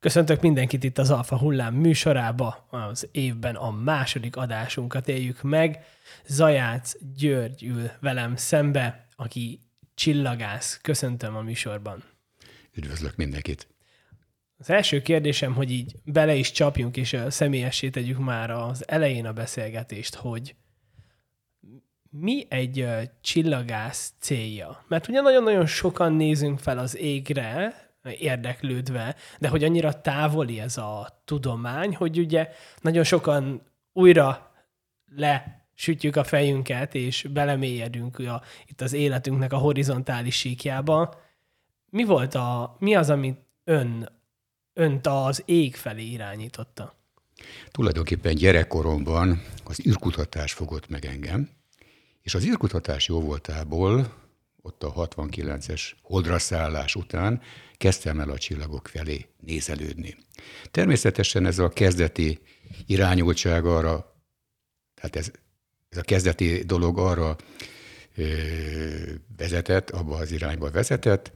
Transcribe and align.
Köszöntök 0.00 0.40
mindenkit 0.40 0.84
itt 0.84 0.98
az 0.98 1.10
Alfa 1.10 1.38
Hullám 1.38 1.74
műsorába. 1.74 2.66
Az 2.70 3.08
évben 3.12 3.54
a 3.54 3.70
második 3.70 4.36
adásunkat 4.36 5.08
éljük 5.08 5.42
meg. 5.42 5.84
Zajác 6.26 6.92
György 7.16 7.64
ül 7.64 7.90
velem 8.00 8.36
szembe, 8.36 9.06
aki 9.16 9.60
csillagász. 9.94 10.78
Köszöntöm 10.82 11.36
a 11.36 11.40
műsorban. 11.40 12.04
Üdvözlök 12.72 13.16
mindenkit. 13.16 13.68
Az 14.58 14.70
első 14.70 15.02
kérdésem, 15.02 15.54
hogy 15.54 15.70
így 15.70 15.94
bele 16.04 16.34
is 16.34 16.50
csapjunk, 16.50 16.96
és 16.96 17.16
személyessé 17.28 17.90
tegyük 17.90 18.18
már 18.18 18.50
az 18.50 18.88
elején 18.88 19.26
a 19.26 19.32
beszélgetést, 19.32 20.14
hogy 20.14 20.54
mi 22.10 22.46
egy 22.48 22.88
csillagász 23.20 24.12
célja? 24.18 24.84
Mert 24.88 25.08
ugye 25.08 25.20
nagyon-nagyon 25.20 25.66
sokan 25.66 26.12
nézünk 26.12 26.58
fel 26.58 26.78
az 26.78 26.96
égre, 26.96 27.89
érdeklődve, 28.18 29.16
de 29.38 29.48
hogy 29.48 29.64
annyira 29.64 30.00
távoli 30.00 30.60
ez 30.60 30.76
a 30.76 31.22
tudomány, 31.24 31.96
hogy 31.96 32.18
ugye 32.18 32.48
nagyon 32.80 33.04
sokan 33.04 33.62
újra 33.92 34.52
le 35.16 35.64
sütjük 35.74 36.16
a 36.16 36.24
fejünket, 36.24 36.94
és 36.94 37.26
belemélyedünk 37.32 38.18
a, 38.18 38.42
itt 38.66 38.80
az 38.80 38.92
életünknek 38.92 39.52
a 39.52 39.56
horizontális 39.56 40.36
síkjába. 40.36 41.20
Mi 41.90 42.04
volt 42.04 42.34
a, 42.34 42.76
mi 42.78 42.94
az, 42.94 43.10
amit 43.10 43.38
ön, 43.64 44.08
önt 44.72 45.06
az 45.06 45.42
ég 45.44 45.76
felé 45.76 46.04
irányította? 46.04 46.94
Tulajdonképpen 47.70 48.34
gyerekkoromban 48.34 49.42
az 49.64 49.86
űrkutatás 49.86 50.52
fogott 50.52 50.88
meg 50.88 51.04
engem, 51.04 51.48
és 52.22 52.34
az 52.34 52.44
űrkutatás 52.44 53.08
jó 53.08 53.20
voltából 53.20 54.19
ott 54.62 54.82
a 54.82 54.92
69-es 54.92 55.92
holdra 56.02 56.38
szállás 56.38 56.94
után 56.94 57.40
kezdtem 57.76 58.20
el 58.20 58.30
a 58.30 58.38
csillagok 58.38 58.88
felé 58.88 59.26
nézelődni. 59.40 60.16
Természetesen 60.70 61.46
ez 61.46 61.58
a 61.58 61.68
kezdeti 61.68 62.40
irányultság 62.86 63.64
arra, 63.64 64.14
tehát 64.94 65.16
ez, 65.16 65.30
ez 65.88 65.98
a 65.98 66.02
kezdeti 66.02 66.62
dolog 66.62 66.98
arra 66.98 67.36
ö, 68.14 68.24
vezetett, 69.36 69.90
abba 69.90 70.16
az 70.16 70.30
irányba 70.32 70.70
vezetett, 70.70 71.32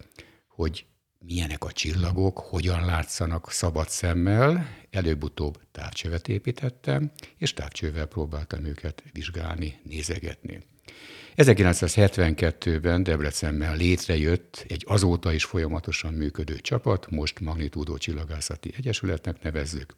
hogy 0.49 0.87
milyenek 1.19 1.65
a 1.65 1.73
csillagok, 1.73 2.39
hogyan 2.39 2.85
látszanak 2.85 3.51
szabad 3.51 3.89
szemmel. 3.89 4.69
Előbb-utóbb 4.91 5.61
távcsövet 5.73 6.29
építettem, 6.29 7.13
és 7.37 7.53
távcsővel 7.53 8.07
próbáltam 8.07 8.65
őket 8.65 9.03
vizsgálni, 9.13 9.81
nézegetni. 9.85 10.63
1972-ben 11.37 13.03
Debrecenben 13.03 13.77
létrejött 13.77 14.65
egy 14.69 14.85
azóta 14.89 15.33
is 15.33 15.45
folyamatosan 15.45 16.15
működő 16.15 16.57
csapat, 16.57 17.11
most 17.11 17.41
Magnitúdó 17.41 17.97
Csillagászati 17.97 18.75
Egyesületnek 18.77 19.43
nevezzük. 19.43 19.97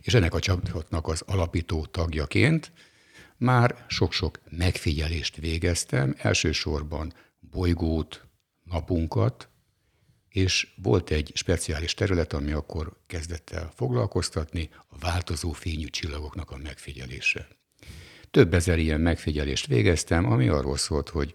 És 0.00 0.14
ennek 0.14 0.34
a 0.34 0.40
csapatnak 0.40 1.08
az 1.08 1.22
alapító 1.26 1.86
tagjaként 1.86 2.72
már 3.36 3.84
sok-sok 3.88 4.40
megfigyelést 4.50 5.36
végeztem, 5.36 6.14
elsősorban 6.18 7.12
bolygót, 7.40 8.26
napunkat, 8.64 9.48
és 10.28 10.68
volt 10.82 11.10
egy 11.10 11.30
speciális 11.34 11.94
terület, 11.94 12.32
ami 12.32 12.52
akkor 12.52 12.96
kezdett 13.06 13.50
el 13.50 13.72
foglalkoztatni, 13.74 14.70
a 14.88 14.98
változó 14.98 15.52
fényű 15.52 15.86
csillagoknak 15.86 16.50
a 16.50 16.56
megfigyelése. 16.56 17.48
Több 18.34 18.54
ezer 18.54 18.78
ilyen 18.78 19.00
megfigyelést 19.00 19.66
végeztem, 19.66 20.32
ami 20.32 20.48
arról 20.48 20.76
szólt, 20.76 21.08
hogy 21.08 21.32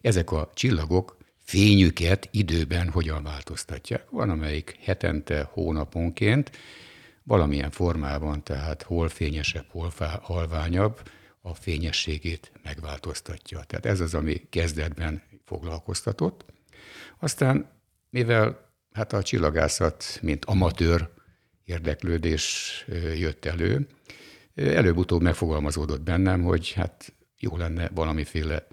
ezek 0.00 0.30
a 0.30 0.50
csillagok 0.54 1.16
fényüket 1.38 2.28
időben 2.30 2.88
hogyan 2.88 3.22
változtatják. 3.22 4.10
Van, 4.10 4.30
amelyik 4.30 4.76
hetente, 4.80 5.48
hónaponként, 5.52 6.50
valamilyen 7.22 7.70
formában, 7.70 8.44
tehát 8.44 8.82
hol 8.82 9.08
fényesebb, 9.08 9.64
hol 9.68 9.92
halványabb, 10.22 11.00
a 11.40 11.54
fényességét 11.54 12.52
megváltoztatja. 12.62 13.62
Tehát 13.66 13.86
ez 13.86 14.00
az, 14.00 14.14
ami 14.14 14.46
kezdetben 14.48 15.22
foglalkoztatott. 15.44 16.44
Aztán, 17.18 17.70
mivel 18.08 18.70
hát 18.92 19.12
a 19.12 19.22
csillagászat, 19.22 20.18
mint 20.22 20.44
amatőr 20.44 21.08
érdeklődés 21.64 22.84
jött 23.16 23.44
elő, 23.44 23.86
előbb-utóbb 24.60 25.22
megfogalmazódott 25.22 26.02
bennem, 26.02 26.42
hogy 26.42 26.72
hát 26.72 27.12
jó 27.38 27.56
lenne 27.56 27.88
valamiféle 27.94 28.66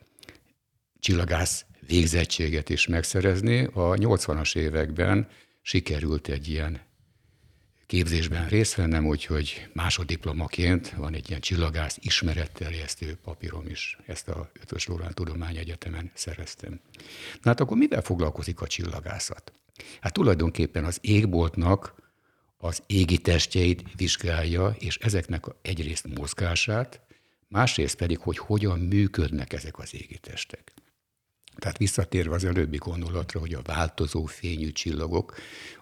csillagász 0.99 1.65
végzettséget 1.87 2.69
is 2.69 2.87
megszerezni. 2.87 3.63
A 3.63 3.93
80-as 3.93 4.55
években 4.55 5.27
sikerült 5.61 6.27
egy 6.27 6.47
ilyen 6.47 6.79
képzésben 7.85 8.47
részt 8.47 8.75
vennem, 8.75 9.05
úgyhogy 9.05 9.67
másodiplomaként 9.73 10.89
van 10.89 11.13
egy 11.13 11.29
ilyen 11.29 11.41
csillagász 11.41 11.97
ismeretterjesztő 12.01 13.17
papírom 13.23 13.65
is. 13.67 13.97
Ezt 14.05 14.27
a 14.29 14.51
Ötös 14.61 14.87
Lórán 14.87 15.13
Tudományegyetemen 15.13 16.11
szereztem. 16.13 16.79
Na 17.41 17.49
hát 17.49 17.59
akkor 17.59 17.77
mivel 17.77 18.01
foglalkozik 18.01 18.61
a 18.61 18.67
csillagászat? 18.67 19.53
Hát 20.01 20.13
tulajdonképpen 20.13 20.85
az 20.85 20.97
égboltnak 21.01 21.95
az 22.57 22.83
égi 22.85 23.17
testjeit 23.17 23.83
vizsgálja, 23.95 24.75
és 24.79 24.97
ezeknek 24.97 25.45
egyrészt 25.61 26.07
mozgását, 26.17 27.01
másrészt 27.47 27.95
pedig, 27.95 28.17
hogy 28.17 28.37
hogyan 28.37 28.79
működnek 28.79 29.53
ezek 29.53 29.79
az 29.79 29.93
égi 29.93 30.17
testek. 30.17 30.73
Tehát 31.55 31.77
visszatérve 31.77 32.35
az 32.35 32.43
előbbi 32.43 32.77
gondolatra, 32.77 33.39
hogy 33.39 33.53
a 33.53 33.61
változó 33.61 34.25
fényű 34.25 34.71
csillagok, 34.71 35.35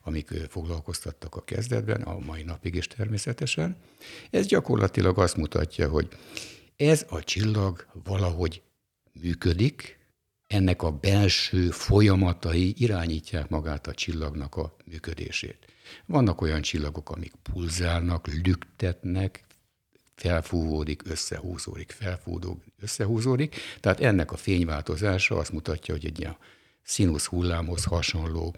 amik 0.03 0.27
foglalkoztattak 0.49 1.35
a 1.35 1.43
kezdetben, 1.43 2.01
a 2.01 2.19
mai 2.19 2.43
napig 2.43 2.75
is 2.75 2.87
természetesen, 2.87 3.77
ez 4.29 4.45
gyakorlatilag 4.45 5.19
azt 5.19 5.37
mutatja, 5.37 5.89
hogy 5.89 6.07
ez 6.75 7.05
a 7.09 7.23
csillag 7.23 7.85
valahogy 8.03 8.61
működik, 9.21 9.99
ennek 10.55 10.81
a 10.81 10.91
belső 10.91 11.69
folyamatai 11.69 12.73
irányítják 12.77 13.49
magát 13.49 13.87
a 13.87 13.93
csillagnak 13.93 14.55
a 14.55 14.75
működését. 14.85 15.57
Vannak 16.05 16.41
olyan 16.41 16.61
csillagok, 16.61 17.09
amik 17.09 17.33
pulzálnak, 17.51 18.27
lüktetnek, 18.43 19.43
felfúvódik, 20.15 21.01
összehúzódik, 21.05 21.91
felfúvódik, 21.91 22.63
összehúzódik. 22.81 23.55
Tehát 23.79 23.99
ennek 23.99 24.31
a 24.31 24.37
fényváltozása 24.37 25.37
azt 25.37 25.51
mutatja, 25.51 25.93
hogy 25.93 26.05
egy 26.05 26.19
ilyen 26.19 26.37
színusz 26.83 27.25
hullámhoz 27.25 27.83
hasonló 27.83 28.55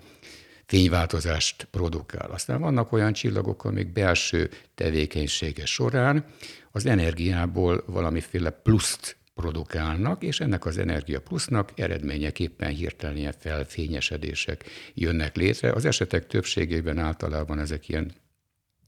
fényváltozást 0.66 1.68
produkál. 1.72 2.32
Aztán 2.32 2.62
vannak 2.62 2.92
olyan 2.92 3.14
csillagok, 3.14 3.66
amik 3.66 3.92
belső 3.92 4.50
tevékenysége 4.76 5.66
során 5.66 6.26
az 6.72 6.86
energiából 6.86 7.84
valamiféle 7.88 8.50
pluszt 8.50 9.17
produkálnak, 9.38 10.24
és 10.24 10.40
ennek 10.40 10.66
az 10.66 10.78
energia 10.78 11.22
plusznak 11.22 11.72
eredményeképpen 11.76 12.70
hirtelen 12.70 13.18
ilyen 13.18 13.34
felfényesedések 13.40 14.66
jönnek 14.94 15.36
létre. 15.36 15.72
Az 15.72 15.86
esetek 15.86 16.28
többségében 16.28 16.98
általában 16.98 17.60
ezek 17.60 17.90
ilyen 17.90 18.12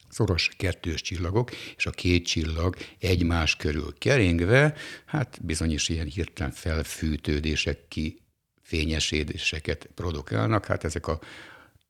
szoros 0.10 0.50
kettős 0.58 1.02
csillagok, 1.02 1.52
és 1.76 1.86
a 1.86 1.92
két 1.92 2.26
csillag 2.26 2.76
egymás 3.00 3.56
körül 3.56 3.94
keringve, 3.98 4.74
hát 5.06 5.40
bizonyos 5.42 5.90
ilyen 5.90 6.06
hirtelen 6.06 6.52
felfűtődések, 6.52 7.88
ki 7.88 8.22
fényesedéseket 8.62 9.90
produkálnak, 9.96 10.66
hát 10.66 10.84
ezek 10.84 11.08
a 11.08 11.20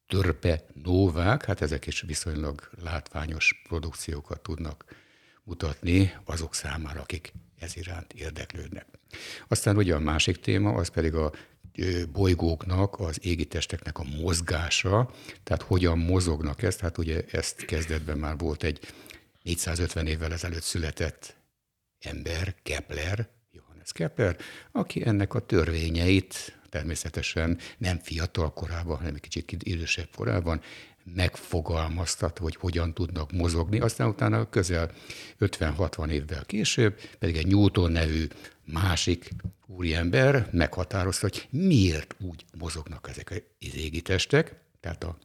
törpe 0.07 0.65
novák, 0.83 1.45
hát 1.45 1.61
ezek 1.61 1.87
is 1.87 2.01
viszonylag 2.01 2.69
látványos 2.83 3.61
produkciókat 3.67 4.41
tudnak 4.41 4.85
mutatni 5.43 6.13
azok 6.25 6.55
számára, 6.55 7.01
akik 7.01 7.33
ez 7.59 7.75
iránt 7.75 8.13
érdeklődnek. 8.13 8.85
Aztán 9.47 9.77
ugye 9.77 9.95
a 9.95 9.99
másik 9.99 10.39
téma, 10.39 10.73
az 10.73 10.87
pedig 10.87 11.13
a 11.13 11.31
bolygóknak, 12.11 12.99
az 12.99 13.19
égitesteknek 13.21 13.97
a 13.99 14.03
mozgása, 14.03 15.11
tehát 15.43 15.61
hogyan 15.61 15.97
mozognak 15.97 16.61
ezt, 16.61 16.79
hát 16.79 16.97
ugye 16.97 17.23
ezt 17.31 17.65
kezdetben 17.65 18.17
már 18.17 18.37
volt 18.37 18.63
egy 18.63 18.79
450 19.43 20.07
évvel 20.07 20.33
ezelőtt 20.33 20.61
született 20.61 21.35
ember, 21.99 22.55
Kepler, 22.63 23.29
Johannes 23.51 23.91
Kepler, 23.91 24.37
aki 24.71 25.05
ennek 25.05 25.33
a 25.33 25.45
törvényeit 25.45 26.59
természetesen 26.69 27.57
nem 27.77 27.99
fiatal 27.99 28.53
korában, 28.53 28.97
hanem 28.97 29.15
egy 29.15 29.21
kicsit 29.21 29.63
idősebb 29.63 30.09
korában 30.15 30.61
megfogalmaztat, 31.15 32.37
hogy 32.37 32.55
hogyan 32.55 32.93
tudnak 32.93 33.31
mozogni. 33.31 33.79
Aztán 33.79 34.07
utána 34.07 34.49
közel 34.49 34.91
50-60 35.39 36.09
évvel 36.09 36.45
később 36.45 36.99
pedig 37.19 37.37
egy 37.37 37.47
Newton 37.47 37.91
nevű 37.91 38.27
másik 38.65 39.29
úriember 39.67 40.49
meghatározta, 40.51 41.27
hogy 41.27 41.47
miért 41.49 42.15
úgy 42.19 42.45
mozognak 42.59 43.07
ezek 43.09 43.29
az 43.59 43.75
égitestek, 43.75 44.55
tehát 44.79 45.03
a 45.03 45.17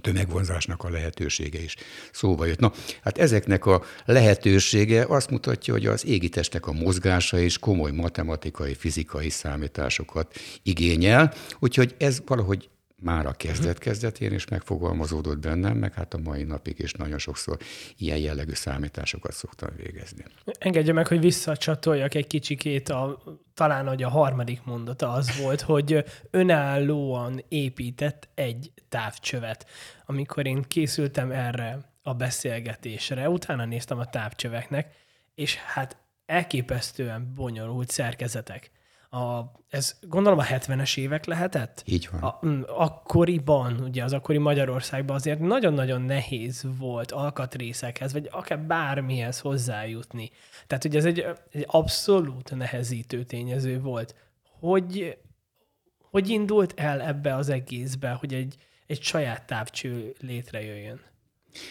tömegvonzásnak 0.00 0.84
a 0.84 0.90
lehetősége 0.90 1.62
is 1.62 1.76
szóba 2.12 2.44
jött. 2.44 2.58
Na, 2.58 2.72
hát 3.02 3.18
ezeknek 3.18 3.66
a 3.66 3.82
lehetősége 4.04 5.04
azt 5.08 5.30
mutatja, 5.30 5.72
hogy 5.72 5.86
az 5.86 6.06
égitestek 6.06 6.66
a 6.66 6.72
mozgása 6.72 7.38
is 7.38 7.58
komoly 7.58 7.90
matematikai, 7.90 8.74
fizikai 8.74 9.30
számításokat 9.30 10.34
igényel, 10.62 11.34
úgyhogy 11.58 11.94
ez 11.98 12.22
valahogy 12.26 12.70
már 13.02 13.26
a 13.26 13.32
kezdet-kezdetén 13.32 14.32
is 14.32 14.46
megfogalmazódott 14.46 15.38
bennem, 15.38 15.76
meg 15.76 15.92
hát 15.92 16.14
a 16.14 16.18
mai 16.18 16.42
napig 16.42 16.78
is 16.78 16.92
nagyon 16.92 17.18
sokszor 17.18 17.56
ilyen 17.96 18.18
jellegű 18.18 18.52
számításokat 18.52 19.32
szoktam 19.32 19.70
végezni. 19.76 20.24
Engedje 20.58 20.92
meg, 20.92 21.06
hogy 21.06 21.20
visszacsatoljak 21.20 22.14
egy 22.14 22.26
kicsikét, 22.26 22.88
a, 22.88 23.22
talán 23.54 23.88
hogy 23.88 24.02
a 24.02 24.08
harmadik 24.08 24.64
mondata 24.64 25.12
az 25.12 25.38
volt, 25.40 25.60
hogy 25.60 26.04
önállóan 26.30 27.44
épített 27.48 28.28
egy 28.34 28.72
távcsövet. 28.88 29.66
Amikor 30.06 30.46
én 30.46 30.62
készültem 30.62 31.30
erre 31.30 31.78
a 32.02 32.14
beszélgetésre, 32.14 33.28
utána 33.28 33.64
néztem 33.64 33.98
a 33.98 34.06
távcsöveknek, 34.06 34.94
és 35.34 35.56
hát 35.56 35.96
elképesztően 36.26 37.32
bonyolult 37.34 37.90
szerkezetek 37.90 38.70
a, 39.12 39.52
ez 39.68 39.96
gondolom 40.00 40.38
a 40.38 40.44
70-es 40.44 40.98
évek 40.98 41.24
lehetett? 41.24 41.82
Így 41.86 42.08
van. 42.12 42.22
A, 42.22 42.38
akkoriban, 42.66 43.80
ugye 43.80 44.04
az 44.04 44.12
akkori 44.12 44.38
Magyarországban 44.38 45.16
azért 45.16 45.38
nagyon-nagyon 45.38 46.02
nehéz 46.02 46.66
volt 46.78 47.12
alkatrészekhez, 47.12 48.12
vagy 48.12 48.28
akár 48.30 48.60
bármihez 48.60 49.40
hozzájutni. 49.40 50.30
Tehát 50.66 50.84
ugye 50.84 50.98
ez 50.98 51.04
egy, 51.04 51.26
egy 51.50 51.64
abszolút 51.66 52.54
nehezítő 52.54 53.22
tényező 53.22 53.80
volt. 53.80 54.14
Hogy, 54.60 55.18
hogy 55.98 56.28
indult 56.28 56.72
el 56.76 57.00
ebbe 57.00 57.34
az 57.34 57.48
egészbe, 57.48 58.10
hogy 58.10 58.34
egy, 58.34 58.56
egy 58.86 59.02
saját 59.02 59.46
távcső 59.46 60.14
létrejöjjön? 60.20 61.00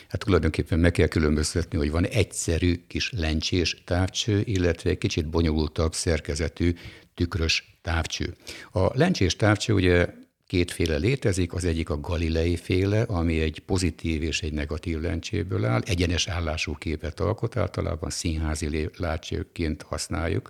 Hát 0.07 0.23
tulajdonképpen 0.23 0.79
meg 0.79 0.91
kell 0.91 1.07
különböztetni, 1.07 1.77
hogy 1.77 1.91
van 1.91 2.05
egyszerű 2.05 2.83
kis 2.87 3.11
lencsés 3.11 3.83
távcső, 3.85 4.41
illetve 4.45 4.89
egy 4.89 4.97
kicsit 4.97 5.27
bonyolultabb 5.27 5.93
szerkezetű 5.93 6.73
tükrös 7.13 7.77
távcső. 7.81 8.35
A 8.71 8.97
lencsés 8.97 9.35
távcső 9.35 9.73
ugye 9.73 10.07
kétféle 10.47 10.97
létezik, 10.97 11.53
az 11.53 11.65
egyik 11.65 11.89
a 11.89 11.99
galilei 11.99 12.55
féle, 12.55 13.01
ami 13.01 13.39
egy 13.39 13.59
pozitív 13.59 14.23
és 14.23 14.41
egy 14.41 14.53
negatív 14.53 14.99
lencséből 14.99 15.65
áll, 15.65 15.81
egyenes 15.85 16.27
állású 16.27 16.75
képet 16.75 17.19
alkot, 17.19 17.57
általában 17.57 18.09
színházi 18.09 18.89
látcsőként 18.97 19.81
használjuk 19.81 20.49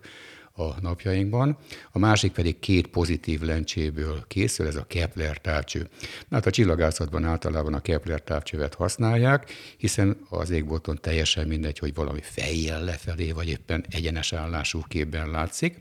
a 0.53 0.81
napjainkban. 0.81 1.57
A 1.91 1.99
másik 1.99 2.31
pedig 2.31 2.59
két 2.59 2.87
pozitív 2.87 3.41
lencséből 3.41 4.23
készül, 4.27 4.67
ez 4.67 4.75
a 4.75 4.85
Kepler 4.87 5.37
távcső. 5.37 5.89
Hát 6.31 6.45
a 6.45 6.51
csillagászatban 6.51 7.25
általában 7.25 7.73
a 7.73 7.81
Kepler 7.81 8.21
távcsövet 8.21 8.73
használják, 8.73 9.51
hiszen 9.77 10.17
az 10.29 10.49
égbolton 10.49 10.97
teljesen 11.01 11.47
mindegy, 11.47 11.79
hogy 11.79 11.93
valami 11.93 12.21
fejjel 12.21 12.83
lefelé, 12.83 13.31
vagy 13.31 13.47
éppen 13.47 13.85
egyenes 13.89 14.33
állású 14.33 14.83
képben 14.87 15.29
látszik. 15.29 15.77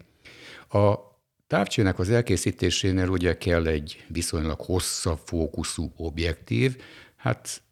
A 0.72 0.98
távcsőnek 1.46 1.98
az 1.98 2.10
elkészítésénél 2.10 3.08
ugye 3.08 3.38
kell 3.38 3.66
egy 3.66 4.04
viszonylag 4.08 4.60
hosszabb 4.60 5.18
fókuszú 5.24 5.92
objektív, 5.96 6.76
hát 7.16 7.62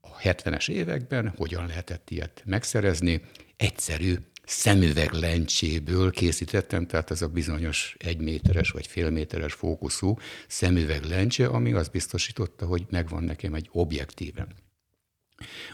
a 0.00 0.16
70-es 0.16 0.68
években 0.70 1.32
hogyan 1.36 1.66
lehetett 1.66 2.10
ilyet 2.10 2.42
megszerezni? 2.46 3.22
Egyszerű 3.56 4.14
szemüveg 4.44 5.12
lencséből 5.12 6.10
készítettem, 6.10 6.86
tehát 6.86 7.10
ez 7.10 7.22
a 7.22 7.28
bizonyos 7.28 7.96
egyméteres 7.98 8.70
vagy 8.70 8.86
félméteres 8.86 9.52
fókuszú 9.52 10.16
szemüveg 10.48 11.04
lencse, 11.04 11.46
ami 11.46 11.72
azt 11.72 11.90
biztosította, 11.90 12.66
hogy 12.66 12.86
megvan 12.90 13.22
nekem 13.22 13.54
egy 13.54 13.68
objektívem. 13.72 14.48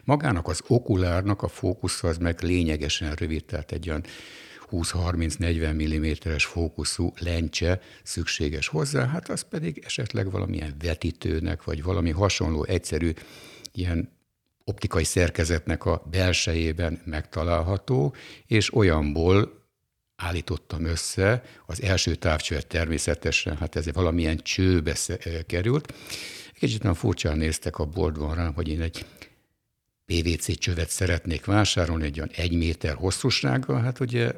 Magának 0.04 0.48
az 0.48 0.62
okulárnak 0.66 1.42
a 1.42 1.48
fókusza 1.48 2.08
az 2.08 2.18
meg 2.18 2.42
lényegesen 2.42 3.14
rövid, 3.14 3.44
tehát 3.44 3.72
egy 3.72 3.88
olyan 3.88 4.04
20-30-40 4.70 6.28
mm-es 6.28 6.44
fókuszú 6.44 7.12
lencse 7.18 7.80
szükséges 8.02 8.68
hozzá, 8.68 9.06
hát 9.06 9.28
az 9.28 9.42
pedig 9.42 9.82
esetleg 9.84 10.30
valamilyen 10.30 10.74
vetítőnek, 10.82 11.64
vagy 11.64 11.82
valami 11.82 12.10
hasonló 12.10 12.64
egyszerű 12.64 13.12
ilyen 13.72 14.14
optikai 14.64 15.04
szerkezetnek 15.04 15.84
a 15.84 16.02
belsejében 16.10 17.00
megtalálható, 17.04 18.14
és 18.46 18.74
olyanból 18.74 19.64
állítottam 20.16 20.84
össze, 20.84 21.42
az 21.66 21.82
első 21.82 22.14
távcsövet 22.14 22.66
természetesen, 22.66 23.56
hát 23.56 23.76
ez 23.76 23.92
valamilyen 23.92 24.36
csőbe 24.36 24.96
került. 25.46 25.94
Kicsit 26.52 26.82
nagyon 26.82 26.96
furcsán 26.96 27.38
néztek 27.38 27.78
a 27.78 27.84
boltban 27.84 28.34
rám, 28.34 28.54
hogy 28.54 28.68
én 28.68 28.80
egy 28.80 29.04
PVC 30.06 30.58
csövet 30.58 30.90
szeretnék 30.90 31.44
vásárolni, 31.44 32.04
egy 32.04 32.18
olyan 32.18 32.30
egy 32.34 32.52
méter 32.56 32.94
hosszúsággal, 32.94 33.80
hát 33.80 34.00
ugye 34.00 34.32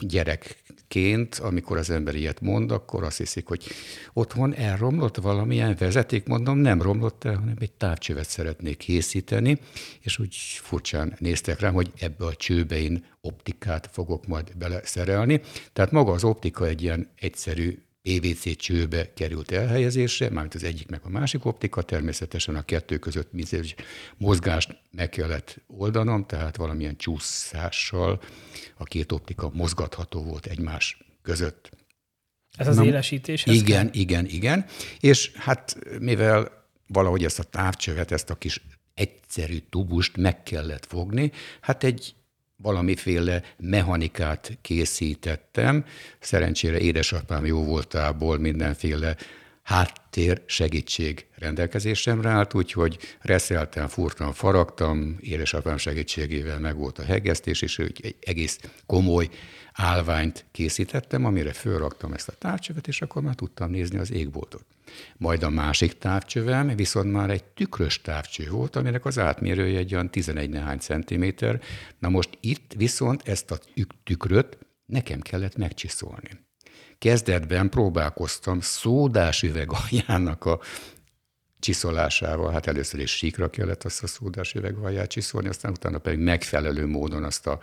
gyerekként, 0.00 1.34
amikor 1.34 1.76
az 1.76 1.90
ember 1.90 2.14
ilyet 2.14 2.40
mond, 2.40 2.70
akkor 2.70 3.02
azt 3.04 3.18
hiszik, 3.18 3.46
hogy 3.46 3.64
otthon 4.12 4.54
elromlott 4.54 5.16
valamilyen 5.16 5.76
vezeték, 5.78 6.26
mondom, 6.26 6.58
nem 6.58 6.82
romlott 6.82 7.24
el, 7.24 7.34
hanem 7.34 7.56
egy 7.58 7.72
távcsövet 7.72 8.28
szeretnék 8.28 8.76
készíteni, 8.76 9.58
és 10.00 10.18
úgy 10.18 10.34
furcsán 10.36 11.16
néztek 11.18 11.60
rám, 11.60 11.74
hogy 11.74 11.92
ebbe 11.98 12.24
a 12.24 12.34
csőbe 12.34 12.78
én 12.78 13.04
optikát 13.20 13.88
fogok 13.92 14.26
majd 14.26 14.56
beleszerelni. 14.56 15.40
Tehát 15.72 15.90
maga 15.90 16.12
az 16.12 16.24
optika 16.24 16.66
egy 16.66 16.82
ilyen 16.82 17.10
egyszerű 17.16 17.78
PVC 18.06 18.56
csőbe 18.56 19.12
került 19.12 19.50
elhelyezésre, 19.50 20.30
mármint 20.30 20.54
az 20.54 20.64
egyik 20.64 20.88
meg 20.88 21.00
a 21.04 21.08
másik 21.08 21.44
optika, 21.44 21.82
természetesen 21.82 22.56
a 22.56 22.62
kettő 22.62 22.98
között 22.98 23.32
egy 23.50 23.74
mozgást 24.16 24.78
meg 24.90 25.08
kellett 25.08 25.56
oldanom, 25.66 26.26
tehát 26.26 26.56
valamilyen 26.56 26.96
csúszással 26.96 28.22
a 28.76 28.84
két 28.84 29.12
optika 29.12 29.50
mozgatható 29.52 30.22
volt 30.22 30.46
egymás 30.46 30.98
között. 31.22 31.70
Ez 32.56 32.68
az 32.68 32.76
Na, 32.76 32.84
élesítés? 32.84 33.46
Igen, 33.46 33.64
kell? 33.64 34.00
igen, 34.00 34.26
igen. 34.26 34.66
És 35.00 35.32
hát 35.34 35.78
mivel 36.00 36.64
valahogy 36.86 37.24
ezt 37.24 37.38
a 37.38 37.42
távcsövet, 37.42 38.10
ezt 38.10 38.30
a 38.30 38.34
kis 38.34 38.62
egyszerű 38.94 39.58
tubust 39.70 40.16
meg 40.16 40.42
kellett 40.42 40.86
fogni, 40.86 41.32
hát 41.60 41.84
egy 41.84 42.14
valamiféle 42.56 43.42
mechanikát 43.56 44.58
készítettem. 44.60 45.84
Szerencsére 46.18 46.78
édesapám 46.78 47.46
jó 47.46 47.64
voltából 47.64 48.38
mindenféle 48.38 49.16
háttér 49.62 50.42
segítség 50.46 51.26
rendelkezésemre 51.34 52.28
állt, 52.28 52.54
úgyhogy 52.54 52.98
reszeltem, 53.20 53.88
furtam, 53.88 54.32
faragtam, 54.32 55.16
édesapám 55.20 55.76
segítségével 55.76 56.58
meg 56.58 56.76
volt 56.76 56.98
a 56.98 57.04
hegesztés, 57.04 57.62
és 57.62 57.78
egy 57.78 58.16
egész 58.20 58.60
komoly 58.86 59.28
állványt 59.72 60.44
készítettem, 60.52 61.24
amire 61.24 61.52
fölraktam 61.52 62.12
ezt 62.12 62.28
a 62.28 62.32
távcsövet, 62.38 62.88
és 62.88 63.02
akkor 63.02 63.22
már 63.22 63.34
tudtam 63.34 63.70
nézni 63.70 63.98
az 63.98 64.12
égboltot. 64.12 64.75
Majd 65.16 65.42
a 65.42 65.50
másik 65.50 65.98
távcsövem 65.98 66.76
viszont 66.76 67.12
már 67.12 67.30
egy 67.30 67.44
tükrös 67.44 68.00
távcső 68.00 68.50
volt, 68.50 68.76
aminek 68.76 69.04
az 69.04 69.18
átmérője 69.18 69.78
egy 69.78 69.94
olyan 69.94 70.10
11 70.10 70.50
nehány 70.50 70.78
centiméter. 70.78 71.60
Na 71.98 72.08
most 72.08 72.38
itt 72.40 72.72
viszont 72.76 73.28
ezt 73.28 73.50
a 73.50 73.58
tükröt 74.04 74.58
nekem 74.86 75.20
kellett 75.20 75.56
megcsiszolni. 75.56 76.44
Kezdetben 76.98 77.68
próbálkoztam 77.68 78.60
szódás 78.60 79.42
üveg 79.42 79.68
aljának 79.72 80.44
a 80.44 80.60
csiszolásával, 81.58 82.52
hát 82.52 82.66
először 82.66 83.00
is 83.00 83.16
síkra 83.16 83.50
kellett 83.50 83.84
azt 83.84 84.02
a 84.02 84.06
szódás 84.06 84.54
üveg 84.54 84.76
alját 84.76 85.08
csiszolni, 85.08 85.48
aztán 85.48 85.72
utána 85.72 85.98
pedig 85.98 86.18
megfelelő 86.18 86.86
módon 86.86 87.24
azt 87.24 87.46
a 87.46 87.58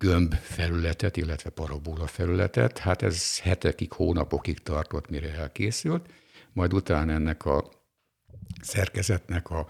gömb 0.00 0.34
felületet, 0.34 1.16
illetve 1.16 1.50
parabola 1.50 2.06
felületet. 2.06 2.78
Hát 2.78 3.02
ez 3.02 3.38
hetekig, 3.38 3.92
hónapokig 3.92 4.58
tartott, 4.58 5.10
mire 5.10 5.34
elkészült. 5.34 6.06
Majd 6.52 6.72
utána 6.72 7.12
ennek 7.12 7.44
a 7.44 7.68
szerkezetnek 8.60 9.50
a 9.50 9.66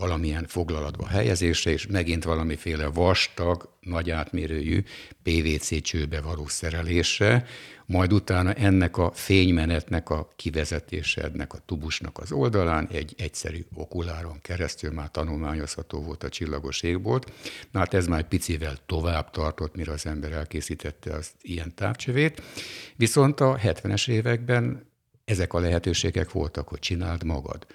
valamilyen 0.00 0.46
foglalatba 0.46 1.06
helyezése, 1.06 1.70
és 1.70 1.86
megint 1.86 2.24
valamiféle 2.24 2.86
vastag, 2.86 3.68
nagy 3.80 4.10
átmérőjű 4.10 4.82
PVC 5.22 5.82
csőbe 5.82 6.20
való 6.20 6.46
szerelése, 6.46 7.46
majd 7.86 8.12
utána 8.12 8.52
ennek 8.52 8.96
a 8.96 9.10
fénymenetnek 9.14 10.10
a 10.10 10.28
kivezetése 10.36 11.22
ennek 11.22 11.52
a 11.52 11.58
tubusnak 11.66 12.18
az 12.18 12.32
oldalán 12.32 12.88
egy 12.92 13.14
egyszerű 13.18 13.64
okuláron 13.74 14.38
keresztül 14.42 14.92
már 14.92 15.10
tanulmányozható 15.10 16.02
volt 16.02 16.24
a 16.24 16.28
csillagos 16.28 16.82
égbolt. 16.82 17.32
Na 17.70 17.78
hát 17.78 17.94
ez 17.94 18.06
már 18.06 18.28
picivel 18.28 18.76
tovább 18.86 19.30
tartott, 19.30 19.74
mire 19.74 19.92
az 19.92 20.06
ember 20.06 20.32
elkészítette 20.32 21.14
az 21.14 21.30
ilyen 21.42 21.74
távcsövét. 21.74 22.42
Viszont 22.96 23.40
a 23.40 23.56
70-es 23.56 24.08
években 24.08 24.86
ezek 25.24 25.52
a 25.52 25.58
lehetőségek 25.60 26.30
voltak, 26.30 26.68
hogy 26.68 26.78
csináld 26.78 27.24
magad. 27.24 27.66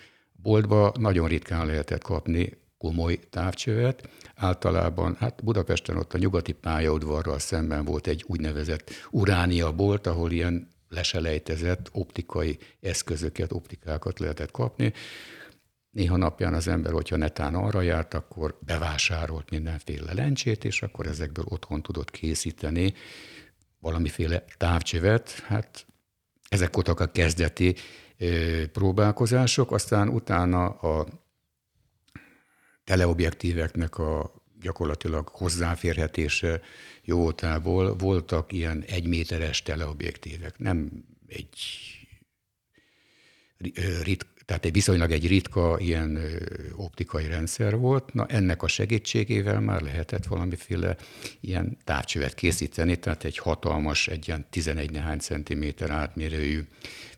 Boltba 0.46 0.92
nagyon 1.00 1.28
ritkán 1.28 1.66
lehetett 1.66 2.04
kapni 2.04 2.58
komoly 2.78 3.20
távcsövet. 3.30 4.10
Általában, 4.36 5.16
hát 5.20 5.44
Budapesten 5.44 5.98
ott 5.98 6.14
a 6.14 6.18
nyugati 6.18 6.52
pályaudvarral 6.52 7.40
szemben 7.40 7.86
volt 7.86 8.08
egy 8.08 8.24
úgynevezett 8.28 8.92
uránia 9.12 9.72
bolt, 9.72 10.08
ahol 10.08 10.32
ilyen 10.32 10.68
leselejtezett 10.90 11.90
optikai 11.92 12.58
eszközöket, 12.82 13.52
optikákat 13.52 14.20
lehetett 14.20 14.52
kapni. 14.52 14.94
Néha 15.92 16.18
napján 16.18 16.54
az 16.54 16.68
ember, 16.68 16.92
hogyha 16.92 17.16
netán 17.16 17.56
arra 17.56 17.82
járt, 17.82 18.14
akkor 18.14 18.58
bevásárolt 18.66 19.50
mindenféle 19.50 20.14
lencsét, 20.14 20.66
és 20.66 20.82
akkor 20.82 21.08
ezekből 21.08 21.46
otthon 21.48 21.82
tudott 21.82 22.12
készíteni 22.12 22.94
valamiféle 23.80 24.44
távcsövet. 24.58 25.30
Hát 25.30 25.86
ezek 26.50 26.74
voltak 26.74 27.00
a 27.00 27.12
kezdeti 27.12 27.76
próbálkozások, 28.72 29.72
aztán 29.72 30.10
utána 30.10 30.66
a 30.66 31.08
teleobjektíveknek 32.84 33.98
a 33.98 34.34
gyakorlatilag 34.62 35.28
hozzáférhetése 35.28 36.62
jótából 37.04 37.96
voltak 37.96 38.52
ilyen 38.52 38.84
egyméteres 38.88 39.62
teleobjektívek. 39.62 40.58
Nem 40.58 41.06
egy 41.28 41.58
rit, 44.04 44.26
tehát 44.46 44.66
egy 44.66 44.72
viszonylag 44.72 45.12
egy 45.12 45.28
ritka 45.28 45.76
ilyen 45.80 46.20
optikai 46.76 47.28
rendszer 47.28 47.78
volt. 47.78 48.14
Na 48.14 48.26
ennek 48.26 48.64
a 48.64 48.68
segítségével 48.68 49.60
már 49.60 49.82
lehetett 49.82 50.26
valamiféle 50.26 50.96
ilyen 51.40 51.78
távcsövet 51.84 52.34
készíteni, 52.34 52.96
tehát 52.96 53.24
egy 53.24 53.38
hatalmas, 53.38 54.08
egy 54.08 54.28
ilyen 54.28 54.46
11 54.50 54.92
nehány 54.92 55.20
centiméter 55.20 55.90
átmérőjű 55.90 56.68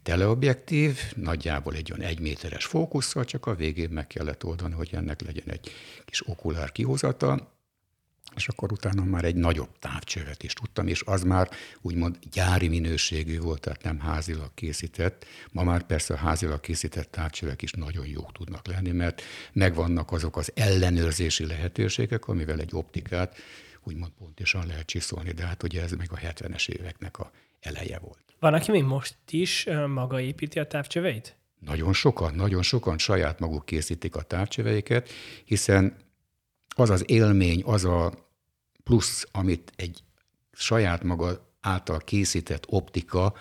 teleobjektív, 0.04 1.00
nagyjából 1.16 1.74
egy 1.74 1.92
olyan 1.92 2.06
egy 2.06 2.20
méteres 2.20 2.66
fókusszal, 2.66 3.26
csak 3.26 3.46
a 3.46 3.56
végén 3.56 3.90
meg 3.90 4.08
kellett 4.08 4.44
oldani, 4.44 4.74
hogy 4.74 4.90
ennek 4.92 5.22
legyen 5.22 5.48
egy 5.48 5.72
kis 6.06 6.28
okulár 6.28 6.72
kihozata, 6.72 7.57
és 8.36 8.48
akkor 8.48 8.72
utána 8.72 9.04
már 9.04 9.24
egy 9.24 9.36
nagyobb 9.36 9.80
távcsövet 9.80 10.44
is 10.44 10.54
tudtam, 10.54 10.88
és 10.88 11.02
az 11.06 11.24
már 11.24 11.50
úgymond 11.82 12.18
gyári 12.32 12.68
minőségű 12.68 13.40
volt, 13.40 13.62
tehát 13.62 13.84
nem 13.84 14.00
házilag 14.00 14.54
készített. 14.54 15.26
Ma 15.52 15.64
már 15.64 15.84
persze 15.84 16.14
a 16.14 16.18
házilag 16.18 16.60
készített 16.60 17.12
távcsövek 17.12 17.62
is 17.62 17.72
nagyon 17.72 18.08
jók 18.08 18.32
tudnak 18.32 18.68
lenni, 18.68 18.92
mert 18.92 19.22
megvannak 19.54 20.12
azok 20.12 20.38
az 20.38 20.52
ellenőrzési 20.56 21.46
lehetőségek, 21.46 22.28
amivel 22.28 22.60
egy 22.60 22.72
optikát 22.74 23.36
úgymond 23.84 24.12
pontosan 24.18 24.68
lehet 24.68 24.86
csiszolni, 24.86 25.32
de 25.32 25.46
hát 25.46 25.64
ugye 25.64 25.82
ez 25.82 25.92
meg 25.92 26.08
a 26.12 26.18
70-es 26.18 26.70
éveknek 26.70 27.20
a 27.20 27.32
eleje 27.60 28.00
volt. 28.00 28.24
Van, 28.40 28.54
aki 28.54 28.72
még 28.72 28.84
most 28.84 29.16
is 29.30 29.68
maga 29.88 30.22
építi 30.22 30.60
a 30.60 30.68
távcsöveit? 30.68 31.36
Nagyon 31.60 31.94
sokan, 31.94 32.36
nagyon 32.36 32.62
sokan 32.62 32.98
saját 32.98 33.40
maguk 33.40 33.66
készítik 33.66 34.16
a 34.16 34.22
távcsöveiket, 34.22 35.10
hiszen 35.46 35.96
az 36.80 36.90
az 36.90 37.04
élmény, 37.06 37.64
az 37.66 37.86
a 37.86 38.14
plusz, 38.84 39.26
amit 39.32 39.72
egy 39.76 40.04
saját 40.52 41.04
maga 41.04 41.52
által 41.62 41.98
készített 41.98 42.66
optika 42.68 43.34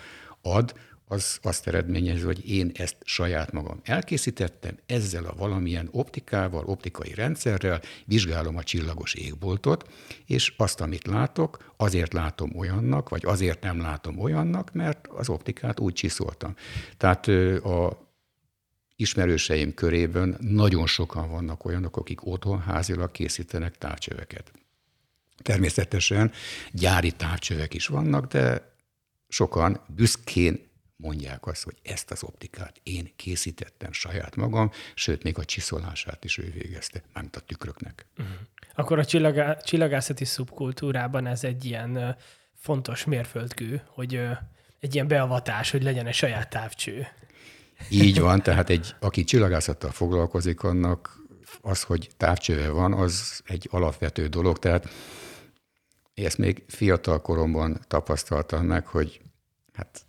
ad, 0.42 0.74
az 1.08 1.38
azt 1.42 1.66
eredményez, 1.66 2.22
hogy 2.22 2.50
én 2.50 2.70
ezt 2.74 2.96
saját 3.04 3.52
magam 3.52 3.80
elkészítettem, 3.82 4.78
ezzel 4.86 5.24
a 5.24 5.34
valamilyen 5.36 5.88
optikával, 5.90 6.64
optikai 6.64 7.14
rendszerrel 7.14 7.80
vizsgálom 8.04 8.56
a 8.56 8.62
csillagos 8.62 9.14
égboltot, 9.14 9.90
és 10.26 10.54
azt, 10.56 10.80
amit 10.80 11.06
látok, 11.06 11.72
azért 11.76 12.12
látom 12.12 12.56
olyannak, 12.56 13.08
vagy 13.08 13.24
azért 13.24 13.62
nem 13.62 13.80
látom 13.80 14.18
olyannak, 14.18 14.72
mert 14.72 15.06
az 15.06 15.28
optikát 15.28 15.80
úgy 15.80 15.92
csiszoltam. 15.92 16.54
Tehát 16.96 17.26
a 17.64 18.05
ismerőseim 18.96 19.74
körében 19.74 20.36
nagyon 20.40 20.86
sokan 20.86 21.30
vannak 21.30 21.64
olyanok, 21.64 21.96
akik 21.96 22.26
otthon 22.26 22.60
házilag 22.60 23.10
készítenek 23.10 23.78
távcsöveket. 23.78 24.52
Természetesen 25.42 26.32
gyári 26.72 27.12
távcsövek 27.12 27.74
is 27.74 27.86
vannak, 27.86 28.26
de 28.26 28.74
sokan 29.28 29.80
büszkén 29.86 30.66
mondják 30.96 31.46
azt, 31.46 31.64
hogy 31.64 31.76
ezt 31.82 32.10
az 32.10 32.22
optikát 32.22 32.80
én 32.82 33.12
készítettem 33.16 33.92
saját 33.92 34.36
magam, 34.36 34.70
sőt, 34.94 35.22
még 35.22 35.38
a 35.38 35.44
csiszolását 35.44 36.24
is 36.24 36.38
ő 36.38 36.50
végezte, 36.50 37.02
mármint 37.12 37.36
a 37.36 37.40
tükröknek. 37.40 38.06
Uh-huh. 38.18 38.36
Akkor 38.74 38.98
a 38.98 39.04
csillagá- 39.04 39.64
csillagászati 39.64 40.24
szubkultúrában 40.24 41.26
ez 41.26 41.44
egy 41.44 41.64
ilyen 41.64 42.16
fontos 42.54 43.04
mérföldkő, 43.04 43.82
hogy 43.86 44.20
egy 44.80 44.94
ilyen 44.94 45.08
beavatás, 45.08 45.70
hogy 45.70 45.82
legyen 45.82 46.06
egy 46.06 46.14
saját 46.14 46.50
távcső. 46.50 47.06
Így 47.90 48.20
van, 48.20 48.42
tehát 48.42 48.70
egy, 48.70 48.94
aki 49.00 49.24
csillagászattal 49.24 49.90
foglalkozik, 49.90 50.62
annak 50.62 51.20
az, 51.60 51.82
hogy 51.82 52.10
távcsöve 52.16 52.68
van, 52.68 52.92
az 52.92 53.42
egy 53.44 53.68
alapvető 53.70 54.26
dolog. 54.26 54.58
Tehát 54.58 54.88
ezt 56.14 56.38
még 56.38 56.64
fiatal 56.68 57.22
koromban 57.22 57.80
tapasztaltam 57.88 58.64
meg, 58.64 58.86
hogy 58.86 59.20
hát 59.72 60.06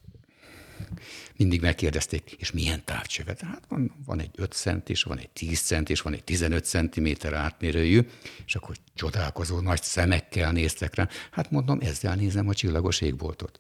mindig 1.36 1.62
megkérdezték, 1.62 2.32
és 2.32 2.52
milyen 2.52 2.86
távcsövet? 2.86 3.42
Hát 3.42 3.64
van, 3.68 3.96
van 4.06 4.20
egy 4.20 4.32
5 4.36 4.52
centis, 4.52 5.04
van 5.04 5.18
egy 5.18 5.30
10 5.30 5.62
centis, 5.62 6.02
van 6.02 6.14
egy 6.14 6.24
15 6.24 6.66
centiméter 6.66 7.34
átmérőjű, 7.34 8.08
és 8.46 8.56
akkor 8.56 8.76
csodálkozó 8.94 9.60
nagy 9.60 9.82
szemekkel 9.82 10.52
néztek 10.52 10.96
rá. 10.96 11.08
Hát 11.32 11.52
mondom, 11.52 11.80
ezzel 11.82 12.16
nézem 12.16 12.48
a 12.48 12.54
csillagos 12.54 13.02
égboltot. 13.02 13.60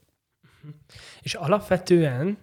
És 1.22 1.34
alapvetően 1.34 2.38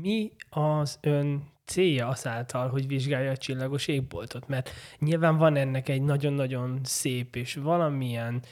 mi 0.00 0.32
az 0.50 0.98
ön 1.00 1.52
célja 1.64 2.08
azáltal, 2.08 2.68
hogy 2.68 2.86
vizsgálja 2.86 3.30
a 3.30 3.36
csillagos 3.36 3.86
égboltot? 3.86 4.48
Mert 4.48 4.70
nyilván 4.98 5.36
van 5.36 5.56
ennek 5.56 5.88
egy 5.88 6.02
nagyon-nagyon 6.02 6.80
szép 6.82 7.36
és 7.36 7.54
valamilyen 7.54 8.42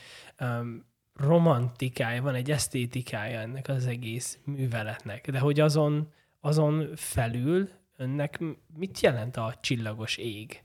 um, 0.41 0.85
romantikája, 1.15 2.23
van 2.23 2.35
egy 2.35 2.51
esztétikája 2.51 3.41
ennek 3.41 3.69
az 3.69 3.87
egész 3.87 4.39
műveletnek, 4.45 5.31
de 5.31 5.39
hogy 5.39 5.61
azon, 5.61 6.13
azon 6.41 6.91
felül 6.97 7.69
önnek 7.97 8.41
mit 8.77 9.01
jelent 9.01 9.37
a 9.37 9.55
csillagos 9.61 10.17
ég? 10.17 10.63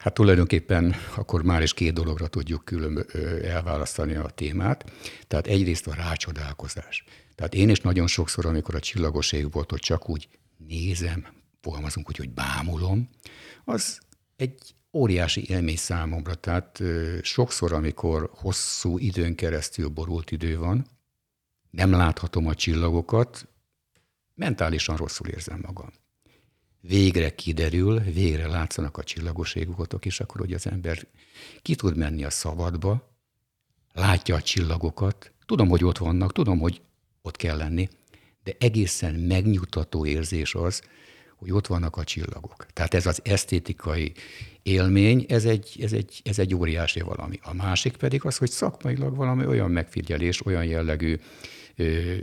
Hát 0.00 0.14
tulajdonképpen 0.14 0.94
akkor 1.16 1.42
már 1.42 1.62
is 1.62 1.74
két 1.74 1.92
dologra 1.92 2.26
tudjuk 2.26 2.64
külön 2.64 3.04
elválasztani 3.42 4.14
a 4.14 4.28
témát. 4.28 4.92
Tehát 5.26 5.46
egyrészt 5.46 5.86
a 5.86 5.94
rácsodálkozás. 5.94 7.04
Tehát 7.40 7.54
én 7.54 7.68
is 7.68 7.80
nagyon 7.80 8.06
sokszor, 8.06 8.46
amikor 8.46 8.74
a 8.74 8.80
csillagos 8.80 9.32
égboltot 9.32 9.80
csak 9.80 10.08
úgy 10.08 10.28
nézem, 10.56 11.26
fogalmazunk 11.60 12.08
úgy, 12.08 12.16
hogy 12.16 12.30
bámulom, 12.30 13.08
az 13.64 14.00
egy 14.36 14.74
óriási 14.92 15.48
élmény 15.48 15.76
számomra. 15.76 16.34
Tehát 16.34 16.82
sokszor, 17.22 17.72
amikor 17.72 18.30
hosszú 18.32 18.98
időn 18.98 19.34
keresztül 19.34 19.88
borult 19.88 20.30
idő 20.30 20.58
van, 20.58 20.86
nem 21.70 21.90
láthatom 21.90 22.46
a 22.46 22.54
csillagokat, 22.54 23.48
mentálisan 24.34 24.96
rosszul 24.96 25.28
érzem 25.28 25.60
magam. 25.66 25.92
Végre 26.80 27.34
kiderül, 27.34 28.00
végre 28.00 28.46
látszanak 28.46 28.96
a 28.96 29.04
csillagos 29.04 29.54
égboltok, 29.54 30.06
és 30.06 30.20
akkor, 30.20 30.40
hogy 30.40 30.52
az 30.52 30.66
ember 30.66 31.06
ki 31.62 31.74
tud 31.74 31.96
menni 31.96 32.24
a 32.24 32.30
szabadba, 32.30 33.16
látja 33.92 34.34
a 34.34 34.42
csillagokat, 34.42 35.32
tudom, 35.46 35.68
hogy 35.68 35.84
ott 35.84 35.98
vannak, 35.98 36.32
tudom, 36.32 36.58
hogy 36.58 36.82
ott 37.22 37.36
kell 37.36 37.56
lenni, 37.56 37.88
de 38.44 38.52
egészen 38.58 39.14
megnyugtató 39.14 40.06
érzés 40.06 40.54
az, 40.54 40.82
hogy 41.36 41.52
ott 41.52 41.66
vannak 41.66 41.96
a 41.96 42.04
csillagok. 42.04 42.66
Tehát 42.72 42.94
ez 42.94 43.06
az 43.06 43.20
esztétikai 43.24 44.12
élmény, 44.62 45.24
ez 45.28 45.44
egy, 45.44 45.76
ez 45.80 45.92
egy, 45.92 46.20
ez 46.24 46.38
egy 46.38 46.54
óriási 46.54 47.00
valami. 47.00 47.38
A 47.42 47.54
másik 47.54 47.96
pedig 47.96 48.24
az, 48.24 48.36
hogy 48.36 48.50
szakmailag 48.50 49.16
valami 49.16 49.46
olyan 49.46 49.70
megfigyelés, 49.70 50.46
olyan 50.46 50.64
jellegű 50.64 51.16
ö, 51.76 52.16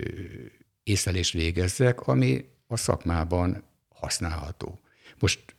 észlelést 0.84 1.34
végezzek, 1.34 2.08
ami 2.08 2.46
a 2.68 2.78
szakmában 2.78 3.64
használható. 3.90 4.80
Most 5.20 5.56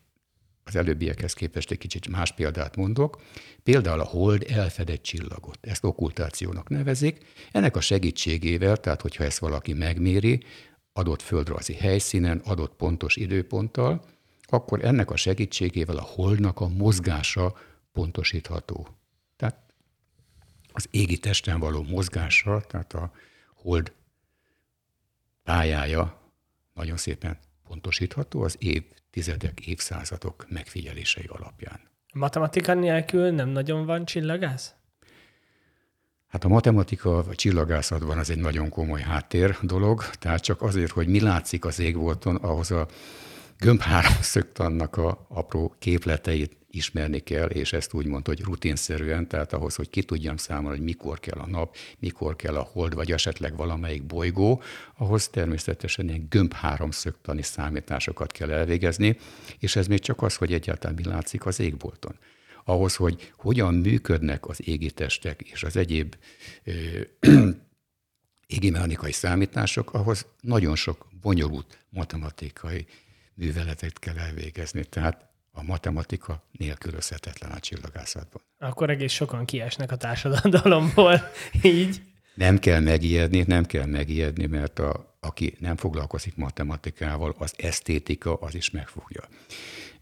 az 0.69 0.77
előbbiekhez 0.77 1.33
képest 1.33 1.71
egy 1.71 1.79
kicsit 1.79 2.09
más 2.09 2.33
példát 2.33 2.77
mondok. 2.77 3.23
Például 3.63 4.01
a 4.01 4.05
hold 4.05 4.45
elfedett 4.49 5.03
csillagot. 5.03 5.59
Ezt 5.61 5.85
okkultációnak 5.85 6.69
nevezik. 6.69 7.27
Ennek 7.53 7.77
a 7.77 7.81
segítségével, 7.81 8.77
tehát 8.77 9.01
hogyha 9.01 9.25
ezt 9.25 9.39
valaki 9.39 9.73
megméri, 9.73 10.43
adott 10.93 11.23
földrajzi 11.23 11.75
helyszínen, 11.75 12.39
adott 12.45 12.75
pontos 12.75 13.17
időponttal, 13.17 14.05
akkor 14.43 14.85
ennek 14.85 15.11
a 15.11 15.17
segítségével 15.17 15.97
a 15.97 16.03
holdnak 16.03 16.61
a 16.61 16.69
mozgása 16.69 17.57
pontosítható. 17.93 18.89
Tehát 19.37 19.57
az 20.73 20.89
égi 20.91 21.19
testen 21.19 21.61
való 21.61 21.83
mozgása, 21.83 22.61
tehát 22.61 22.93
a 22.93 23.13
hold 23.55 23.93
pályája 25.43 26.21
nagyon 26.75 26.97
szépen 26.97 27.39
pontosítható 27.69 28.43
az 28.43 28.57
évtizedek, 29.09 29.61
évszázadok 29.67 30.47
megfigyelései 30.49 31.25
alapján. 31.29 31.81
Matematika 32.13 32.75
nélkül 32.75 33.31
nem 33.31 33.49
nagyon 33.49 33.87
van 33.87 34.05
csillagász? 34.05 34.75
Hát 36.29 36.45
a 36.45 36.49
matematika 36.49 37.23
vagy 37.23 37.35
csillagászatban 37.35 38.19
az 38.19 38.31
egy 38.31 38.39
nagyon 38.39 38.69
komoly 38.69 39.01
háttér 39.01 39.57
dolog, 39.63 40.05
tehát 40.11 40.43
csak 40.43 40.63
azért, 40.63 40.91
hogy 40.91 41.09
mi 41.09 41.21
látszik 41.21 41.65
az 41.65 41.79
égbolton, 41.79 42.37
ahhoz 42.37 42.71
a 42.71 42.89
gömbháromszögtannak 43.59 44.97
a 44.97 45.27
apró 45.29 45.75
képleteit 45.79 46.57
ismerni 46.71 47.21
kell, 47.21 47.49
és 47.49 47.73
ezt 47.73 47.95
úgy 47.95 48.07
mondta, 48.07 48.31
hogy 48.31 48.43
rutinszerűen, 48.43 49.29
tehát 49.29 49.53
ahhoz, 49.53 49.75
hogy 49.75 49.91
ki 49.91 50.03
tudjam 50.03 50.37
számolni, 50.37 50.77
hogy 50.77 50.87
mikor 50.87 51.21
kell 51.21 51.39
a 51.39 51.47
nap, 51.47 51.77
mikor 51.99 52.37
kell 52.37 52.57
a 52.57 52.63
hold, 52.63 52.95
vagy 52.95 53.13
esetleg 53.13 53.57
valamelyik 53.57 54.05
bolygó, 54.05 54.63
ahhoz 54.97 55.29
természetesen 55.29 56.09
ilyen 56.09 56.27
gömb 56.29 56.53
háromszögtani 56.53 57.43
számításokat 57.43 58.33
kell 58.33 58.51
elvégezni, 58.51 59.17
és 59.59 59.77
ez 59.77 59.87
még 59.87 60.01
csak 60.01 60.23
az, 60.23 60.37
hogy 60.37 60.53
egyáltalán 60.53 60.97
mi 60.97 61.05
látszik 61.05 61.47
az 61.47 61.61
égbolton 61.61 62.19
ahhoz, 62.65 62.97
hogy 62.97 63.33
hogyan 63.37 63.75
működnek 63.75 64.49
az 64.49 64.69
égitestek 64.69 65.41
és 65.41 65.63
az 65.63 65.77
egyéb 65.77 66.17
égimechanikai 68.47 69.13
számítások, 69.13 69.93
ahhoz 69.93 70.27
nagyon 70.41 70.77
sok 70.77 71.07
bonyolult 71.21 71.79
matematikai 71.89 72.87
műveletet 73.35 73.99
kell 73.99 74.17
elvégezni. 74.17 74.85
Tehát 74.85 75.29
a 75.59 75.63
matematika 75.63 76.43
nélkülözhetetlen 76.53 77.51
a 77.51 77.61
csillagászatban. 77.61 78.43
Akkor 78.59 78.91
egész 78.91 79.13
sokan 79.13 79.45
kiesnek 79.45 79.93
a 79.93 79.97
társadalomból, 79.97 81.21
így. 81.63 82.03
Nem 82.35 82.59
kell 82.59 82.81
megijedni, 82.81 83.45
nem 83.47 83.65
kell 83.65 83.87
megijedni, 83.87 84.47
mert 84.47 84.79
a, 84.79 85.17
aki 85.21 85.57
nem 85.59 85.77
foglalkozik 85.77 86.37
matematikával, 86.37 87.35
az 87.39 87.55
esztétika 87.57 88.35
az 88.35 88.55
is 88.55 88.71
megfogja. 88.71 89.29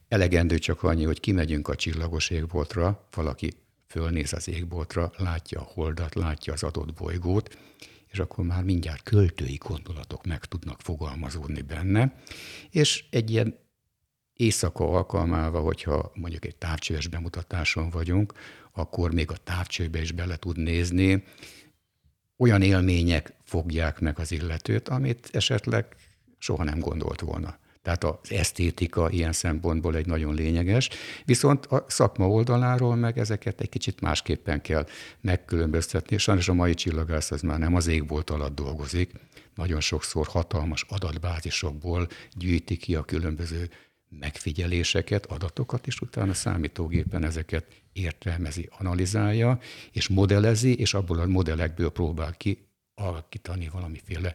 Elegendő 0.08 0.58
csak 0.58 0.82
annyi, 0.82 1.04
hogy 1.04 1.20
kimegyünk 1.20 1.68
a 1.68 1.74
csillagos 1.74 2.30
égboltra, 2.30 3.06
valaki 3.14 3.52
fölnéz 3.86 4.32
az 4.32 4.48
égboltra, 4.48 5.12
látja 5.16 5.60
a 5.60 5.70
holdat, 5.74 6.14
látja 6.14 6.52
az 6.52 6.62
adott 6.62 6.92
bolygót, 6.92 7.58
és 8.06 8.18
akkor 8.18 8.44
már 8.44 8.62
mindjárt 8.62 9.02
költői 9.02 9.58
gondolatok 9.64 10.26
meg 10.26 10.44
tudnak 10.44 10.80
fogalmazódni 10.80 11.62
benne, 11.62 12.14
és 12.70 13.04
egy 13.10 13.30
ilyen 13.30 13.58
éjszaka 14.36 14.88
alkalmával, 14.88 15.62
hogyha 15.62 16.10
mondjuk 16.14 16.44
egy 16.44 16.56
távcsöves 16.56 17.06
bemutatáson 17.06 17.90
vagyunk, 17.90 18.32
akkor 18.72 19.12
még 19.12 19.30
a 19.30 19.36
távcsőbe 19.44 20.00
is 20.00 20.12
bele 20.12 20.36
tud 20.36 20.56
nézni, 20.56 21.24
olyan 22.38 22.62
élmények 22.62 23.34
fogják 23.44 24.00
meg 24.00 24.18
az 24.18 24.32
illetőt, 24.32 24.88
amit 24.88 25.28
esetleg 25.32 25.86
soha 26.38 26.64
nem 26.64 26.78
gondolt 26.78 27.20
volna. 27.20 27.58
Tehát 27.82 28.04
az 28.04 28.32
esztétika 28.32 29.10
ilyen 29.10 29.32
szempontból 29.32 29.96
egy 29.96 30.06
nagyon 30.06 30.34
lényeges, 30.34 30.88
viszont 31.24 31.66
a 31.66 31.84
szakma 31.88 32.28
oldaláról 32.28 32.96
meg 32.96 33.18
ezeket 33.18 33.60
egy 33.60 33.68
kicsit 33.68 34.00
másképpen 34.00 34.60
kell 34.60 34.86
megkülönböztetni. 35.20 36.18
Sajnos 36.18 36.48
a 36.48 36.54
mai 36.54 36.74
csillagász 36.74 37.30
az 37.30 37.40
már 37.40 37.58
nem 37.58 37.74
az 37.74 37.86
égbolt 37.86 38.30
alatt 38.30 38.54
dolgozik, 38.54 39.12
nagyon 39.54 39.80
sokszor 39.80 40.26
hatalmas 40.26 40.84
adatbázisokból 40.88 42.08
gyűjti 42.32 42.76
ki 42.76 42.94
a 42.94 43.02
különböző 43.02 43.70
megfigyeléseket, 44.08 45.26
adatokat, 45.26 45.86
és 45.86 46.00
utána 46.00 46.34
számítógépen 46.34 47.24
ezeket 47.24 47.82
értelmezi, 47.92 48.68
analizálja, 48.78 49.58
és 49.92 50.08
modellezi, 50.08 50.78
és 50.78 50.94
abból 50.94 51.18
a 51.18 51.26
modellekből 51.26 51.90
próbál 51.90 52.36
ki 52.36 52.68
alakítani 52.94 53.68
valamiféle 53.68 54.34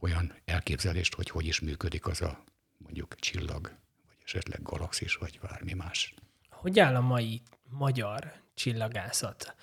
olyan 0.00 0.34
elképzelést, 0.44 1.14
hogy 1.14 1.30
hogy 1.30 1.46
is 1.46 1.60
működik 1.60 2.06
az 2.06 2.22
a 2.22 2.44
mondjuk 2.78 3.14
csillag, 3.14 3.62
vagy 4.06 4.16
esetleg 4.24 4.62
galaxis, 4.62 5.14
vagy 5.14 5.38
bármi 5.42 5.72
más. 5.72 6.14
Hogy 6.50 6.78
áll 6.78 6.94
a 6.94 7.00
mai 7.00 7.42
magyar 7.68 8.32
csillagászat? 8.54 9.54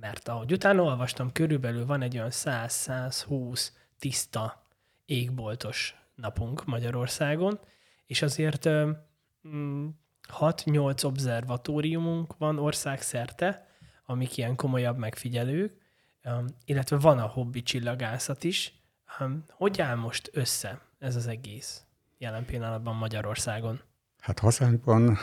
Mert 0.00 0.28
ahogy 0.28 0.52
utána 0.52 0.82
olvastam, 0.82 1.32
körülbelül 1.32 1.86
van 1.86 2.02
egy 2.02 2.16
olyan 2.16 2.30
100-120 2.32 3.68
tiszta 3.98 4.66
égboltos 5.04 5.94
napunk 6.14 6.64
Magyarországon, 6.64 7.60
és 8.06 8.22
azért 8.22 8.64
6-8 8.64 8.96
mm, 10.70 11.06
obszervatóriumunk 11.06 12.36
van 12.38 12.58
országszerte, 12.58 13.66
amik 14.06 14.36
ilyen 14.36 14.56
komolyabb 14.56 14.98
megfigyelők, 14.98 15.72
illetve 16.64 16.96
van 16.96 17.18
a 17.18 17.26
hobbi 17.26 17.62
csillagászat 17.62 18.44
is. 18.44 18.72
Hogy 19.50 19.80
áll 19.80 19.96
most 19.96 20.30
össze 20.32 20.80
ez 20.98 21.16
az 21.16 21.26
egész 21.26 21.84
jelen 22.18 22.44
pillanatban 22.44 22.96
Magyarországon? 22.96 23.80
Hát 24.18 24.38
hazánkban 24.38 25.18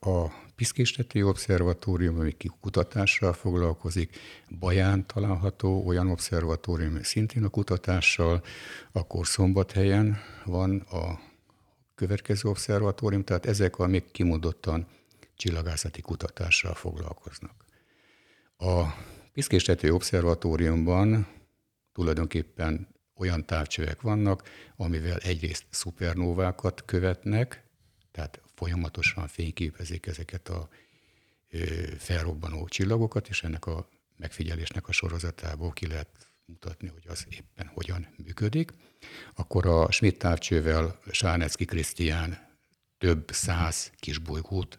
a 0.00 0.26
Piszkésteti 0.56 1.22
Obszervatórium, 1.22 2.18
ami 2.18 2.36
kutatással 2.60 3.32
foglalkozik, 3.32 4.18
Baján 4.58 5.06
található 5.06 5.86
olyan 5.86 6.10
obszervatórium, 6.10 7.02
szintén 7.02 7.44
a 7.44 7.48
kutatással, 7.48 8.42
akkor 8.92 9.26
Szombathelyen 9.26 10.16
van 10.44 10.78
a 10.78 11.18
következő 11.94 12.48
obszervatórium, 12.48 13.24
tehát 13.24 13.46
ezek, 13.46 13.78
amik 13.78 14.10
kimondottan 14.10 14.86
csillagászati 15.36 16.00
kutatással 16.00 16.74
foglalkoznak. 16.74 17.64
A 18.56 18.82
Piszkéstető 19.32 19.92
Obszervatóriumban 19.92 21.26
tulajdonképpen 21.92 22.88
olyan 23.16 23.46
távcsövek 23.46 24.00
vannak, 24.00 24.48
amivel 24.76 25.18
egyrészt 25.18 25.64
szupernóvákat 25.70 26.84
követnek, 26.84 27.64
tehát 28.10 28.40
folyamatosan 28.54 29.28
fényképezik 29.28 30.06
ezeket 30.06 30.48
a 30.48 30.68
felrobbanó 31.98 32.68
csillagokat, 32.68 33.28
és 33.28 33.42
ennek 33.42 33.66
a 33.66 33.88
megfigyelésnek 34.16 34.88
a 34.88 34.92
sorozatából 34.92 35.72
ki 35.72 35.86
lehet 35.86 36.08
mutatni, 36.46 36.88
hogy 36.88 37.04
az 37.08 37.26
éppen 37.30 37.70
hogyan 37.74 38.08
működik. 38.24 38.72
Akkor 39.34 39.66
a 39.66 39.90
Schmidt 39.90 40.18
távcsővel 40.18 40.98
Sárnecki 41.10 41.64
Krisztián 41.64 42.38
több 42.98 43.30
száz 43.32 43.90
kisbolygót 43.98 44.78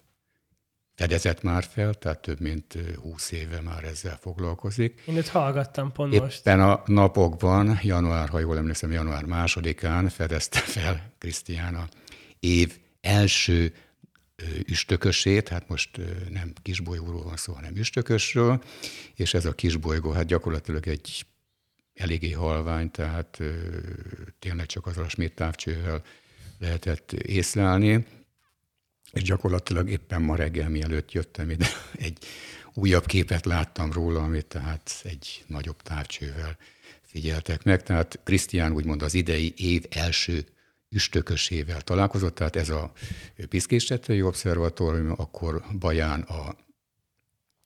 fedezett 0.96 1.42
már 1.42 1.64
fel, 1.64 1.94
tehát 1.94 2.22
több 2.22 2.40
mint 2.40 2.78
20 3.02 3.32
éve 3.32 3.62
már 3.62 3.84
ezzel 3.84 4.18
foglalkozik. 4.18 5.02
Én 5.06 5.16
őt 5.16 5.28
hallgattam 5.28 5.92
pont 5.92 6.14
Éppen 6.14 6.24
most. 6.24 6.40
Éppen 6.40 6.60
a 6.62 6.84
napokban, 6.86 7.80
január, 7.82 8.30
ha 8.30 8.40
jól 8.40 8.58
emlékszem, 8.58 8.92
január 8.92 9.24
másodikán 9.24 10.10
fedezte 10.10 10.60
fel 10.60 11.14
Krisztián 11.18 11.76
a 11.76 11.88
év 12.40 12.80
első 13.02 13.74
üstökösét, 14.66 15.50
hát 15.50 15.68
most 15.68 16.00
nem 16.30 16.54
kisbolygóról 16.62 17.24
van 17.24 17.38
szó, 17.38 17.54
hanem 17.54 17.76
üstökösről, 17.76 18.64
és 19.16 19.34
ez 19.34 19.46
a 19.46 19.54
kisbolygó 19.54 20.12
hát 20.12 20.26
gyakorlatilag 20.26 20.88
egy 20.88 21.26
eléggé 21.96 22.32
halvány, 22.32 22.92
tehát 22.92 23.40
tényleg 24.40 24.66
csak 24.66 24.86
az 24.86 24.98
a 24.98 25.10
Schmidt 25.10 25.36
távcsővel 25.36 26.04
lehetett 26.60 27.12
észlelni, 27.12 28.06
és 29.12 29.24
gyakorlatilag 29.24 29.90
éppen 29.90 30.22
ma 30.22 30.36
reggel, 30.36 30.70
mielőtt 30.70 31.12
jöttem 31.12 31.50
ide, 31.50 31.68
egy 32.08 32.18
újabb 32.74 33.06
képet 33.06 33.46
láttam 33.46 33.92
róla, 33.92 34.24
amit 34.24 34.46
tehát 34.46 35.02
egy 35.04 35.44
nagyobb 35.48 35.82
távcsővel 35.82 36.58
figyeltek 37.02 37.64
meg. 37.64 37.84
Tehát 37.84 38.20
Krisztián 38.24 38.72
úgymond 38.74 39.02
az 39.02 39.14
idei 39.14 39.54
év 39.58 39.86
első 39.90 40.46
üstökösével 40.90 41.82
találkozott, 41.82 42.36
tehát 42.36 42.56
ez 42.56 42.70
a 42.70 42.92
Piszkéstetői 43.50 44.22
Obszervatórium, 44.22 45.14
akkor 45.18 45.64
Baján 45.80 46.22
a 46.22 46.56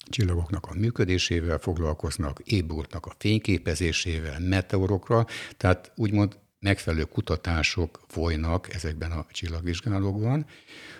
csillagoknak 0.09 0.65
a 0.65 0.73
működésével 0.73 1.57
foglalkoznak, 1.57 2.39
ébúrtnak 2.39 3.05
a 3.05 3.15
fényképezésével, 3.17 4.39
meteorokra, 4.39 5.25
tehát 5.57 5.91
úgymond 5.95 6.37
megfelelő 6.59 7.03
kutatások 7.03 7.99
folynak 8.07 8.73
ezekben 8.73 9.11
a 9.11 9.25
csillagvizsgálókban, 9.31 10.45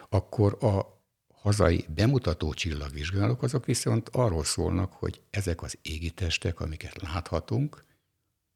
akkor 0.10 0.58
a 0.63 1.00
hazai 1.34 1.86
bemutató 1.95 2.54
csillagvizsgálók 2.54 3.43
azok 3.43 3.65
viszont 3.65 4.10
arról 4.10 4.43
szólnak, 4.43 4.93
hogy 4.93 5.22
ezek 5.30 5.62
az 5.62 5.78
égitestek, 5.82 6.60
amiket 6.60 7.02
láthatunk, 7.02 7.84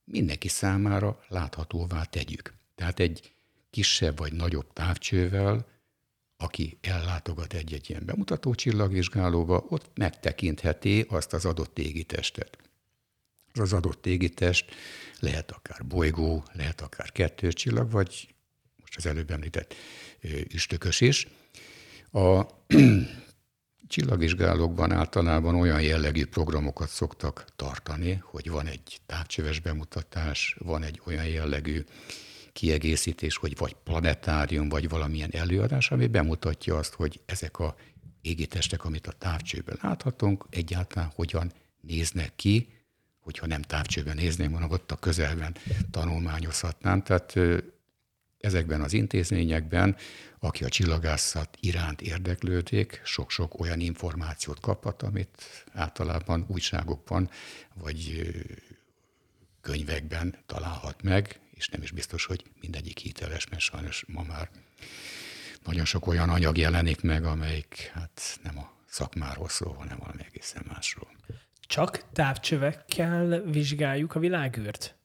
mindenki 0.04 0.48
számára 0.48 1.20
láthatóvá 1.28 2.04
tegyük. 2.04 2.54
Tehát 2.76 3.00
egy 3.00 3.34
kisebb 3.70 4.18
vagy 4.18 4.34
nagyobb 4.34 4.74
távcsővel 4.74 5.66
aki 6.38 6.78
ellátogat 6.82 7.54
egy-egy 7.54 7.89
ilyen 7.89 8.06
bemutató 8.06 8.56
csillagvizsgálóba, 8.56 9.65
ott 9.69 9.89
megtekintheti 9.93 11.06
azt 11.10 11.34
az 11.34 11.46
adott 11.46 11.80
égitestet. 11.80 12.58
Az 13.54 13.60
az 13.60 13.74
adott 13.74 14.06
égitest 14.06 14.72
lehet 15.19 15.52
akár 15.52 15.86
bolygó, 15.86 16.43
lehet 16.54 16.82
akár 16.82 17.12
kettős 17.12 17.54
csillag, 17.54 17.91
vagy 17.91 18.36
most 18.80 18.98
az 18.98 19.06
előbb 19.06 19.32
említett 19.32 19.76
üstökös 20.54 21.02
is. 21.02 21.28
A 22.12 22.46
csillagvizsgálókban 23.88 24.91
általában 24.91 25.56
olyan 25.56 25.82
jellegű 25.82 26.26
programokat 26.26 26.89
szoktak 26.89 27.46
tartani, 27.56 28.22
hogy 28.24 28.50
van 28.50 28.67
egy 28.67 29.00
távcsöves 29.06 29.60
bemutatás, 29.60 30.56
van 30.60 30.84
egy 30.84 31.02
olyan 31.06 31.28
jellegű 31.28 31.84
kiegészítés, 32.54 33.36
hogy 33.36 33.58
vagy 33.58 33.76
planetárium, 33.84 34.70
vagy 34.70 34.89
valamilyen 34.89 35.32
előadás, 35.32 35.92
ami 35.92 36.08
bemutatja 36.08 36.78
azt, 36.78 36.94
hogy 36.94 37.22
ezek 37.26 37.60
a 37.60 37.76
égitestek, 38.22 38.86
amit 38.86 39.08
a 39.08 39.12
távcsőben 39.12 39.78
láthatunk, 39.82 40.46
egyáltalán 40.50 41.12
hogyan 41.16 41.52
néznek 41.82 42.36
ki, 42.36 42.68
hogyha 43.20 43.48
nem 43.48 43.62
távcsőben 43.62 44.16
nézném, 44.16 44.52
hanem 44.52 44.70
ott 44.70 44.92
a 44.92 44.96
közelben 44.96 45.56
tanulmányozhatnám. 45.92 47.04
Tehát 47.04 47.39
ezekben 48.39 48.82
az 48.82 48.94
intézményekben, 48.94 49.96
aki 50.39 50.63
a 50.63 50.70
csillagászat 50.70 51.58
iránt 51.60 52.02
érdeklődik, 52.02 53.02
sok-sok 53.04 53.60
olyan 53.60 53.80
információt 53.80 54.60
kaphat, 54.60 55.02
amit 55.02 55.44
általában 55.72 56.46
újságokban 56.48 57.30
vagy 57.74 58.32
könyvekben 59.62 60.36
találhat 60.46 61.02
meg, 61.02 61.39
és 61.56 61.68
nem 61.68 61.82
is 61.82 61.92
biztos, 61.92 62.26
hogy 62.26 62.44
mindegyik 62.62 62.98
hiteles, 62.98 63.48
mert 63.48 63.62
sajnos 63.62 64.04
ma 64.08 64.24
már 64.24 64.50
nagyon 65.63 65.86
sok 65.86 66.08
olyan 66.08 66.30
anyag 66.30 66.58
jelenik 66.58 67.02
meg, 67.02 67.26
amelyik 67.26 67.92
hát 67.94 68.39
nem 68.44 68.58
a 68.58 68.72
szakmáról 68.86 69.50
szól, 69.50 69.74
hanem 69.74 69.98
valami 69.98 70.24
egészen 70.26 70.63
másról. 70.68 71.12
Csak 71.68 72.12
távcsövekkel 72.13 73.42
vizsgáljuk 73.42 74.16
a 74.16 74.20
világűrt? 74.20 74.96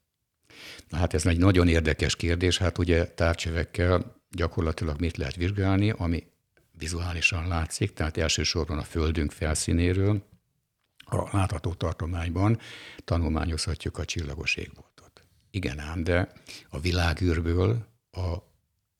Na 0.89 0.99
hát 0.99 1.15
ez 1.15 1.27
egy 1.27 1.39
nagyon 1.39 1.69
érdekes 1.69 2.17
kérdés. 2.17 2.59
Hát 2.59 2.79
ugye 2.79 3.07
távcsövekkel 3.07 4.17
gyakorlatilag 4.31 5.01
mit 5.01 5.17
lehet 5.17 5.35
vizsgálni, 5.35 5.91
ami 5.91 6.27
vizuálisan 6.79 7.49
látszik, 7.49 7.93
tehát 7.93 8.17
elsősorban 8.17 8.79
a 8.79 8.83
Földünk 8.83 9.33
felszínéről, 9.33 10.27
a 11.05 11.37
látható 11.37 11.75
tartományban 11.75 12.59
tanulmányozhatjuk 13.05 13.99
a 13.99 14.05
csillagos 14.05 14.55
égboltot. 14.55 14.88
Igen 15.51 15.79
ám, 15.79 16.05
de 16.05 16.33
a 16.69 16.81
világűrből 16.81 17.87
a 18.11 18.37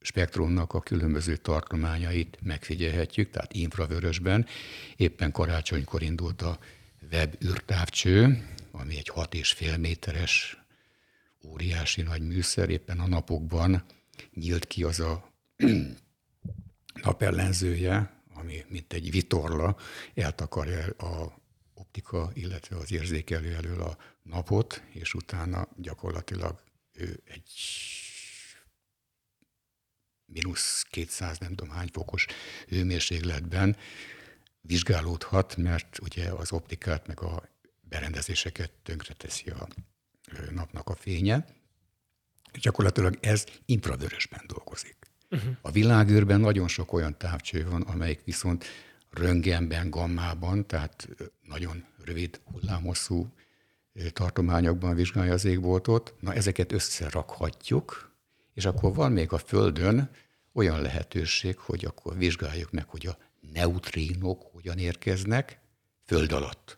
spektrumnak 0.01 0.73
a 0.73 0.81
különböző 0.81 1.37
tartományait 1.37 2.39
megfigyelhetjük, 2.43 3.31
tehát 3.31 3.53
infravörösben. 3.53 4.47
Éppen 4.97 5.33
karácsonykor 5.33 6.03
indult 6.03 6.43
a 6.43 6.59
web 7.13 7.35
űrtávcső, 7.45 8.47
ami 8.71 8.97
egy 8.97 9.11
6,5 9.15 9.81
méteres 9.81 10.59
óriási 11.47 12.03
nagy 12.03 12.23
műszer, 12.23 12.71
éppen 12.71 13.01
a 13.01 13.07
napokban 13.07 13.85
nyílt 14.35 14.67
ki 14.67 14.83
az 14.83 15.01
a 15.01 15.33
napellenzője, 17.03 18.23
ami 18.35 18.65
mint 18.69 18.93
egy 18.93 19.11
vitorla 19.11 19.77
eltakarja 20.15 20.87
a 20.87 21.39
optika, 21.75 22.31
illetve 22.35 22.77
az 22.77 22.93
érzékelő 22.93 23.55
elől 23.55 23.81
a 23.81 23.97
napot, 24.29 24.83
és 24.93 25.15
utána 25.15 25.69
gyakorlatilag 25.77 26.63
ő 26.93 27.23
egy 27.25 27.53
mínusz 30.25 30.83
200 30.91 31.39
nem 31.39 31.55
tudom 31.55 31.75
hány 31.75 31.89
fokos 31.93 32.27
hőmérsékletben 32.69 33.77
vizsgálódhat, 34.61 35.57
mert 35.57 35.99
ugye 35.99 36.31
az 36.31 36.53
optikát 36.53 37.07
meg 37.07 37.21
a 37.21 37.49
berendezéseket 37.81 38.73
tönkreteszi 38.83 39.51
a 39.51 39.69
napnak 40.51 40.89
a 40.89 40.95
fénye. 40.95 41.47
Gyakorlatilag 42.53 43.19
ez 43.21 43.45
infravörösben 43.65 44.45
dolgozik. 44.47 44.97
Uh-huh. 45.31 45.57
A 45.61 45.71
világűrben 45.71 46.41
nagyon 46.41 46.69
sok 46.69 46.93
olyan 46.93 47.19
távcső 47.19 47.69
van, 47.69 47.83
amelyik 47.83 48.25
viszont 48.25 48.65
röntgenben, 49.11 49.91
gammában, 49.91 50.67
tehát 50.67 51.09
nagyon 51.43 51.85
rövid, 52.05 52.41
hullámhosszú 52.45 53.33
tartományokban 54.13 54.95
vizsgálja 54.95 55.33
az 55.33 55.45
égboltot. 55.45 56.15
Na, 56.21 56.35
ezeket 56.35 56.73
összerakhatjuk, 56.73 58.13
és 58.55 58.65
akkor 58.65 58.95
van 58.95 59.13
még 59.13 59.33
a 59.33 59.39
Földön 59.39 60.11
olyan 60.53 60.83
lehetőség, 60.83 61.59
hogy 61.59 61.85
akkor 61.85 62.17
vizsgáljuk 62.17 62.71
meg, 62.71 62.89
hogy 62.89 63.07
a 63.07 63.19
neutrínok 63.53 64.43
hogyan 64.53 64.79
érkeznek 64.79 65.61
Föld 66.05 66.33
alatt, 66.33 66.77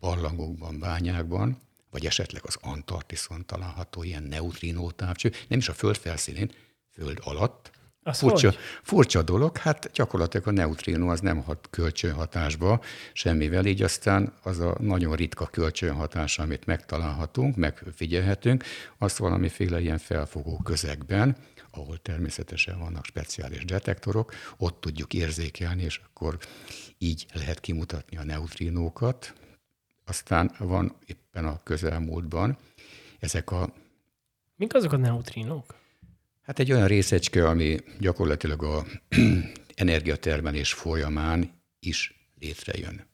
barlangokban, 0.00 0.78
bányákban, 0.78 1.60
vagy 1.90 2.06
esetleg 2.06 2.42
az 2.44 2.56
Antarktiszon 2.60 3.46
található 3.46 4.02
ilyen 4.02 4.22
neutrínó 4.22 4.90
távcső, 4.90 5.32
nem 5.48 5.58
is 5.58 5.68
a 5.68 5.72
Föld 5.72 5.96
felszínén, 5.96 6.50
Föld 6.90 7.18
alatt, 7.22 7.70
az 8.08 8.18
furcsa, 8.18 8.48
hogy? 8.48 8.58
furcsa 8.82 9.22
dolog, 9.22 9.56
hát 9.56 9.90
gyakorlatilag 9.92 10.46
a 10.46 10.50
neutrino 10.50 11.10
az 11.10 11.20
nem 11.20 11.42
hat 11.42 11.68
kölcsönhatásba 11.70 12.80
semmivel, 13.12 13.66
így 13.66 13.82
aztán 13.82 14.32
az 14.42 14.58
a 14.60 14.76
nagyon 14.80 15.16
ritka 15.16 15.46
kölcsönhatás, 15.46 16.38
amit 16.38 16.66
megtalálhatunk, 16.66 17.56
megfigyelhetünk, 17.56 18.64
azt 18.98 19.16
valamiféle 19.16 19.80
ilyen 19.80 19.98
felfogó 19.98 20.60
közegben, 20.64 21.36
ahol 21.70 21.98
természetesen 21.98 22.78
vannak 22.78 23.04
speciális 23.04 23.64
detektorok, 23.64 24.32
ott 24.56 24.80
tudjuk 24.80 25.14
érzékelni, 25.14 25.82
és 25.82 26.00
akkor 26.04 26.38
így 26.98 27.26
lehet 27.34 27.60
kimutatni 27.60 28.16
a 28.16 28.24
neutrinókat. 28.24 29.34
Aztán 30.04 30.50
van 30.58 30.96
éppen 31.06 31.44
a 31.44 31.60
közelmúltban 31.62 32.56
ezek 33.18 33.50
a... 33.50 33.72
Mik 34.56 34.74
azok 34.74 34.92
a 34.92 34.96
neutrinók? 34.96 35.74
Hát 36.48 36.58
egy 36.58 36.72
olyan 36.72 36.86
részecske, 36.86 37.48
ami 37.48 37.76
gyakorlatilag 37.98 38.62
a 38.62 38.86
energiatermelés 39.74 40.72
folyamán 40.72 41.62
is 41.78 42.30
létrejön. 42.40 43.06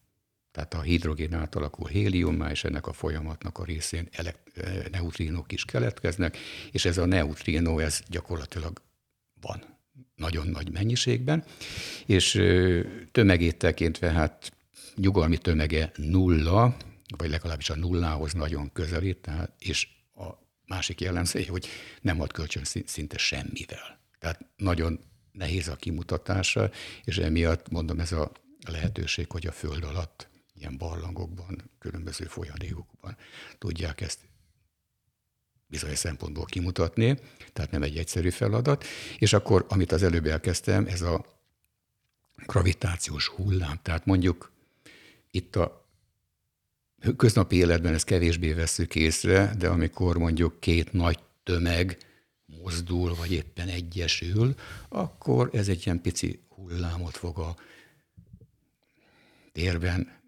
Tehát 0.52 0.74
a 0.74 0.80
hidrogén 0.80 1.34
át 1.34 1.54
alakul 1.54 1.88
héliummá, 1.88 2.50
és 2.50 2.64
ennek 2.64 2.86
a 2.86 2.92
folyamatnak 2.92 3.58
a 3.58 3.64
részén 3.64 4.08
elekt- 4.12 4.58
eh, 4.58 4.84
neutrinok 4.90 5.52
is 5.52 5.64
keletkeznek, 5.64 6.36
és 6.72 6.84
ez 6.84 6.98
a 6.98 7.06
neutrino, 7.06 7.78
ez 7.78 8.00
gyakorlatilag 8.08 8.82
van 9.40 9.64
nagyon 10.14 10.46
nagy 10.46 10.72
mennyiségben, 10.72 11.44
és 12.06 12.42
tömegét 13.12 13.56
tekintve 13.56 14.10
hát 14.10 14.52
nyugalmi 14.96 15.38
tömege 15.38 15.92
nulla, 15.96 16.76
vagy 17.16 17.30
legalábbis 17.30 17.70
a 17.70 17.76
nullához 17.76 18.32
nagyon 18.32 18.72
közelít, 18.72 19.18
tehát, 19.18 19.52
és 19.58 19.88
másik 20.66 21.00
jellemzője, 21.00 21.50
hogy 21.50 21.66
nem 22.00 22.20
ad 22.20 22.32
kölcsön 22.32 22.64
szinte 22.86 23.18
semmivel. 23.18 24.00
Tehát 24.18 24.46
nagyon 24.56 25.00
nehéz 25.32 25.68
a 25.68 25.76
kimutatása, 25.76 26.70
és 27.04 27.18
emiatt 27.18 27.68
mondom 27.68 28.00
ez 28.00 28.12
a 28.12 28.32
lehetőség, 28.66 29.30
hogy 29.30 29.46
a 29.46 29.52
föld 29.52 29.84
alatt 29.84 30.28
ilyen 30.54 30.76
barlangokban, 30.76 31.70
különböző 31.78 32.24
folyadékokban 32.24 33.16
tudják 33.58 34.00
ezt 34.00 34.18
bizonyos 35.66 35.98
szempontból 35.98 36.44
kimutatni, 36.44 37.18
tehát 37.52 37.70
nem 37.70 37.82
egy 37.82 37.96
egyszerű 37.96 38.30
feladat. 38.30 38.84
És 39.18 39.32
akkor, 39.32 39.66
amit 39.68 39.92
az 39.92 40.02
előbb 40.02 40.26
elkezdtem, 40.26 40.86
ez 40.86 41.00
a 41.00 41.24
gravitációs 42.46 43.26
hullám. 43.28 43.78
Tehát 43.82 44.04
mondjuk 44.06 44.52
itt 45.30 45.56
a 45.56 45.83
köznapi 47.16 47.56
életben 47.56 47.94
ezt 47.94 48.04
kevésbé 48.04 48.52
veszük 48.52 48.94
észre, 48.94 49.54
de 49.58 49.68
amikor 49.68 50.18
mondjuk 50.18 50.60
két 50.60 50.92
nagy 50.92 51.18
tömeg 51.42 51.98
mozdul, 52.62 53.14
vagy 53.14 53.32
éppen 53.32 53.68
egyesül, 53.68 54.54
akkor 54.88 55.50
ez 55.52 55.68
egy 55.68 55.82
ilyen 55.84 56.00
pici 56.00 56.40
hullámot 56.48 57.16
fog 57.16 57.38
a 57.38 57.56
térben 59.52 60.22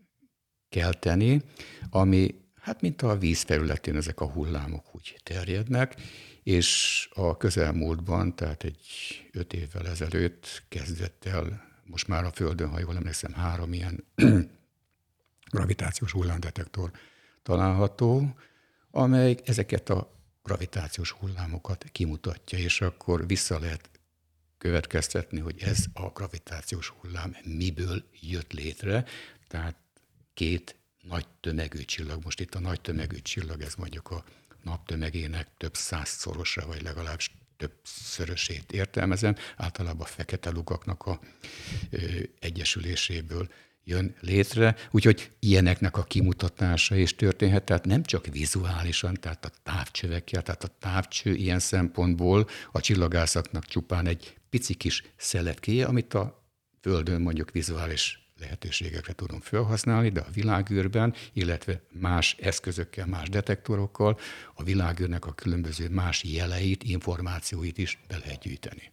kelteni, 0.69 1.43
ami 1.91 2.35
hát 2.61 2.81
mint 2.81 3.03
a 3.03 3.19
víz 3.19 3.43
felületén 3.43 3.97
ezek 3.97 4.21
a 4.21 4.31
hullámok 4.31 4.95
úgy 4.95 5.21
terjednek, 5.23 5.95
és 6.43 7.09
a 7.15 7.37
közelmúltban, 7.37 8.37
tehát 8.37 8.65
egy 8.65 8.87
öt 9.33 9.53
évvel 9.53 9.87
ezelőtt 9.87 10.63
kezdett 10.69 11.25
el, 11.25 11.65
most 11.85 12.09
már 12.09 12.25
a 12.25 12.31
Földön, 12.31 12.69
ha 12.69 12.79
jól 12.79 12.97
emlékszem, 12.97 13.33
három 13.33 13.73
ilyen 13.73 14.05
gravitációs 15.51 16.13
hullámdetektor 16.13 16.91
található, 17.43 18.37
amely 18.91 19.37
ezeket 19.45 19.89
a 19.89 20.15
gravitációs 20.43 21.11
hullámokat 21.11 21.85
kimutatja, 21.93 22.59
és 22.59 22.81
akkor 22.81 23.27
vissza 23.27 23.59
lehet 23.59 23.91
következtetni, 24.59 25.41
hogy 25.41 25.63
ez 25.63 25.85
a 25.93 26.09
gravitációs 26.09 26.89
hullám 26.89 27.37
miből 27.45 28.05
jött 28.21 28.53
létre, 28.53 29.05
tehát 29.49 29.77
két 30.35 30.77
nagy 31.03 31.27
tömegű 31.41 31.79
csillag, 31.79 32.25
most 32.25 32.41
itt 32.41 32.55
a 32.55 32.61
nagy 32.61 32.81
tömegű 32.81 33.17
csillag, 33.17 33.61
ez 33.61 33.75
mondjuk 33.75 34.11
a 34.11 34.25
naptömegének 34.63 35.49
több 35.57 35.75
százszorosa, 35.75 36.67
vagy 36.67 36.83
legalábbis 36.83 37.31
többszörösét 37.57 38.73
értelmezem, 38.73 39.37
általában 39.57 40.01
a 40.01 40.11
fekete 40.11 40.51
lukaknak 40.51 41.07
a 41.07 41.21
ö, 41.91 41.99
egyesüléséből 42.39 43.49
jön 43.89 44.15
létre, 44.21 44.77
úgyhogy 44.91 45.31
ilyeneknek 45.39 45.97
a 45.97 46.03
kimutatása 46.03 46.97
is 46.97 47.15
történhet, 47.15 47.65
tehát 47.65 47.85
nem 47.85 48.03
csak 48.03 48.27
vizuálisan, 48.27 49.15
tehát 49.15 49.45
a 49.45 49.51
távcsövekkel, 49.63 50.43
tehát 50.43 50.65
a 50.65 50.77
távcső 50.79 51.35
ilyen 51.35 51.59
szempontból 51.59 52.47
a 52.73 52.81
csillagászatnak 52.81 53.65
csupán 53.65 54.07
egy 54.07 54.37
pici 54.51 54.75
kis 54.75 55.03
szeletkéje, 55.17 55.87
amit 55.87 56.15
a 56.15 56.45
Földön 56.81 57.21
mondjuk 57.21 57.51
vizuális 57.51 58.31
lehetőségekre 58.39 59.13
tudom 59.13 59.41
felhasználni, 59.41 60.09
de 60.09 60.21
a 60.21 60.31
világűrben, 60.33 61.15
illetve 61.33 61.81
más 61.93 62.37
eszközökkel, 62.41 63.07
más 63.07 63.29
detektorokkal 63.29 64.19
a 64.55 64.63
világűrnek 64.63 65.27
a 65.27 65.33
különböző 65.33 65.89
más 65.89 66.25
jeleit, 66.25 66.83
információit 66.83 67.79
is 67.79 67.99
be 68.09 68.19
lehet 68.19 68.41
gyűjteni. 68.41 68.93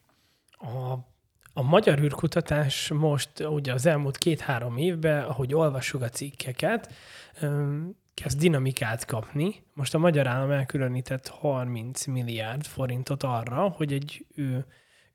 A 0.52 1.13
a 1.54 1.62
magyar 1.62 2.00
űrkutatás 2.00 2.90
most 2.90 3.40
ugye 3.40 3.74
az 3.74 3.86
elmúlt 3.86 4.18
két-három 4.18 4.78
évben, 4.78 5.24
ahogy 5.24 5.54
olvassuk 5.54 6.02
a 6.02 6.10
cikkeket, 6.10 6.94
kezd 8.14 8.40
dinamikát 8.40 9.06
kapni. 9.06 9.64
Most 9.74 9.94
a 9.94 9.98
magyar 9.98 10.28
állam 10.28 10.52
elkülönített 10.52 11.28
30 11.28 12.06
milliárd 12.06 12.66
forintot 12.66 13.24
arra, 13.24 13.70
hogy 13.70 13.94
egy 13.94 14.26
ő, 14.36 14.66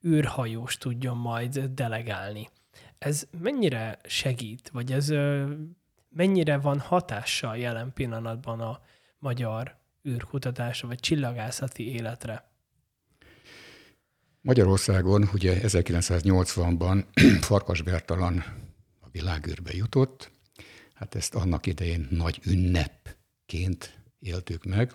űrhajós 0.07 0.77
tudjon 0.77 1.16
majd 1.16 1.59
delegálni. 1.59 2.48
Ez 2.98 3.27
mennyire 3.40 3.98
segít, 4.05 4.68
vagy 4.72 4.92
ez 4.92 5.12
mennyire 6.09 6.59
van 6.59 6.79
hatással 6.79 7.57
jelen 7.57 7.92
pillanatban 7.92 8.61
a 8.61 8.81
magyar 9.18 9.77
űrkutatásra, 10.09 10.88
vagy 10.88 11.01
csillagászati 11.01 11.92
életre? 11.94 12.47
Magyarországon 14.40 15.29
ugye 15.33 15.61
1980-ban 15.62 17.05
Farkas 17.48 17.83
Bertalan 17.83 18.44
a 19.01 19.09
világűrbe 19.11 19.74
jutott, 19.74 20.31
hát 20.94 21.14
ezt 21.14 21.35
annak 21.35 21.66
idején 21.66 22.07
nagy 22.11 22.40
ünnepként 22.44 23.98
éltük 24.18 24.64
meg, 24.64 24.92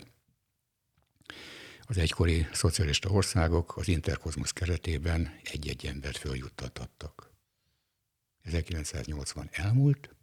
az 1.82 1.98
egykori 1.98 2.48
szocialista 2.52 3.10
országok 3.10 3.78
az 3.78 3.88
Interkozmosz 3.88 4.52
keretében 4.52 5.40
egy-egy 5.44 5.86
embert 5.86 6.18
följuttathattak. 6.18 7.32
1980 8.42 9.50
elmúlt, 9.52 10.16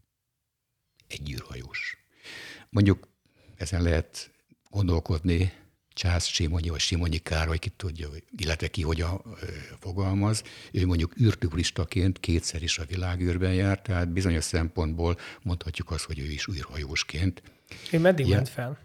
egy 1.06 1.30
űrhajós. 1.30 2.04
Mondjuk 2.68 3.08
ezen 3.56 3.82
lehet 3.82 4.30
gondolkodni, 4.70 5.52
Csász 6.00 6.26
Simonyi 6.26 6.68
vagy 6.68 6.80
Simonyi 6.80 7.18
Károly, 7.18 7.58
ki 7.58 7.68
tudja, 7.68 8.08
illetve 8.36 8.68
ki 8.68 8.82
hogyan 8.82 9.22
fogalmaz. 9.80 10.42
Ő 10.72 10.86
mondjuk 10.86 11.20
űrturistaként 11.20 12.20
kétszer 12.20 12.62
is 12.62 12.78
a 12.78 12.84
világűrben 12.84 13.54
járt, 13.54 13.82
tehát 13.82 14.08
bizonyos 14.08 14.44
szempontból 14.44 15.16
mondhatjuk 15.42 15.90
azt, 15.90 16.04
hogy 16.04 16.18
ő 16.18 16.24
is 16.24 16.48
űrhajósként. 16.48 17.42
Ő 17.92 17.98
meddig 17.98 18.26
ment 18.26 18.48
fel? 18.48 18.78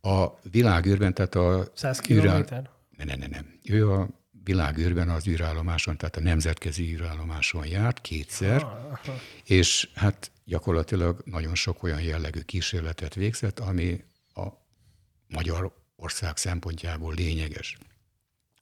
A 0.00 0.26
világűrben, 0.50 1.14
tehát 1.14 1.34
a... 1.34 1.70
100 1.74 1.98
kilométer? 1.98 2.70
Ne, 2.96 3.04
ne, 3.04 3.14
ne, 3.14 3.26
nem. 3.26 3.58
Ő 3.64 3.90
a 3.92 4.08
világűrben 4.44 5.08
az 5.08 5.26
űrállomáson, 5.26 5.96
tehát 5.96 6.16
a 6.16 6.20
nemzetközi 6.20 6.92
űrállomáson 6.92 7.66
járt 7.66 8.00
kétszer, 8.00 8.62
ah, 8.62 8.98
és 9.44 9.88
hát 9.94 10.30
gyakorlatilag 10.44 11.22
nagyon 11.24 11.54
sok 11.54 11.82
olyan 11.82 12.02
jellegű 12.02 12.40
kísérletet 12.40 13.14
végzett, 13.14 13.58
ami 13.58 14.04
a 14.34 14.46
magyar 15.28 15.78
ország 16.00 16.36
szempontjából 16.36 17.14
lényeges. 17.14 17.78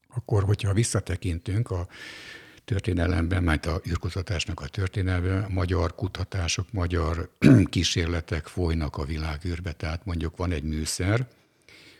Akkor, 0.07 0.43
hogyha 0.43 0.73
visszatekintünk 0.73 1.71
a 1.71 1.87
történelemben, 2.65 3.43
majd 3.43 3.65
a 3.65 3.81
űrkutatásnak 3.87 4.59
a 4.59 4.67
történelme, 4.67 5.47
magyar 5.47 5.95
kutatások, 5.95 6.71
magyar 6.71 7.29
kísérletek 7.69 8.47
folynak 8.47 8.97
a 8.97 9.05
világűrbe, 9.05 9.71
tehát 9.71 10.05
mondjuk 10.05 10.37
van 10.37 10.51
egy 10.51 10.63
műszer, 10.63 11.27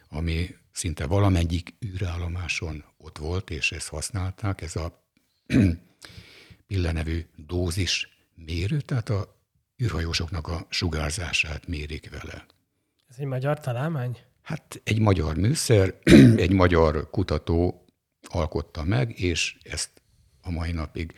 ami 0.10 0.56
szinte 0.71 1.06
valamelyik 1.06 1.73
űrállomáson 1.86 2.84
ott 2.97 3.17
volt, 3.17 3.49
és 3.49 3.71
ezt 3.71 3.88
használták, 3.88 4.62
ez 4.62 4.75
a 4.75 5.04
Pille 6.67 6.91
nevű 6.91 7.25
dózis 7.36 8.10
mérő, 8.36 8.82
tehát 8.82 9.10
a 9.10 9.36
űrhajósoknak 9.84 10.47
a 10.47 10.65
sugárzását 10.69 11.67
mérik 11.67 12.10
vele. 12.10 12.45
Ez 13.10 13.15
egy 13.17 13.25
magyar 13.25 13.60
találmány? 13.60 14.17
Hát 14.50 14.82
egy 14.84 15.00
magyar 15.00 15.38
műszer, 15.38 15.94
egy 16.46 16.52
magyar 16.52 17.10
kutató 17.10 17.86
alkotta 18.22 18.84
meg, 18.84 19.20
és 19.20 19.58
ezt 19.64 19.90
a 20.42 20.52
mai 20.52 20.72
napig 20.72 21.14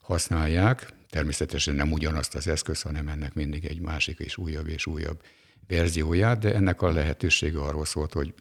használják. 0.00 0.92
Természetesen 1.10 1.74
nem 1.74 1.92
ugyanazt 1.92 2.34
az 2.34 2.46
eszköz, 2.46 2.82
hanem 2.82 3.08
ennek 3.08 3.34
mindig 3.34 3.64
egy 3.64 3.80
másik 3.80 4.18
és 4.18 4.36
újabb 4.36 4.68
és 4.68 4.86
újabb 4.86 5.22
verzióját, 5.66 6.38
de 6.38 6.54
ennek 6.54 6.82
a 6.82 6.92
lehetősége 6.92 7.60
arról 7.60 7.84
szólt, 7.84 8.12
hogy 8.12 8.34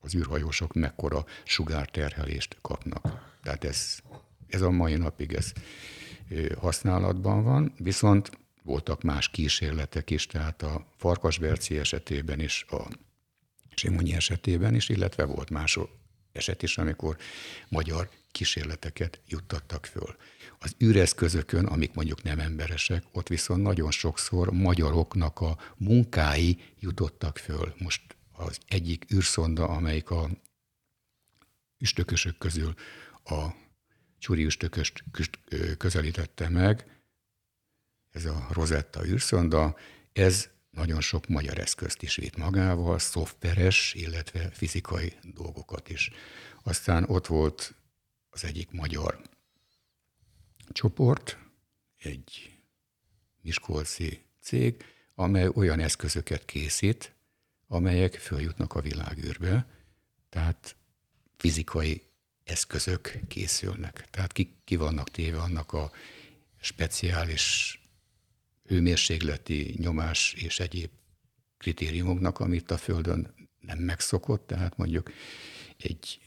az 0.00 0.14
űrhajósok 0.14 0.72
mekkora 0.72 1.24
sugárterhelést 1.44 2.56
kapnak. 2.60 3.34
Tehát 3.42 3.64
ez, 3.64 3.98
ez 4.48 4.62
a 4.62 4.70
mai 4.70 4.96
napig 4.96 5.32
ez 5.32 5.52
használatban 6.58 7.44
van, 7.44 7.72
viszont 7.78 8.30
voltak 8.62 9.02
más 9.02 9.28
kísérletek 9.28 10.10
is, 10.10 10.26
tehát 10.26 10.62
a 10.62 10.86
Farkasberci 10.96 11.78
esetében 11.78 12.40
is, 12.40 12.64
a 12.68 12.88
Simonyi 13.76 14.14
esetében 14.14 14.74
is, 14.74 14.88
illetve 14.88 15.24
volt 15.24 15.50
más 15.50 15.78
eset 16.32 16.62
is, 16.62 16.78
amikor 16.78 17.16
magyar 17.68 18.10
kísérleteket 18.30 19.20
juttattak 19.26 19.86
föl. 19.86 20.16
Az 20.58 20.76
űreszközökön, 20.84 21.66
amik 21.66 21.94
mondjuk 21.94 22.22
nem 22.22 22.38
emberesek, 22.38 23.04
ott 23.12 23.28
viszont 23.28 23.62
nagyon 23.62 23.90
sokszor 23.90 24.50
magyaroknak 24.50 25.40
a 25.40 25.58
munkái 25.76 26.58
jutottak 26.78 27.38
föl. 27.38 27.74
Most 27.78 28.02
az 28.32 28.58
egyik 28.68 29.12
űrszonda, 29.14 29.68
amelyik 29.68 30.10
a 30.10 30.30
üstökösök 31.78 32.38
közül 32.38 32.74
a 33.24 33.46
csúri 34.18 34.44
üstököst 34.44 35.04
közelítette 35.78 36.48
meg, 36.48 36.86
ez 38.10 38.24
a 38.24 38.46
Rosetta 38.50 39.06
űrszonda, 39.06 39.76
ez 40.12 40.48
nagyon 40.76 41.00
sok 41.00 41.28
magyar 41.28 41.58
eszközt 41.58 42.02
is 42.02 42.16
vitt 42.16 42.36
magával, 42.36 42.98
szoftveres, 42.98 43.94
illetve 43.94 44.50
fizikai 44.50 45.12
dolgokat 45.22 45.88
is. 45.88 46.10
Aztán 46.62 47.04
ott 47.04 47.26
volt 47.26 47.74
az 48.30 48.44
egyik 48.44 48.70
magyar 48.70 49.20
csoport, 50.72 51.38
egy 51.98 52.58
miskolci 53.42 54.24
cég, 54.40 54.84
amely 55.14 55.48
olyan 55.54 55.80
eszközöket 55.80 56.44
készít, 56.44 57.14
amelyek 57.66 58.14
följutnak 58.14 58.74
a 58.74 58.80
világűrbe, 58.80 59.66
tehát 60.28 60.76
fizikai 61.36 62.02
eszközök 62.44 63.18
készülnek. 63.28 64.06
Tehát 64.10 64.32
ki, 64.32 64.54
ki 64.64 64.76
vannak 64.76 65.10
téve 65.10 65.38
annak 65.38 65.72
a 65.72 65.90
speciális 66.60 67.80
hőmérsékleti 68.66 69.74
nyomás 69.78 70.32
és 70.32 70.60
egyéb 70.60 70.90
kritériumoknak, 71.58 72.40
amit 72.40 72.70
a 72.70 72.76
Földön 72.76 73.34
nem 73.60 73.78
megszokott, 73.78 74.46
tehát 74.46 74.76
mondjuk 74.76 75.10
egy 75.76 76.20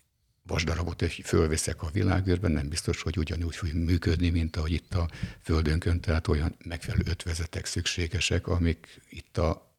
vasdarabot 0.43 1.03
fölveszek 1.03 1.81
a 1.81 1.89
világűrben, 1.91 2.51
nem 2.51 2.69
biztos, 2.69 3.01
hogy 3.01 3.17
ugyanúgy 3.17 3.55
fog 3.55 3.73
működni, 3.73 4.29
mint 4.29 4.55
ahogy 4.55 4.71
itt 4.71 4.93
a 4.93 5.09
Földönkön, 5.41 6.01
tehát 6.01 6.27
olyan 6.27 6.55
megfelelő 6.63 7.03
ötvezetek 7.05 7.65
szükségesek, 7.65 8.47
amik 8.47 9.01
itt 9.09 9.37
a 9.37 9.75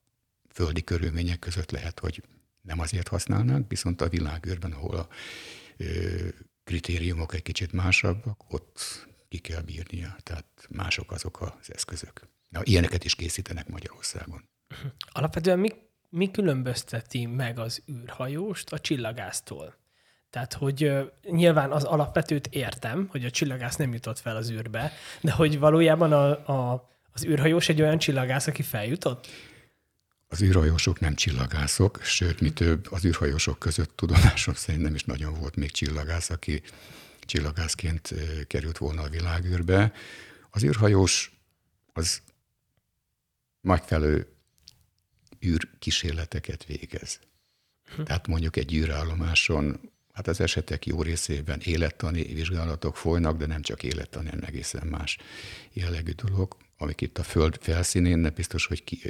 földi 0.53 0.85
körülmények 0.85 1.39
között 1.39 1.71
lehet, 1.71 1.99
hogy 1.99 2.23
nem 2.63 2.81
azért 2.81 3.09
használnánk, 3.09 3.69
viszont 3.69 4.01
a 4.01 4.09
világűrben, 4.09 4.73
ahol 4.73 4.97
a 4.97 5.09
ö, 5.77 6.29
kritériumok 6.65 7.35
egy 7.35 7.43
kicsit 7.43 7.73
másabbak, 7.73 8.53
ott 8.53 9.09
ki 9.29 9.39
kell 9.39 9.63
bírnia, 9.63 10.17
tehát 10.23 10.67
mások 10.69 11.13
azok 11.13 11.41
az 11.41 11.75
eszközök. 11.75 12.29
Na, 12.51 12.61
ilyeneket 12.65 13.05
is 13.05 13.15
készítenek 13.15 13.69
Magyarországon. 13.69 14.49
Alapvetően 15.13 15.59
mi, 15.59 15.69
mi 16.09 16.31
különbözteti 16.31 17.27
meg 17.27 17.59
az 17.59 17.83
űrhajóst 17.93 18.73
a 18.73 18.79
csillagásztól? 18.79 19.79
Tehát, 20.31 20.53
hogy 20.53 20.93
nyilván 21.23 21.71
az 21.73 21.85
alapvetőt 21.85 22.47
értem, 22.47 23.09
hogy 23.11 23.25
a 23.25 23.31
csillagász 23.31 23.77
nem 23.77 23.93
jutott 23.93 24.19
fel 24.19 24.37
az 24.37 24.51
űrbe, 24.51 24.93
de 25.21 25.33
hogy 25.33 25.59
valójában 25.59 26.13
a, 26.13 26.31
a, 26.53 26.89
az 27.13 27.25
űrhajós 27.25 27.69
egy 27.69 27.83
olyan 27.83 27.99
csillagász, 27.99 28.47
aki 28.47 28.63
feljutott? 28.63 29.27
Az 30.29 30.43
űrhajósok 30.43 31.01
nem 31.01 31.15
csillagászok, 31.15 32.03
sőt, 32.03 32.41
mi 32.41 32.53
több, 32.53 32.87
az 32.91 33.05
űrhajósok 33.05 33.59
között 33.59 33.97
tudomásom 33.97 34.55
szerint 34.55 34.83
nem 34.85 34.95
is 34.95 35.05
nagyon 35.05 35.35
volt 35.35 35.57
még 35.57 35.71
csillagász, 35.71 36.31
aki 36.31 36.63
csillagászként 37.21 38.15
került 38.47 38.79
volna 38.79 39.03
a 39.03 39.09
világűrbe. 39.09 39.93
Az 40.51 40.63
űrhajós 40.63 41.33
az 41.93 42.23
megfelelő 43.61 44.27
űrkísérleteket 45.47 46.65
végez. 46.65 47.21
Hm. 47.97 48.03
Tehát 48.03 48.27
mondjuk 48.27 48.57
egy 48.57 48.75
űrállomáson, 48.75 49.91
hát 50.13 50.27
az 50.27 50.41
esetek 50.41 50.87
jó 50.87 51.03
részében 51.03 51.61
élettani 51.61 52.23
vizsgálatok 52.23 52.97
folynak, 52.97 53.37
de 53.37 53.47
nem 53.47 53.63
csak 53.63 53.83
élettani, 53.83 54.29
hanem 54.29 54.45
egészen 54.47 54.87
más 54.87 55.19
jellegű 55.73 56.13
dolog, 56.13 56.57
amik 56.77 57.01
itt 57.01 57.19
a 57.19 57.23
Föld 57.23 57.59
felszínén 57.61 58.19
nem 58.19 58.33
biztos, 58.35 58.67
hogy 58.67 58.85
ki, 58.85 59.01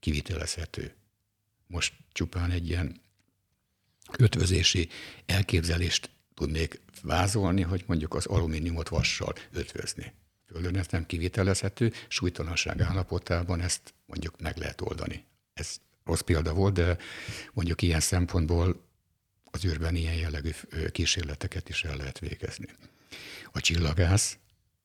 kivitelezhető. 0.00 0.94
Most 1.66 1.94
csupán 2.12 2.50
egy 2.50 2.68
ilyen 2.68 3.00
ötvözési 4.18 4.88
elképzelést 5.26 6.10
tudnék 6.34 6.80
vázolni, 7.02 7.62
hogy 7.62 7.84
mondjuk 7.86 8.14
az 8.14 8.26
alumíniumot 8.26 8.88
vassal 8.88 9.34
ötvözni. 9.52 10.12
Földön 10.56 10.76
ez 10.76 10.86
nem 10.90 11.06
kivitelezhető, 11.06 11.92
súlytalanság 12.08 12.80
állapotában 12.80 13.60
ezt 13.60 13.94
mondjuk 14.06 14.40
meg 14.40 14.56
lehet 14.56 14.80
oldani. 14.80 15.24
Ez 15.54 15.76
rossz 16.04 16.20
példa 16.20 16.54
volt, 16.54 16.74
de 16.74 16.96
mondjuk 17.52 17.82
ilyen 17.82 18.00
szempontból 18.00 18.84
az 19.50 19.64
űrben 19.64 19.94
ilyen 19.94 20.14
jellegű 20.14 20.50
kísérleteket 20.90 21.68
is 21.68 21.84
el 21.84 21.96
lehet 21.96 22.18
végezni. 22.18 22.66
A 23.52 23.60
csillagász 23.60 24.38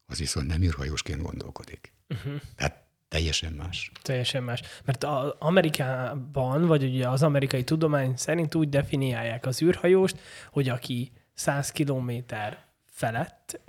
az 0.06 0.18
viszont 0.18 0.48
nem 0.48 0.62
űrhajósként 0.62 1.22
gondolkodik. 1.22 1.94
Uh-huh. 2.10 2.42
Tehát 2.56 2.84
teljesen 3.08 3.54
más. 3.54 3.92
Teljesen 4.02 4.44
más. 4.44 4.62
Mert 4.86 5.04
az 5.04 5.34
Amerikában, 5.40 6.66
vagy 6.66 6.84
ugye 6.84 7.10
az 7.10 7.24
amerikai 7.24 7.64
tudomány 7.64 8.16
szerint 8.16 8.56
úgy 8.56 8.70
definiálják 8.70 9.46
az 9.46 9.62
űrhajóst, 9.62 10.20
hogy 10.52 10.70
aki 10.70 11.12
100 11.34 11.72
kilométer 11.72 12.70
felett 13.02 13.60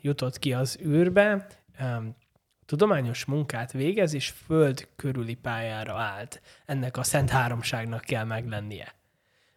jutott 0.00 0.38
ki 0.38 0.52
az 0.52 0.78
űrbe, 0.84 1.46
tudományos 2.66 3.24
munkát 3.24 3.72
végez, 3.72 4.14
és 4.14 4.28
föld 4.28 4.88
körüli 4.96 5.34
pályára 5.34 5.94
állt. 5.94 6.40
Ennek 6.66 6.96
a 6.96 7.02
Szent 7.02 7.30
Háromságnak 7.30 8.00
kell 8.00 8.24
meglennie. 8.24 8.94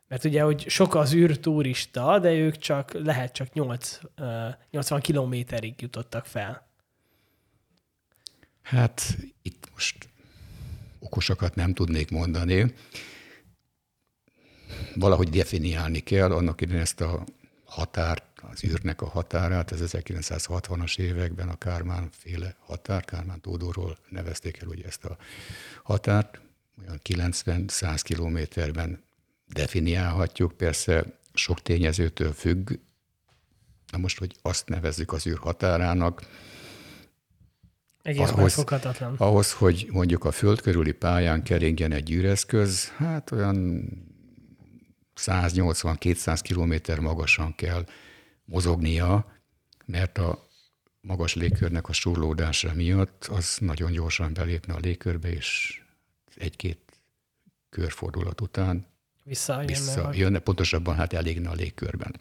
Mert 0.07 0.23
ugye, 0.23 0.41
hogy 0.41 0.69
sok 0.69 0.95
az 0.95 1.13
űrturista, 1.13 2.19
de 2.19 2.31
ők 2.31 2.57
csak, 2.57 2.93
lehet 2.93 3.33
csak 3.33 3.53
8, 3.53 3.99
uh, 4.19 4.53
80 4.71 4.99
kilométerig 5.01 5.81
jutottak 5.81 6.25
fel. 6.25 6.67
Hát 8.61 9.17
itt 9.41 9.67
most 9.71 10.09
okosakat 10.99 11.55
nem 11.55 11.73
tudnék 11.73 12.11
mondani. 12.11 12.73
valahogy 14.95 15.29
definiálni 15.29 15.99
kell, 15.99 16.31
annak 16.31 16.61
idején 16.61 16.81
ezt 16.81 17.01
a 17.01 17.23
határt, 17.71 18.23
az 18.51 18.63
űrnek 18.63 19.01
a 19.01 19.07
határát, 19.07 19.71
ez 19.71 19.79
1960-as 19.83 20.99
években 20.99 21.49
a 21.49 21.57
Kármán 21.57 22.09
féle 22.11 22.55
határ, 22.59 23.05
Kármán 23.05 23.41
Tódorról 23.41 23.97
nevezték 24.09 24.57
el 24.61 24.67
ugye 24.67 24.85
ezt 24.85 25.05
a 25.05 25.17
határt, 25.83 26.41
olyan 26.81 26.99
90-100 27.03 27.99
kilométerben 28.03 29.03
definiálhatjuk, 29.47 30.51
persze 30.51 31.05
sok 31.33 31.61
tényezőtől 31.61 32.33
függ, 32.33 32.71
Na 33.91 33.97
most, 33.97 34.17
hogy 34.17 34.35
azt 34.41 34.69
nevezzük 34.69 35.13
az 35.13 35.27
űr 35.27 35.37
határának, 35.37 36.21
egész 38.01 38.29
ahhoz, 38.29 38.65
ahhoz, 39.17 39.53
hogy 39.53 39.87
mondjuk 39.91 40.25
a 40.25 40.31
föld 40.31 40.61
körüli 40.61 40.91
pályán 40.91 41.43
keringjen 41.43 41.91
egy 41.91 42.11
űreszköz, 42.11 42.89
hát 42.89 43.31
olyan 43.31 43.87
180-200 45.25 46.39
kilométer 46.41 46.99
magasan 46.99 47.55
kell 47.55 47.85
mozognia, 48.45 49.25
mert 49.85 50.17
a 50.17 50.47
magas 51.01 51.33
légkörnek 51.33 51.89
a 51.89 51.93
surlódása 51.93 52.73
miatt 52.73 53.25
az 53.25 53.57
nagyon 53.59 53.91
gyorsan 53.91 54.33
belépne 54.33 54.73
a 54.73 54.79
légkörbe, 54.79 55.31
és 55.31 55.81
egy-két 56.35 56.79
körfordulat 57.69 58.41
után 58.41 58.85
visszajönne, 59.23 59.65
visszajönne 59.65 60.39
pontosabban 60.39 60.95
hát 60.95 61.13
elégne 61.13 61.49
a 61.49 61.53
légkörben. 61.53 62.15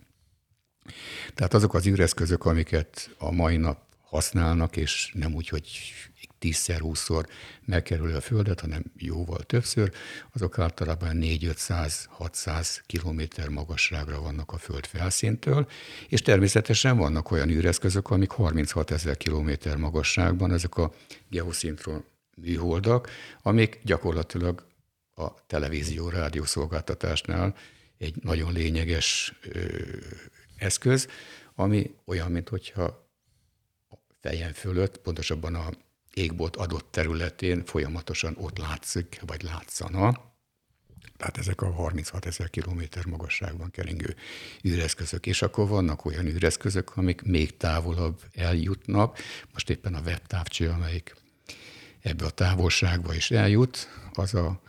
Tehát 1.34 1.54
azok 1.54 1.74
az 1.74 1.86
űreszközök, 1.86 2.44
amiket 2.44 3.14
a 3.18 3.30
mai 3.30 3.56
nap 3.56 3.89
használnak, 4.10 4.76
és 4.76 5.10
nem 5.14 5.34
úgy, 5.34 5.48
hogy 5.48 5.92
tízszer, 6.38 6.80
húszszor 6.80 7.26
megkerül 7.64 8.14
a 8.14 8.20
Földet, 8.20 8.60
hanem 8.60 8.84
jóval 8.96 9.38
többször, 9.42 9.92
azok 10.32 10.58
általában 10.58 11.10
4-500-600 11.20 12.78
kilométer 12.86 13.48
magasságra 13.48 14.20
vannak 14.20 14.52
a 14.52 14.58
Föld 14.58 14.86
felszíntől, 14.86 15.68
és 16.08 16.22
természetesen 16.22 16.96
vannak 16.96 17.30
olyan 17.30 17.48
űreszközök, 17.48 18.10
amik 18.10 18.30
36 18.30 18.90
ezer 18.90 19.16
kilométer 19.16 19.76
magasságban, 19.76 20.52
ezek 20.52 20.76
a 20.76 20.92
geoszinkron 21.28 22.04
műholdak, 22.36 23.10
amik 23.42 23.80
gyakorlatilag 23.84 24.66
a 25.14 25.46
televízió 25.46 26.08
rádiószolgáltatásnál 26.08 27.56
egy 27.98 28.14
nagyon 28.22 28.52
lényeges 28.52 29.38
ö, 29.42 29.66
eszköz, 30.56 31.08
ami 31.54 31.94
olyan, 32.04 32.30
mint 32.30 32.48
fejen 34.20 34.52
fölött, 34.52 34.98
pontosabban 34.98 35.54
a 35.54 35.68
égbolt 36.14 36.56
adott 36.56 36.88
területén 36.90 37.64
folyamatosan 37.64 38.36
ott 38.38 38.58
látszik, 38.58 39.20
vagy 39.26 39.42
látszana. 39.42 40.28
Tehát 41.16 41.38
ezek 41.38 41.62
a 41.62 41.72
36 41.72 42.26
ezer 42.26 42.50
kilométer 42.50 43.06
magasságban 43.06 43.70
keringő 43.70 44.16
űreszközök. 44.64 45.26
És 45.26 45.42
akkor 45.42 45.68
vannak 45.68 46.04
olyan 46.04 46.26
űreszközök, 46.26 46.96
amik 46.96 47.22
még 47.22 47.56
távolabb 47.56 48.20
eljutnak. 48.34 49.18
Most 49.52 49.70
éppen 49.70 49.94
a 49.94 50.00
webtávcső, 50.00 50.68
amelyik 50.68 51.16
ebbe 52.00 52.24
a 52.24 52.30
távolságba 52.30 53.14
is 53.14 53.30
eljut, 53.30 53.88
az 54.12 54.34
a 54.34 54.60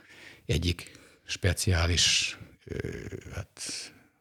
egyik 0.46 1.00
speciális 1.26 2.38
hát, 3.34 3.62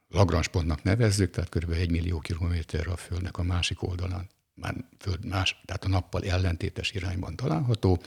Lagrange-pontnak 0.08 0.82
nevezzük, 0.82 1.30
tehát 1.30 1.48
kb. 1.48 1.72
egy 1.72 1.90
millió 1.90 2.18
kilométerre 2.18 2.90
a 2.90 2.96
Földnek 2.96 3.38
a 3.38 3.42
másik 3.42 3.82
oldalán, 3.82 4.28
már 4.60 4.74
Föld 4.98 5.24
más, 5.24 5.60
tehát 5.64 5.84
a 5.84 5.88
nappal 5.88 6.22
ellentétes 6.22 6.92
irányban 6.92 7.36
található, 7.36 8.02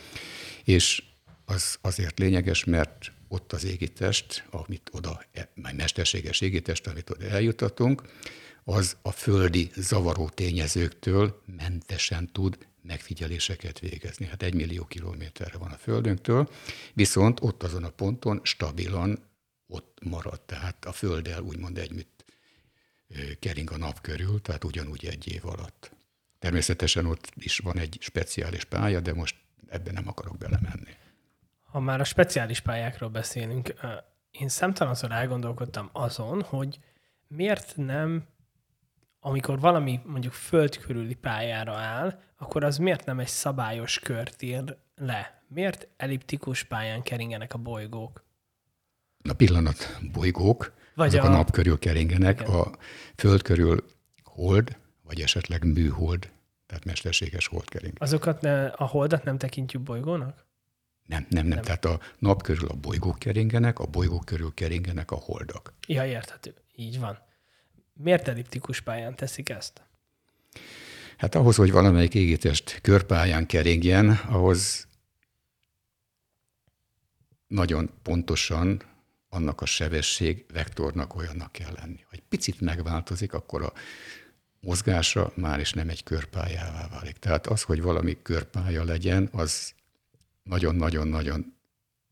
és 0.63 1.03
az 1.45 1.77
azért 1.81 2.19
lényeges, 2.19 2.63
mert 2.63 3.11
ott 3.27 3.53
az 3.53 3.63
égitest, 3.63 4.47
amit 4.51 4.89
oda, 4.91 5.23
majd 5.53 5.75
mesterséges 5.75 6.41
égitest, 6.41 6.87
amit 6.87 7.09
oda 7.09 7.25
eljutatunk, 7.25 8.01
az 8.63 8.97
a 9.01 9.11
földi 9.11 9.71
zavaró 9.75 10.29
tényezőktől 10.29 11.41
mentesen 11.57 12.31
tud 12.31 12.57
megfigyeléseket 12.81 13.79
végezni. 13.79 14.25
Hát 14.25 14.43
egy 14.43 14.53
millió 14.53 14.85
kilométerre 14.85 15.57
van 15.57 15.71
a 15.71 15.77
Földünktől, 15.77 16.49
viszont 16.93 17.39
ott 17.41 17.63
azon 17.63 17.83
a 17.83 17.89
ponton 17.89 18.39
stabilan 18.43 19.19
ott 19.67 19.97
marad, 20.03 20.41
tehát 20.41 20.85
a 20.85 20.91
Földdel 20.91 21.41
úgymond 21.41 21.77
együtt 21.77 22.25
kering 23.39 23.71
a 23.71 23.77
nap 23.77 24.01
körül, 24.01 24.41
tehát 24.41 24.63
ugyanúgy 24.63 25.05
egy 25.05 25.27
év 25.27 25.45
alatt. 25.45 25.91
Természetesen 26.43 27.05
ott 27.05 27.31
is 27.35 27.57
van 27.57 27.77
egy 27.77 27.97
speciális 28.01 28.63
pálya, 28.63 28.99
de 28.99 29.13
most 29.13 29.35
ebben 29.67 29.93
nem 29.93 30.07
akarok 30.07 30.37
belemenni. 30.37 30.91
Ha 31.71 31.79
már 31.79 31.99
a 31.99 32.03
speciális 32.03 32.59
pályákról 32.59 33.09
beszélünk, 33.09 33.73
én 34.31 34.47
szemtelenszor 34.47 35.11
elgondolkodtam 35.11 35.89
azon, 35.91 36.41
hogy 36.41 36.79
miért 37.27 37.73
nem, 37.75 38.23
amikor 39.19 39.59
valami 39.59 39.99
mondjuk 40.05 40.33
föld 40.33 40.77
körüli 40.77 41.13
pályára 41.13 41.75
áll, 41.75 42.19
akkor 42.37 42.63
az 42.63 42.77
miért 42.77 43.05
nem 43.05 43.19
egy 43.19 43.27
szabályos 43.27 43.99
kört 43.99 44.41
ír 44.41 44.77
le? 44.95 45.43
Miért 45.47 45.87
elliptikus 45.97 46.63
pályán 46.63 47.01
keringenek 47.01 47.53
a 47.53 47.57
bolygók? 47.57 48.23
a 49.29 49.33
pillanat 49.33 49.97
bolygók, 50.11 50.73
vagy 50.95 51.07
azok 51.07 51.23
a, 51.23 51.27
a 51.27 51.29
nap 51.29 51.51
körül 51.51 51.79
keringenek, 51.79 52.39
igen. 52.39 52.53
a 52.53 52.71
föld 53.15 53.41
körül 53.41 53.85
hold, 54.23 54.77
vagy 55.03 55.21
esetleg 55.21 55.63
műhold, 55.73 56.32
tehát 56.73 56.87
mesterséges 56.87 57.47
hold 57.47 57.69
kering. 57.69 57.93
Azokat 57.99 58.41
ne, 58.41 58.65
a 58.65 58.85
holdat 58.85 59.23
nem 59.23 59.37
tekintjük 59.37 59.81
bolygónak? 59.81 60.45
Nem, 61.05 61.25
nem, 61.29 61.45
nem, 61.45 61.55
nem. 61.55 61.63
Tehát 61.63 61.85
a 61.85 61.99
nap 62.19 62.41
körül 62.41 62.67
a 62.67 62.73
bolygók 62.73 63.19
keringenek, 63.19 63.79
a 63.79 63.85
bolygók 63.85 64.25
körül 64.25 64.53
keringenek 64.53 65.11
a 65.11 65.15
holdak. 65.15 65.73
Ja, 65.87 66.05
érthető. 66.05 66.53
Így 66.75 66.99
van. 66.99 67.19
Miért 67.93 68.27
elliptikus 68.27 68.81
pályán 68.81 69.15
teszik 69.15 69.49
ezt? 69.49 69.81
Hát 71.17 71.35
ahhoz, 71.35 71.55
hogy 71.55 71.71
valamelyik 71.71 72.13
égitest 72.13 72.79
körpályán 72.81 73.45
keringjen, 73.45 74.09
ahhoz 74.09 74.87
nagyon 77.47 77.89
pontosan 78.03 78.81
annak 79.29 79.61
a 79.61 79.65
sebesség 79.65 80.45
vektornak 80.53 81.15
olyannak 81.15 81.51
kell 81.51 81.73
lenni. 81.81 82.05
Hogy 82.09 82.21
picit 82.29 82.61
megváltozik, 82.61 83.33
akkor 83.33 83.61
a 83.61 83.73
mozgása 84.63 85.31
már 85.35 85.59
is 85.59 85.71
nem 85.71 85.89
egy 85.89 86.03
körpályává 86.03 86.87
válik. 86.87 87.17
Tehát 87.17 87.47
az, 87.47 87.61
hogy 87.61 87.81
valami 87.81 88.17
körpálya 88.21 88.83
legyen, 88.83 89.29
az 89.31 89.73
nagyon-nagyon-nagyon 90.43 91.55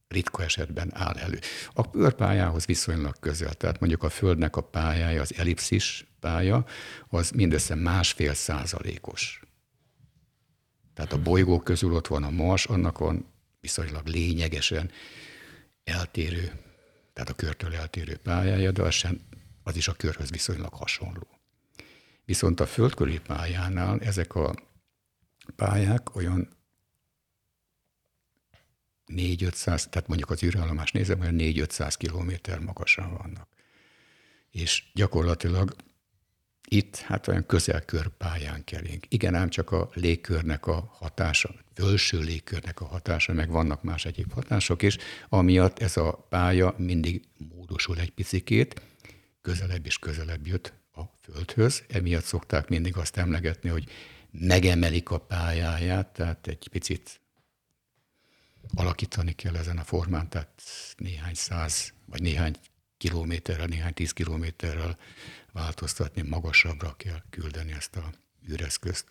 ritka 0.08 0.44
esetben 0.44 0.92
áll 0.94 1.18
elő. 1.18 1.40
A 1.74 1.90
körpályához 1.90 2.66
viszonylag 2.66 3.20
közel, 3.20 3.54
tehát 3.54 3.80
mondjuk 3.80 4.04
a 4.04 4.10
Földnek 4.10 4.56
a 4.56 4.62
pályája, 4.62 5.22
az 5.22 5.34
ellipszis 5.38 6.06
pálya, 6.20 6.66
az 7.08 7.30
mindössze 7.32 7.76
másfél 7.76 8.34
százalékos. 8.34 9.42
Tehát 10.94 11.14
a 11.14 11.22
bolygók 11.22 11.64
közül 11.64 11.94
ott 11.94 12.08
van 12.08 12.24
a 12.24 12.30
Mars, 12.30 12.66
annak 12.66 12.98
van 12.98 13.26
viszonylag 13.60 14.08
lényegesen 14.08 14.92
eltérő 15.84 16.52
tehát 17.14 17.30
a 17.30 17.34
körtől 17.34 17.76
eltérő 17.76 18.18
pályája, 18.18 18.72
de 18.72 18.82
az, 18.82 18.94
sem, 18.94 19.20
az 19.64 19.76
is 19.76 19.88
a 19.88 19.94
körhöz 19.94 20.30
viszonylag 20.30 20.74
hasonló. 20.74 21.28
Viszont 22.32 22.60
a 22.60 22.66
földkörüli 22.66 23.20
pályánál 23.20 24.00
ezek 24.00 24.36
a 24.36 24.56
pályák 25.56 26.16
olyan 26.16 26.50
4-500, 29.08 29.64
tehát 29.64 30.08
mondjuk 30.08 30.30
az 30.30 30.44
űrállomás 30.44 30.92
nézem, 30.92 31.20
olyan 31.20 31.36
4-500 31.38 31.94
kilométer 31.98 32.60
magasan 32.60 33.18
vannak. 33.18 33.48
És 34.50 34.84
gyakorlatilag 34.94 35.76
itt 36.68 36.96
hát 36.96 37.28
olyan 37.28 37.46
közelkörpályán 37.46 38.64
kering. 38.64 39.04
Igen, 39.08 39.36
ám 39.36 39.50
csak 39.50 39.72
a 39.72 39.90
légkörnek 39.94 40.68
a 40.68 40.90
hatása, 40.94 41.56
fölső 41.74 42.20
légkörnek 42.20 42.82
a 42.82 42.86
hatása, 42.86 43.34
meg 43.34 43.50
vannak 43.50 43.84
más 43.84 44.06
egyéb 44.06 44.34
hatások 44.34 44.82
is, 44.82 44.98
amiatt 45.30 45.80
ez 45.80 45.98
a 45.98 46.26
pálya 46.30 46.76
mindig 46.78 47.24
módosul 47.38 48.00
egy 48.00 48.12
picikét, 48.12 48.82
közelebb 49.42 49.86
és 49.86 50.00
közelebb 50.00 50.48
jött 50.48 50.80
a 50.92 51.02
Földhöz. 51.22 51.84
Emiatt 51.88 52.24
szokták 52.24 52.68
mindig 52.68 52.98
azt 52.98 53.18
emlegetni, 53.18 53.70
hogy 53.70 53.90
megemelik 54.32 55.10
a 55.10 55.18
pályáját, 55.18 56.08
tehát 56.08 56.48
egy 56.48 56.68
picit 56.72 57.22
alakítani 58.76 59.32
kell 59.32 59.56
ezen 59.56 59.78
a 59.78 59.84
formán, 59.84 60.30
tehát 60.30 60.62
néhány 60.98 61.34
száz, 61.34 61.94
vagy 62.06 62.22
néhány 62.22 62.56
kilométerrel, 62.98 63.66
néhány 63.66 63.94
tíz 63.94 64.12
kilométerrel 64.12 64.98
változtatni, 65.52 66.22
magasabbra 66.22 66.96
kell 66.98 67.22
küldeni 67.30 67.72
ezt 67.72 67.96
a 67.96 68.12
űreszközt. 68.50 69.06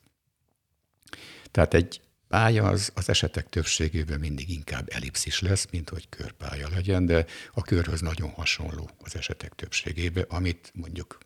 Tehát 1.50 1.74
egy 1.74 2.00
pálya 2.28 2.64
az, 2.68 2.92
az 2.94 3.08
esetek 3.08 3.48
többségében 3.48 4.18
mindig 4.18 4.50
inkább 4.50 4.88
ellipszis 4.92 5.40
lesz, 5.40 5.66
mint 5.70 5.88
hogy 5.88 6.08
körpálya 6.08 6.68
legyen, 6.68 7.06
de 7.06 7.26
a 7.52 7.62
körhöz 7.62 8.00
nagyon 8.00 8.30
hasonló 8.30 8.90
az 8.98 9.16
esetek 9.16 9.54
többségében, 9.54 10.24
amit 10.28 10.70
mondjuk 10.74 11.18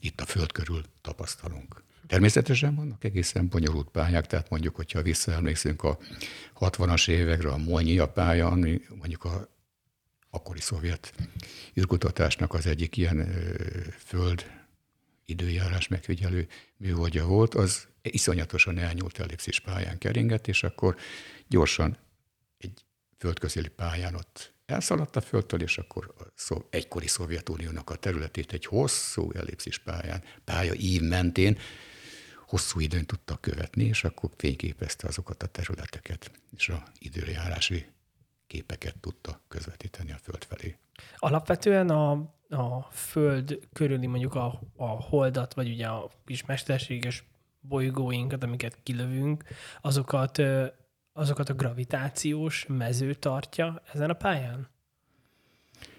itt 0.00 0.20
a 0.20 0.26
Föld 0.26 0.52
körül 0.52 0.82
tapasztalunk. 1.00 1.82
Természetesen 2.06 2.74
vannak 2.74 3.04
egészen 3.04 3.48
bonyolult 3.48 3.88
pályák, 3.88 4.26
tehát 4.26 4.50
mondjuk, 4.50 4.76
hogyha 4.76 5.02
visszaemlékszünk 5.02 5.82
a 5.82 5.98
60-as 6.58 7.08
évekre, 7.08 7.48
a 7.48 7.56
Molnyia 7.56 8.08
pálya, 8.08 8.46
ami 8.46 8.80
mondjuk 8.94 9.24
a 9.24 9.48
akkori 10.30 10.60
szovjet 10.60 11.14
űrkutatásnak 11.78 12.54
az 12.54 12.66
egyik 12.66 12.96
ilyen 12.96 13.32
föld 13.98 14.50
időjárás 15.24 15.88
megfigyelő 15.88 16.48
műholdja 16.76 17.26
volt, 17.26 17.54
az 17.54 17.88
iszonyatosan 18.02 18.78
elnyúlt 18.78 19.18
ellipszis 19.18 19.60
pályán 19.60 19.98
keringett, 19.98 20.48
és 20.48 20.62
akkor 20.62 20.96
gyorsan 21.48 21.96
egy 22.58 22.84
földközeli 23.18 23.68
pályán 23.68 24.14
ott 24.14 24.52
elszaladt 24.68 25.16
a 25.16 25.20
földtől, 25.20 25.62
és 25.62 25.78
akkor 25.78 26.14
a 26.18 26.22
szó, 26.34 26.66
egykori 26.70 27.06
Szovjetuniónak 27.06 27.90
a 27.90 27.96
területét 27.96 28.52
egy 28.52 28.64
hosszú 28.64 29.30
ellipszis 29.32 29.78
pályán, 29.78 30.22
pálya 30.44 30.74
ív 30.74 31.02
mentén 31.02 31.58
hosszú 32.46 32.80
időn 32.80 33.04
tudta 33.06 33.36
követni, 33.36 33.84
és 33.84 34.04
akkor 34.04 34.30
fényképezte 34.36 35.06
azokat 35.08 35.42
a 35.42 35.46
területeket, 35.46 36.30
és 36.56 36.68
a 36.68 36.82
időjárási 36.98 37.86
képeket 38.46 38.98
tudta 39.00 39.40
közvetíteni 39.48 40.12
a 40.12 40.18
Föld 40.22 40.44
felé. 40.44 40.76
Alapvetően 41.16 41.90
a, 41.90 42.10
a 42.48 42.88
Föld 42.90 43.58
körüli 43.72 44.06
mondjuk 44.06 44.34
a, 44.34 44.60
a 44.76 44.86
holdat, 44.86 45.54
vagy 45.54 45.68
ugye 45.68 45.86
a 45.86 46.10
kis 46.24 46.44
mesterséges 46.44 47.24
bolygóinkat, 47.60 48.42
amiket 48.42 48.78
kilövünk, 48.82 49.44
azokat, 49.80 50.42
azokat 51.18 51.48
a 51.48 51.54
gravitációs 51.54 52.66
mező 52.68 53.14
tartja 53.14 53.82
ezen 53.92 54.10
a 54.10 54.14
pályán? 54.14 54.68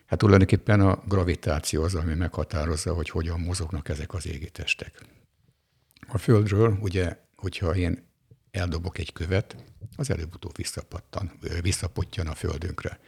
Hát 0.06 0.20
tulajdonképpen 0.20 0.82
a 0.82 1.04
gravitáció 1.08 1.84
az, 1.84 1.96
ami 1.96 2.14
meghatározza, 2.14 2.94
hogy 2.94 3.10
hogyan 3.10 3.40
mozognak 3.40 3.90
ezek 3.90 4.14
az 4.14 4.28
égi 4.28 4.50
testek. 4.50 5.06
A 6.08 6.18
Földről, 6.18 6.78
ugye, 6.82 7.18
hogyha 7.36 7.76
én 7.76 8.08
eldobok 8.52 8.98
egy 8.98 9.14
követ, 9.14 9.56
az 9.96 10.10
előbb-utóbb 10.10 10.56
visszapattan, 10.56 11.32
visszapottyan 11.62 12.28
a 12.28 12.34
Földünkre. 12.36 13.00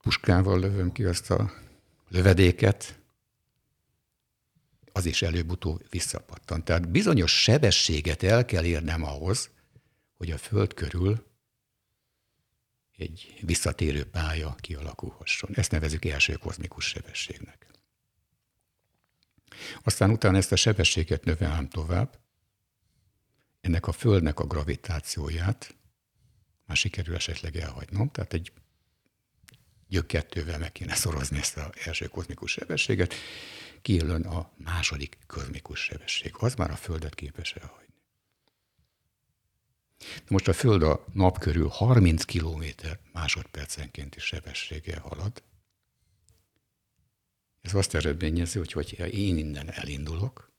Puskával 0.00 0.60
lövöm 0.60 0.92
ki 0.92 1.04
azt 1.04 1.30
a 1.30 1.52
lövedéket, 2.08 2.98
az 4.92 5.06
is 5.06 5.22
előbb-utóbb 5.22 5.86
visszapattan. 5.90 6.64
Tehát 6.64 6.88
bizonyos 6.90 7.42
sebességet 7.42 8.22
el 8.22 8.44
kell 8.44 8.64
érnem 8.64 9.04
ahhoz, 9.04 9.50
hogy 10.20 10.30
a 10.30 10.38
Föld 10.38 10.74
körül 10.74 11.26
egy 12.96 13.38
visszatérő 13.40 14.04
pálya 14.04 14.54
kialakulhasson. 14.54 15.50
Ezt 15.54 15.70
nevezük 15.70 16.04
első 16.04 16.34
kozmikus 16.34 16.84
sebességnek. 16.84 17.66
Aztán 19.82 20.10
utána 20.10 20.36
ezt 20.36 20.52
a 20.52 20.56
sebességet 20.56 21.24
növelem 21.24 21.68
tovább, 21.68 22.18
ennek 23.60 23.86
a 23.86 23.92
Földnek 23.92 24.40
a 24.40 24.46
gravitációját 24.46 25.76
már 26.66 26.76
sikerül 26.76 27.14
esetleg 27.14 27.56
elhagynom, 27.56 28.10
tehát 28.10 28.32
egy 28.32 28.52
gyökkettővel 29.88 30.58
meg 30.58 30.72
kéne 30.72 30.94
szorozni 30.94 31.38
ezt 31.38 31.56
az 31.56 31.70
első 31.84 32.06
kozmikus 32.06 32.50
sebességet, 32.50 33.14
kijön 33.82 34.22
a 34.22 34.52
második 34.56 35.18
kozmikus 35.26 35.80
sebesség. 35.80 36.34
Az 36.38 36.54
már 36.54 36.70
a 36.70 36.76
Földet 36.76 37.14
képes 37.14 37.52
elhagyni. 37.52 37.89
Most 40.28 40.48
a 40.48 40.52
Föld 40.52 40.82
a 40.82 41.04
nap 41.12 41.38
körül 41.38 41.68
30 41.68 42.24
km 42.24 42.64
másodpercenkénti 43.12 44.20
sebességgel 44.20 45.00
halad. 45.00 45.42
Ez 47.60 47.74
azt 47.74 47.94
eredményezi, 47.94 48.58
hogy 48.58 48.94
ha 48.98 49.06
én 49.06 49.38
innen 49.38 49.70
elindulok, 49.70 50.52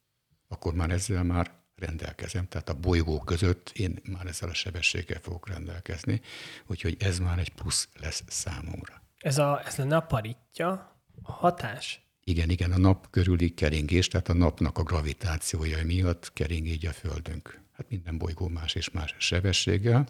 akkor 0.47 0.73
már 0.73 0.89
ezzel 0.89 1.23
már 1.23 1.59
rendelkezem. 1.75 2.47
Tehát 2.47 2.69
a 2.69 2.73
bolygó 2.73 3.19
között 3.19 3.71
én 3.73 4.01
már 4.03 4.25
ezzel 4.25 4.49
a 4.49 4.53
sebességgel 4.53 5.19
fogok 5.19 5.47
rendelkezni, 5.47 6.21
úgyhogy 6.65 6.95
ez 6.99 7.19
már 7.19 7.39
egy 7.39 7.49
plusz 7.49 7.89
lesz 7.99 8.23
számomra. 8.27 9.03
Ez 9.17 9.37
a, 9.37 9.61
ez 9.65 9.79
a 9.79 9.83
naparitja 9.83 10.99
a 11.23 11.31
hatás? 11.31 12.01
Igen, 12.23 12.49
igen, 12.49 12.71
a 12.71 12.77
nap 12.77 13.09
körüli 13.09 13.53
keringés, 13.53 14.07
tehát 14.07 14.29
a 14.29 14.33
napnak 14.33 14.77
a 14.77 14.83
gravitációja 14.83 15.85
miatt 15.85 16.33
kering 16.33 16.67
így 16.67 16.85
a 16.85 16.91
Földünk. 16.91 17.61
Hát 17.81 17.89
minden 17.89 18.17
bolygó 18.17 18.47
más 18.47 18.75
és 18.75 18.89
más 18.89 19.15
sebességgel. 19.17 20.07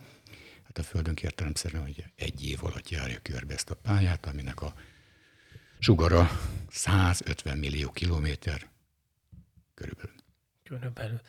Hát 0.64 0.78
a 0.78 0.84
Földünk 0.84 1.22
értelemszerűen 1.22 1.84
hogy 1.84 2.06
egy 2.16 2.46
év 2.46 2.64
alatt 2.64 2.90
járja 2.90 3.20
körbe 3.22 3.54
ezt 3.54 3.70
a 3.70 3.76
pályát, 3.76 4.26
aminek 4.26 4.62
a 4.62 4.74
sugara 5.80 6.30
150 6.70 7.58
millió 7.58 7.92
kilométer 7.92 8.70
körülbelül. 9.74 10.16
Körülbelül 10.64 11.20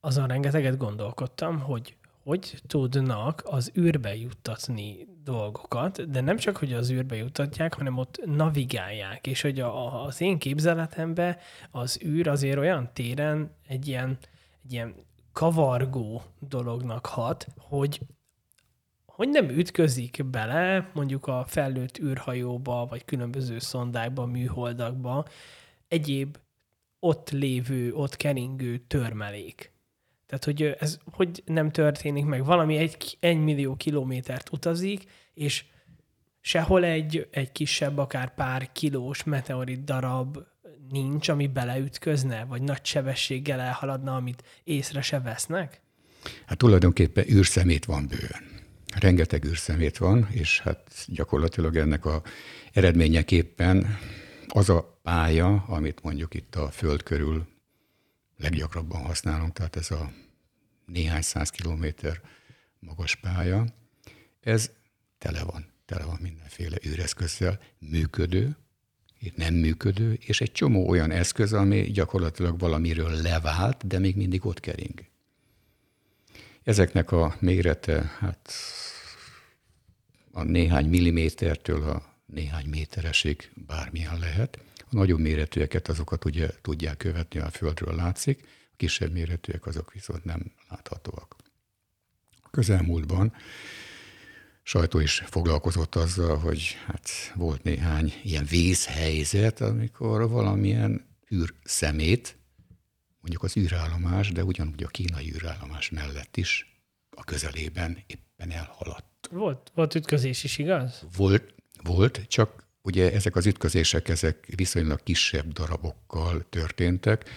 azon 0.00 0.26
rengeteget 0.26 0.76
gondolkodtam, 0.76 1.60
hogy 1.60 1.96
hogy 2.22 2.62
tudnak 2.66 3.42
az 3.44 3.72
űrbe 3.78 4.16
juttatni 4.16 5.06
dolgokat, 5.24 6.10
de 6.10 6.20
nem 6.20 6.36
csak, 6.36 6.56
hogy 6.56 6.72
az 6.72 6.90
űrbe 6.90 7.16
juttatják, 7.16 7.74
hanem 7.74 7.98
ott 7.98 8.20
navigálják, 8.24 9.26
és 9.26 9.40
hogy 9.40 9.60
a, 9.60 10.04
az 10.04 10.20
én 10.20 10.38
képzeletemben 10.38 11.36
az 11.70 12.00
űr 12.04 12.28
azért 12.28 12.58
olyan 12.58 12.90
téren 12.92 13.50
egy 13.66 13.88
ilyen, 13.88 14.18
egy 14.64 14.72
ilyen 14.72 15.05
kavargó 15.36 16.22
dolognak 16.38 17.06
hat, 17.06 17.46
hogy 17.58 18.00
hogy 19.06 19.28
nem 19.28 19.48
ütközik 19.48 20.24
bele 20.30 20.90
mondjuk 20.94 21.26
a 21.26 21.44
felnőtt 21.46 21.98
űrhajóba, 21.98 22.86
vagy 22.86 23.04
különböző 23.04 23.58
szondákba, 23.58 24.26
műholdakba 24.26 25.26
egyéb 25.88 26.36
ott 26.98 27.30
lévő, 27.30 27.94
ott 27.94 28.16
keringő 28.16 28.78
törmelék. 28.78 29.72
Tehát, 30.26 30.44
hogy 30.44 30.62
ez 30.62 30.98
hogy 31.12 31.42
nem 31.46 31.70
történik 31.70 32.24
meg. 32.24 32.44
Valami 32.44 32.76
egy, 32.76 33.16
egy 33.20 33.38
millió 33.38 33.74
kilométert 33.76 34.52
utazik, 34.52 35.04
és 35.34 35.64
sehol 36.40 36.84
egy, 36.84 37.28
egy 37.30 37.52
kisebb, 37.52 37.98
akár 37.98 38.34
pár 38.34 38.72
kilós 38.72 39.24
meteorit 39.24 39.84
darab 39.84 40.38
nincs, 40.90 41.28
ami 41.28 41.46
beleütközne, 41.46 42.44
vagy 42.44 42.62
nagy 42.62 42.84
sebességgel 42.84 43.60
elhaladna, 43.60 44.16
amit 44.16 44.42
észre 44.64 45.02
se 45.02 45.20
vesznek? 45.20 45.80
Hát 46.46 46.58
tulajdonképpen 46.58 47.24
űrszemét 47.30 47.84
van 47.84 48.06
bőven. 48.06 48.54
Rengeteg 49.00 49.44
űrszemét 49.44 49.98
van, 49.98 50.28
és 50.30 50.60
hát 50.60 51.04
gyakorlatilag 51.06 51.76
ennek 51.76 52.04
a 52.04 52.22
eredményeképpen 52.72 53.98
az 54.48 54.68
a 54.68 54.98
pálya, 55.02 55.64
amit 55.66 56.02
mondjuk 56.02 56.34
itt 56.34 56.54
a 56.54 56.70
Föld 56.70 57.02
körül 57.02 57.46
leggyakrabban 58.36 59.02
használunk, 59.02 59.52
tehát 59.52 59.76
ez 59.76 59.90
a 59.90 60.12
néhány 60.86 61.22
száz 61.22 61.50
kilométer 61.50 62.20
magas 62.78 63.14
pálya, 63.14 63.64
ez 64.40 64.70
tele 65.18 65.44
van, 65.44 65.66
tele 65.84 66.04
van 66.04 66.18
mindenféle 66.22 66.76
űreszközzel, 66.86 67.60
működő, 67.78 68.56
nem 69.36 69.54
működő, 69.54 70.18
és 70.20 70.40
egy 70.40 70.52
csomó 70.52 70.88
olyan 70.88 71.10
eszköz, 71.10 71.52
ami 71.52 71.80
gyakorlatilag 71.80 72.58
valamiről 72.58 73.10
levált, 73.10 73.86
de 73.86 73.98
még 73.98 74.16
mindig 74.16 74.46
ott 74.46 74.60
kering. 74.60 75.04
Ezeknek 76.62 77.12
a 77.12 77.36
mérete, 77.40 78.16
hát 78.18 78.52
a 80.32 80.42
néhány 80.42 80.88
millimétertől 80.88 81.82
a 81.82 82.02
néhány 82.26 82.68
méteresig 82.68 83.50
bármilyen 83.66 84.18
lehet. 84.18 84.58
A 84.78 84.88
nagyobb 84.90 85.18
méretűeket 85.18 85.88
azokat 85.88 86.24
ugye 86.24 86.50
tudják 86.62 86.96
követni, 86.96 87.40
a 87.40 87.50
Földről 87.50 87.94
látszik, 87.94 88.40
a 88.72 88.76
kisebb 88.76 89.12
méretűek 89.12 89.66
azok 89.66 89.92
viszont 89.92 90.24
nem 90.24 90.52
láthatóak. 90.68 91.36
A 92.42 92.50
közelmúltban 92.50 93.32
sajtó 94.68 94.98
is 94.98 95.22
foglalkozott 95.26 95.94
azzal, 95.94 96.36
hogy 96.36 96.76
hát 96.86 97.10
volt 97.34 97.62
néhány 97.62 98.12
ilyen 98.22 98.44
vészhelyzet, 98.44 99.60
amikor 99.60 100.28
valamilyen 100.28 101.06
űrszemét, 101.34 102.36
mondjuk 103.20 103.42
az 103.42 103.56
űrállomás, 103.56 104.32
de 104.32 104.44
ugyanúgy 104.44 104.82
a 104.82 104.88
kínai 104.88 105.32
űrállomás 105.34 105.90
mellett 105.90 106.36
is 106.36 106.80
a 107.10 107.24
közelében 107.24 107.98
éppen 108.06 108.50
elhaladt. 108.50 109.28
Volt, 109.30 109.70
volt 109.74 109.94
ütközés 109.94 110.44
is, 110.44 110.58
igaz? 110.58 111.06
Volt, 111.16 111.54
volt, 111.82 112.24
csak 112.28 112.66
ugye 112.82 113.12
ezek 113.12 113.36
az 113.36 113.46
ütközések 113.46 114.08
ezek 114.08 114.46
viszonylag 114.56 115.02
kisebb 115.02 115.52
darabokkal 115.52 116.46
történtek. 116.48 117.30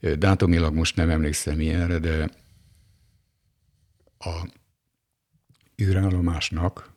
Dátumilag 0.00 0.74
most 0.74 0.96
nem 0.96 1.10
emlékszem 1.10 1.60
ilyenre, 1.60 1.98
de 1.98 2.28
a 4.18 4.46
űrállomásnak, 5.82 6.92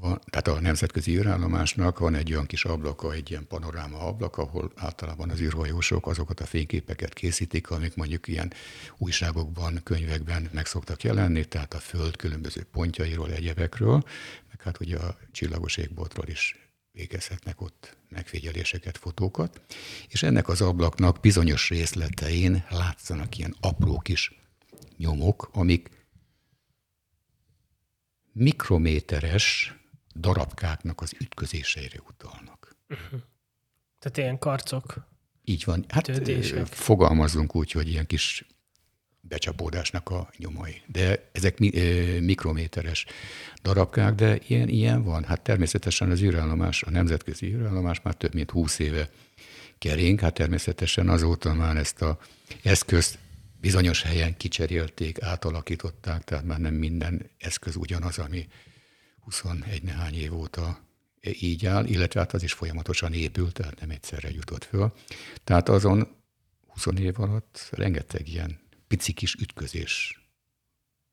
van, 0.00 0.20
tehát 0.30 0.48
a 0.48 0.60
nemzetközi 0.60 1.16
űrállomásnak 1.16 1.98
van 1.98 2.14
egy 2.14 2.32
olyan 2.32 2.46
kis 2.46 2.64
ablaka, 2.64 3.12
egy 3.12 3.30
ilyen 3.30 3.46
panoráma 3.46 3.98
ablak, 3.98 4.36
ahol 4.36 4.72
általában 4.76 5.30
az 5.30 5.40
űrhajósok 5.40 6.06
azokat 6.06 6.40
a 6.40 6.46
fényképeket 6.46 7.12
készítik, 7.12 7.70
amik 7.70 7.94
mondjuk 7.94 8.28
ilyen 8.28 8.52
újságokban, 8.98 9.80
könyvekben 9.84 10.48
meg 10.52 10.66
szoktak 10.66 11.02
jelenni, 11.02 11.44
tehát 11.44 11.74
a 11.74 11.78
Föld 11.78 12.16
különböző 12.16 12.62
pontjairól, 12.72 13.30
egyebekről, 13.30 14.04
meg 14.48 14.62
hát 14.62 14.80
ugye 14.80 14.96
a 14.96 15.16
csillagos 15.32 15.76
égboltról 15.76 16.26
is 16.28 16.56
végezhetnek 16.92 17.60
ott 17.60 17.96
megfigyeléseket, 18.08 18.98
fotókat, 18.98 19.60
és 20.08 20.22
ennek 20.22 20.48
az 20.48 20.60
ablaknak 20.60 21.20
bizonyos 21.20 21.68
részletein 21.68 22.64
látszanak 22.70 23.38
ilyen 23.38 23.54
apró 23.60 23.98
kis 23.98 24.32
nyomok, 24.96 25.50
amik 25.52 25.88
mikrométeres 28.34 29.74
darabkáknak 30.14 31.00
az 31.00 31.12
ütközéseire 31.20 31.98
utalnak. 32.08 32.76
Uh-huh. 32.88 33.20
Tehát 33.98 34.16
ilyen 34.16 34.38
karcok. 34.38 35.06
Így 35.44 35.64
van. 35.64 35.84
Hát 35.88 36.04
Tődések. 36.04 36.66
fogalmazunk 36.66 37.54
úgy, 37.56 37.70
hogy 37.70 37.88
ilyen 37.88 38.06
kis 38.06 38.44
becsapódásnak 39.20 40.10
a 40.10 40.30
nyomai. 40.36 40.82
De 40.86 41.30
ezek 41.32 41.58
mi, 41.58 41.70
ö, 41.74 42.20
mikrométeres 42.20 43.06
darabkák, 43.62 44.14
de 44.14 44.38
ilyen, 44.46 44.68
ilyen 44.68 45.02
van. 45.02 45.24
Hát 45.24 45.40
természetesen 45.40 46.10
az 46.10 46.22
űrállomás, 46.22 46.82
a 46.82 46.90
nemzetközi 46.90 47.46
űrállomás 47.46 48.00
már 48.02 48.14
több 48.14 48.34
mint 48.34 48.50
húsz 48.50 48.78
éve 48.78 49.08
kering, 49.78 50.20
hát 50.20 50.34
természetesen 50.34 51.08
azóta 51.08 51.54
már 51.54 51.76
ezt 51.76 52.02
a 52.02 52.18
eszközt 52.62 53.18
bizonyos 53.64 54.02
helyen 54.02 54.36
kicserélték, 54.36 55.22
átalakították, 55.22 56.24
tehát 56.24 56.44
már 56.44 56.58
nem 56.58 56.74
minden 56.74 57.30
eszköz 57.38 57.76
ugyanaz, 57.76 58.18
ami 58.18 58.48
21 59.20 59.82
nehány 59.82 60.14
év 60.14 60.34
óta 60.34 60.80
így 61.20 61.66
áll, 61.66 61.84
illetve 61.84 62.20
hát 62.20 62.32
az 62.32 62.42
is 62.42 62.52
folyamatosan 62.52 63.12
épült, 63.12 63.52
tehát 63.52 63.80
nem 63.80 63.90
egyszerre 63.90 64.30
jutott 64.30 64.64
föl. 64.64 64.92
Tehát 65.44 65.68
azon 65.68 66.16
20 66.66 66.86
év 66.98 67.20
alatt 67.20 67.68
rengeteg 67.70 68.28
ilyen 68.28 68.60
pici 68.88 69.12
kis 69.12 69.34
ütközés 69.34 70.20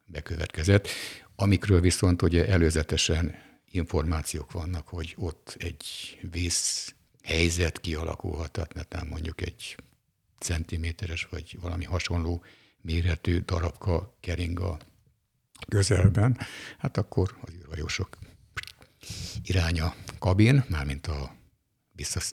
bekövetkezett, 0.03 0.87
amikről 1.35 1.81
viszont 1.81 2.21
ugye 2.21 2.47
előzetesen 2.47 3.35
információk 3.65 4.51
vannak, 4.51 4.87
hogy 4.87 5.13
ott 5.17 5.55
egy 5.59 5.83
vész 6.31 6.95
helyzet 7.23 7.79
kialakulhat, 7.79 8.51
tehát 8.51 8.89
nem 8.89 9.07
mondjuk 9.07 9.41
egy 9.41 9.75
centiméteres 10.41 11.27
vagy 11.29 11.57
valami 11.61 11.85
hasonló 11.85 12.43
méretű 12.81 13.39
darabka 13.39 14.17
kering 14.19 14.59
a 14.59 14.79
közelben, 15.67 16.37
hát 16.77 16.97
akkor 16.97 17.37
az 17.41 17.53
űrhajósok 17.53 18.17
iránya 19.43 19.95
kabin, 20.19 20.63
mármint 20.69 21.07
a 21.07 21.35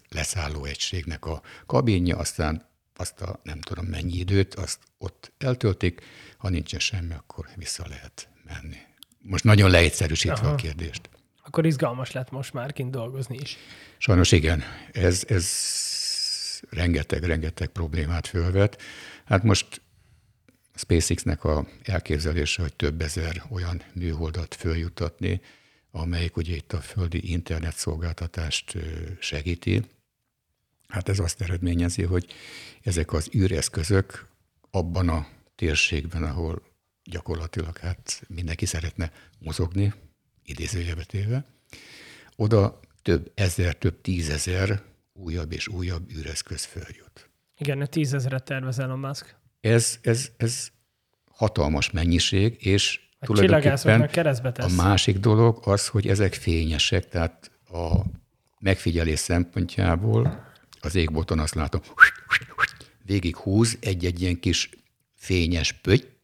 leszálló 0.08 0.64
egységnek 0.64 1.24
a 1.24 1.42
kabinja, 1.66 2.16
aztán 2.16 2.66
azt 2.96 3.20
a 3.20 3.40
nem 3.42 3.60
tudom 3.60 3.84
mennyi 3.84 4.16
időt, 4.16 4.54
azt 4.54 4.78
ott 4.98 5.32
eltöltik, 5.38 6.00
ha 6.36 6.48
nincsen 6.48 6.80
semmi, 6.80 7.14
akkor 7.14 7.48
vissza 7.56 7.84
lehet 7.88 8.28
menni. 8.44 8.76
Most 9.18 9.44
nagyon 9.44 9.70
leegyszerűsítve 9.70 10.46
Aha. 10.46 10.52
a 10.52 10.54
kérdést. 10.54 11.08
Akkor 11.42 11.66
izgalmas 11.66 12.12
lett 12.12 12.30
most 12.30 12.52
már 12.52 12.72
kint 12.72 12.90
dolgozni 12.90 13.38
is. 13.40 13.56
Sajnos 13.98 14.32
igen, 14.32 14.62
ez, 14.92 15.24
ez 15.28 15.44
rengeteg-rengeteg 16.70 17.68
problémát 17.68 18.26
fölvet. 18.26 18.82
Hát 19.24 19.42
most 19.42 19.80
SpaceX-nek 20.74 21.44
a 21.44 21.66
elképzelése, 21.82 22.62
hogy 22.62 22.74
több 22.74 23.02
ezer 23.02 23.42
olyan 23.50 23.82
műholdat 23.92 24.54
följutatni, 24.54 25.40
amelyik 25.90 26.36
ugye 26.36 26.54
itt 26.54 26.72
a 26.72 26.80
földi 26.80 27.30
internet 27.30 27.76
szolgáltatást 27.76 28.76
segíti. 29.18 29.82
Hát 30.88 31.08
ez 31.08 31.18
azt 31.18 31.40
eredményezi, 31.40 32.02
hogy 32.02 32.26
ezek 32.82 33.12
az 33.12 33.30
űreszközök 33.34 34.26
abban 34.70 35.08
a 35.08 35.26
térségben, 35.54 36.22
ahol 36.22 36.62
gyakorlatilag 37.04 37.78
hát 37.78 38.22
mindenki 38.28 38.66
szeretne 38.66 39.12
mozogni, 39.38 39.94
idézőjebetéve, 40.44 41.44
oda 42.36 42.80
több 43.02 43.32
ezer, 43.34 43.76
több 43.76 44.00
tízezer 44.00 44.82
újabb 45.18 45.52
és 45.52 45.68
újabb 45.68 46.10
űreszköz 46.10 46.64
följut. 46.64 47.30
Igen, 47.58 47.88
tízezeret 47.90 48.44
tervez 48.44 48.78
Elon 48.78 48.98
Musk. 48.98 49.36
Ez, 49.60 49.98
ez, 50.02 50.30
ez 50.36 50.68
hatalmas 51.30 51.90
mennyiség, 51.90 52.56
és 52.66 53.00
a 53.18 53.26
tulajdonképpen 53.26 54.10
a 54.56 54.74
másik 54.76 55.18
dolog 55.18 55.60
az, 55.64 55.88
hogy 55.88 56.08
ezek 56.08 56.34
fényesek, 56.34 57.08
tehát 57.08 57.50
a 57.72 58.02
megfigyelés 58.60 59.18
szempontjából 59.18 60.46
az 60.80 60.94
égbolton 60.94 61.38
azt 61.38 61.54
látom, 61.54 61.80
végig 63.04 63.36
húz 63.36 63.76
egy-egy 63.80 64.20
ilyen 64.20 64.40
kis 64.40 64.70
fényes 65.14 65.72
pötty, 65.72 66.17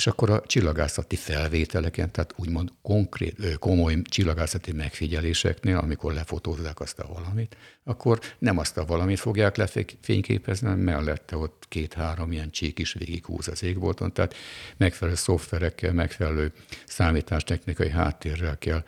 és 0.00 0.06
akkor 0.06 0.30
a 0.30 0.42
csillagászati 0.46 1.16
felvételeken, 1.16 2.12
tehát 2.12 2.32
úgymond 2.36 2.68
konkrét, 2.82 3.58
komoly 3.58 4.02
csillagászati 4.02 4.72
megfigyeléseknél, 4.72 5.76
amikor 5.76 6.12
lefotózzák 6.12 6.80
azt 6.80 6.98
a 6.98 7.12
valamit, 7.12 7.56
akkor 7.84 8.20
nem 8.38 8.58
azt 8.58 8.76
a 8.76 8.84
valamit 8.84 9.18
fogják 9.18 9.56
lefényképezni, 9.56 10.66
hanem 10.66 10.82
mellette 10.82 11.36
ott 11.36 11.64
két-három 11.68 12.32
ilyen 12.32 12.50
csík 12.50 12.78
is 12.78 12.92
végighúz 12.92 13.48
az 13.48 13.62
égbolton, 13.62 14.12
tehát 14.12 14.34
megfelelő 14.76 15.16
szoftverekkel, 15.16 15.92
megfelelő 15.92 16.52
számítástechnikai 16.86 17.90
háttérrel 17.90 18.58
kell 18.58 18.84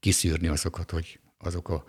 kiszűrni 0.00 0.48
azokat, 0.48 0.90
hogy 0.90 1.18
azok 1.38 1.68
a 1.68 1.84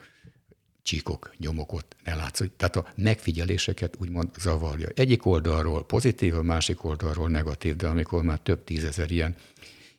csíkok, 0.88 1.34
nyomokot 1.38 1.96
ne 2.04 2.16
látszódj. 2.16 2.52
Tehát 2.58 2.76
a 2.76 2.86
megfigyeléseket 2.96 3.96
úgymond 4.00 4.30
zavarja. 4.38 4.90
Egyik 4.96 5.26
oldalról 5.26 5.86
pozitív, 5.86 6.36
a 6.36 6.42
másik 6.42 6.84
oldalról 6.84 7.30
negatív, 7.30 7.76
de 7.76 7.88
amikor 7.88 8.24
már 8.24 8.40
több 8.40 8.64
tízezer 8.64 9.12
ilyen 9.12 9.36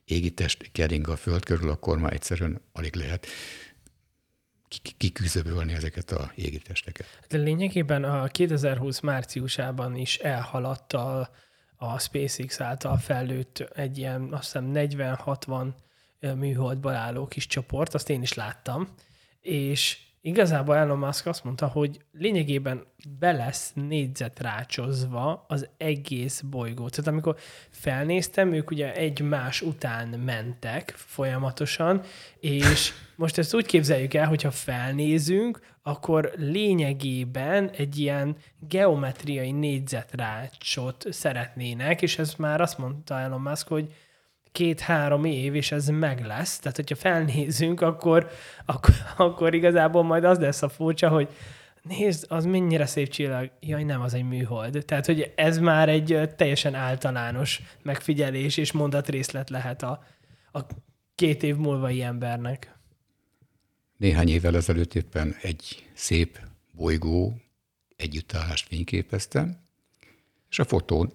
égitest 0.04 0.68
kering 0.72 1.08
a 1.08 1.16
föld 1.16 1.44
körül, 1.44 1.70
akkor 1.70 1.98
már 1.98 2.12
egyszerűen 2.12 2.60
alig 2.72 2.94
lehet 2.94 3.26
kiküzöbölni 4.96 5.72
ezeket 5.72 6.10
a 6.10 6.32
égitesteket. 6.34 7.06
De 7.28 7.38
lényegében 7.38 8.04
a 8.04 8.26
2020 8.26 9.00
márciusában 9.00 9.96
is 9.96 10.16
elhaladt 10.16 10.92
a, 10.92 11.30
a 11.76 11.98
SpaceX 11.98 12.60
által 12.60 12.96
fellőtt 12.96 13.58
egy 13.58 13.98
ilyen, 13.98 14.32
azt 14.32 14.42
hiszem 14.42 14.70
40-60 14.74 15.68
műholdból 16.20 16.94
álló 16.94 17.26
kis 17.26 17.46
csoport, 17.46 17.94
azt 17.94 18.10
én 18.10 18.22
is 18.22 18.34
láttam, 18.34 18.88
és 19.40 20.07
igazából 20.20 20.76
Elon 20.76 20.98
Musk 20.98 21.26
azt 21.26 21.44
mondta, 21.44 21.66
hogy 21.66 22.00
lényegében 22.12 22.86
be 23.18 23.32
lesz 23.32 23.72
négyzetrácsozva 23.74 25.44
az 25.48 25.68
egész 25.76 26.40
bolygó. 26.40 26.88
Tehát 26.88 27.06
amikor 27.06 27.36
felnéztem, 27.70 28.52
ők 28.52 28.70
ugye 28.70 28.94
egymás 28.94 29.62
után 29.62 30.08
mentek 30.08 30.94
folyamatosan, 30.96 32.02
és 32.40 32.92
most 33.16 33.38
ezt 33.38 33.54
úgy 33.54 33.66
képzeljük 33.66 34.14
el, 34.14 34.26
hogyha 34.26 34.50
felnézünk, 34.50 35.60
akkor 35.82 36.32
lényegében 36.36 37.70
egy 37.70 37.98
ilyen 37.98 38.36
geometriai 38.68 39.52
négyzetrácsot 39.52 41.04
szeretnének, 41.10 42.02
és 42.02 42.18
ez 42.18 42.34
már 42.34 42.60
azt 42.60 42.78
mondta 42.78 43.20
Elon 43.20 43.40
Musk, 43.40 43.68
hogy 43.68 43.92
két-három 44.58 45.24
év, 45.24 45.54
és 45.54 45.72
ez 45.72 45.88
meg 45.88 46.24
lesz. 46.24 46.58
Tehát, 46.58 46.76
hogyha 46.76 46.96
felnézünk, 46.96 47.80
akkor, 47.80 48.30
akkor, 48.66 48.94
akkor 49.16 49.54
igazából 49.54 50.02
majd 50.02 50.24
az 50.24 50.38
lesz 50.38 50.62
a 50.62 50.68
furcsa, 50.68 51.08
hogy 51.08 51.28
nézd, 51.82 52.24
az 52.28 52.44
mennyire 52.44 52.86
szép 52.86 53.08
csillag. 53.08 53.50
Jaj, 53.60 53.84
nem, 53.84 54.00
az 54.00 54.14
egy 54.14 54.24
műhold. 54.24 54.84
Tehát, 54.86 55.06
hogy 55.06 55.32
ez 55.36 55.58
már 55.58 55.88
egy 55.88 56.30
teljesen 56.36 56.74
általános 56.74 57.62
megfigyelés 57.82 58.56
és 58.56 58.72
mondatrészlet 58.72 59.50
lehet 59.50 59.82
a, 59.82 60.04
a 60.52 60.60
két 61.14 61.42
év 61.42 61.56
múlvai 61.56 62.02
embernek. 62.02 62.76
Néhány 63.96 64.28
évvel 64.28 64.56
ezelőtt 64.56 64.94
éppen 64.94 65.34
egy 65.42 65.88
szép 65.94 66.40
bolygó 66.70 67.40
együttállást 67.96 68.66
fényképeztem, 68.66 69.58
és 70.50 70.58
a 70.58 70.64
fotón 70.64 71.12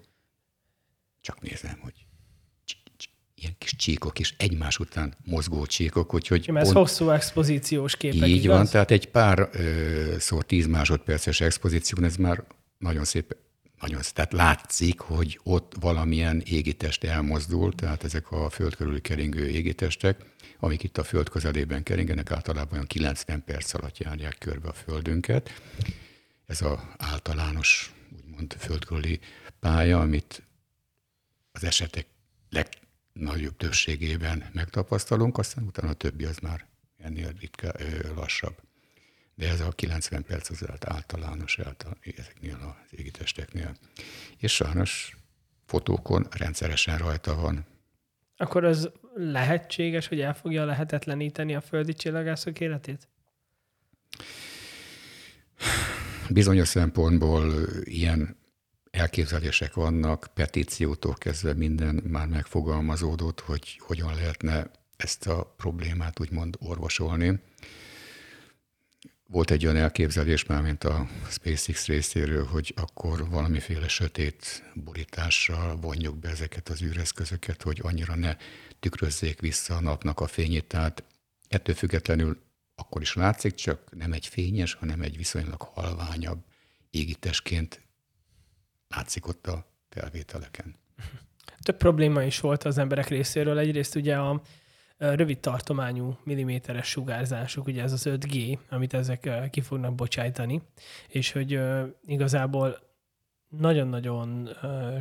csak 1.22 1.42
nézem, 1.42 1.80
hogy 1.82 2.03
ilyen 3.44 3.56
kis 3.58 3.76
csíkok 3.76 4.20
és 4.20 4.34
egymás 4.38 4.80
után 4.80 5.18
mozgó 5.24 5.66
csíkok, 5.66 6.14
úgyhogy... 6.14 6.50
Ez 6.54 6.64
pont, 6.64 6.78
hosszú 6.78 7.10
expozíciós 7.10 7.96
képek, 7.96 8.28
Így 8.28 8.44
igaz? 8.44 8.56
van, 8.56 8.66
tehát 8.66 8.92
egy 8.92 9.10
pár 9.10 9.50
ö, 9.52 10.16
szor 10.20 10.44
tíz 10.46 10.68
másodperces 10.68 11.42
expozíción 11.42 12.04
ez 12.04 12.16
már 12.16 12.44
nagyon 12.78 13.04
szép, 13.04 13.36
nagyon 13.80 14.02
szép, 14.02 14.14
tehát 14.14 14.34
látszik, 14.34 15.00
hogy 15.00 15.40
ott 15.44 15.74
valamilyen 15.80 16.42
égitest 16.46 17.04
elmozdul, 17.04 17.76
tehát 17.76 18.04
ezek 18.04 18.32
a 18.32 18.50
föld 18.50 18.76
körüli 18.76 19.02
keringő 19.02 19.48
égitestek, 19.48 20.20
amik 20.60 20.84
itt 20.84 20.98
a 20.98 21.04
föld 21.04 21.30
közelében 21.30 21.84
keringenek, 21.84 22.32
általában 22.32 22.74
olyan 22.74 22.86
90 22.86 23.44
perc 23.46 23.74
alatt 23.74 23.98
járják 23.98 24.38
körbe 24.38 24.68
a 24.70 24.74
földünket. 24.74 25.50
Ez 26.46 26.62
az 26.62 26.78
általános, 26.98 27.94
úgymond 28.26 28.56
földkörüli 28.58 29.20
pálya, 29.60 30.00
amit 30.00 30.44
az 31.52 31.64
esetek 31.64 32.06
leg, 32.50 32.68
nagyobb 33.14 33.58
többségében 33.58 34.50
megtapasztalunk, 34.54 35.38
aztán 35.38 35.64
utána 35.64 35.90
a 35.90 35.94
többi 35.94 36.26
az 36.26 36.38
már 36.38 36.66
ennél 36.98 37.34
ritka, 37.40 37.72
lassabb. 38.16 38.56
De 39.36 39.50
ez 39.50 39.60
a 39.60 39.70
90 39.72 40.24
perc 40.24 40.50
az 40.50 40.66
általános 40.80 41.60
által, 41.60 41.98
ezeknél 42.18 42.58
az 42.62 43.00
égitesteknél. 43.00 43.76
És 44.38 44.54
sajnos 44.54 45.18
fotókon 45.66 46.28
rendszeresen 46.32 46.98
rajta 46.98 47.36
van. 47.36 47.66
Akkor 48.38 48.64
az 48.64 48.92
lehetséges, 49.16 50.08
hogy 50.08 50.20
el 50.20 50.34
fogja 50.34 50.66
lehetetleníteni 50.66 51.56
a 51.56 51.62
földi 51.62 51.94
csillagászok 51.94 52.60
életét? 52.60 53.08
Bizonyos 56.30 56.68
szempontból 56.68 57.54
ilyen 57.84 58.38
elképzelések 58.94 59.74
vannak, 59.74 60.28
petíciótól 60.34 61.14
kezdve 61.14 61.54
minden 61.54 61.96
már 61.96 62.28
megfogalmazódott, 62.28 63.40
hogy 63.40 63.78
hogyan 63.80 64.16
lehetne 64.16 64.72
ezt 64.98 65.28
a 65.28 65.54
problémát 65.58 66.20
úgymond 66.20 66.56
orvosolni. 66.60 67.40
Volt 69.28 69.52
egy 69.52 69.66
olyan 69.66 69.78
elképzelés 69.78 70.46
már, 70.46 70.62
mint 70.62 70.84
a 70.84 71.08
SpaceX 71.30 71.86
részéről, 71.86 72.46
hogy 72.46 72.74
akkor 72.76 73.30
valamiféle 73.30 73.88
sötét 73.88 74.64
borítással 74.74 75.76
vonjuk 75.76 76.18
be 76.18 76.30
ezeket 76.30 76.70
az 76.70 76.82
űreszközöket, 76.82 77.62
hogy 77.62 77.80
annyira 77.84 78.16
ne 78.16 78.38
tükrözzék 78.80 79.40
vissza 79.40 79.76
a 79.76 79.82
napnak 79.82 80.20
a 80.20 80.28
fényét. 80.28 80.66
Tehát 80.66 81.04
ettől 81.48 81.76
függetlenül 81.76 82.42
akkor 82.76 83.02
is 83.02 83.14
látszik, 83.14 83.54
csak 83.54 83.96
nem 83.96 84.14
egy 84.14 84.28
fényes, 84.28 84.74
hanem 84.74 85.02
egy 85.02 85.18
viszonylag 85.18 85.62
halványabb 85.62 86.44
égitesként 86.90 87.82
látszik 88.96 89.28
ott 89.28 89.48
a 89.48 89.66
felvételeken. 89.90 90.76
Több 91.62 91.78
probléma 91.78 92.24
is 92.24 92.40
volt 92.40 92.64
az 92.64 92.78
emberek 92.78 93.08
részéről. 93.08 93.58
Egyrészt 93.58 93.96
ugye 93.96 94.18
a 94.18 94.42
rövid 94.98 95.40
tartományú 95.40 96.18
milliméteres 96.24 96.88
sugárzások, 96.88 97.68
ugye 97.68 97.82
ez 97.82 97.92
az 97.92 98.06
5G, 98.10 98.58
amit 98.70 98.94
ezek 98.94 99.50
ki 99.50 99.62
fognak 99.62 99.96
bocsájtani, 99.96 100.62
és 101.08 101.32
hogy 101.32 101.60
igazából 102.06 102.78
nagyon-nagyon 103.50 104.50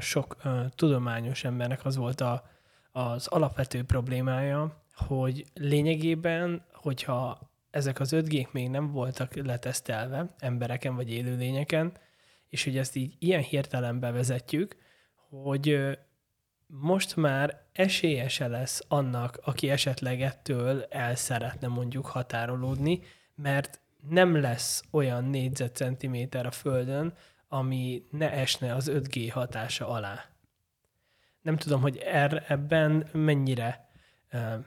sok 0.00 0.36
tudományos 0.74 1.44
embernek 1.44 1.84
az 1.84 1.96
volt 1.96 2.20
a, 2.20 2.50
az 2.90 3.26
alapvető 3.26 3.82
problémája, 3.82 4.84
hogy 4.94 5.44
lényegében, 5.54 6.64
hogyha 6.72 7.50
ezek 7.70 8.00
az 8.00 8.12
5 8.12 8.28
g 8.28 8.48
még 8.50 8.68
nem 8.68 8.92
voltak 8.92 9.34
letesztelve 9.34 10.34
embereken 10.38 10.94
vagy 10.94 11.10
élőlényeken, 11.10 11.92
és 12.52 12.64
hogy 12.64 12.76
ezt 12.76 12.96
így 12.96 13.14
ilyen 13.18 13.42
hirtelen 13.42 14.00
bevezetjük, 14.00 14.76
hogy 15.28 15.98
most 16.66 17.16
már 17.16 17.66
esélyese 17.72 18.46
lesz 18.46 18.82
annak, 18.88 19.40
aki 19.42 19.70
esetleg 19.70 20.20
ettől 20.20 20.82
el 20.82 21.14
szeretne 21.14 21.68
mondjuk 21.68 22.06
határolódni, 22.06 23.02
mert 23.34 23.80
nem 24.08 24.40
lesz 24.40 24.82
olyan 24.90 25.24
négyzetcentiméter 25.24 26.46
a 26.46 26.50
Földön, 26.50 27.14
ami 27.48 28.06
ne 28.10 28.32
esne 28.32 28.74
az 28.74 28.90
5G 28.92 29.28
hatása 29.32 29.88
alá. 29.88 30.24
Nem 31.42 31.56
tudom, 31.56 31.80
hogy 31.80 31.96
er, 31.96 32.44
ebben 32.48 33.08
mennyire 33.12 33.88
uh, 34.32 34.64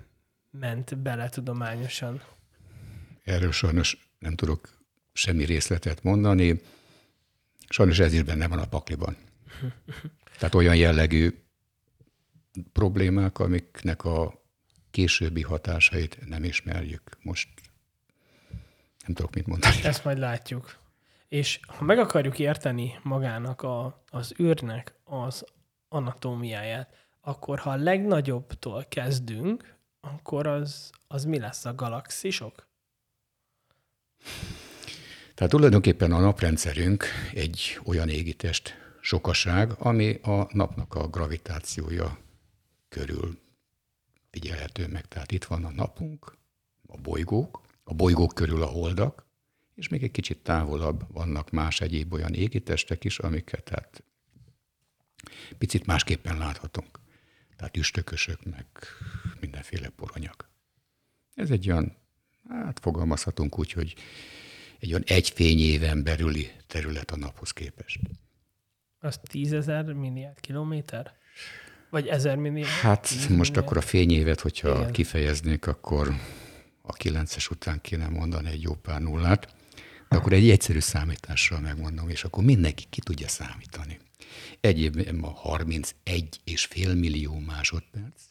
ment 0.51 0.97
bele 0.97 1.29
tudományosan. 1.29 2.21
Erről 3.23 3.51
sajnos 3.51 4.09
nem 4.19 4.35
tudok 4.35 4.69
semmi 5.13 5.43
részletet 5.45 6.03
mondani. 6.03 6.61
Sajnos 7.69 7.99
ez 7.99 8.13
is 8.13 8.23
benne 8.23 8.47
van 8.47 8.59
a 8.59 8.67
pakliban. 8.67 9.17
Tehát 10.37 10.55
olyan 10.55 10.75
jellegű 10.75 11.43
problémák, 12.71 13.39
amiknek 13.39 14.03
a 14.03 14.43
későbbi 14.91 15.41
hatásait 15.41 16.27
nem 16.27 16.43
ismerjük. 16.43 17.17
Most 17.21 17.49
nem 19.05 19.15
tudok 19.15 19.33
mit 19.35 19.47
mondani. 19.47 19.83
Ezt 19.83 20.03
majd 20.03 20.17
látjuk. 20.17 20.77
És 21.27 21.59
ha 21.67 21.83
meg 21.83 21.99
akarjuk 21.99 22.39
érteni 22.39 22.99
magának 23.03 23.61
a, 23.61 24.03
az 24.09 24.33
űrnek 24.39 24.93
az 25.03 25.45
anatómiáját, 25.87 27.07
akkor 27.21 27.59
ha 27.59 27.69
a 27.69 27.75
legnagyobbtól 27.75 28.85
kezdünk, 28.89 29.75
akkor 30.01 30.47
az, 30.47 30.91
az 31.07 31.25
mi 31.25 31.39
lesz 31.39 31.65
a 31.65 31.75
galaxisok? 31.75 32.67
Tehát 35.35 35.51
tulajdonképpen 35.51 36.11
a 36.11 36.19
naprendszerünk 36.19 37.05
egy 37.33 37.79
olyan 37.83 38.09
égitest 38.09 38.73
sokaság, 39.01 39.71
ami 39.77 40.13
a 40.13 40.47
napnak 40.51 40.93
a 40.93 41.07
gravitációja 41.07 42.19
körül 42.89 43.39
figyelhető 44.31 44.87
meg. 44.87 45.07
Tehát 45.07 45.31
itt 45.31 45.43
van 45.43 45.63
a 45.65 45.71
napunk, 45.71 46.37
a 46.87 46.97
bolygók, 46.97 47.61
a 47.83 47.93
bolygók 47.93 48.33
körül 48.33 48.61
a 48.61 48.65
holdak, 48.65 49.25
és 49.73 49.87
még 49.87 50.03
egy 50.03 50.11
kicsit 50.11 50.37
távolabb 50.37 51.13
vannak 51.13 51.49
más 51.49 51.81
egyéb 51.81 52.13
olyan 52.13 52.33
égitestek 52.33 53.03
is, 53.03 53.19
amiket 53.19 53.63
tehát 53.63 54.03
picit 55.57 55.85
másképpen 55.85 56.37
láthatunk. 56.37 56.99
Tehát 57.55 57.77
üstökösök, 57.77 58.43
meg 58.43 58.65
mindenféle 59.39 59.89
poronyak. 59.89 60.49
Ez 61.33 61.51
egy 61.51 61.69
olyan, 61.69 61.97
hát 62.49 62.79
fogalmazhatunk 62.79 63.59
úgy, 63.59 63.71
hogy 63.71 63.95
egy 64.85 64.91
olyan 64.91 65.03
egy 65.07 65.29
fényéven 65.29 66.03
belüli 66.03 66.51
terület 66.67 67.11
a 67.11 67.15
naphoz 67.17 67.51
képest. 67.51 67.99
Az 68.99 69.19
tízezer 69.23 69.83
milliárd 69.93 70.39
kilométer? 70.39 71.13
Vagy 71.89 72.07
ezer 72.07 72.35
milliárd? 72.35 72.69
Hát 72.69 73.09
most 73.11 73.29
milliárd? 73.29 73.57
akkor 73.57 73.77
a 73.77 73.81
fényévet, 73.81 74.39
hogyha 74.39 74.79
Igen. 74.79 74.91
kifejeznék, 74.91 75.67
akkor 75.67 76.15
a 76.81 76.93
kilences 76.93 77.49
után 77.49 77.81
kéne 77.81 78.07
mondani 78.07 78.49
egy 78.49 78.61
jó 78.61 78.73
pár 78.73 79.01
nullát, 79.01 79.55
de 80.09 80.15
akkor 80.17 80.33
egy 80.33 80.49
egyszerű 80.49 80.79
számítással 80.79 81.59
megmondom, 81.59 82.09
és 82.09 82.23
akkor 82.23 82.43
mindenki 82.43 82.85
ki 82.89 83.01
tudja 83.01 83.27
számítani. 83.27 83.99
Egy 84.59 84.79
évben 84.79 85.19
a 85.19 85.29
31 85.29 86.39
és 86.43 86.65
fél 86.65 86.93
millió 86.93 87.39
másodperc, 87.39 88.21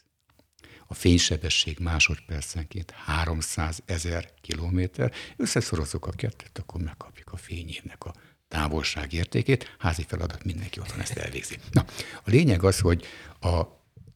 a 0.87 0.95
fénysebesség 0.95 1.79
másodpercenként 1.79 2.91
300 2.91 3.83
ezer 3.85 4.31
kilométer, 4.41 5.13
összeszorozzuk 5.37 6.07
a 6.07 6.11
kettőt, 6.11 6.59
akkor 6.59 6.81
megkapjuk 6.81 7.33
a 7.33 7.37
fényévnek 7.37 8.05
a 8.05 8.15
távolság 8.49 9.13
értékét, 9.13 9.77
házi 9.79 10.05
feladat 10.09 10.45
mindenki 10.45 10.81
otthon 10.81 11.01
ezt 11.01 11.17
elvégzi. 11.17 11.59
Na, 11.73 11.85
a 12.25 12.31
lényeg 12.31 12.63
az, 12.63 12.81
hogy 12.81 13.07
a 13.41 13.63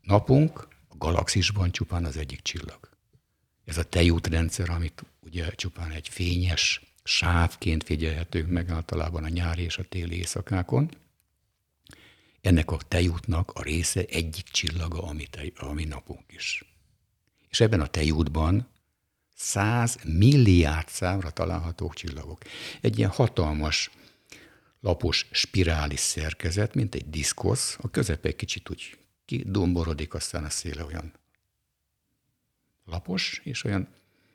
napunk 0.03 0.69
a 0.89 0.97
galaxisban 0.97 1.71
csupán 1.71 2.05
az 2.05 2.17
egyik 2.17 2.43
csillag. 2.43 2.89
Ez 3.65 3.79
a 3.79 3.83
tejútrendszer, 3.83 4.71
amit 4.71 5.05
ugye 5.21 5.51
csupán 5.51 5.91
egy 5.91 6.09
fényes 6.09 6.83
sávként 7.05 7.85
figyelhetünk 7.85 8.51
meg 8.51 8.71
általában 8.71 9.25
a 9.25 9.29
nyári 9.29 9.63
és 9.63 9.79
a 9.79 9.83
téli 9.83 10.17
éjszakákon. 10.17 10.91
Ennek 12.41 12.71
a 12.71 12.77
tejútnak 12.89 13.51
a 13.51 13.63
része 13.63 14.05
egyik 14.05 14.45
csillaga, 14.45 15.03
ami, 15.03 15.27
tej, 15.27 15.53
ami 15.57 15.85
napunk 15.85 16.33
is. 16.33 16.65
És 17.49 17.61
ebben 17.61 17.81
a 17.81 17.87
tejútban 17.87 18.69
100 19.35 19.99
milliárd 20.05 20.89
számra 20.89 21.31
találhatók 21.31 21.95
csillagok. 21.95 22.43
Egy 22.81 22.99
ilyen 22.99 23.11
hatalmas 23.11 23.91
lapos 24.81 25.27
spirális 25.31 26.01
szerkezet, 26.01 26.75
mint 26.75 26.95
egy 26.95 27.11
diszkosz, 27.11 27.77
a 27.81 27.91
közepe 27.91 28.29
egy 28.29 28.37
kicsit 28.37 28.71
úgy 28.71 28.99
kidomborodik, 29.25 30.15
aztán 30.15 30.45
a 30.45 30.51
széle 30.51 30.85
olyan 30.85 31.13
lapos, 32.85 33.41
és 33.45 33.65
olyan, 33.65 33.89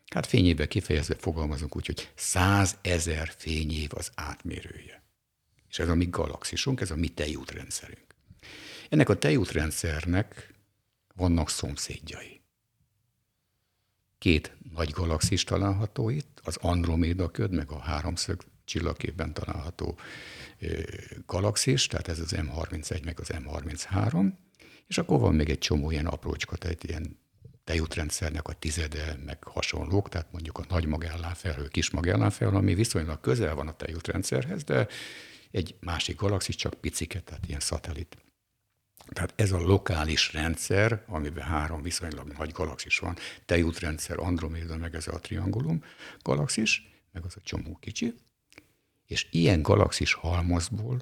hát 0.08 0.26
fényével 0.26 0.68
kifejezve 0.68 1.16
fogalmazunk 1.16 1.76
úgy, 1.76 1.86
hogy 1.86 2.12
százezer 2.16 3.34
fényév 3.38 3.90
az 3.94 4.12
átmérője. 4.16 5.03
És 5.74 5.80
ez 5.80 5.90
a 5.90 5.96
mi 5.96 6.06
galaxisunk, 6.06 6.82
ez 6.82 6.92
a 6.92 6.96
mi 6.96 7.08
tejútrendszerünk. 7.08 8.16
Ennek 8.90 9.10
a 9.10 9.18
tejútrendszernek 9.18 10.54
vannak 11.16 11.50
szomszédjai. 11.50 12.42
Két 14.18 14.56
nagy 14.74 14.90
galaxis 14.90 15.44
található 15.44 16.10
itt, 16.10 16.40
az 16.44 16.58
Androméda 16.62 17.32
köd, 17.32 17.52
meg 17.52 17.72
a 17.72 17.80
háromszög 17.80 18.42
csillagképben 18.66 19.34
található 19.34 20.00
galaxis, 21.26 21.88
tehát 21.88 22.08
ez 22.08 22.20
az 22.20 22.34
M31 22.36 23.04
meg 23.04 23.20
az 23.20 23.30
M33, 23.34 24.32
és 24.88 24.98
akkor 24.98 25.20
van 25.20 25.36
még 25.36 25.50
egy 25.50 25.60
csomó 25.60 25.92
ilyen 25.92 26.08
aprócska, 26.08 26.56
tehát 26.56 26.84
ilyen 26.84 27.20
tejútrendszernek 27.64 28.48
a 28.48 28.54
tizede, 28.54 29.18
meg 29.26 29.44
hasonlók, 29.44 30.10
tehát 30.10 30.32
mondjuk 30.32 30.58
a 30.58 30.66
nagy 30.70 30.86
Magellánfelhő, 30.86 31.68
kis 31.68 31.90
Magellánfelhő, 31.90 32.56
ami 32.56 32.74
viszonylag 32.74 33.20
közel 33.20 33.56
van 33.56 33.68
a 33.68 33.76
tejútrendszerhez, 33.76 34.64
de 34.64 34.88
egy 35.54 35.76
másik 35.80 36.16
galaxis 36.16 36.56
csak 36.56 36.74
piciket, 36.74 37.24
tehát 37.24 37.48
ilyen 37.48 37.60
szatellit. 37.60 38.18
Tehát 39.08 39.34
ez 39.36 39.52
a 39.52 39.60
lokális 39.60 40.34
rendszer, 40.34 41.04
amiben 41.08 41.44
három 41.44 41.82
viszonylag 41.82 42.28
nagy 42.38 42.52
galaxis 42.52 43.00
van, 43.00 43.18
tejútrendszer, 43.46 44.20
Androméda, 44.20 44.78
meg 44.78 44.96
ez 44.96 45.08
a 45.08 45.20
triangulum 45.20 45.84
galaxis, 46.22 46.90
meg 47.12 47.26
az 47.26 47.34
a 47.36 47.42
csomó 47.44 47.78
kicsi, 47.80 48.14
és 49.06 49.28
ilyen 49.32 49.62
galaxis 49.62 50.14
halmazból 50.14 51.02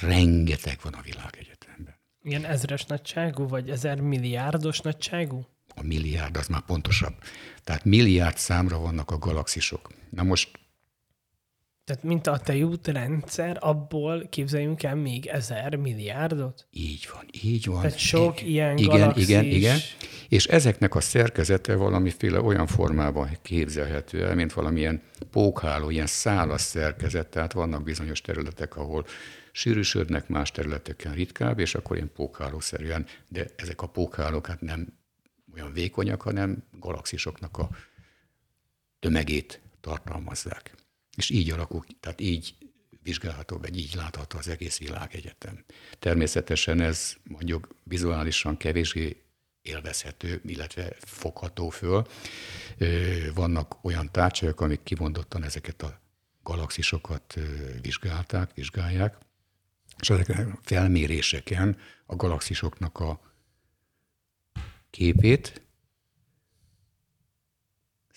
rengeteg 0.00 0.78
van 0.82 0.92
a 0.92 1.00
világegyetemben. 1.00 1.98
Ilyen 2.22 2.44
ezres 2.44 2.84
nagyságú, 2.84 3.48
vagy 3.48 3.70
ezer 3.70 4.00
milliárdos 4.00 4.80
nagyságú? 4.80 5.46
A 5.74 5.82
milliárd 5.82 6.36
az 6.36 6.46
már 6.46 6.62
pontosabb. 6.62 7.14
Tehát 7.64 7.84
milliárd 7.84 8.36
számra 8.36 8.78
vannak 8.78 9.10
a 9.10 9.18
galaxisok. 9.18 9.90
Na 10.10 10.22
most 10.22 10.58
tehát 11.88 12.02
mint 12.02 12.26
a 12.26 12.38
tejútrendszer, 12.38 13.56
abból 13.60 14.26
képzeljünk 14.28 14.82
el 14.82 14.94
még 14.94 15.26
ezer 15.26 15.74
milliárdot? 15.76 16.66
Így 16.70 17.08
van, 17.12 17.24
így 17.42 17.66
van. 17.66 17.80
Tehát 17.80 17.98
sok 17.98 18.42
ilyen 18.42 18.76
igen, 18.76 18.98
galaxis. 18.98 19.28
Igen, 19.28 19.44
igen, 19.44 19.78
És 20.28 20.46
ezeknek 20.46 20.94
a 20.94 21.00
szerkezete 21.00 21.74
valamiféle 21.74 22.40
olyan 22.40 22.66
formában 22.66 23.38
képzelhető 23.42 24.24
el, 24.26 24.34
mint 24.34 24.52
valamilyen 24.52 25.02
pókháló, 25.30 25.90
ilyen 25.90 26.06
szálas 26.06 26.60
szerkezet, 26.60 27.26
tehát 27.26 27.52
vannak 27.52 27.82
bizonyos 27.82 28.20
területek, 28.20 28.76
ahol 28.76 29.06
sűrűsödnek, 29.52 30.28
más 30.28 30.50
területeken 30.50 31.14
ritkább, 31.14 31.58
és 31.58 31.74
akkor 31.74 31.96
ilyen 31.96 32.10
pókhálószerűen, 32.14 33.06
de 33.28 33.46
ezek 33.56 33.82
a 33.82 33.86
pókhálók 33.86 34.46
hát 34.46 34.60
nem 34.60 34.98
olyan 35.54 35.72
vékonyak, 35.72 36.22
hanem 36.22 36.64
galaxisoknak 36.78 37.58
a 37.58 37.68
tömegét 38.98 39.60
tartalmazzák. 39.80 40.76
És 41.18 41.30
így 41.30 41.50
alakul, 41.50 41.84
tehát 42.00 42.20
így 42.20 42.54
vizsgálható, 43.02 43.58
vagy 43.58 43.78
így 43.78 43.94
látható 43.94 44.38
az 44.38 44.48
egész 44.48 44.78
világegyetem. 44.78 45.64
Természetesen 45.98 46.80
ez 46.80 47.16
mondjuk 47.22 47.68
vizuálisan 47.82 48.56
kevésbé 48.56 49.22
élvezhető, 49.62 50.40
illetve 50.44 50.96
fogható 50.98 51.68
föl. 51.68 52.06
Vannak 53.34 53.84
olyan 53.84 54.12
tárcsajok, 54.12 54.60
amik 54.60 54.82
kimondottan 54.82 55.44
ezeket 55.44 55.82
a 55.82 56.00
galaxisokat 56.42 57.38
vizsgálták, 57.82 58.54
vizsgálják, 58.54 59.18
és 60.00 60.10
ezeken 60.10 60.50
a 60.50 60.58
felméréseken 60.62 61.78
a 62.06 62.16
galaxisoknak 62.16 63.00
a 63.00 63.20
képét 64.90 65.62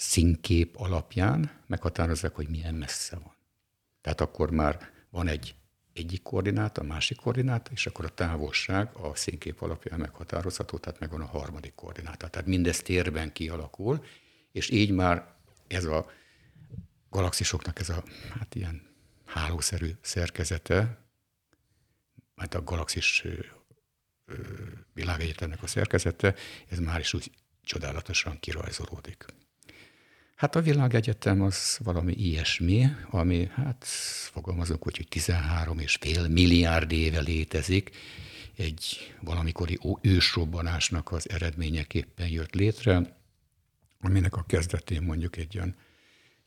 színkép 0.02 0.76
alapján 0.76 1.52
meghatározzák, 1.68 2.36
hogy 2.36 2.50
milyen 2.50 2.76
messze 2.76 3.16
van. 3.16 3.36
Tehát 4.02 4.22
akkor 4.22 4.52
már 4.52 4.90
van 5.10 5.28
egy 5.28 5.56
egyik 5.94 6.22
koordináta, 6.22 6.84
másik 6.84 7.18
koordináta, 7.18 7.72
és 7.72 7.86
akkor 7.86 8.06
a 8.06 8.14
távolság 8.14 8.96
a 8.96 9.16
színkép 9.16 9.62
alapján 9.62 10.00
meghatározható, 10.00 10.78
tehát 10.78 11.00
megvan 11.00 11.22
a 11.22 11.26
harmadik 11.26 11.76
koordináta. 11.76 12.28
Tehát 12.28 12.48
mindez 12.48 12.82
térben 12.82 13.34
kialakul, 13.34 14.06
és 14.52 14.70
így 14.70 14.92
már 14.92 15.36
ez 15.68 15.86
a 15.86 16.12
galaxisoknak 17.10 17.80
ez 17.80 17.90
a 17.90 18.04
hát 18.30 18.56
ilyen 18.56 18.82
hálószerű 19.26 19.92
szerkezete, 20.02 20.98
mert 22.36 22.54
a 22.54 22.64
galaxis 22.64 23.26
világegyetemnek 24.94 25.64
a 25.64 25.68
szerkezete, 25.68 26.36
ez 26.68 26.80
már 26.80 27.00
is 27.00 27.14
úgy 27.14 27.32
csodálatosan 27.62 28.40
kirajzolódik. 28.40 29.26
Hát 30.42 30.56
a 30.56 30.62
világegyetem 30.62 31.42
az 31.42 31.78
valami 31.84 32.14
ilyesmi, 32.14 32.86
ami, 33.10 33.50
hát 33.56 33.86
fogalmazunk 34.32 34.88
úgy, 34.88 34.98
hogy 34.98 35.08
13 35.08 35.80
és 35.80 35.98
fél 36.02 36.28
milliárd 36.28 36.92
éve 36.92 37.20
létezik, 37.20 37.92
egy 38.56 39.14
valamikori 39.20 39.80
ősrobbanásnak 40.02 41.12
az 41.12 41.30
eredményeképpen 41.30 42.28
jött 42.28 42.54
létre, 42.54 43.18
aminek 44.00 44.36
a 44.36 44.44
kezdetén 44.48 45.02
mondjuk 45.02 45.38
egy 45.38 45.58
olyan 45.58 45.76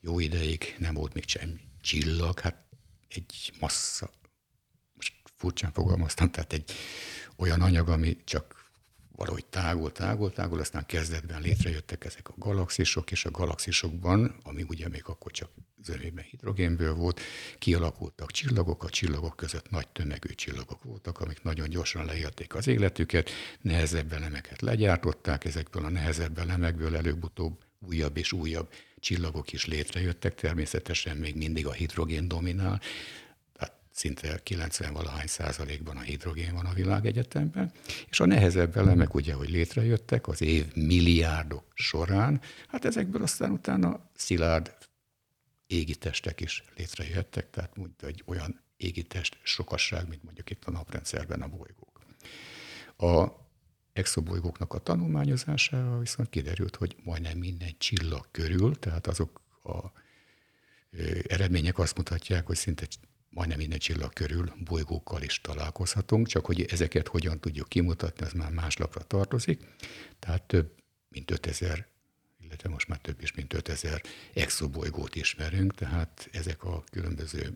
jó 0.01 0.19
ideig 0.19 0.77
nem 0.79 0.95
volt 0.95 1.15
még 1.15 1.29
semmi 1.29 1.61
csillag, 1.81 2.41
hát 2.41 2.65
egy 3.09 3.53
massza, 3.61 4.11
most 4.95 5.15
furcsán 5.37 5.73
fogalmaztam, 5.73 6.31
tehát 6.31 6.53
egy 6.53 6.73
olyan 7.37 7.61
anyag, 7.61 7.89
ami 7.89 8.17
csak 8.25 8.64
valahogy 9.17 9.45
tágul, 9.45 9.93
tágul, 9.93 10.33
tágul, 10.33 10.61
aztán 10.61 10.87
kezdetben 10.87 11.41
létrejöttek 11.41 12.05
ezek 12.05 12.29
a 12.29 12.35
galaxisok, 12.37 13.11
és 13.11 13.25
a 13.25 13.31
galaxisokban, 13.31 14.37
ami 14.43 14.65
ugye 14.69 14.89
még 14.89 15.03
akkor 15.05 15.33
csak 15.33 15.51
zömében 15.83 16.25
hidrogénből 16.25 16.95
volt, 16.95 17.21
kialakultak 17.59 18.31
csillagok, 18.31 18.85
a 18.85 18.89
csillagok 18.89 19.37
között 19.37 19.71
nagy 19.71 19.89
tömegű 19.89 20.29
csillagok 20.29 20.83
voltak, 20.83 21.21
amik 21.21 21.43
nagyon 21.43 21.69
gyorsan 21.69 22.05
leélték 22.05 22.55
az 22.55 22.67
életüket, 22.67 23.31
nehezebb 23.61 24.13
elemeket 24.13 24.61
legyártották, 24.61 25.45
ezekből 25.45 25.85
a 25.85 25.91
nehezebb 25.91 26.39
elemekből 26.39 26.97
előbb-utóbb 26.97 27.59
újabb 27.81 28.17
és 28.17 28.33
újabb 28.33 28.73
csillagok 28.99 29.53
is 29.53 29.67
létrejöttek, 29.67 30.35
természetesen 30.35 31.17
még 31.17 31.37
mindig 31.37 31.67
a 31.67 31.73
hidrogén 31.73 32.29
dominál, 32.29 32.81
szinte 33.95 34.41
90-valahány 34.45 35.27
százalékban 35.27 35.97
a 35.97 36.01
hidrogén 36.01 36.55
van 36.55 36.67
a 36.67 36.73
világegyetemben, 36.73 37.73
és 38.09 38.21
a 38.21 38.27
nehezebb 38.27 38.77
elemek 38.77 39.15
ugye, 39.15 39.35
hogy 39.35 39.51
létrejöttek 39.51 40.29
az 40.29 40.43
év 40.43 40.75
milliárdok 40.75 41.65
során, 41.75 42.41
hát 42.69 42.85
ezekből 42.85 43.23
aztán 43.23 43.51
utána 43.51 44.11
szilárd 44.15 44.75
égi 45.67 45.95
testek 45.95 46.41
is 46.41 46.65
létrejöttek, 46.77 47.51
tehát 47.51 47.77
mondjuk 47.77 48.03
egy 48.03 48.23
olyan 48.27 48.61
égi 48.77 49.03
test 49.03 49.39
sokasság, 49.43 50.09
mint 50.09 50.23
mondjuk 50.23 50.51
itt 50.51 50.65
a 50.65 50.71
naprendszerben 50.71 51.43
a 51.43 51.49
bolygók. 51.49 52.01
A 52.97 53.43
exobolygóknak 53.93 54.75
a 54.75 54.79
tanulmányozására 54.79 55.99
viszont 55.99 56.29
kiderült, 56.29 56.77
hogy 56.77 56.97
majdnem 57.05 57.39
minden 57.39 57.75
csillag 57.79 58.29
körül, 58.31 58.79
tehát 58.79 59.07
azok 59.07 59.41
a 59.63 60.03
eredmények 61.27 61.79
azt 61.79 61.97
mutatják, 61.97 62.47
hogy 62.47 62.57
szinte 62.57 62.87
majdnem 63.35 63.59
minden 63.59 63.79
csillag 63.79 64.13
körül 64.13 64.53
bolygókkal 64.65 65.23
is 65.23 65.41
találkozhatunk, 65.41 66.27
csak 66.27 66.47
hogy 66.47 66.63
ezeket 66.63 67.09
hogyan 67.09 67.41
tudjuk 67.41 67.69
kimutatni, 67.69 68.27
az 68.27 68.33
már 68.33 68.51
más 68.51 68.77
lapra 68.77 69.03
tartozik. 69.03 69.61
Tehát 70.19 70.43
több 70.43 70.75
mint 71.09 71.31
5000, 71.31 71.87
illetve 72.41 72.69
most 72.69 72.89
már 72.89 72.99
több 72.99 73.23
is 73.23 73.33
mint 73.33 73.53
5000 73.53 74.03
exobolygót 74.35 75.15
ismerünk, 75.15 75.75
tehát 75.75 76.29
ezek 76.33 76.65
a 76.65 76.85
különböző 76.91 77.53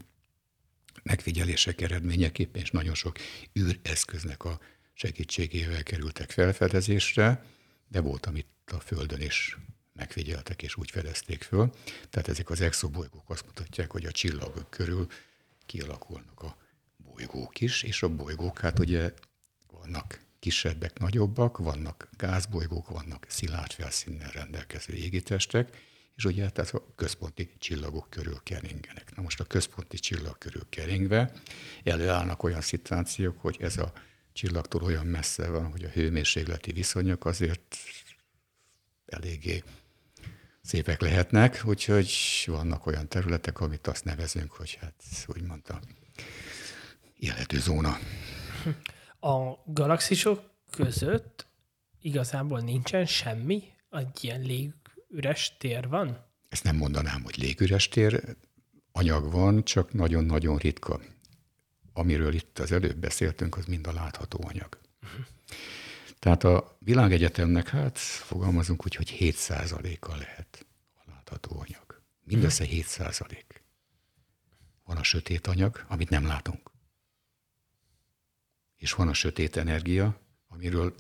megfigyelések 1.03 1.81
eredményeképpen 1.81 2.63
és 2.63 2.71
nagyon 2.71 2.95
sok 2.95 3.17
űreszköznek 3.59 4.45
a 4.45 4.61
segítségével 4.93 5.83
kerültek 5.83 6.31
felfedezésre, 6.31 7.45
de 7.89 8.01
volt, 8.01 8.27
amit 8.27 8.47
a 8.67 8.81
Földön 8.81 9.21
is 9.21 9.57
megfigyeltek 9.93 10.63
és 10.63 10.77
úgy 10.77 10.91
fedezték 10.91 11.43
föl. 11.43 11.71
Tehát 12.11 12.29
ezek 12.29 12.51
az 12.51 12.61
exobolygók 12.61 13.31
azt 13.31 13.47
mutatják, 13.47 13.91
hogy 13.91 14.05
a 14.05 14.13
csillagok 14.13 14.71
körül 14.71 15.07
kialakulnak 15.69 16.43
a 16.43 16.57
bolygók 16.97 17.61
is, 17.61 17.83
és 17.83 18.03
a 18.03 18.09
bolygók 18.09 18.59
hát 18.59 18.79
ugye 18.79 19.13
vannak 19.71 20.21
kisebbek, 20.39 20.99
nagyobbak, 20.99 21.59
vannak 21.59 22.09
gázbolygók, 22.17 22.89
vannak 22.89 23.27
szilárd 23.29 23.73
felszínnel 23.73 24.31
rendelkező 24.31 24.95
égitestek, 24.95 25.77
és 26.17 26.25
ugye 26.25 26.43
hát 26.43 26.59
ez 26.59 26.75
a 26.75 26.95
központi 26.95 27.51
csillagok 27.59 28.11
körül 28.11 28.41
keringenek. 28.43 29.17
Na 29.17 29.23
most 29.23 29.41
a 29.41 29.45
központi 29.45 29.99
csillag 29.99 30.39
körül 30.39 30.67
keringve 30.69 31.33
előállnak 31.85 32.43
olyan 32.43 32.61
szituációk, 32.61 33.41
hogy 33.41 33.57
ez 33.61 33.77
a 33.77 33.93
csillagtól 34.33 34.83
olyan 34.83 35.07
messze 35.07 35.49
van, 35.49 35.71
hogy 35.71 35.85
a 35.85 35.89
hőmérsékleti 35.89 36.73
viszonyok 36.73 37.25
azért 37.25 37.77
eléggé 39.07 39.63
szépek 40.69 41.01
lehetnek, 41.01 41.63
úgyhogy 41.65 42.13
vannak 42.47 42.87
olyan 42.87 43.09
területek, 43.09 43.61
amit 43.61 43.87
azt 43.87 44.05
nevezünk, 44.05 44.53
hogy 44.53 44.79
hát 44.81 44.95
úgy 45.27 45.43
mondta, 45.43 45.81
életű 47.17 47.59
zóna. 47.59 47.99
A 49.21 49.55
galaxisok 49.65 50.51
között 50.71 51.47
igazából 52.01 52.61
nincsen 52.61 53.07
semmi? 53.07 53.63
Egy 53.91 54.25
ilyen 54.25 54.41
légüres 54.41 55.57
tér 55.59 55.89
van? 55.89 56.25
Ezt 56.49 56.65
nem 56.65 56.77
mondanám, 56.77 57.23
hogy 57.23 57.37
légüres 57.37 57.89
tér, 57.89 58.37
anyag 58.93 59.31
van, 59.31 59.65
csak 59.65 59.93
nagyon-nagyon 59.93 60.57
ritka. 60.57 61.01
Amiről 61.93 62.35
itt 62.35 62.59
az 62.59 62.73
előbb 62.73 62.97
beszéltünk, 62.97 63.57
az 63.57 63.65
mind 63.65 63.87
a 63.87 63.93
látható 63.93 64.45
anyag. 64.49 64.79
Uh-huh. 65.03 65.27
Tehát 66.19 66.45
a 66.45 66.77
világegyetemnek, 66.79 67.69
hát 67.69 67.99
fogalmazunk 67.99 68.85
úgy, 68.85 68.95
hogy 68.95 69.17
7%-a 69.21 70.17
lehet 70.17 70.67
a 70.95 71.03
látható 71.07 71.61
anyag. 71.61 72.03
Mindössze 72.25 72.65
7%. 72.65 73.43
Van 74.85 74.97
a 74.97 75.03
sötét 75.03 75.47
anyag, 75.47 75.85
amit 75.89 76.11
nem 76.11 76.27
látunk. 76.27 76.71
És 78.77 78.93
van 78.93 79.09
a 79.09 79.13
sötét 79.13 79.57
energia, 79.57 80.21
amiről 80.49 80.95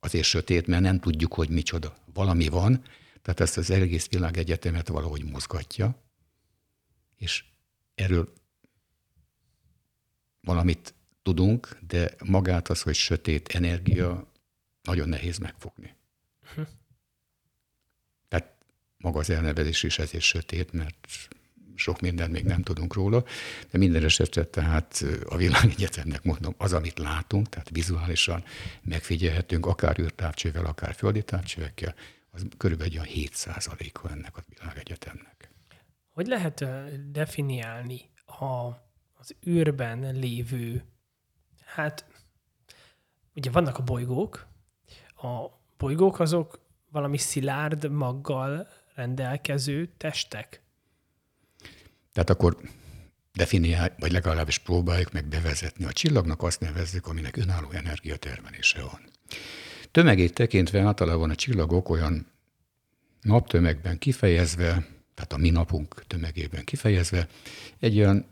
azért 0.00 0.24
sötét, 0.24 0.66
mert 0.66 0.82
nem 0.82 1.00
tudjuk, 1.00 1.34
hogy 1.34 1.48
micsoda. 1.48 1.96
Valami 2.12 2.48
van, 2.48 2.82
tehát 3.22 3.40
ezt 3.40 3.56
az 3.56 3.70
egész 3.70 4.08
világegyetemet 4.08 4.88
valahogy 4.88 5.24
mozgatja, 5.24 6.02
és 7.16 7.44
erről 7.94 8.32
valamit 10.40 10.94
tudunk, 11.22 11.78
de 11.86 12.14
magát 12.24 12.68
az, 12.68 12.82
hogy 12.82 12.94
sötét 12.94 13.48
energia, 13.48 14.31
nagyon 14.82 15.08
nehéz 15.08 15.38
megfogni. 15.38 15.94
Hm. 16.54 16.60
Tehát 18.28 18.54
maga 18.96 19.18
az 19.18 19.30
elnevezés 19.30 19.82
is 19.82 19.98
ezért 19.98 20.24
sötét, 20.24 20.72
mert 20.72 21.08
sok 21.74 22.00
mindent 22.00 22.32
még 22.32 22.44
nem 22.44 22.62
tudunk 22.62 22.94
róla, 22.94 23.24
de 23.70 23.78
minden 23.78 24.04
esetre 24.04 24.44
tehát 24.44 25.04
a 25.24 25.36
világegyetemnek 25.36 26.22
mondom, 26.22 26.54
az, 26.56 26.72
amit 26.72 26.98
látunk, 26.98 27.48
tehát 27.48 27.70
vizuálisan 27.70 28.44
megfigyelhetünk, 28.82 29.66
akár 29.66 29.98
űrtávcsővel, 29.98 30.64
akár 30.64 30.94
földi 30.94 31.22
távcsövekkel, 31.22 31.94
az 32.30 32.46
körülbelül 32.56 32.92
olyan 32.92 33.04
7 33.04 33.46
a 33.46 34.08
ennek 34.10 34.36
a 34.36 34.42
világegyetemnek. 34.48 35.50
Hogy 36.12 36.26
lehet 36.26 36.64
definiálni 37.10 38.00
a, 38.26 38.44
az 39.12 39.34
űrben 39.46 40.14
lévő, 40.14 40.84
hát 41.64 42.04
ugye 43.34 43.50
vannak 43.50 43.78
a 43.78 43.82
bolygók, 43.82 44.46
a 45.22 45.60
bolygók 45.78 46.20
azok 46.20 46.58
valami 46.90 47.18
szilárd 47.18 47.90
maggal 47.90 48.68
rendelkező 48.94 49.92
testek? 49.96 50.62
Tehát 52.12 52.30
akkor 52.30 52.56
definiál, 53.32 53.94
vagy 53.98 54.12
legalábbis 54.12 54.58
próbáljuk 54.58 55.12
meg 55.12 55.26
bevezetni. 55.26 55.84
A 55.84 55.92
csillagnak 55.92 56.42
azt 56.42 56.60
nevezzük, 56.60 57.06
aminek 57.06 57.36
önálló 57.36 57.70
energiatermelése 57.70 58.82
van. 58.82 59.00
Tömegét 59.90 60.34
tekintve 60.34 60.80
általában 60.80 61.30
a 61.30 61.34
csillagok 61.34 61.88
olyan 61.88 62.26
naptömegben 63.20 63.98
kifejezve, 63.98 64.86
tehát 65.14 65.32
a 65.32 65.36
mi 65.36 65.50
napunk 65.50 66.04
tömegében 66.06 66.64
kifejezve, 66.64 67.28
egy 67.78 67.98
olyan 67.98 68.26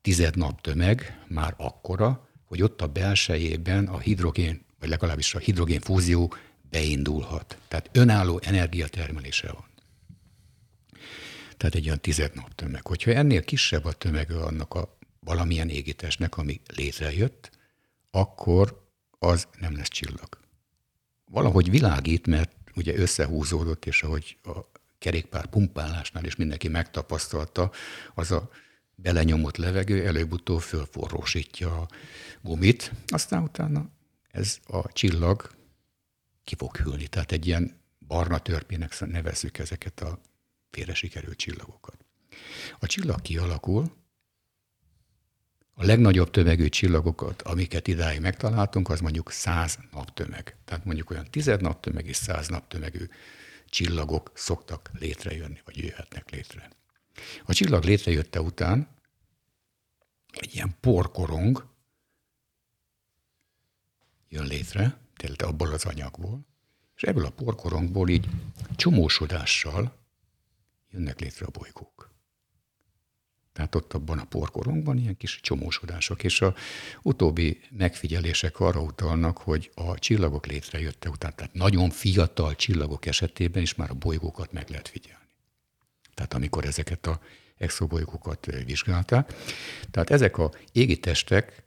tized 0.00 0.36
naptömeg 0.36 1.24
már 1.28 1.54
akkora, 1.56 2.28
hogy 2.44 2.62
ott 2.62 2.80
a 2.80 2.86
belsejében 2.86 3.86
a 3.86 3.98
hidrogén, 3.98 4.64
vagy 4.80 4.88
legalábbis 4.88 5.34
a 5.34 5.38
hidrogén 5.38 5.80
fúzió 5.80 6.34
beindulhat. 6.70 7.58
Tehát 7.68 7.88
önálló 7.92 8.40
energiatermelése 8.44 9.52
van. 9.52 9.64
Tehát 11.56 11.74
egy 11.74 11.86
olyan 11.86 12.00
tized 12.00 12.34
naptömeg. 12.34 12.86
Hogyha 12.86 13.10
ennél 13.10 13.44
kisebb 13.44 13.84
a 13.84 13.92
tömege 13.92 14.36
annak 14.36 14.74
a 14.74 14.98
valamilyen 15.20 15.68
égitestnek, 15.68 16.36
ami 16.36 16.60
létrejött, 16.74 17.50
akkor 18.10 18.88
az 19.18 19.48
nem 19.58 19.76
lesz 19.76 19.88
csillag. 19.88 20.28
Valahogy 21.24 21.70
világít, 21.70 22.26
mert 22.26 22.52
ugye 22.74 22.96
összehúzódott, 22.96 23.84
és 23.86 24.02
ahogy 24.02 24.38
a 24.42 24.58
kerékpár 24.98 25.46
pumpálásnál 25.46 26.24
is 26.24 26.36
mindenki 26.36 26.68
megtapasztalta, 26.68 27.70
az 28.14 28.30
a 28.30 28.50
belenyomott 28.94 29.56
levegő 29.56 30.06
előbb-utóbb 30.06 30.60
fölforrósítja 30.60 31.80
a 31.80 31.88
gumit, 32.40 32.92
aztán 33.06 33.42
utána 33.42 33.90
ez 34.30 34.58
a 34.66 34.92
csillag 34.92 35.50
ki 36.44 36.54
fog 36.54 36.76
hűlni. 36.76 37.06
Tehát 37.06 37.32
egy 37.32 37.46
ilyen 37.46 37.80
barna 38.06 38.38
törpének 38.38 39.00
nevezzük 39.00 39.58
ezeket 39.58 40.00
a 40.00 40.20
félre 40.70 40.94
sikerült 40.94 41.36
csillagokat. 41.36 42.04
A 42.78 42.86
csillag 42.86 43.22
kialakul, 43.22 43.98
a 45.74 45.84
legnagyobb 45.84 46.30
tömegű 46.30 46.68
csillagokat, 46.68 47.42
amiket 47.42 47.88
idáig 47.88 48.20
megtaláltunk, 48.20 48.88
az 48.88 49.00
mondjuk 49.00 49.30
100 49.30 49.78
naptömeg. 49.90 50.56
Tehát 50.64 50.84
mondjuk 50.84 51.10
olyan 51.10 51.30
10 51.30 51.46
naptömeg 51.46 52.06
és 52.06 52.16
100 52.16 52.48
naptömegű 52.48 53.08
csillagok 53.68 54.30
szoktak 54.34 54.90
létrejönni, 54.98 55.60
vagy 55.64 55.76
jöhetnek 55.76 56.30
létre. 56.30 56.70
A 57.44 57.52
csillag 57.52 57.84
létrejötte 57.84 58.40
után 58.40 58.88
egy 60.32 60.54
ilyen 60.54 60.76
porkorong 60.80 61.69
jön 64.30 64.46
létre, 64.46 64.98
tehát 65.16 65.42
abból 65.42 65.72
az 65.72 65.84
anyagból, 65.84 66.46
és 66.96 67.02
ebből 67.02 67.24
a 67.24 67.30
porkorongból 67.30 68.08
így 68.08 68.28
csomósodással 68.76 69.98
jönnek 70.90 71.20
létre 71.20 71.46
a 71.46 71.50
bolygók. 71.50 72.10
Tehát 73.52 73.74
ott 73.74 73.92
abban 73.92 74.18
a 74.18 74.24
porkorongban 74.24 74.98
ilyen 74.98 75.16
kis 75.16 75.40
csomósodások, 75.40 76.24
és 76.24 76.40
a 76.40 76.54
utóbbi 77.02 77.60
megfigyelések 77.70 78.60
arra 78.60 78.80
utalnak, 78.80 79.38
hogy 79.38 79.70
a 79.74 79.98
csillagok 79.98 80.46
létrejötte 80.46 81.08
után, 81.08 81.34
tehát 81.36 81.54
nagyon 81.54 81.90
fiatal 81.90 82.56
csillagok 82.56 83.06
esetében 83.06 83.62
is 83.62 83.74
már 83.74 83.90
a 83.90 83.94
bolygókat 83.94 84.52
meg 84.52 84.68
lehet 84.68 84.88
figyelni. 84.88 85.28
Tehát 86.14 86.34
amikor 86.34 86.64
ezeket 86.64 87.06
a 87.06 87.20
exobolygókat 87.56 88.46
vizsgálták. 88.64 89.34
Tehát 89.90 90.10
ezek 90.10 90.38
a 90.38 90.52
égitestek, 90.72 91.62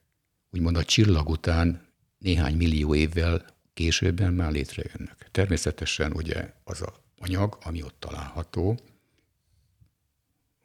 úgymond 0.49 0.77
a 0.77 0.83
csillag 0.83 1.29
után 1.29 1.82
néhány 2.23 2.55
millió 2.55 2.95
évvel 2.95 3.45
későbben 3.73 4.33
már 4.33 4.51
létrejönnek. 4.51 5.27
Természetesen 5.31 6.11
ugye 6.11 6.53
az 6.63 6.81
a 6.81 6.93
anyag, 7.17 7.57
ami 7.63 7.83
ott 7.83 7.95
található, 7.99 8.79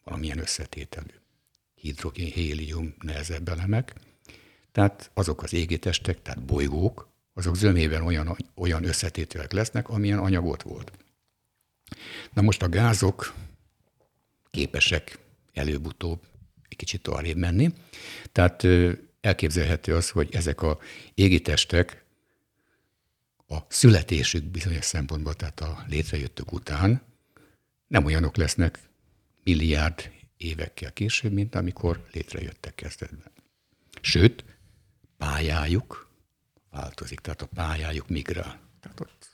valamilyen 0.05 0.39
összetételű. 0.39 1.15
Hidrogén, 1.75 2.33
hélium, 2.33 2.95
nehezebb 3.01 3.49
elemek. 3.49 3.95
Tehát 4.73 5.11
azok 5.15 5.43
az 5.43 5.53
égitestek, 5.53 6.23
tehát 6.23 6.45
bolygók, 6.45 7.09
azok 7.35 7.57
zömében 7.57 8.03
olyan, 8.03 8.37
olyan 8.55 8.85
összetételek 8.85 9.53
lesznek, 9.53 9.89
amilyen 9.89 10.19
anyagot 10.19 10.63
volt. 10.63 10.93
Na 12.33 12.43
most 12.43 12.63
a 12.63 12.69
gázok 12.69 13.35
képesek 14.51 15.19
előbb-utóbb 15.53 16.21
egy 16.69 16.77
kicsit 16.77 17.09
arrébb 17.09 17.37
menni. 17.37 17.73
Tehát 18.33 18.67
elképzelhető 19.29 19.95
az, 19.95 20.11
hogy 20.11 20.35
ezek 20.35 20.63
a 20.63 20.79
égitestek 21.15 22.05
a 23.47 23.57
születésük 23.69 24.45
bizonyos 24.45 24.85
szempontból, 24.85 25.35
tehát 25.35 25.61
a 25.61 25.85
létrejöttük 25.89 26.53
után 26.53 27.03
nem 27.87 28.05
olyanok 28.05 28.37
lesznek, 28.37 28.79
milliárd 29.45 30.11
évekkel 30.37 30.93
később, 30.93 31.33
mint 31.33 31.55
amikor 31.55 32.07
létrejöttek 32.13 32.75
kezdetben. 32.75 33.33
Sőt, 34.01 34.45
pályájuk 35.17 36.11
változik, 36.71 37.21
tehát 37.21 37.43
a 37.43 37.47
pályájuk 37.47 38.09
migrál. 38.09 38.61
Tehát 38.81 39.01
ott 39.01 39.31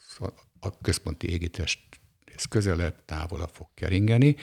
a 0.61 0.79
központi 0.79 1.29
égitest 1.29 1.81
ez 2.37 2.45
közelebb, 2.45 3.05
távolabb 3.05 3.51
fog 3.53 3.69
keringeni, 3.75 4.37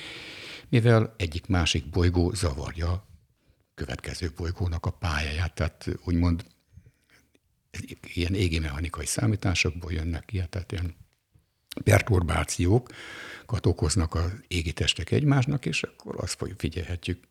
mivel 0.69 1.13
egyik-másik 1.17 1.89
bolygó 1.89 2.33
zavarja 2.33 3.05
következő 3.73 4.31
bolygónak 4.35 4.85
a 4.85 4.91
pályáját. 4.91 5.53
Tehát 5.53 5.87
úgymond 6.03 6.45
ilyen 8.01 8.33
égi 8.33 8.59
mechanikai 8.59 9.05
számításokból 9.05 9.91
jönnek 9.91 10.33
ilyen, 10.33 10.49
tehát 10.49 10.71
ilyen 10.71 10.95
perturbációkat 11.83 13.65
okoznak 13.65 14.15
az 14.15 14.31
égitestek 14.47 15.11
egymásnak, 15.11 15.65
és 15.65 15.83
akkor 15.83 16.15
azt 16.17 16.45
figyelhetjük 16.57 17.29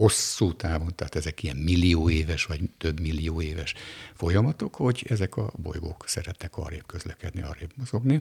hosszú 0.00 0.54
távon, 0.54 0.94
tehát 0.94 1.14
ezek 1.14 1.42
ilyen 1.42 1.56
millió 1.56 2.10
éves 2.10 2.44
vagy 2.44 2.60
több 2.78 3.00
millió 3.00 3.42
éves 3.42 3.74
folyamatok, 4.14 4.74
hogy 4.74 5.06
ezek 5.08 5.36
a 5.36 5.52
bolygók 5.56 6.04
szeretnek 6.06 6.56
arrébb 6.56 6.86
közlekedni, 6.86 7.42
arrébb 7.42 7.72
mozogni, 7.76 8.20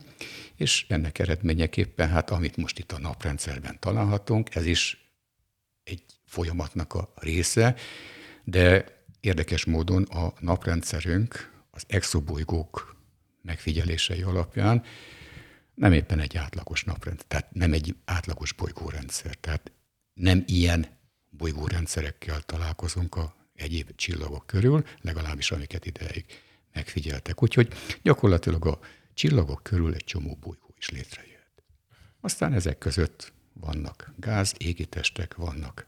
és 0.55 0.85
ennek 0.87 1.19
eredményeképpen, 1.19 2.09
hát 2.09 2.29
amit 2.29 2.57
most 2.57 2.79
itt 2.79 2.91
a 2.91 2.99
naprendszerben 2.99 3.79
találhatunk, 3.79 4.55
ez 4.55 4.65
is 4.65 5.11
egy 5.83 6.03
folyamatnak 6.29 6.93
a 6.93 7.13
része, 7.15 7.75
de 8.43 8.85
érdekes 9.19 9.65
módon 9.65 10.03
a 10.03 10.33
naprendszerünk 10.39 11.51
az 11.71 11.83
exobolygók 11.87 12.95
megfigyelései 13.41 14.21
alapján 14.21 14.83
nem 15.79 15.93
éppen 15.93 16.19
egy 16.19 16.37
átlagos 16.37 16.83
naprend, 16.83 17.21
tehát 17.27 17.53
nem 17.53 17.73
egy 17.73 17.95
átlagos 18.05 18.53
bolygórendszer. 18.53 19.35
Tehát 19.35 19.71
nem 20.13 20.43
ilyen 20.47 20.87
bolygórendszerekkel 21.29 22.41
találkozunk 22.41 23.15
a 23.15 23.35
egyéb 23.55 23.95
csillagok 23.95 24.45
körül, 24.45 24.83
legalábbis 25.01 25.51
amiket 25.51 25.85
ideig 25.85 26.25
megfigyeltek. 26.73 27.43
Úgyhogy 27.43 27.73
gyakorlatilag 28.01 28.65
a 28.65 28.79
csillagok 29.13 29.63
körül 29.63 29.93
egy 29.93 30.03
csomó 30.03 30.37
bolygó 30.41 30.73
is 30.77 30.89
létrejött. 30.89 31.63
Aztán 32.21 32.53
ezek 32.53 32.77
között 32.77 33.33
vannak 33.53 34.13
gáz, 34.17 34.53
égitestek, 34.57 35.35
vannak 35.35 35.87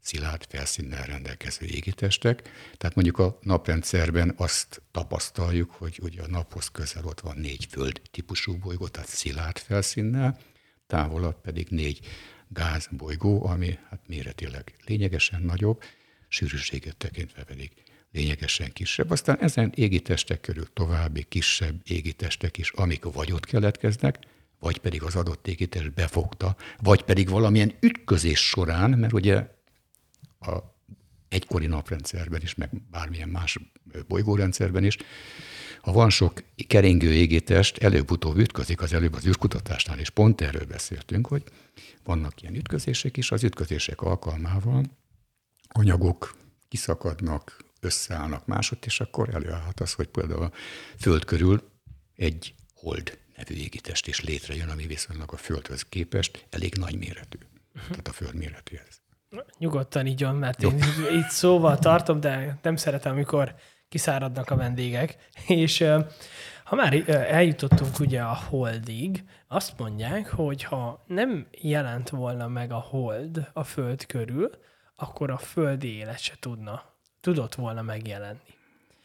szilárd 0.00 0.44
felszínnel 0.48 1.04
rendelkező 1.04 1.66
égitestek. 1.66 2.48
Tehát 2.76 2.94
mondjuk 2.94 3.18
a 3.18 3.38
naprendszerben 3.42 4.34
azt 4.36 4.82
tapasztaljuk, 4.90 5.70
hogy 5.70 5.98
ugye 6.02 6.22
a 6.22 6.28
naphoz 6.28 6.68
közel 6.68 7.04
ott 7.04 7.20
van 7.20 7.36
négy 7.36 7.66
föld 7.70 8.00
típusú 8.10 8.58
bolygó, 8.58 8.88
tehát 8.88 9.08
szilárd 9.08 9.58
felszínnel, 9.58 10.38
távolabb 10.86 11.40
pedig 11.40 11.66
négy 11.70 12.00
gázbolygó, 12.48 13.46
ami 13.46 13.78
hát 13.88 14.00
méretileg 14.06 14.74
lényegesen 14.86 15.42
nagyobb, 15.42 15.82
sűrűséget 16.28 16.96
tekintve 16.96 17.42
pedig 17.42 17.70
lényegesen 18.12 18.72
kisebb. 18.72 19.10
Aztán 19.10 19.38
ezen 19.40 19.72
égitestek 19.74 20.40
körül 20.40 20.72
további 20.72 21.22
kisebb 21.28 21.80
égitestek 21.84 22.58
is, 22.58 22.70
amik 22.70 23.04
vagy 23.04 23.32
ott 23.32 23.44
keletkeznek, 23.44 24.18
vagy 24.58 24.78
pedig 24.78 25.02
az 25.02 25.16
adott 25.16 25.46
égitest 25.46 25.92
befogta, 25.92 26.56
vagy 26.78 27.02
pedig 27.02 27.28
valamilyen 27.28 27.74
ütközés 27.80 28.48
során, 28.48 28.90
mert 28.90 29.12
ugye 29.12 29.46
a 30.40 30.58
egykori 31.28 31.66
naprendszerben 31.66 32.42
is, 32.42 32.54
meg 32.54 32.70
bármilyen 32.90 33.28
más 33.28 33.58
bolygórendszerben 34.08 34.84
is, 34.84 34.96
ha 35.80 35.92
van 35.92 36.10
sok 36.10 36.42
keringő 36.66 37.12
égétest, 37.12 37.78
előbb-utóbb 37.78 38.36
ütközik, 38.36 38.80
az 38.80 38.92
előbb 38.92 39.14
az 39.14 39.26
űrkutatásnál, 39.26 39.98
és 39.98 40.10
pont 40.10 40.40
erről 40.40 40.64
beszéltünk, 40.64 41.26
hogy 41.26 41.44
vannak 42.04 42.42
ilyen 42.42 42.54
ütközések 42.54 43.16
is, 43.16 43.30
az 43.30 43.44
ütközések 43.44 44.00
alkalmával 44.00 44.84
anyagok 45.68 46.36
kiszakadnak, 46.68 47.64
összeállnak 47.80 48.46
másod, 48.46 48.78
és 48.84 49.00
akkor 49.00 49.34
előállhat 49.34 49.80
az, 49.80 49.92
hogy 49.92 50.08
például 50.08 50.42
a 50.42 50.52
Föld 50.98 51.24
körül 51.24 51.70
egy 52.16 52.54
hold 52.74 53.18
nevű 53.36 53.54
égitest 53.54 54.06
is 54.06 54.20
létrejön, 54.20 54.68
ami 54.68 54.86
viszonylag 54.86 55.32
a 55.32 55.36
Földhöz 55.36 55.82
képest 55.82 56.46
elég 56.50 56.74
nagy 56.74 56.98
méretű. 56.98 57.38
Tehát 57.72 58.08
a 58.08 58.12
Föld 58.12 58.34
méretéhez. 58.34 59.00
Nyugodtan 59.58 60.06
így 60.06 60.22
van, 60.22 60.36
mert 60.36 60.62
én 60.62 60.78
itt 61.10 61.28
szóval 61.28 61.78
tartom, 61.78 62.20
de 62.20 62.58
nem 62.62 62.76
szeretem, 62.76 63.12
amikor 63.12 63.54
kiszáradnak 63.88 64.50
a 64.50 64.56
vendégek. 64.56 65.16
És 65.46 65.84
ha 66.64 66.76
már 66.76 67.04
eljutottunk 67.08 67.98
ugye 68.00 68.22
a 68.22 68.38
holdig, 68.48 69.24
azt 69.48 69.78
mondják, 69.78 70.30
hogy 70.30 70.62
ha 70.62 71.04
nem 71.06 71.46
jelent 71.50 72.08
volna 72.08 72.48
meg 72.48 72.72
a 72.72 72.78
hold 72.78 73.50
a 73.52 73.64
föld 73.64 74.06
körül, 74.06 74.50
akkor 74.96 75.30
a 75.30 75.36
földi 75.36 75.96
élet 75.96 76.18
se 76.18 76.34
tudna, 76.40 76.82
tudott 77.20 77.54
volna 77.54 77.82
megjelenni. 77.82 78.38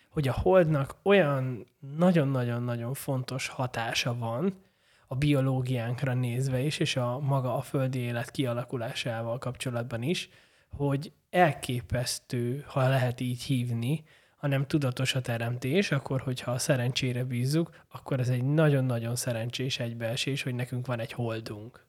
hogy 0.09 0.27
a 0.27 0.33
holdnak 0.33 0.95
olyan 1.03 1.67
nagyon-nagyon-nagyon 1.97 2.93
fontos 2.93 3.47
hatása 3.47 4.17
van 4.17 4.63
a 5.07 5.15
biológiánkra 5.15 6.13
nézve 6.13 6.59
is, 6.59 6.79
és 6.79 6.95
a 6.95 7.19
maga 7.19 7.55
a 7.57 7.61
földi 7.61 7.99
élet 7.99 8.31
kialakulásával 8.31 9.37
kapcsolatban 9.37 10.01
is, 10.01 10.29
hogy 10.69 11.11
elképesztő, 11.29 12.63
ha 12.67 12.89
lehet 12.89 13.19
így 13.19 13.43
hívni, 13.43 14.03
hanem 14.35 14.67
tudatos 14.67 15.15
a 15.15 15.21
teremtés, 15.21 15.91
akkor 15.91 16.21
hogyha 16.21 16.51
a 16.51 16.57
szerencsére 16.57 17.23
bízzuk, 17.23 17.69
akkor 17.91 18.19
ez 18.19 18.29
egy 18.29 18.43
nagyon-nagyon 18.43 19.15
szerencsés 19.15 19.79
egybeesés, 19.79 20.43
hogy 20.43 20.55
nekünk 20.55 20.85
van 20.85 20.99
egy 20.99 21.11
holdunk. 21.11 21.85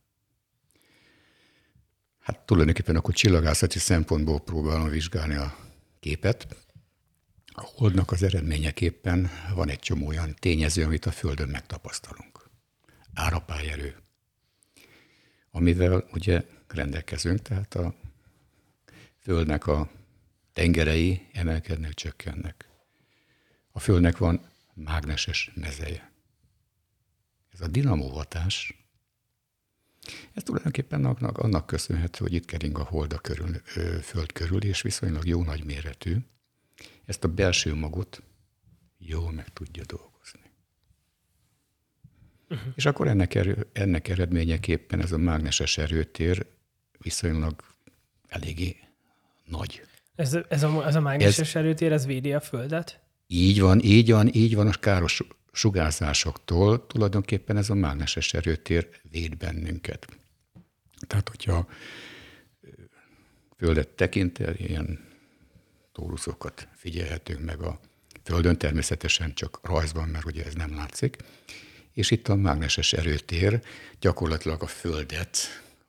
Hát 2.21 2.39
tulajdonképpen 2.41 2.97
akkor 2.97 3.15
csillagászati 3.15 3.79
szempontból 3.79 4.41
próbálom 4.41 4.89
vizsgálni 4.89 5.35
a 5.35 5.57
képet. 6.01 6.47
A 7.53 7.71
holdnak 7.77 8.11
az 8.11 8.23
eredményeképpen 8.23 9.31
van 9.55 9.69
egy 9.69 9.79
csomó 9.79 10.07
olyan 10.07 10.35
tényező, 10.39 10.85
amit 10.85 11.07
a 11.07 11.11
Földön 11.11 11.49
megtapasztalunk. 11.49 12.36
Árapályerő, 13.17 13.97
amivel 15.51 16.09
ugye 16.13 16.45
rendelkezünk, 16.69 17.43
tehát 17.43 17.75
a 17.75 17.95
Földnek 19.19 19.67
a 19.67 19.91
tengerei 20.53 21.29
emelkednek, 21.33 21.95
csökkennek. 21.95 22.69
A 23.71 23.81
Földnek 23.81 24.19
van 24.19 24.49
mágneses 24.75 25.51
mezeje. 25.55 26.13
Ez 27.53 27.61
a 27.61 27.67
dinamóhatás, 27.67 28.87
ez 30.33 30.43
tulajdonképpen 30.43 31.05
annak, 31.05 31.39
annak 31.39 31.67
köszönhető, 31.67 32.19
hogy 32.25 32.33
itt 32.33 32.45
kering 32.45 32.79
a 32.79 32.85
hold 32.85 33.13
a 33.13 33.19
körül, 33.19 33.61
ö, 33.75 33.99
Föld 34.03 34.33
körül, 34.33 34.63
és 34.63 34.83
viszonylag 34.83 35.27
jó 35.27 35.43
nagy 35.43 35.65
méretű. 35.65 36.17
Ezt 37.05 37.25
a 37.25 37.29
belső 37.29 37.75
magot 37.75 38.23
jól 38.99 39.33
meg 39.33 39.49
tudja 39.49 39.85
dolgozni. 39.85 40.16
Uh-huh. 42.49 42.73
És 42.75 42.87
akkor 42.87 43.09
ennek, 43.09 43.35
erő, 43.35 43.67
ennek 43.73 44.09
eredményeképpen 44.09 45.01
ez 45.01 45.13
a 45.13 45.19
mágneses 45.19 45.79
erőtér 45.79 46.47
viszonylag 46.99 47.55
eléggé 48.29 48.77
nagy. 49.45 49.83
Ez, 50.15 50.39
ez, 50.49 50.63
a, 50.63 50.87
ez 50.87 50.95
a 50.95 51.01
mágneses 51.01 51.55
ez, 51.55 51.63
erőtér, 51.63 51.93
ez 51.93 52.07
védi 52.07 52.33
a 52.33 52.41
Földet? 52.41 53.01
Így 53.27 53.61
van, 53.61 53.81
így 53.81 54.11
van, 54.11 54.35
így 54.35 54.55
van, 54.55 54.67
a 54.67 54.73
káros 54.73 55.23
sugárzásoktól 55.53 56.87
tulajdonképpen 56.87 57.57
ez 57.57 57.71
a 57.71 57.75
mágneses 57.75 58.35
erőtér 58.35 58.89
véd 59.11 59.37
bennünket. 59.37 60.07
Tehát, 61.07 61.29
hogyha 61.29 61.69
Földet 63.57 63.89
tekintel, 63.89 64.55
ilyen 64.55 65.05
tóluszokat 65.93 66.69
figyelhetünk 66.73 67.45
meg 67.45 67.61
a 67.61 67.81
Földön, 68.23 68.59
természetesen 68.59 69.35
csak 69.35 69.61
rajzban, 69.63 70.09
mert 70.09 70.25
ugye 70.25 70.45
ez 70.45 70.55
nem 70.55 70.75
látszik. 70.75 71.17
És 71.97 72.11
itt 72.11 72.29
a 72.29 72.35
mágneses 72.35 72.93
erőtér 72.93 73.63
gyakorlatilag 74.01 74.63
a 74.63 74.67
Földet 74.67 75.37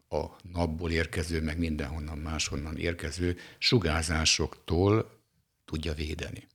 a 0.09 0.25
napból 0.51 0.91
érkező, 0.91 1.41
meg 1.41 1.57
mindenhonnan 1.57 2.17
máshonnan 2.17 2.77
érkező 2.77 3.37
sugárzásoktól 3.57 5.19
tudja 5.65 5.93
védeni. 5.93 6.47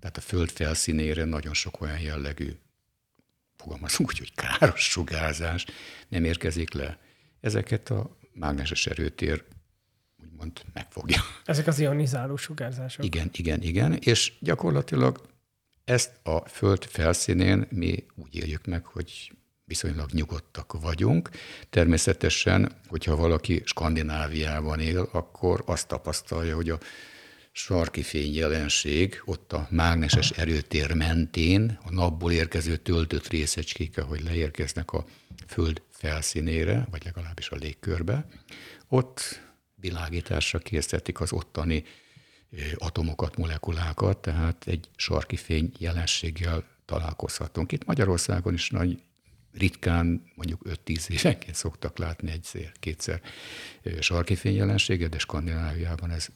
Tehát 0.00 0.16
a 0.16 0.20
Föld 0.20 0.50
felszínére 0.50 1.24
nagyon 1.24 1.54
sok 1.54 1.80
olyan 1.80 2.00
jellegű, 2.00 2.52
fogalmazunk 3.56 4.08
úgy, 4.08 4.18
hogy 4.18 4.34
káros 4.34 4.90
sugárzás 4.90 5.66
nem 6.08 6.24
érkezik 6.24 6.72
le. 6.72 6.98
Ezeket 7.40 7.90
a 7.90 8.16
mágneses 8.32 8.86
erőtér 8.86 9.44
úgymond 10.22 10.62
megfogja. 10.72 11.22
Ezek 11.44 11.66
az 11.66 11.78
ionizáló 11.78 12.36
sugárzások. 12.36 13.04
Igen, 13.04 13.30
igen, 13.32 13.62
igen, 13.62 13.92
és 13.92 14.32
gyakorlatilag 14.40 15.36
ezt 15.88 16.10
a 16.22 16.48
Föld 16.48 16.84
felszínén 16.84 17.66
mi 17.70 18.04
úgy 18.14 18.34
éljük 18.36 18.66
meg, 18.66 18.84
hogy 18.84 19.32
viszonylag 19.64 20.10
nyugodtak 20.10 20.80
vagyunk. 20.80 21.30
Természetesen, 21.70 22.72
hogyha 22.86 23.16
valaki 23.16 23.62
Skandináviában 23.64 24.80
él, 24.80 25.08
akkor 25.12 25.62
azt 25.66 25.88
tapasztalja, 25.88 26.54
hogy 26.54 26.70
a 26.70 26.78
sarki 27.52 28.02
fény 28.02 28.34
jelenség 28.34 29.22
ott 29.24 29.52
a 29.52 29.66
mágneses 29.70 30.30
erőtér 30.30 30.94
mentén, 30.94 31.78
a 31.84 31.92
napból 31.92 32.32
érkező 32.32 32.76
töltött 32.76 33.28
részecskék, 33.28 33.98
ahogy 33.98 34.22
leérkeznek 34.22 34.92
a 34.92 35.04
föld 35.46 35.82
felszínére, 35.90 36.86
vagy 36.90 37.04
legalábbis 37.04 37.50
a 37.50 37.56
légkörbe, 37.56 38.28
ott 38.88 39.40
világításra 39.74 40.58
készítik 40.58 41.20
az 41.20 41.32
ottani 41.32 41.84
atomokat, 42.76 43.36
molekulákat, 43.36 44.18
tehát 44.18 44.66
egy 44.66 44.88
sarki 44.96 45.36
fény 45.36 45.72
jelenséggel 45.78 46.64
találkozhatunk. 46.84 47.72
Itt 47.72 47.84
Magyarországon 47.84 48.54
is 48.54 48.70
nagy 48.70 49.02
ritkán, 49.52 50.30
mondjuk 50.34 50.62
5-10 50.64 51.08
évenként 51.08 51.54
szoktak 51.54 51.98
látni 51.98 52.30
egyszer, 52.30 52.72
kétszer 52.80 53.20
sarki 54.00 54.34
fényjelenséget, 54.34 55.10
de 55.10 55.18
Skandináviában 55.18 56.10
ez 56.10 56.28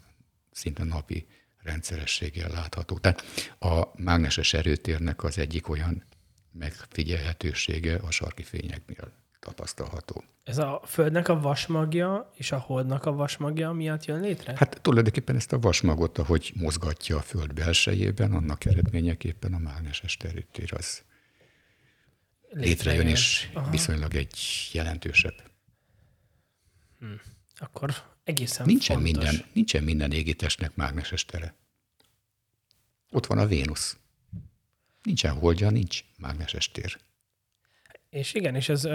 szinte 0.51 0.85
napi 0.85 1.27
rendszerességgel 1.63 2.51
látható. 2.51 2.99
Tehát 2.99 3.25
a 3.59 4.03
mágneses 4.03 4.55
erőtérnek 4.55 5.25
az 5.25 5.39
egyik 5.39 5.69
olyan 5.69 6.05
megfigyelhetősége 6.53 7.97
a 7.97 8.11
sarki 8.11 8.43
fényeknél 8.43 9.22
tapasztalható. 9.43 10.25
Ez 10.45 10.59
a 10.59 10.83
Földnek 10.87 11.29
a 11.29 11.41
vasmagja 11.41 12.31
és 12.35 12.53
a 12.53 12.59
Holdnak 12.59 13.07
a 13.07 13.13
vasmagja 13.13 13.73
miatt 13.73 14.05
jön 14.05 14.21
létre? 14.21 14.55
Hát 14.57 14.81
tulajdonképpen 14.83 15.37
ezt 15.37 15.53
a 15.53 15.59
vasmagot, 15.59 16.19
ahogy 16.19 16.53
mozgatja 16.55 17.17
a 17.17 17.21
Föld 17.21 17.53
belsejében, 17.55 18.33
annak 18.33 18.65
eredményeképpen 18.65 19.55
a 19.55 19.59
mágneses 19.59 20.17
terültér 20.17 20.73
az 20.77 21.03
létrejön, 22.51 23.07
és 23.07 23.51
Aha. 23.55 23.71
viszonylag 23.71 24.15
egy 24.15 24.39
jelentősebb. 24.73 25.35
Hm. 26.99 27.07
Akkor 27.57 27.95
egészen 28.25 28.67
nincsen 28.67 28.97
fontos. 28.97 29.13
Minden, 29.13 29.45
nincsen 29.53 29.83
minden 29.83 30.13
égitestnek 30.13 30.75
mágneses 30.75 31.25
tere. 31.25 31.55
Ott 33.11 33.27
van 33.27 33.39
a 33.39 33.47
Vénusz. 33.47 33.97
Nincsen 35.03 35.35
holdja, 35.35 35.71
nincs 35.71 36.05
mágneses 36.19 36.71
tér. 36.71 36.99
És 38.11 38.35
igen, 38.35 38.55
és 38.55 38.69
ez 38.69 38.89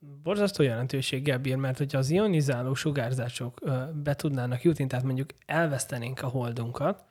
borzasztó 0.00 0.62
jelentőséggel 0.62 1.38
bír, 1.38 1.56
mert 1.56 1.78
hogyha 1.78 1.98
az 1.98 2.10
ionizáló 2.10 2.74
sugárzások 2.74 3.60
be 3.94 4.14
tudnának 4.14 4.62
jutni, 4.62 4.86
tehát 4.86 5.04
mondjuk 5.04 5.30
elvesztenénk 5.46 6.22
a 6.22 6.28
holdunkat, 6.28 7.04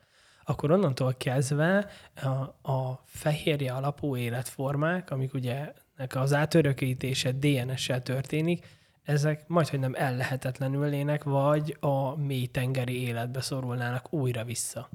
akkor 0.44 0.70
onnantól 0.70 1.14
kezdve 1.14 1.90
a, 2.14 2.28
a 2.72 3.02
fehérje 3.06 3.72
alapú 3.72 4.16
életformák, 4.16 5.10
amik 5.10 5.34
ugye 5.34 5.72
az 6.08 6.32
átörökítése 6.32 7.32
DNS-sel 7.32 8.02
történik, 8.02 8.66
ezek 9.02 9.48
majdhogy 9.48 9.78
nem 9.78 9.94
ellehetetlenülnének, 9.94 11.24
vagy 11.24 11.76
a 11.80 12.16
mély 12.16 12.46
tengeri 12.46 13.02
életbe 13.02 13.40
szorulnának 13.40 14.12
újra 14.12 14.44
vissza. 14.44 14.88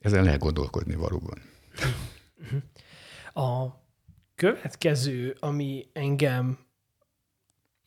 Ezen 0.00 0.24
lehet 0.24 0.40
gondolkodni 0.40 0.94
valóban. 0.94 1.38
A 3.34 3.66
következő, 4.40 5.36
ami 5.40 5.86
engem 5.92 6.58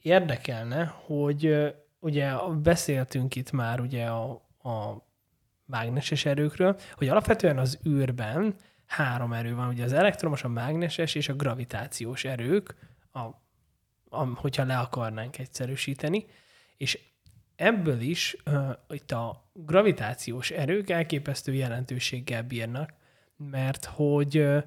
érdekelne, 0.02 0.86
hogy 0.86 1.74
ugye 2.00 2.32
beszéltünk 2.62 3.36
itt 3.36 3.52
már 3.52 3.80
ugye 3.80 4.06
a, 4.06 4.32
a 4.70 5.06
mágneses 5.66 6.26
erőkről, 6.26 6.80
hogy 6.96 7.08
alapvetően 7.08 7.58
az 7.58 7.80
űrben 7.88 8.56
három 8.86 9.34
erő 9.34 9.56
van, 9.56 9.68
ugye 9.68 9.84
az 9.84 9.94
elektromos, 9.94 10.44
a 10.44 10.48
mágneses 10.48 11.16
és 11.16 11.30
a 11.30 11.34
gravitációs 11.34 12.24
erők, 12.24 12.76
a, 13.12 13.20
a, 14.10 14.26
hogyha 14.36 14.66
le 14.66 14.78
akarnánk 14.78 15.40
egyszerűsíteni, 15.40 16.26
és 16.78 17.00
ebből 17.56 18.00
is 18.00 18.36
uh, 18.46 18.70
itt 18.90 19.12
a 19.12 19.50
gravitációs 19.54 20.52
erők 20.52 20.90
elképesztő 20.90 21.54
jelentőséggel 21.54 22.44
bírnak, 22.44 22.94
mert 23.38 23.86
hogy 23.86 24.38
uh, 24.38 24.64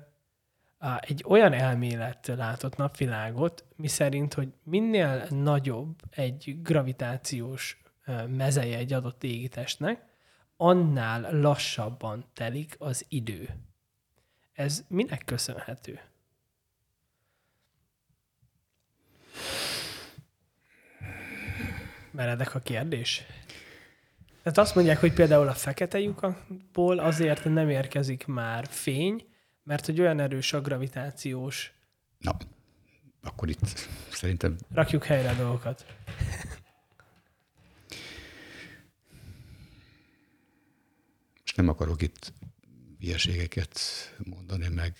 egy 1.00 1.24
olyan 1.26 1.52
elmélet 1.52 2.26
látott 2.26 2.76
napvilágot, 2.76 3.64
miszerint, 3.76 4.34
hogy 4.34 4.52
minél 4.62 5.26
nagyobb 5.30 5.94
egy 6.10 6.62
gravitációs 6.62 7.82
mezeje 8.26 8.76
egy 8.76 8.92
adott 8.92 9.24
égitestnek, 9.24 10.04
annál 10.56 11.40
lassabban 11.40 12.24
telik 12.32 12.76
az 12.78 13.04
idő. 13.08 13.48
Ez 14.52 14.84
minek 14.88 15.22
köszönhető? 15.24 16.00
Meredek 22.10 22.54
a 22.54 22.58
kérdés? 22.58 23.24
Tehát 24.42 24.58
azt 24.58 24.74
mondják, 24.74 25.00
hogy 25.00 25.12
például 25.12 25.48
a 25.48 25.54
fekete 25.54 25.98
lyukakból 25.98 26.98
azért 26.98 27.44
nem 27.44 27.68
érkezik 27.70 28.26
már 28.26 28.66
fény, 28.66 29.26
mert 29.66 29.86
hogy 29.86 30.00
olyan 30.00 30.20
erős 30.20 30.52
a 30.52 30.60
gravitációs... 30.60 31.72
Na, 32.18 32.36
akkor 33.22 33.48
itt 33.48 33.88
szerintem... 34.10 34.56
Rakjuk 34.70 35.04
helyre 35.04 35.30
a 35.30 35.34
dolgokat. 35.34 35.86
És 41.44 41.54
nem 41.54 41.68
akarok 41.68 42.02
itt 42.02 42.32
hülyeségeket 42.98 43.80
mondani, 44.24 44.68
meg 44.68 44.96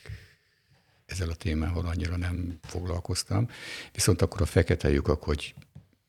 ezzel 1.06 1.30
a 1.30 1.34
témával 1.34 1.86
annyira 1.86 2.16
nem 2.16 2.58
foglalkoztam. 2.62 3.48
Viszont 3.92 4.22
akkor 4.22 4.42
a 4.42 4.46
fekete 4.46 4.90
lyukak, 4.90 5.22
hogy 5.22 5.54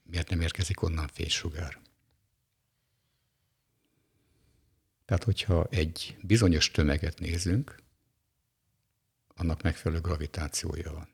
miért 0.03 0.29
nem 0.29 0.41
érkezik 0.41 0.81
onnan 0.81 1.07
fénysugár. 1.07 1.79
Tehát, 5.05 5.23
hogyha 5.23 5.67
egy 5.69 6.17
bizonyos 6.21 6.71
tömeget 6.71 7.19
nézünk, 7.19 7.85
annak 9.37 9.61
megfelelő 9.61 10.01
gravitációja 10.01 10.93
van. 10.93 11.07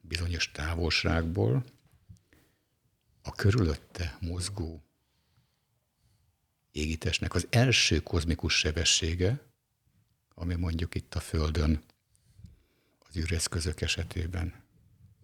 Bizonyos 0.00 0.50
távolságból 0.50 1.64
a 3.22 3.32
körülötte 3.32 4.16
mozgó 4.20 4.82
égitestnek 6.72 7.34
az 7.34 7.46
első 7.50 8.00
kozmikus 8.00 8.58
sebessége, 8.58 9.40
ami 10.34 10.54
mondjuk 10.54 10.94
itt 10.94 11.14
a 11.14 11.20
Földön 11.20 11.82
az 12.98 13.16
űreszközök 13.16 13.80
esetében 13.80 14.64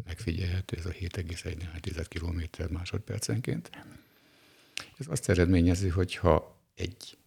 megfigyelhető, 0.05 0.77
ez 0.77 0.87
a 0.87 0.91
7,1 0.91 2.07
km 2.09 2.73
másodpercenként. 2.73 3.71
Ez 4.99 5.07
azt 5.09 5.29
eredményezi, 5.29 5.89
hogy 5.89 6.15
ha 6.15 6.61
egy 6.75 7.19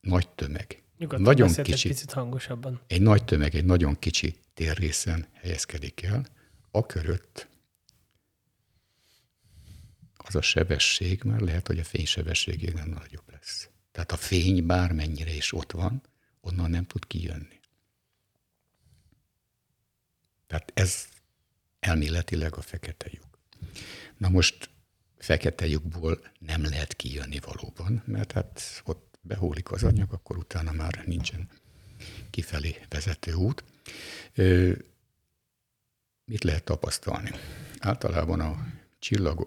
nagy 0.00 0.28
tömeg, 0.28 0.82
Nyugodtan 0.98 1.22
nagyon 1.22 1.52
kicsi, 1.62 1.88
picit 1.88 2.12
hangosabban. 2.12 2.80
egy 2.86 3.00
nagy 3.02 3.24
tömeg 3.24 3.54
egy 3.54 3.64
nagyon 3.64 3.98
kicsi 3.98 4.36
térrészen 4.54 5.26
helyezkedik 5.32 6.02
el, 6.02 6.26
a 6.70 6.86
körött 6.86 7.48
az 10.28 10.34
a 10.34 10.42
sebesség 10.42 11.22
már 11.22 11.40
lehet, 11.40 11.66
hogy 11.66 11.78
a 11.78 11.84
fénysebességénél 11.84 12.84
nagyobb 12.84 13.30
lesz. 13.30 13.68
Tehát 13.92 14.12
a 14.12 14.16
fény 14.16 14.66
bármennyire 14.66 15.34
is 15.34 15.52
ott 15.52 15.72
van, 15.72 16.02
onnan 16.40 16.70
nem 16.70 16.84
tud 16.84 17.06
kijönni. 17.06 17.60
Tehát 20.46 20.72
ez 20.74 21.08
elméletileg 21.80 22.56
a 22.56 22.60
fekete 22.60 23.06
lyuk. 23.10 23.38
Na 24.16 24.28
most 24.28 24.70
fekete 25.18 25.66
lyukból 25.66 26.20
nem 26.38 26.62
lehet 26.62 26.94
kijönni 26.94 27.38
valóban, 27.38 28.02
mert 28.06 28.32
hát 28.32 28.82
ott 28.84 29.07
behólik 29.20 29.70
az 29.70 29.82
anyag, 29.82 30.12
akkor 30.12 30.36
utána 30.36 30.72
már 30.72 31.02
nincsen 31.06 31.48
kifelé 32.30 32.76
vezető 32.88 33.32
út. 33.32 33.64
Mit 36.24 36.44
lehet 36.44 36.64
tapasztalni? 36.64 37.30
Általában 37.78 38.40
a 38.40 38.66
csillag, 38.98 39.46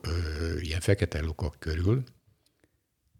ilyen 0.59 0.79
fekete 0.79 1.21
lukak 1.21 1.55
körül 1.59 2.03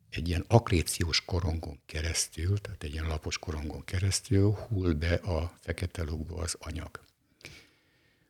egy 0.10 0.28
ilyen 0.28 0.46
akréciós 0.48 1.26
korongon 1.26 1.80
keresztül, 1.86 2.62
tehát 2.62 2.84
egy 2.84 2.92
ilyen 2.92 3.08
lapos 3.08 3.38
korongon 3.38 3.84
keresztül 3.86 4.52
hull 4.52 4.94
be 4.94 5.14
a 5.14 5.54
fekete 5.60 6.04
lukba 6.04 6.42
az 6.42 6.56
anyag. 6.60 7.00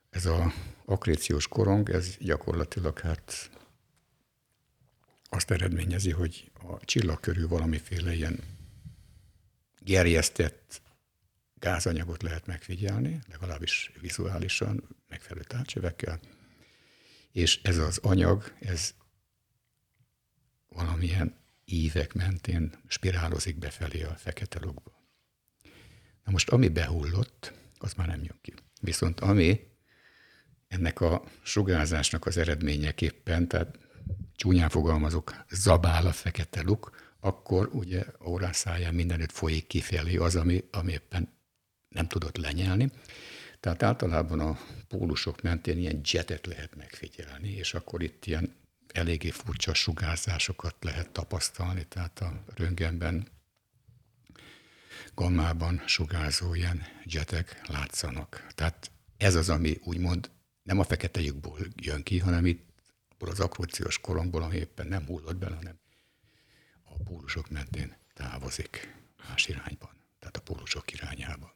Ez 0.09 0.25
a 0.25 0.53
akréciós 0.85 1.47
korong, 1.47 1.89
ez 1.89 2.17
gyakorlatilag 2.17 2.99
hát 2.99 3.49
azt 5.33 5.51
eredményezi, 5.51 6.11
hogy 6.11 6.51
a 6.53 6.85
csillag 6.85 7.19
körül 7.19 7.47
valamiféle 7.47 8.13
ilyen 8.13 8.39
gerjesztett 9.79 10.81
gázanyagot 11.55 12.21
lehet 12.21 12.45
megfigyelni, 12.45 13.19
legalábbis 13.29 13.91
vizuálisan, 14.01 14.87
megfelelő 15.07 15.43
tárcsövekkel, 15.43 16.19
és 17.31 17.59
ez 17.63 17.77
az 17.77 17.97
anyag, 17.97 18.53
ez 18.59 18.93
valamilyen 20.69 21.35
ívek 21.65 22.13
mentén 22.13 22.73
spirálozik 22.87 23.57
befelé 23.57 24.03
a 24.03 24.15
fekete 24.15 24.59
lukba. 24.61 24.91
Na 26.23 26.31
most, 26.31 26.49
ami 26.49 26.69
behullott, 26.69 27.53
az 27.77 27.93
már 27.93 28.07
nem 28.07 28.23
jön 28.23 28.37
ki. 28.41 28.53
Viszont 28.81 29.19
ami 29.19 29.67
ennek 30.67 31.01
a 31.01 31.23
sugárzásnak 31.41 32.25
az 32.25 32.37
eredményeképpen, 32.37 33.47
tehát 33.47 33.77
csúnyán 34.41 34.69
fogalmazok, 34.69 35.45
zabál 35.49 36.07
a 36.07 36.11
fekete 36.11 36.61
luk, 36.61 37.13
akkor 37.19 37.69
ugye 37.73 38.05
órán 38.25 38.53
száján 38.53 38.93
mindenütt 38.93 39.31
folyik 39.31 39.67
kifelé 39.67 40.15
az, 40.15 40.35
ami, 40.35 40.63
ami 40.71 40.91
éppen 40.91 41.29
nem 41.89 42.07
tudott 42.07 42.37
lenyelni. 42.37 42.91
Tehát 43.59 43.83
általában 43.83 44.39
a 44.39 44.59
pólusok 44.87 45.41
mentén 45.41 45.77
ilyen 45.77 46.01
jetet 46.11 46.45
lehet 46.45 46.75
megfigyelni, 46.75 47.49
és 47.49 47.73
akkor 47.73 48.03
itt 48.03 48.25
ilyen 48.25 48.55
eléggé 48.93 49.29
furcsa 49.29 49.73
sugárzásokat 49.73 50.75
lehet 50.79 51.09
tapasztalni, 51.09 51.85
tehát 51.85 52.19
a 52.19 52.43
röntgenben 52.55 53.27
gammában 55.15 55.83
sugárzó 55.85 56.53
ilyen 56.53 56.83
jetek 57.03 57.61
látszanak. 57.67 58.47
Tehát 58.55 58.91
ez 59.17 59.35
az, 59.35 59.49
ami 59.49 59.79
úgymond 59.83 60.29
nem 60.63 60.79
a 60.79 60.83
fekete 60.83 61.21
lyukból 61.21 61.59
jön 61.75 62.03
ki, 62.03 62.19
hanem 62.19 62.45
itt 62.45 62.69
abból 63.21 63.33
az 63.33 63.39
akróciós 63.39 63.99
korongból, 63.99 64.43
ami 64.43 64.55
éppen 64.55 64.87
nem 64.87 65.05
hullott 65.05 65.35
bele, 65.35 65.55
hanem 65.55 65.79
a 66.83 67.03
pólusok 67.03 67.49
mentén 67.49 67.97
távozik 68.13 68.95
más 69.27 69.47
irányban, 69.47 69.89
tehát 70.19 70.37
a 70.37 70.41
pólusok 70.41 70.93
irányába. 70.93 71.55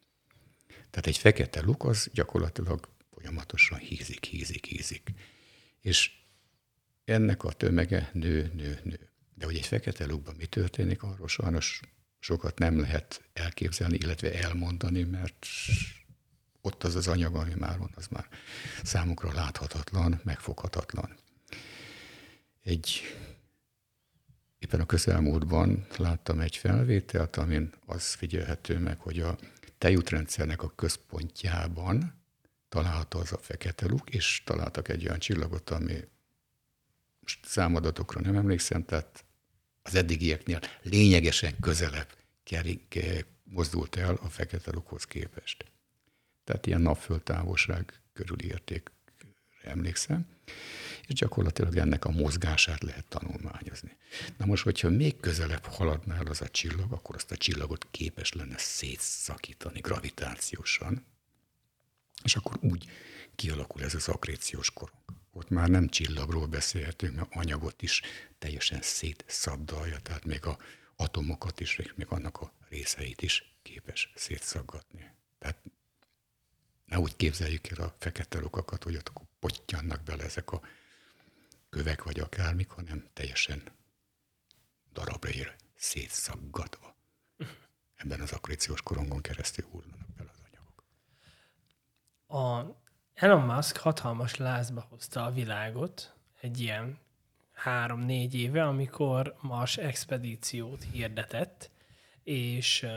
Tehát 0.68 1.07
egy 1.07 1.18
fekete 1.18 1.61
luk 1.61 1.84
az 1.84 2.09
gyakorlatilag 2.13 2.89
folyamatosan 3.13 3.80
hízik, 3.80 4.26
hízik, 4.26 4.66
hízik. 4.66 5.13
És 5.82 6.11
ennek 7.05 7.43
a 7.43 7.51
tömege 7.51 8.09
nő, 8.13 8.51
nő, 8.53 8.80
nő. 8.84 9.09
De 9.34 9.45
hogy 9.45 9.55
egy 9.55 9.66
fekete 9.66 10.05
lukban 10.05 10.36
mi 10.36 10.45
történik, 10.45 11.03
arról 11.03 11.28
sajnos 11.28 11.80
sokat 12.20 12.59
nem 12.59 12.80
lehet 12.80 13.30
elképzelni, 13.34 13.97
illetve 13.97 14.34
elmondani, 14.34 15.03
mert 15.03 15.45
ott 16.61 16.84
az 16.84 16.95
az 16.95 17.07
anyag, 17.07 17.36
ami 17.36 17.53
már 17.53 17.78
van, 17.78 17.91
az 17.95 18.07
már 18.07 18.28
számukra 18.84 19.34
láthatatlan, 19.34 20.22
megfoghatatlan. 20.24 21.24
Egy 22.66 23.01
éppen 24.59 24.80
a 24.80 24.86
közelmúltban 24.86 25.88
láttam 25.97 26.39
egy 26.39 26.55
felvételt, 26.55 27.36
amin 27.36 27.74
az 27.86 28.13
figyelhető 28.13 28.80
meg, 28.80 28.99
hogy 28.99 29.20
a 29.20 29.38
tejútrendszernek 29.78 30.63
a 30.63 30.76
központjában 30.76 32.22
található 32.70 33.20
az 33.20 33.32
a 33.32 33.38
fekete 33.38 33.88
luk, 33.88 34.09
és 34.09 34.41
találtak 34.45 34.88
egy 34.88 35.05
olyan 35.05 35.20
csillagot, 35.20 35.70
ami 35.70 35.93
most 37.20 37.45
számadatokra 37.45 38.20
nem 38.22 38.36
emlékszem, 38.36 38.86
tehát 38.86 39.26
az 39.82 39.95
eddigieknél 39.95 40.59
lényegesen 40.82 41.59
közelebb 41.59 42.18
kerik, 42.43 42.99
mozdult 43.43 43.95
el 43.95 44.16
a 44.16 44.30
fekete 44.30 44.72
lukhoz 44.72 45.03
képest. 45.03 45.66
Tehát 46.44 46.65
ilyen 46.65 46.81
napföld 46.81 47.22
távolság 47.22 48.02
körüli 48.14 48.45
értékre 48.45 48.91
emlékszem, 49.64 50.35
és 51.07 51.13
gyakorlatilag 51.13 51.77
ennek 51.77 52.05
a 52.05 52.11
mozgását 52.11 52.84
lehet 52.84 53.05
tanulmányozni. 53.05 53.97
Na 54.38 54.45
most, 54.45 54.63
hogyha 54.63 54.89
még 54.89 55.19
közelebb 55.19 55.65
haladna 55.65 56.15
el 56.15 56.26
az 56.26 56.41
a 56.41 56.47
csillag, 56.47 56.91
akkor 56.91 57.15
azt 57.15 57.31
a 57.31 57.38
csillagot 57.38 57.88
képes 57.91 58.34
lenne 58.34 58.57
szétszakítani 58.57 59.80
gravitációsan, 59.80 61.05
és 62.23 62.35
akkor 62.35 62.57
úgy 62.61 62.85
kialakul 63.35 63.84
ez 63.84 63.95
az 63.95 64.07
akréciós 64.07 64.72
korong. 64.72 64.99
Ott 65.31 65.49
már 65.49 65.69
nem 65.69 65.88
csillagról 65.88 66.45
beszélhetünk, 66.45 67.15
mert 67.15 67.35
anyagot 67.35 67.81
is 67.81 68.01
teljesen 68.39 68.80
szétszabdalja, 68.81 69.99
tehát 69.99 70.26
még 70.26 70.45
a 70.45 70.57
atomokat 70.95 71.59
is, 71.59 71.80
még 71.95 72.07
annak 72.09 72.38
a 72.38 72.51
részeit 72.69 73.22
is 73.22 73.53
képes 73.61 74.11
szétszaggatni. 74.15 75.11
Tehát 75.39 75.57
ne 76.95 77.01
úgy 77.01 77.15
képzeljük 77.15 77.67
el 77.67 77.85
a 77.85 77.95
fekete 77.97 78.39
lukakat, 78.39 78.84
hogy 78.84 78.95
ott 78.95 79.11
pottyannak 79.39 80.03
bele 80.03 80.23
ezek 80.23 80.51
a 80.51 80.61
kövek 81.69 82.03
vagy 82.03 82.19
akármik, 82.19 82.69
hanem 82.69 83.07
teljesen 83.13 83.63
darabra 84.93 85.30
ér, 85.30 85.55
szétszaggatva. 85.76 86.95
Ebben 87.95 88.22
az 88.22 88.31
akréciós 88.31 88.81
korongon 88.81 89.22
keresztül 89.22 89.65
hullanak 89.72 90.07
bele 90.17 90.30
az 90.34 90.41
anyagok. 90.47 90.84
A 92.27 92.76
Elon 93.13 93.41
Musk 93.41 93.77
hatalmas 93.77 94.35
lázba 94.35 94.85
hozta 94.89 95.26
a 95.26 95.31
világot 95.31 96.13
egy 96.39 96.59
ilyen 96.59 96.99
három-négy 97.51 98.35
éve, 98.35 98.63
amikor 98.67 99.35
Mars 99.41 99.77
expedíciót 99.77 100.84
hirdetett, 100.91 101.69
és 102.23 102.88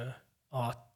a 0.48 0.87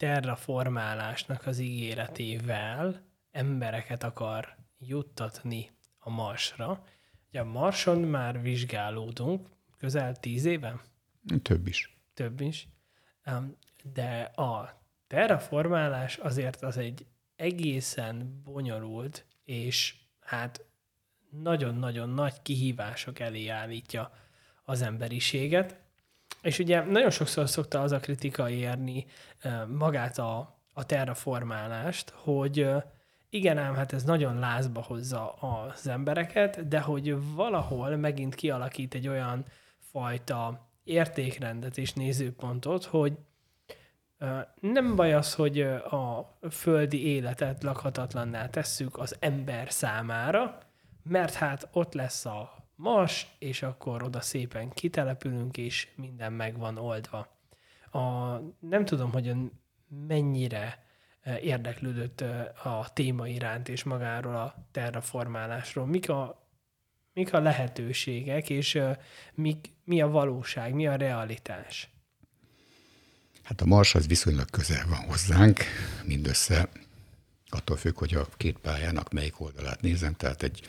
terraformálásnak 0.00 1.46
az 1.46 1.58
ígéretével 1.58 3.02
embereket 3.30 4.02
akar 4.02 4.56
juttatni 4.78 5.70
a 5.98 6.10
Marsra. 6.10 6.84
Ugye 7.28 7.40
a 7.40 7.44
Marson 7.44 8.00
már 8.00 8.42
vizsgálódunk, 8.42 9.48
közel 9.78 10.16
tíz 10.16 10.44
éve? 10.44 10.80
Több 11.42 11.66
is. 11.66 11.96
Több 12.14 12.40
is. 12.40 12.68
De 13.82 14.20
a 14.22 14.82
terraformálás 15.06 16.16
azért 16.16 16.62
az 16.62 16.76
egy 16.76 17.06
egészen 17.36 18.40
bonyolult, 18.44 19.26
és 19.44 19.94
hát 20.20 20.64
nagyon-nagyon 21.30 22.08
nagy 22.08 22.42
kihívások 22.42 23.18
elé 23.18 23.48
állítja 23.48 24.12
az 24.64 24.82
emberiséget. 24.82 25.80
És 26.42 26.58
ugye 26.58 26.84
nagyon 26.84 27.10
sokszor 27.10 27.48
szokta 27.48 27.82
az 27.82 27.92
a 27.92 28.00
kritika 28.00 28.50
érni 28.50 29.06
magát 29.68 30.18
a, 30.18 30.58
a 30.72 30.86
terraformálást, 30.86 32.10
hogy 32.10 32.70
igen 33.30 33.58
ám, 33.58 33.74
hát 33.74 33.92
ez 33.92 34.04
nagyon 34.04 34.38
lázba 34.38 34.82
hozza 34.82 35.32
az 35.32 35.86
embereket, 35.86 36.68
de 36.68 36.80
hogy 36.80 37.34
valahol 37.34 37.96
megint 37.96 38.34
kialakít 38.34 38.94
egy 38.94 39.08
olyan 39.08 39.44
fajta 39.78 40.68
értékrendet 40.84 41.78
és 41.78 41.92
nézőpontot, 41.92 42.84
hogy 42.84 43.12
nem 44.60 44.96
baj 44.96 45.14
az, 45.14 45.34
hogy 45.34 45.60
a 45.60 46.36
földi 46.50 47.06
életet 47.06 47.62
lakhatatlanná 47.62 48.48
tesszük 48.48 48.98
az 48.98 49.16
ember 49.18 49.72
számára, 49.72 50.58
mert 51.02 51.34
hát 51.34 51.68
ott 51.72 51.94
lesz 51.94 52.24
a 52.24 52.59
Mars, 52.80 53.26
és 53.38 53.62
akkor 53.62 54.02
oda 54.02 54.20
szépen 54.20 54.70
kitelepülünk, 54.70 55.56
és 55.56 55.88
minden 55.94 56.32
meg 56.32 56.58
van 56.58 56.78
oldva. 56.78 57.38
A, 57.90 58.00
nem 58.60 58.84
tudom, 58.84 59.12
hogy 59.12 59.32
mennyire 60.06 60.84
érdeklődött 61.42 62.20
a 62.62 62.90
téma 62.92 63.28
iránt 63.28 63.68
és 63.68 63.82
magáról 63.82 64.36
a 64.36 64.68
terraformálásról. 64.70 65.86
Mik 65.86 66.08
a, 66.08 66.48
mik 67.12 67.32
a 67.32 67.40
lehetőségek, 67.40 68.50
és 68.50 68.80
mik, 69.34 69.72
mi 69.84 70.00
a 70.00 70.08
valóság, 70.08 70.74
mi 70.74 70.86
a 70.86 70.96
realitás? 70.96 71.88
Hát 73.42 73.60
a 73.60 73.64
Mars 73.64 73.94
az 73.94 74.06
viszonylag 74.06 74.50
közel 74.50 74.86
van 74.88 75.04
hozzánk, 75.06 75.60
mindössze 76.04 76.68
attól 77.48 77.76
függ, 77.76 77.98
hogy 77.98 78.14
a 78.14 78.26
két 78.36 78.58
pályának 78.58 79.12
melyik 79.12 79.40
oldalát 79.40 79.80
nézem, 79.80 80.14
tehát 80.14 80.42
egy 80.42 80.68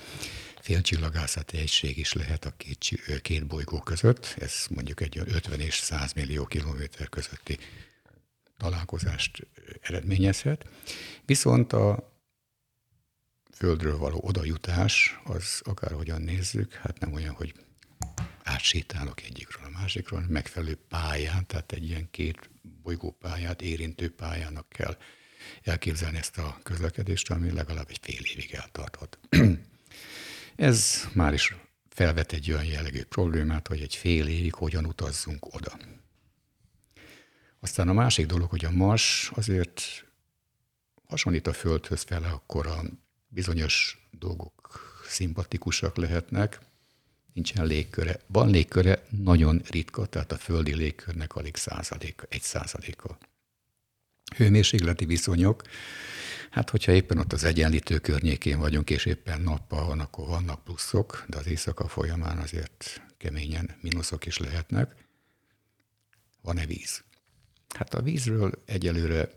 félcsillagászati 0.61 1.57
egység 1.57 1.97
is 1.97 2.13
lehet 2.13 2.45
a 2.45 2.53
két, 2.57 3.21
két 3.21 3.47
bolygó 3.47 3.79
között, 3.79 4.35
ez 4.39 4.65
mondjuk 4.69 5.01
egy 5.01 5.17
50 5.17 5.59
és 5.59 5.75
100 5.75 6.13
millió 6.13 6.45
kilométer 6.45 7.09
közötti 7.09 7.57
találkozást 8.57 9.47
eredményezhet. 9.81 10.65
Viszont 11.25 11.73
a 11.73 12.09
Földről 13.53 13.97
való 13.97 14.19
odajutás, 14.23 15.19
az 15.23 15.61
akárhogyan 15.63 16.21
nézzük, 16.21 16.73
hát 16.73 16.99
nem 16.99 17.13
olyan, 17.13 17.33
hogy 17.33 17.53
átsétálok 18.43 19.21
egyikről 19.21 19.65
a 19.65 19.79
másikról, 19.79 20.25
megfelelő 20.29 20.77
pályán, 20.89 21.47
tehát 21.47 21.71
egy 21.71 21.85
ilyen 21.85 22.07
két 22.11 22.49
bolygópályát 22.83 23.61
érintő 23.61 24.09
pályának 24.15 24.69
kell 24.69 24.97
elképzelni 25.63 26.17
ezt 26.17 26.37
a 26.37 26.59
közlekedést, 26.63 27.29
ami 27.31 27.51
legalább 27.51 27.87
egy 27.89 27.99
fél 28.01 28.21
évig 28.33 28.53
eltarthat. 28.53 29.19
Ez 30.55 31.07
már 31.13 31.33
is 31.33 31.55
felvet 31.89 32.33
egy 32.33 32.51
olyan 32.51 32.65
jellegű 32.65 33.03
problémát, 33.03 33.67
hogy 33.67 33.81
egy 33.81 33.95
fél 33.95 34.27
évig 34.27 34.53
hogyan 34.53 34.85
utazzunk 34.85 35.53
oda. 35.53 35.77
Aztán 37.59 37.87
a 37.87 37.93
másik 37.93 38.25
dolog, 38.25 38.49
hogy 38.49 38.65
a 38.65 38.71
Mars 38.71 39.31
azért 39.35 39.81
hasonlít 41.07 41.47
a 41.47 41.53
Földhöz 41.53 42.01
fele, 42.01 42.27
akkor 42.27 42.67
a 42.67 42.81
bizonyos 43.27 44.07
dolgok 44.11 44.79
szimpatikusak 45.07 45.95
lehetnek, 45.95 46.59
nincsen 47.33 47.65
légköre. 47.65 48.19
Van 48.27 48.49
légköre, 48.49 49.05
nagyon 49.09 49.61
ritka, 49.69 50.05
tehát 50.05 50.31
a 50.31 50.37
földi 50.37 50.75
légkörnek 50.75 51.35
alig 51.35 51.55
százaléka, 51.55 52.25
egy 52.29 52.41
százaléka. 52.41 53.17
Hőmérsékleti 54.37 55.05
viszonyok, 55.05 55.61
hát 56.49 56.69
hogyha 56.69 56.91
éppen 56.91 57.17
ott 57.17 57.33
az 57.33 57.43
egyenlítő 57.43 57.99
környékén 57.99 58.59
vagyunk, 58.59 58.89
és 58.89 59.05
éppen 59.05 59.41
nappal 59.41 59.85
van, 59.85 59.99
akkor 59.99 60.27
vannak 60.27 60.63
pluszok, 60.63 61.25
de 61.27 61.37
az 61.37 61.47
éjszaka 61.47 61.87
folyamán 61.87 62.37
azért 62.37 63.01
keményen 63.17 63.77
mínuszok 63.81 64.25
is 64.25 64.37
lehetnek. 64.37 64.95
Van-e 66.41 66.65
víz? 66.65 67.03
Hát 67.75 67.93
a 67.93 68.01
vízről 68.01 68.63
egyelőre 68.65 69.29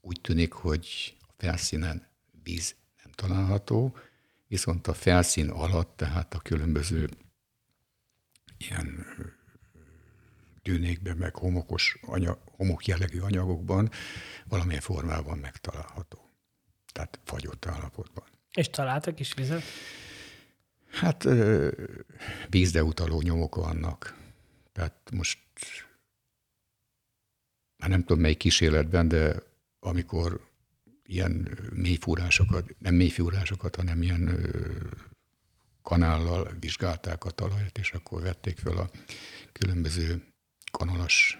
úgy 0.00 0.20
tűnik, 0.20 0.52
hogy 0.52 1.16
a 1.20 1.32
felszínen 1.38 2.06
víz 2.42 2.74
nem 3.02 3.12
található, 3.12 3.96
viszont 4.48 4.86
a 4.86 4.94
felszín 4.94 5.48
alatt, 5.48 5.96
tehát 5.96 6.34
a 6.34 6.38
különböző 6.40 7.08
ilyen 8.58 9.06
dűnékben, 10.62 11.16
meg 11.16 11.36
homokos 11.36 11.98
anyag, 12.00 12.38
homok 12.44 12.86
jellegű 12.86 13.20
anyagokban 13.20 13.90
valamilyen 14.44 14.80
formában 14.80 15.38
megtalálható. 15.38 16.30
Tehát 16.92 17.20
fagyott 17.24 17.66
állapotban. 17.66 18.24
És 18.52 18.68
találtak 18.68 19.20
is 19.20 19.34
vizet? 19.34 19.62
Hát 20.90 21.28
vízde 22.48 22.84
utaló 22.84 23.20
nyomok 23.20 23.54
vannak. 23.54 24.16
Tehát 24.72 25.10
most 25.12 25.38
hát 27.78 27.90
nem 27.90 28.00
tudom 28.00 28.20
melyik 28.20 28.36
kísérletben, 28.36 29.08
de 29.08 29.42
amikor 29.80 30.50
ilyen 31.04 31.58
mélyfúrásokat, 31.72 32.78
nem 32.78 32.94
mélyfúrásokat, 32.94 33.76
hanem 33.76 34.02
ilyen 34.02 34.50
kanállal 35.82 36.56
vizsgálták 36.60 37.24
a 37.24 37.30
talajt, 37.30 37.78
és 37.78 37.92
akkor 37.92 38.22
vették 38.22 38.58
fel 38.58 38.76
a 38.76 38.90
különböző 39.52 40.31
kanolas 40.72 41.38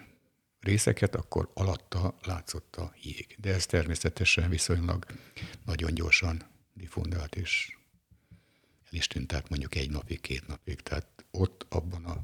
részeket, 0.61 1.15
akkor 1.15 1.51
alatta 1.55 2.19
látszott 2.23 2.77
a 2.77 2.95
jég. 3.03 3.37
De 3.39 3.55
ez 3.55 3.67
természetesen 3.67 4.51
viszonylag 4.51 5.07
nagyon 5.65 5.95
gyorsan 5.95 6.43
diffundált, 6.73 7.37
és 7.37 7.77
el 8.91 8.99
is 8.99 9.07
tűnt 9.07 9.33
át 9.33 9.49
mondjuk 9.49 9.75
egy 9.75 9.91
napig, 9.91 10.21
két 10.21 10.47
napig. 10.47 10.81
Tehát 10.81 11.25
ott 11.31 11.67
abban 11.69 12.05
a 12.05 12.23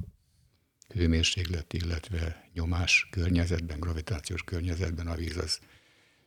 hőmérséklet, 0.94 1.72
illetve 1.72 2.50
nyomás 2.52 3.08
környezetben, 3.10 3.80
gravitációs 3.80 4.42
környezetben 4.42 5.06
a 5.06 5.14
víz 5.14 5.36
az 5.36 5.60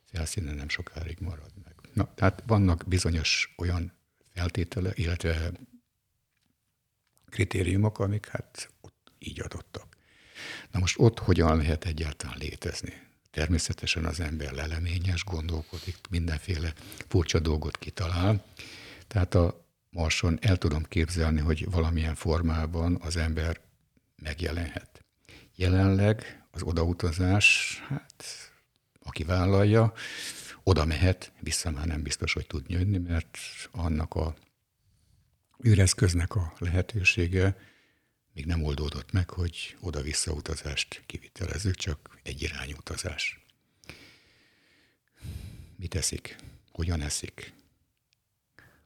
felszínen 0.06 0.56
nem 0.56 0.70
sokáig 0.70 1.20
marad 1.20 1.52
meg. 1.64 1.76
Na, 1.94 2.14
tehát 2.14 2.44
vannak 2.48 2.84
bizonyos 2.88 3.54
olyan 3.58 3.94
feltétele, 4.34 4.92
illetve 4.96 5.52
kritériumok, 7.26 8.00
amik 8.00 8.26
hát 8.28 8.74
ott 8.82 9.12
így 9.20 9.42
adottak. 9.42 9.91
Na 10.72 10.80
most 10.80 10.96
ott 11.00 11.20
hogyan 11.20 11.58
lehet 11.58 11.86
egyáltalán 11.86 12.38
létezni? 12.38 12.94
Természetesen 13.32 14.06
az 14.06 14.20
ember 14.20 14.52
leleményes, 14.52 15.24
gondolkodik, 15.24 15.98
mindenféle 16.10 16.74
furcsa 17.08 17.40
dolgot 17.40 17.78
kitalál. 17.78 18.46
Tehát 19.08 19.36
a 19.36 19.66
Marson 19.90 20.38
el 20.42 20.58
tudom 20.58 20.84
képzelni, 20.84 21.40
hogy 21.40 21.72
valamilyen 21.72 22.16
formában 22.16 22.98
az 23.02 23.18
ember 23.18 23.60
megjelenhet. 24.16 25.04
Jelenleg 25.56 26.44
az 26.52 26.62
odautazás, 26.62 27.78
hát 27.88 28.24
aki 29.04 29.24
vállalja, 29.24 29.94
oda 30.64 30.86
mehet, 30.86 31.32
vissza 31.40 31.72
már 31.72 31.86
nem 31.86 32.02
biztos, 32.02 32.34
hogy 32.34 32.48
tud 32.48 32.70
jönni, 32.70 32.98
mert 32.98 33.38
annak 33.72 34.14
a 34.14 34.36
űreszköznek 35.66 36.36
a 36.36 36.54
lehetősége 36.58 37.58
még 38.34 38.46
nem 38.46 38.64
oldódott 38.64 39.12
meg, 39.12 39.30
hogy 39.30 39.78
oda-vissza 39.80 40.32
utazást 40.32 41.04
kivitelezzük, 41.06 41.76
csak 41.76 42.20
egy 42.24 42.42
irányú 42.42 42.76
utazás. 42.78 43.40
Mit 45.76 45.96
eszik? 45.96 46.36
Hogyan 46.72 47.02
eszik? 47.02 47.54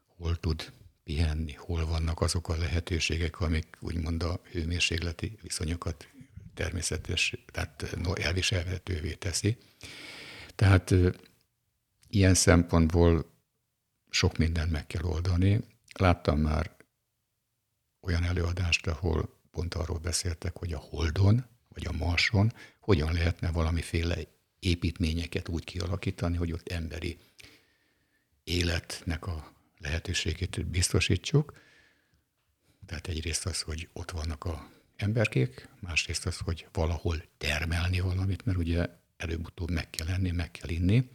Hol 0.05 0.39
tud 0.39 0.72
pihenni? 1.03 1.53
Hol 1.53 1.85
vannak 1.85 2.22
azok 2.22 2.49
a 2.49 2.57
lehetőségek, 2.57 3.39
amik 3.39 3.77
úgymond 3.80 4.23
a 4.23 4.39
hőmérsékleti 4.51 5.38
viszonyokat 5.41 6.07
természetes, 6.53 7.35
tehát 7.51 7.97
elviselhetővé 8.13 9.13
teszi. 9.13 9.57
Tehát 10.55 10.93
ilyen 12.07 12.34
szempontból 12.34 13.34
sok 14.09 14.38
mindent 14.38 14.72
meg 14.72 14.88
kell 14.88 15.03
oldani. 15.03 15.59
Láttam 15.93 16.39
már 16.39 16.76
olyan 18.01 18.23
előadást, 18.23 18.88
ahol 18.88 19.35
pont 19.56 19.73
arról 19.73 19.98
beszéltek, 19.98 20.57
hogy 20.57 20.73
a 20.73 20.77
Holdon, 20.77 21.45
vagy 21.69 21.86
a 21.86 21.91
Marson 21.91 22.53
hogyan 22.80 23.14
lehetne 23.14 23.52
valamiféle 23.52 24.18
építményeket 24.60 25.49
úgy 25.49 25.64
kialakítani, 25.64 26.38
hogy 26.38 26.52
ott 26.52 26.68
emberi 26.69 27.18
életnek 28.44 29.27
a 29.27 29.53
lehetőségét 29.77 30.65
biztosítsuk. 30.65 31.53
Tehát 32.86 33.07
egyrészt 33.07 33.45
az, 33.45 33.61
hogy 33.61 33.90
ott 33.94 34.11
vannak 34.11 34.44
a 34.44 34.69
emberkék, 34.95 35.69
másrészt 35.80 36.26
az, 36.26 36.38
hogy 36.38 36.68
valahol 36.72 37.23
termelni 37.38 37.99
valamit, 37.99 38.45
mert 38.45 38.57
ugye 38.57 38.90
előbb-utóbb 39.18 39.72
meg 39.72 39.90
kell 39.90 40.07
lenni, 40.07 40.32
meg 40.32 40.52
kell 40.52 40.69
inni, 40.69 41.10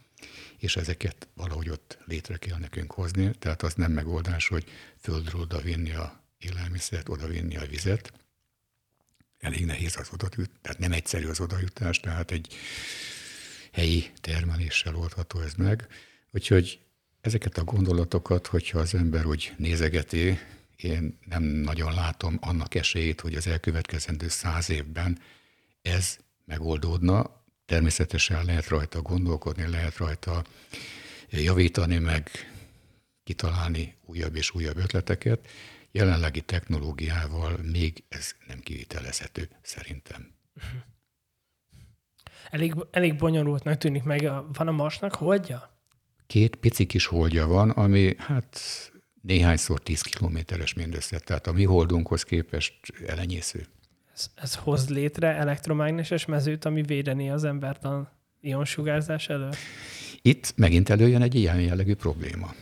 és 0.57 0.75
ezeket 0.75 1.27
valahogy 1.33 1.69
ott 1.69 1.97
létre 2.05 2.37
kell 2.37 2.57
nekünk 2.57 2.91
hozni. 2.91 3.31
Tehát 3.39 3.61
az 3.61 3.73
nem 3.73 3.91
megoldás, 3.91 4.47
hogy 4.47 4.65
földről 4.97 5.41
oda 5.41 5.59
vinni 5.59 5.91
a 5.91 6.23
élelmiszert, 6.37 7.09
oda 7.09 7.27
vinni 7.27 7.57
a 7.57 7.65
vizet. 7.65 8.13
Elég 9.41 9.65
nehéz 9.65 9.97
az 9.97 10.09
odatjut, 10.13 10.49
tehát 10.61 10.79
nem 10.79 10.91
egyszerű 10.91 11.27
az 11.27 11.39
odajutás, 11.39 11.99
tehát 11.99 12.31
egy 12.31 12.55
helyi 13.71 14.11
termeléssel 14.21 14.95
oldható 14.95 15.39
ez 15.39 15.53
meg. 15.53 15.87
Úgyhogy 16.31 16.79
ezeket 17.21 17.57
a 17.57 17.63
gondolatokat, 17.63 18.47
hogyha 18.47 18.79
az 18.79 18.93
ember 18.93 19.25
úgy 19.25 19.53
nézegeti, 19.57 20.39
én 20.75 21.17
nem 21.25 21.43
nagyon 21.43 21.93
látom 21.93 22.37
annak 22.41 22.75
esélyét, 22.75 23.21
hogy 23.21 23.35
az 23.35 23.47
elkövetkezendő 23.47 24.27
száz 24.27 24.69
évben 24.69 25.19
ez 25.81 26.17
megoldódna. 26.45 27.43
Természetesen 27.65 28.45
lehet 28.45 28.67
rajta 28.67 29.01
gondolkodni, 29.01 29.67
lehet 29.67 29.97
rajta 29.97 30.43
javítani, 31.29 31.97
meg 31.97 32.29
kitalálni 33.23 33.95
újabb 34.05 34.35
és 34.35 34.53
újabb 34.53 34.77
ötleteket. 34.77 35.47
Jelenlegi 35.91 36.41
technológiával 36.41 37.57
még 37.71 38.03
ez 38.09 38.35
nem 38.47 38.59
kivitelezhető, 38.59 39.49
szerintem. 39.61 40.31
Elég, 42.51 42.73
elég 42.91 43.15
bonyolultnak 43.15 43.77
tűnik 43.77 44.03
meg. 44.03 44.31
Van 44.53 44.67
a 44.67 44.71
Marsnak 44.71 45.15
holdja? 45.15 45.79
Két 46.27 46.55
pici 46.55 46.85
kis 46.85 47.05
holdja 47.05 47.47
van, 47.47 47.69
ami 47.69 48.15
hát 48.17 48.59
néhányszor 49.21 49.79
10 49.79 50.01
kilométeres 50.01 50.73
mindössze, 50.73 51.19
tehát 51.19 51.47
a 51.47 51.51
mi 51.51 51.63
holdunkhoz 51.63 52.23
képest 52.23 52.73
elenyésző. 53.07 53.65
Ez, 54.13 54.29
ez 54.35 54.55
hoz 54.55 54.89
létre 54.89 55.27
elektromágneses 55.35 56.25
mezőt, 56.25 56.65
ami 56.65 56.81
védeni 56.81 57.29
az 57.29 57.43
embert 57.43 57.83
a 57.83 58.11
ionsugárzás 58.41 59.29
elől? 59.29 59.53
Itt 60.21 60.53
megint 60.55 60.89
előjön 60.89 61.21
egy 61.21 61.35
ilyen 61.35 61.61
jellegű 61.61 61.95
probléma. 61.95 62.53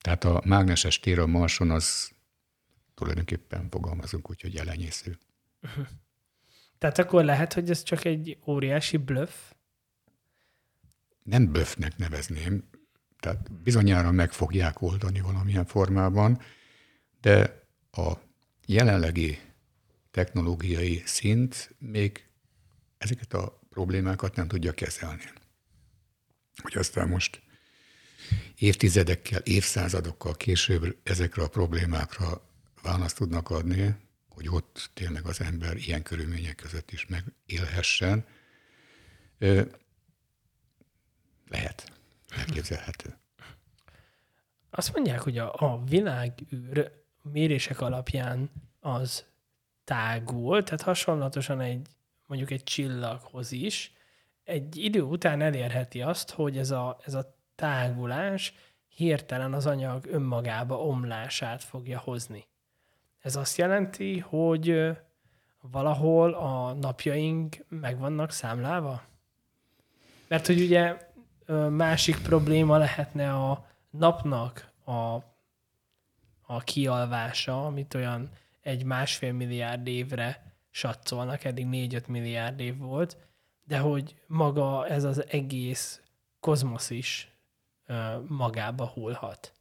Tehát 0.00 0.24
a 0.24 0.42
mágneses 0.44 1.00
tér 1.00 1.18
a 1.18 1.26
Marson 1.26 1.70
az 1.70 2.10
tulajdonképpen 2.94 3.68
fogalmazunk 3.70 4.30
úgy, 4.30 4.40
hogy 4.40 4.56
elenyésző. 4.56 5.18
Uh-huh. 5.62 5.86
Tehát 6.78 6.98
akkor 6.98 7.24
lehet, 7.24 7.52
hogy 7.52 7.70
ez 7.70 7.82
csak 7.82 8.04
egy 8.04 8.38
óriási 8.46 8.96
bluff? 8.96 9.32
Nem 11.22 11.52
bluffnek 11.52 11.96
nevezném, 11.96 12.68
tehát 13.20 13.52
bizonyára 13.52 14.10
meg 14.10 14.32
fogják 14.32 14.82
oldani 14.82 15.20
valamilyen 15.20 15.66
formában, 15.66 16.40
de 17.20 17.66
a 17.90 18.12
jelenlegi 18.66 19.38
technológiai 20.10 21.02
szint 21.04 21.74
még 21.78 22.26
ezeket 22.98 23.32
a 23.32 23.60
problémákat 23.68 24.36
nem 24.36 24.48
tudja 24.48 24.72
kezelni. 24.72 25.22
Hogy 26.62 26.76
aztán 26.76 27.08
most 27.08 27.42
évtizedekkel, 28.58 29.40
évszázadokkal 29.44 30.34
később 30.34 30.96
ezekre 31.02 31.42
a 31.42 31.48
problémákra 31.48 32.42
választ 32.82 33.16
tudnak 33.16 33.50
adni, 33.50 33.94
hogy 34.28 34.48
ott 34.48 34.90
tényleg 34.94 35.26
az 35.26 35.40
ember 35.40 35.76
ilyen 35.76 36.02
körülmények 36.02 36.54
között 36.54 36.90
is 36.90 37.06
megélhessen. 37.06 38.24
Lehet. 41.48 41.92
Elképzelhető. 42.28 43.16
Azt 44.70 44.94
mondják, 44.94 45.20
hogy 45.20 45.38
a, 45.38 45.54
a 45.54 45.84
világűr 45.84 46.92
mérések 47.22 47.80
alapján 47.80 48.50
az 48.80 49.24
tágul, 49.84 50.62
tehát 50.62 50.82
hasonlatosan 50.82 51.60
egy 51.60 51.86
mondjuk 52.26 52.50
egy 52.50 52.64
csillaghoz 52.64 53.52
is, 53.52 53.92
egy 54.44 54.76
idő 54.76 55.02
után 55.02 55.40
elérheti 55.40 56.02
azt, 56.02 56.30
hogy 56.30 56.58
ez 56.58 56.70
a, 56.70 56.98
ez 57.04 57.14
a 57.14 57.37
tágulás 57.58 58.54
hirtelen 58.88 59.52
az 59.52 59.66
anyag 59.66 60.06
önmagába 60.06 60.80
omlását 60.80 61.64
fogja 61.64 61.98
hozni. 61.98 62.46
Ez 63.18 63.36
azt 63.36 63.56
jelenti, 63.56 64.18
hogy 64.18 64.96
valahol 65.60 66.32
a 66.32 66.72
napjaink 66.72 67.64
meg 67.68 67.98
vannak 67.98 68.30
számlálva? 68.30 69.02
Mert 70.28 70.46
hogy 70.46 70.60
ugye 70.60 70.96
másik 71.70 72.22
probléma 72.22 72.76
lehetne 72.76 73.34
a 73.34 73.66
napnak 73.90 74.72
a, 74.84 75.14
a 76.42 76.60
kialvása, 76.64 77.66
amit 77.66 77.94
olyan 77.94 78.28
egy 78.60 78.84
másfél 78.84 79.32
milliárd 79.32 79.86
évre 79.86 80.52
satszolnak, 80.70 81.44
eddig 81.44 81.66
4-5 81.70 82.06
milliárd 82.06 82.60
év 82.60 82.76
volt, 82.76 83.16
de 83.64 83.78
hogy 83.78 84.14
maga 84.26 84.86
ez 84.86 85.04
az 85.04 85.24
egész 85.28 86.00
kozmosz 86.40 86.90
is 86.90 87.32
magába 88.28 88.86
hullhat. 88.86 89.52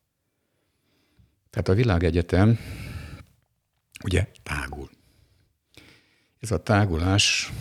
Tehát 1.49 1.67
a 1.67 1.73
világegyetem 1.73 2.59
ugye 4.03 4.31
tágul. 4.43 4.89
Ez 6.39 6.51
a 6.51 6.63
tágulás 6.63 7.51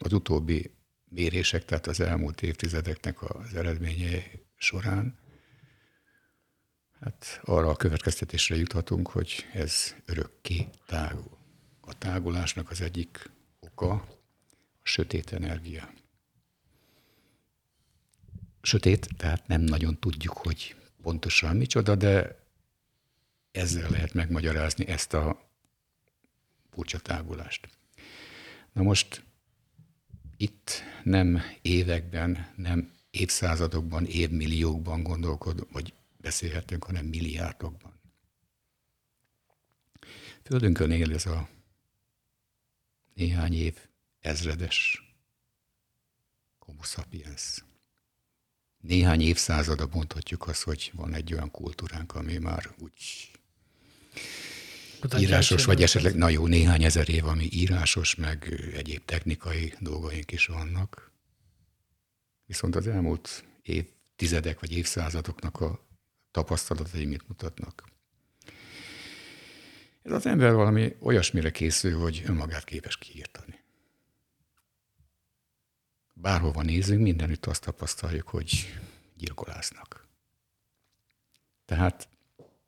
az 0.00 0.12
utóbbi 0.12 0.74
mérések, 1.04 1.64
tehát 1.64 1.86
az 1.86 2.00
elmúlt 2.00 2.42
évtizedeknek 2.42 3.22
az 3.22 3.54
eredményei 3.54 4.22
során, 4.56 5.18
hát 7.00 7.40
arra 7.44 7.68
a 7.68 7.76
következtetésre 7.76 8.56
juthatunk, 8.56 9.08
hogy 9.08 9.46
ez 9.52 9.94
örökké 10.04 10.68
tágul. 10.86 11.38
A 11.80 11.98
tágulásnak 11.98 12.70
az 12.70 12.80
egyik 12.80 13.30
oka 13.60 13.90
a 13.90 14.06
sötét 14.82 15.32
energia. 15.32 15.92
Sötét, 18.64 19.08
tehát 19.16 19.46
nem 19.46 19.60
nagyon 19.60 19.98
tudjuk, 19.98 20.36
hogy 20.36 20.76
pontosan 21.02 21.56
micsoda, 21.56 21.94
de 21.94 22.42
ezzel 23.52 23.90
lehet 23.90 24.14
megmagyarázni 24.14 24.86
ezt 24.86 25.14
a 25.14 25.48
furcsa 26.70 26.98
tágulást. 26.98 27.68
Na 28.72 28.82
most 28.82 29.24
itt 30.36 30.82
nem 31.02 31.42
években, 31.62 32.52
nem 32.56 32.92
évszázadokban, 33.10 34.06
évmilliókban 34.06 35.02
gondolkod, 35.02 35.66
vagy 35.72 35.92
beszélhetünk, 36.16 36.84
hanem 36.84 37.06
milliárdokban. 37.06 37.92
Földünkön 40.42 40.90
él 40.90 41.12
ez 41.12 41.26
a 41.26 41.48
néhány 43.14 43.54
év 43.54 43.88
ezredes 44.20 45.02
homo 46.58 46.82
sapiens. 46.82 47.64
Néhány 48.86 49.20
évszázada 49.20 49.88
mondhatjuk 49.92 50.48
azt, 50.48 50.62
hogy 50.62 50.92
van 50.94 51.14
egy 51.14 51.32
olyan 51.32 51.50
kultúránk, 51.50 52.14
ami 52.14 52.38
már 52.38 52.74
úgy 52.78 53.30
írásos, 55.18 55.64
vagy 55.64 55.82
esetleg, 55.82 56.14
na 56.14 56.28
jó, 56.28 56.46
néhány 56.46 56.82
ezer 56.82 57.08
év, 57.08 57.26
ami 57.26 57.48
írásos, 57.50 58.14
meg 58.14 58.70
egyéb 58.74 59.04
technikai 59.04 59.74
dolgaink 59.80 60.32
is 60.32 60.46
vannak. 60.46 61.10
Viszont 62.46 62.76
az 62.76 62.86
elmúlt 62.86 63.44
évtizedek 63.62 64.60
vagy 64.60 64.72
évszázadoknak 64.72 65.60
a 65.60 65.86
tapasztalatai 66.30 67.04
mit 67.04 67.28
mutatnak? 67.28 67.84
Ez 70.02 70.12
az 70.12 70.26
ember 70.26 70.52
valami 70.52 70.96
olyasmire 71.00 71.50
készül, 71.50 71.98
hogy 71.98 72.22
önmagát 72.26 72.64
képes 72.64 72.96
kiírtani. 72.96 73.63
Bárhova 76.24 76.62
nézünk, 76.62 77.00
mindenütt 77.00 77.46
azt 77.46 77.62
tapasztaljuk, 77.62 78.28
hogy 78.28 78.80
gyilkolásznak. 79.16 80.06
Tehát 81.64 82.08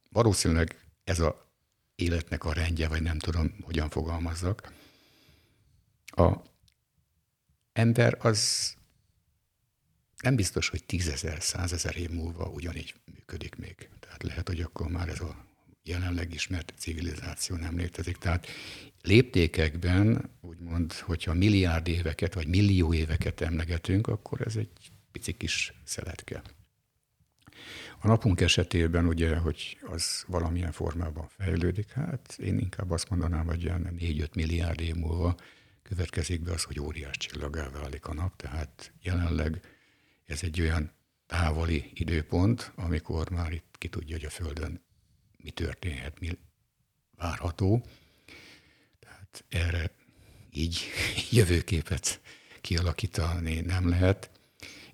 valószínűleg 0.09 0.81
ez 1.05 1.21
a 1.21 1.51
életnek 1.95 2.45
a 2.45 2.53
rendje, 2.53 2.89
vagy 2.89 3.03
nem 3.03 3.19
tudom, 3.19 3.55
hogyan 3.63 3.91
fogalmazzak. 3.91 4.73
A 6.07 6.37
ember 7.73 8.17
az 8.21 8.75
nem 10.23 10.37
biztos, 10.37 10.69
hogy 10.69 10.85
tízezer, 10.85 11.43
százezer 11.43 11.97
év 11.97 12.11
múlva 12.11 12.49
ugyanígy 12.49 12.95
működik 13.15 13.55
még. 13.55 13.89
Tehát 14.01 14.23
lehet, 14.23 14.49
hogy 14.49 14.61
akkor 14.61 14.89
már 14.89 15.09
ez 15.09 15.21
a 15.21 15.45
jelenleg 15.83 16.33
ismert 16.35 16.73
civilizáció 16.79 17.57
nem 17.57 17.77
létezik. 17.77 18.17
Tehát 18.17 18.47
léptékekben, 19.07 20.31
úgymond, 20.41 20.93
hogyha 20.93 21.35
milliárd 21.35 21.89
éveket, 21.89 22.35
vagy 22.35 22.49
millió 22.49 22.95
éveket 22.95 23.41
emlegetünk, 23.41 24.07
akkor 24.07 24.41
ez 24.41 24.57
egy 24.57 24.71
pici 25.13 25.33
kis 25.33 25.73
szeletke. 25.85 26.43
A 27.99 28.07
napunk 28.07 28.41
esetében 28.41 29.07
ugye, 29.07 29.37
hogy 29.37 29.79
az 29.83 30.25
valamilyen 30.27 30.73
formában 30.73 31.29
fejlődik, 31.29 31.91
hát 31.91 32.37
én 32.39 32.59
inkább 32.59 32.91
azt 32.91 33.11
mondanám, 33.11 33.47
hogy 33.47 33.63
ilyen 33.63 33.97
4-5 33.99 34.35
milliárd 34.35 34.81
év 34.81 34.95
múlva 34.95 35.37
következik 35.83 36.43
be 36.43 36.53
az, 36.53 36.63
hogy 36.63 36.81
óriás 36.81 37.17
csillagá 37.17 37.69
válik 37.69 38.07
a 38.07 38.15
nap, 38.15 38.37
tehát 38.37 38.93
jelenleg 39.03 39.61
ez 40.27 40.43
egy 40.43 40.61
olyan 40.61 40.91
távoli 41.27 41.91
időpont, 41.95 42.73
amikor 42.75 43.31
már 43.31 43.53
itt 43.53 43.75
ki 43.79 43.89
tudja, 43.89 44.17
hogy 44.17 44.25
a 44.25 44.31
Földön 44.31 44.85
mi 45.37 45.51
történhet, 45.51 46.21
mi 46.21 46.39
várható. 47.17 47.87
Erre 49.49 49.91
így 50.53 50.79
jövőképet 51.31 52.21
kialakítani 52.61 53.61
nem 53.61 53.89
lehet. 53.89 54.31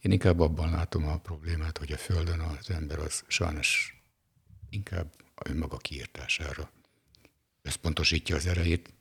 Én 0.01 0.12
inkább 0.12 0.40
abban 0.40 0.70
látom 0.70 1.06
a 1.06 1.19
problémát, 1.19 1.78
hogy 1.78 1.93
a 1.93 1.97
Földön 1.97 2.40
az 2.40 2.70
ember 2.70 2.98
az 2.98 3.24
sajnos 3.27 4.02
inkább 4.70 5.12
a 5.35 5.48
önmaga 5.48 5.77
kiírtására 5.77 6.70
összpontosítja 7.62 8.36
az 8.36 8.47
erejét, 8.47 8.93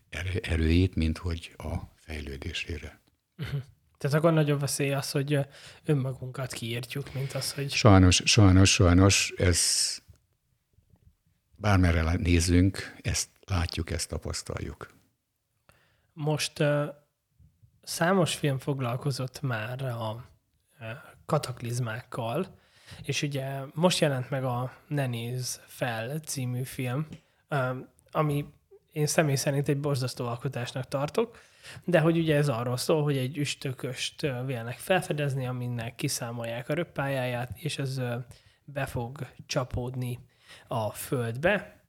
erőjét, 0.41 0.95
mint 0.95 1.18
hogy 1.18 1.53
a 1.57 1.76
fejlődésére. 1.95 2.99
Uh-huh. 3.38 3.61
Tehát 3.97 4.18
akkor 4.18 4.34
nagyobb 4.34 4.59
veszély 4.59 4.93
az, 4.93 5.11
hogy 5.11 5.39
önmagunkat 5.84 6.53
kiírtjuk, 6.53 7.13
mint 7.13 7.34
az, 7.34 7.53
hogy... 7.53 7.72
Sajnos, 7.72 8.22
sajnos, 8.26 8.73
sajnos 8.73 9.34
ez 9.38 9.59
bármerre 11.55 12.13
nézzünk, 12.13 12.95
ezt 13.01 13.30
látjuk, 13.45 13.91
ezt 13.91 14.09
tapasztaljuk. 14.09 14.93
Most 16.23 16.60
uh, 16.60 16.88
számos 17.81 18.35
film 18.35 18.57
foglalkozott 18.57 19.41
már 19.41 19.84
a 19.84 20.26
uh, 20.80 20.88
kataklizmákkal, 21.26 22.57
és 23.03 23.22
ugye 23.22 23.61
most 23.73 23.99
jelent 23.99 24.30
meg 24.30 24.43
a 24.43 24.73
Ne 24.88 25.07
Néz 25.07 25.61
Fel 25.65 26.19
című 26.19 26.64
film, 26.64 27.07
uh, 27.49 27.77
ami 28.11 28.45
én 28.91 29.06
személy 29.06 29.35
szerint 29.35 29.68
egy 29.68 29.80
borzasztó 29.80 30.27
alkotásnak 30.27 30.88
tartok, 30.88 31.38
de 31.84 31.99
hogy 31.99 32.18
ugye 32.18 32.35
ez 32.35 32.49
arról 32.49 32.77
szól, 32.77 33.03
hogy 33.03 33.18
egy 33.18 33.38
üstököst 33.38 34.22
vélnek 34.22 34.77
felfedezni, 34.77 35.48
aminek 35.48 35.95
kiszámolják 35.95 36.69
a 36.69 36.73
röppájáját, 36.73 37.52
és 37.56 37.77
ez 37.77 38.02
be 38.64 38.85
fog 38.85 39.27
csapódni 39.45 40.19
a 40.68 40.91
földbe, 40.91 41.80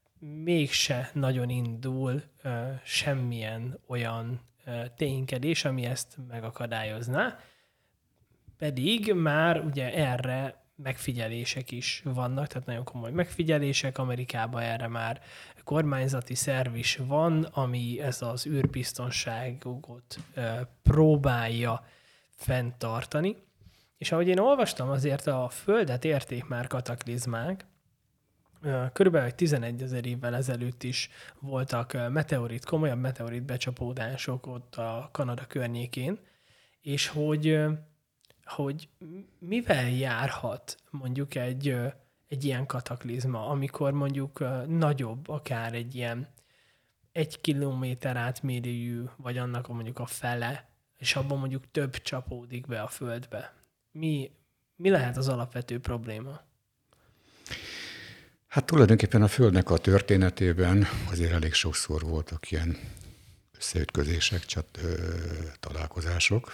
mégse 0.45 1.11
nagyon 1.13 1.49
indul 1.49 2.23
semmilyen 2.85 3.79
olyan 3.87 4.41
ténykedés, 4.97 5.65
ami 5.65 5.85
ezt 5.85 6.17
megakadályozná, 6.29 7.39
pedig 8.59 9.13
már 9.13 9.65
ugye 9.65 9.95
erre 9.95 10.65
megfigyelések 10.77 11.71
is 11.71 12.03
vannak, 12.05 12.47
tehát 12.47 12.67
nagyon 12.67 12.85
komoly 12.85 13.11
megfigyelések. 13.11 13.99
Amerikában 13.99 14.63
erre 14.63 14.89
már 14.89 15.21
kormányzati 15.65 16.35
szerv 16.35 16.77
is 16.77 16.97
van, 16.97 17.43
ami 17.43 18.01
ez 18.01 18.23
az 18.23 18.47
űrbiztonságot 18.47 20.19
próbálja 20.83 21.85
fenntartani. 22.29 23.37
És 23.99 24.13
ahogy 24.13 24.29
én 24.29 24.39
olvastam, 24.39 24.89
azért 24.91 25.27
a 25.27 25.49
Földet 25.49 26.05
érték 26.05 26.45
már 26.45 26.67
kataklizmák, 26.67 27.65
Körülbelül 28.93 29.31
11 29.31 29.83
ezer 29.83 30.07
évvel 30.07 30.35
ezelőtt 30.35 30.83
is 30.83 31.11
voltak 31.41 32.11
meteorit, 32.11 32.65
komolyabb 32.65 32.99
meteorit 32.99 33.43
becsapódások 33.43 34.47
ott 34.47 34.77
a 34.77 35.09
Kanada 35.13 35.47
környékén, 35.47 36.19
és 36.81 37.09
hogy, 37.09 37.65
hogy 38.45 38.89
mivel 39.39 39.91
járhat 39.91 40.77
mondjuk 40.91 41.35
egy, 41.35 41.77
egy 42.29 42.45
ilyen 42.45 42.67
kataklizma, 42.67 43.49
amikor 43.49 43.93
mondjuk 43.93 44.45
nagyobb, 44.67 45.29
akár 45.29 45.75
egy 45.75 45.95
ilyen 45.95 46.29
egy 47.13 47.41
kilométer 47.41 48.17
átmérőjű, 48.17 49.05
vagy 49.17 49.39
annak 49.39 49.69
mondjuk 49.69 49.99
a 49.99 50.07
fele, 50.07 50.69
és 50.99 51.17
abban 51.17 51.39
mondjuk 51.39 51.71
több 51.71 51.97
csapódik 51.97 52.67
be 52.67 52.83
a 52.83 52.89
földbe. 52.89 53.55
Mi, 53.91 54.31
mi 54.77 54.91
lehet 54.91 55.17
az 55.17 55.29
alapvető 55.29 55.81
probléma? 55.81 56.41
Hát 58.53 58.65
tulajdonképpen 58.65 59.23
a 59.23 59.29
Földnek 59.29 59.71
a 59.71 59.79
történetében 59.79 60.87
azért 61.11 61.33
elég 61.33 61.53
sokszor 61.53 62.03
voltak 62.03 62.51
ilyen 62.51 62.79
összeütközések, 63.57 64.45
csat, 64.45 64.79
ö, 64.83 65.17
találkozások. 65.61 66.53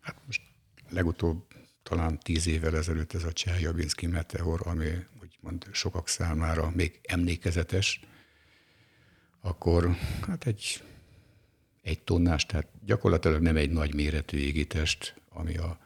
Hát 0.00 0.16
most 0.26 0.42
legutóbb 0.88 1.44
talán 1.82 2.18
tíz 2.18 2.46
évvel 2.46 2.76
ezelőtt 2.76 3.12
ez 3.12 3.24
a 3.24 3.32
Cseljabinszki 3.32 4.06
meteor, 4.06 4.60
ami 4.64 4.88
úgymond 5.22 5.66
sokak 5.70 6.08
számára 6.08 6.70
még 6.74 7.00
emlékezetes, 7.02 8.00
akkor 9.40 9.96
hát 10.26 10.46
egy, 10.46 10.82
egy 11.82 12.00
tonnás, 12.00 12.46
tehát 12.46 12.68
gyakorlatilag 12.84 13.40
nem 13.40 13.56
egy 13.56 13.70
nagy 13.70 13.94
méretű 13.94 14.38
égitest, 14.38 15.14
ami 15.28 15.56
a 15.56 15.78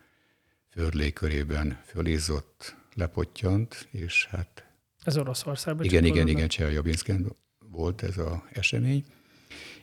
föld 0.70 0.94
légkörében 0.94 1.82
fölizzott, 1.85 2.77
lepottyant, 2.97 3.89
és 3.90 4.27
hát... 4.27 4.66
Ez 5.02 5.16
Oroszországban? 5.16 5.85
Igen, 5.85 6.05
igen, 6.05 6.28
igen, 6.28 6.48
Cseljabinszken 6.48 7.36
volt 7.59 8.02
ez 8.02 8.18
az 8.18 8.36
esemény, 8.52 9.05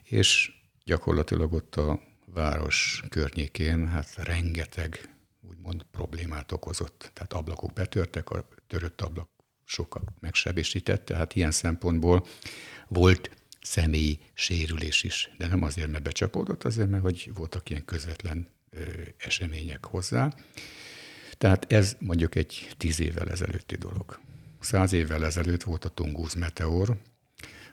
és 0.02 0.52
gyakorlatilag 0.84 1.52
ott 1.52 1.76
a 1.76 2.00
város 2.26 3.02
környékén 3.08 3.88
hát 3.88 4.14
rengeteg 4.14 5.14
úgymond 5.40 5.82
problémát 5.90 6.52
okozott. 6.52 7.10
Tehát 7.12 7.32
ablakok 7.32 7.72
betörtek, 7.72 8.30
a 8.30 8.48
törött 8.66 9.00
ablak 9.00 9.28
sokat 9.64 10.02
megsebesített, 10.20 11.04
tehát 11.04 11.34
ilyen 11.34 11.50
szempontból 11.50 12.26
volt 12.88 13.30
személyi 13.60 14.18
sérülés 14.32 15.02
is, 15.02 15.30
de 15.38 15.46
nem 15.46 15.62
azért, 15.62 15.90
mert 15.90 16.02
becsapódott, 16.02 16.64
azért, 16.64 16.88
mert 16.88 17.02
hogy 17.02 17.30
voltak 17.34 17.70
ilyen 17.70 17.84
közvetlen 17.84 18.48
ö, 18.70 18.80
események 19.16 19.84
hozzá. 19.84 20.34
Tehát 21.44 21.72
ez 21.72 21.96
mondjuk 21.98 22.34
egy 22.34 22.70
tíz 22.76 23.00
évvel 23.00 23.30
ezelőtti 23.30 23.76
dolog. 23.76 24.20
Száz 24.60 24.92
évvel 24.92 25.24
ezelőtt 25.24 25.62
volt 25.62 25.84
a 25.84 25.88
Tunguz 25.88 26.34
meteor, 26.34 27.00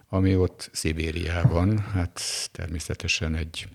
ami 0.08 0.36
ott 0.36 0.70
Szibériában, 0.74 1.80
hát 1.80 2.22
természetesen 2.52 3.36
egy 3.36 3.68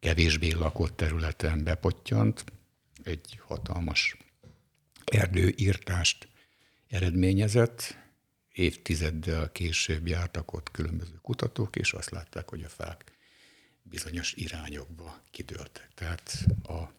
kevésbé 0.00 0.50
lakott 0.50 0.96
területen 0.96 1.64
bepottyant, 1.64 2.44
egy 3.02 3.40
hatalmas 3.46 4.16
erdőírtást 5.04 6.28
eredményezett. 6.88 7.98
Évtizeddel 8.52 9.52
később 9.52 10.06
jártak 10.06 10.52
ott 10.52 10.70
különböző 10.70 11.18
kutatók, 11.22 11.76
és 11.76 11.92
azt 11.92 12.10
látták, 12.10 12.48
hogy 12.48 12.62
a 12.62 12.68
fák 12.68 13.04
bizonyos 13.82 14.32
irányokba 14.32 15.22
kidőltek. 15.30 15.88
Tehát 15.94 16.46
a 16.62 16.98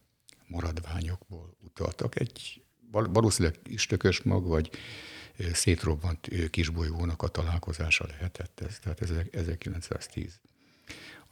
maradványokból 0.51 1.57
utaltak. 1.63 2.19
Egy 2.19 2.63
valószínűleg 2.91 3.59
istökös 3.63 4.21
mag, 4.21 4.47
vagy 4.47 4.69
szétrobbant 5.53 6.49
kisbolygónak 6.49 7.21
a 7.21 7.27
találkozása 7.27 8.05
lehetett 8.07 8.59
ez, 8.59 8.79
tehát 8.79 9.01
ez 9.01 9.09
1910. 9.31 10.39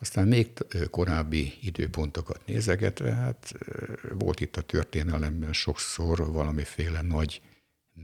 Aztán 0.02 0.28
még 0.28 0.50
korábbi 0.90 1.54
időpontokat 1.62 2.46
nézegetve, 2.46 3.14
hát 3.14 3.54
volt 4.14 4.40
itt 4.40 4.58
a 4.58 4.62
történelemben 4.62 5.54
sokszor 5.54 6.32
valamiféle 6.32 7.02
nagy 7.02 7.41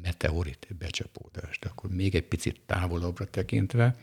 meteorit 0.01 0.67
becsapódás. 0.77 1.59
De 1.59 1.67
akkor 1.69 1.89
még 1.89 2.15
egy 2.15 2.27
picit 2.27 2.61
távolabbra 2.65 3.25
tekintve, 3.25 3.95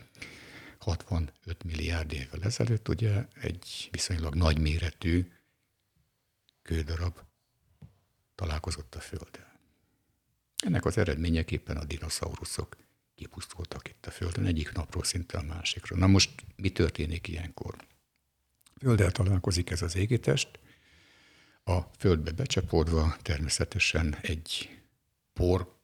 65 0.79 1.63
milliárd 1.63 2.13
évvel 2.13 2.41
ezelőtt 2.43 2.89
ugye 2.89 3.25
egy 3.41 3.87
viszonylag 3.91 4.35
nagy 4.35 4.59
méretű 4.59 5.27
kődarab 6.63 7.19
találkozott 8.35 8.95
a 8.95 8.99
Földön. 8.99 9.51
Ennek 10.55 10.85
az 10.85 10.97
eredményeképpen 10.97 11.77
a 11.77 11.83
dinoszauruszok 11.83 12.77
kipusztultak 13.15 13.89
itt 13.89 14.05
a 14.05 14.11
Földön 14.11 14.45
egyik 14.45 14.71
napról 14.71 15.03
szinte 15.03 15.37
a 15.37 15.43
másikra. 15.43 15.95
Na 15.95 16.07
most 16.07 16.31
mi 16.55 16.69
történik 16.69 17.27
ilyenkor? 17.27 17.75
Földdel 18.79 19.11
találkozik 19.11 19.69
ez 19.69 19.81
az 19.81 19.95
égitest, 19.95 20.59
a 21.63 21.81
Földbe 21.97 22.31
becsapódva 22.31 23.15
természetesen 23.21 24.17
egy 24.21 24.79
por 25.33 25.75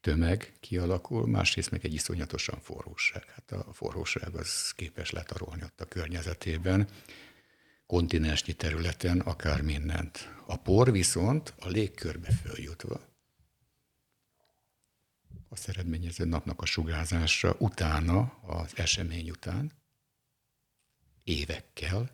tömeg 0.00 0.52
kialakul, 0.60 1.26
másrészt 1.26 1.70
meg 1.70 1.84
egy 1.84 1.94
iszonyatosan 1.94 2.60
forróság. 2.60 3.24
Hát 3.24 3.52
a 3.52 3.72
forróság 3.72 4.34
az 4.34 4.72
képes 4.76 5.10
letarolni 5.10 5.62
ott 5.62 5.80
a 5.80 5.84
környezetében, 5.84 6.88
kontinensnyi 7.86 8.52
területen 8.52 9.20
akár 9.20 9.62
mindent. 9.62 10.34
A 10.46 10.56
por 10.56 10.92
viszont 10.92 11.54
a 11.58 11.68
légkörbe 11.68 12.30
följutva 12.30 13.00
azt 15.48 15.68
eredményező 15.68 16.24
napnak 16.24 16.60
a 16.60 16.64
sugárzása 16.64 17.56
utána, 17.58 18.20
az 18.42 18.76
esemény 18.76 19.30
után, 19.30 19.72
évekkel 21.24 22.10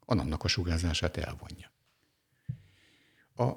a 0.00 0.14
napnak 0.14 0.44
a 0.44 0.48
sugárzását 0.48 1.16
elvonja. 1.16 1.72
A 3.34 3.52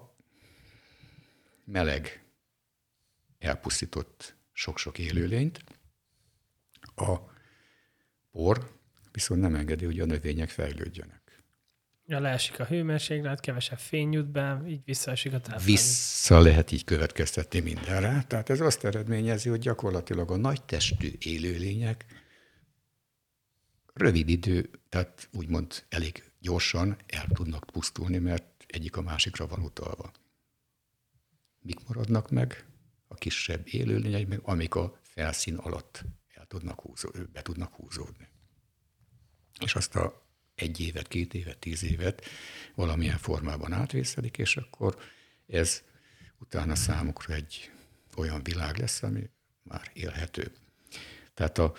meleg 1.63 2.25
elpusztított 3.39 4.35
sok-sok 4.51 4.97
élőlényt, 4.97 5.63
a 6.95 7.19
por 8.31 8.74
viszont 9.15 9.41
nem 9.41 9.55
engedi, 9.55 9.85
hogy 9.85 9.99
a 9.99 10.05
növények 10.05 10.49
fejlődjenek. 10.49 11.43
Ja, 12.07 12.19
leesik 12.19 12.59
a 12.59 12.65
hőmérséklet, 12.65 13.39
kevesebb 13.39 13.77
fény 13.77 14.11
jut 14.11 14.31
be, 14.31 14.61
így 14.67 14.81
visszaesik 14.85 15.33
a 15.33 15.39
táplálék. 15.39 15.65
Vissza 15.65 16.39
lehet 16.39 16.71
így 16.71 16.83
következtetni 16.83 17.59
mindenre. 17.59 18.23
Tehát 18.27 18.49
ez 18.49 18.59
azt 18.59 18.83
eredményezi, 18.83 19.49
hogy 19.49 19.59
gyakorlatilag 19.59 20.31
a 20.31 20.37
nagy 20.37 20.63
testű 20.63 21.11
élőlények 21.19 22.05
rövid 23.93 24.29
idő, 24.29 24.69
tehát 24.89 25.29
úgymond 25.33 25.83
elég 25.89 26.23
gyorsan 26.39 26.97
el 27.07 27.27
tudnak 27.33 27.65
pusztulni, 27.71 28.17
mert 28.17 28.45
egyik 28.67 28.97
a 28.97 29.01
másikra 29.01 29.47
van 29.47 29.59
utalva. 29.59 30.11
Mik 31.59 31.87
maradnak 31.87 32.29
meg? 32.29 32.65
A 33.07 33.15
kisebb 33.15 33.61
élőlények, 33.65 34.39
amik 34.41 34.75
a 34.75 34.99
felszín 35.01 35.55
alatt 35.55 36.03
el 36.33 36.45
tudnak 36.45 36.81
húzó, 36.81 37.09
be 37.33 37.41
tudnak 37.41 37.73
húzódni. 37.73 38.27
És 39.59 39.75
azt 39.75 39.95
a 39.95 40.23
egy 40.55 40.79
évet, 40.79 41.07
két 41.07 41.33
évet, 41.33 41.57
tíz 41.57 41.83
évet 41.83 42.25
valamilyen 42.75 43.17
formában 43.17 43.73
átvészelik, 43.73 44.37
és 44.37 44.57
akkor 44.57 44.97
ez 45.47 45.83
utána 46.37 46.75
számukra 46.75 47.33
egy 47.33 47.71
olyan 48.15 48.43
világ 48.43 48.77
lesz, 48.77 49.03
ami 49.03 49.29
már 49.63 49.91
élhető. 49.93 50.51
Tehát 51.33 51.57
a 51.57 51.73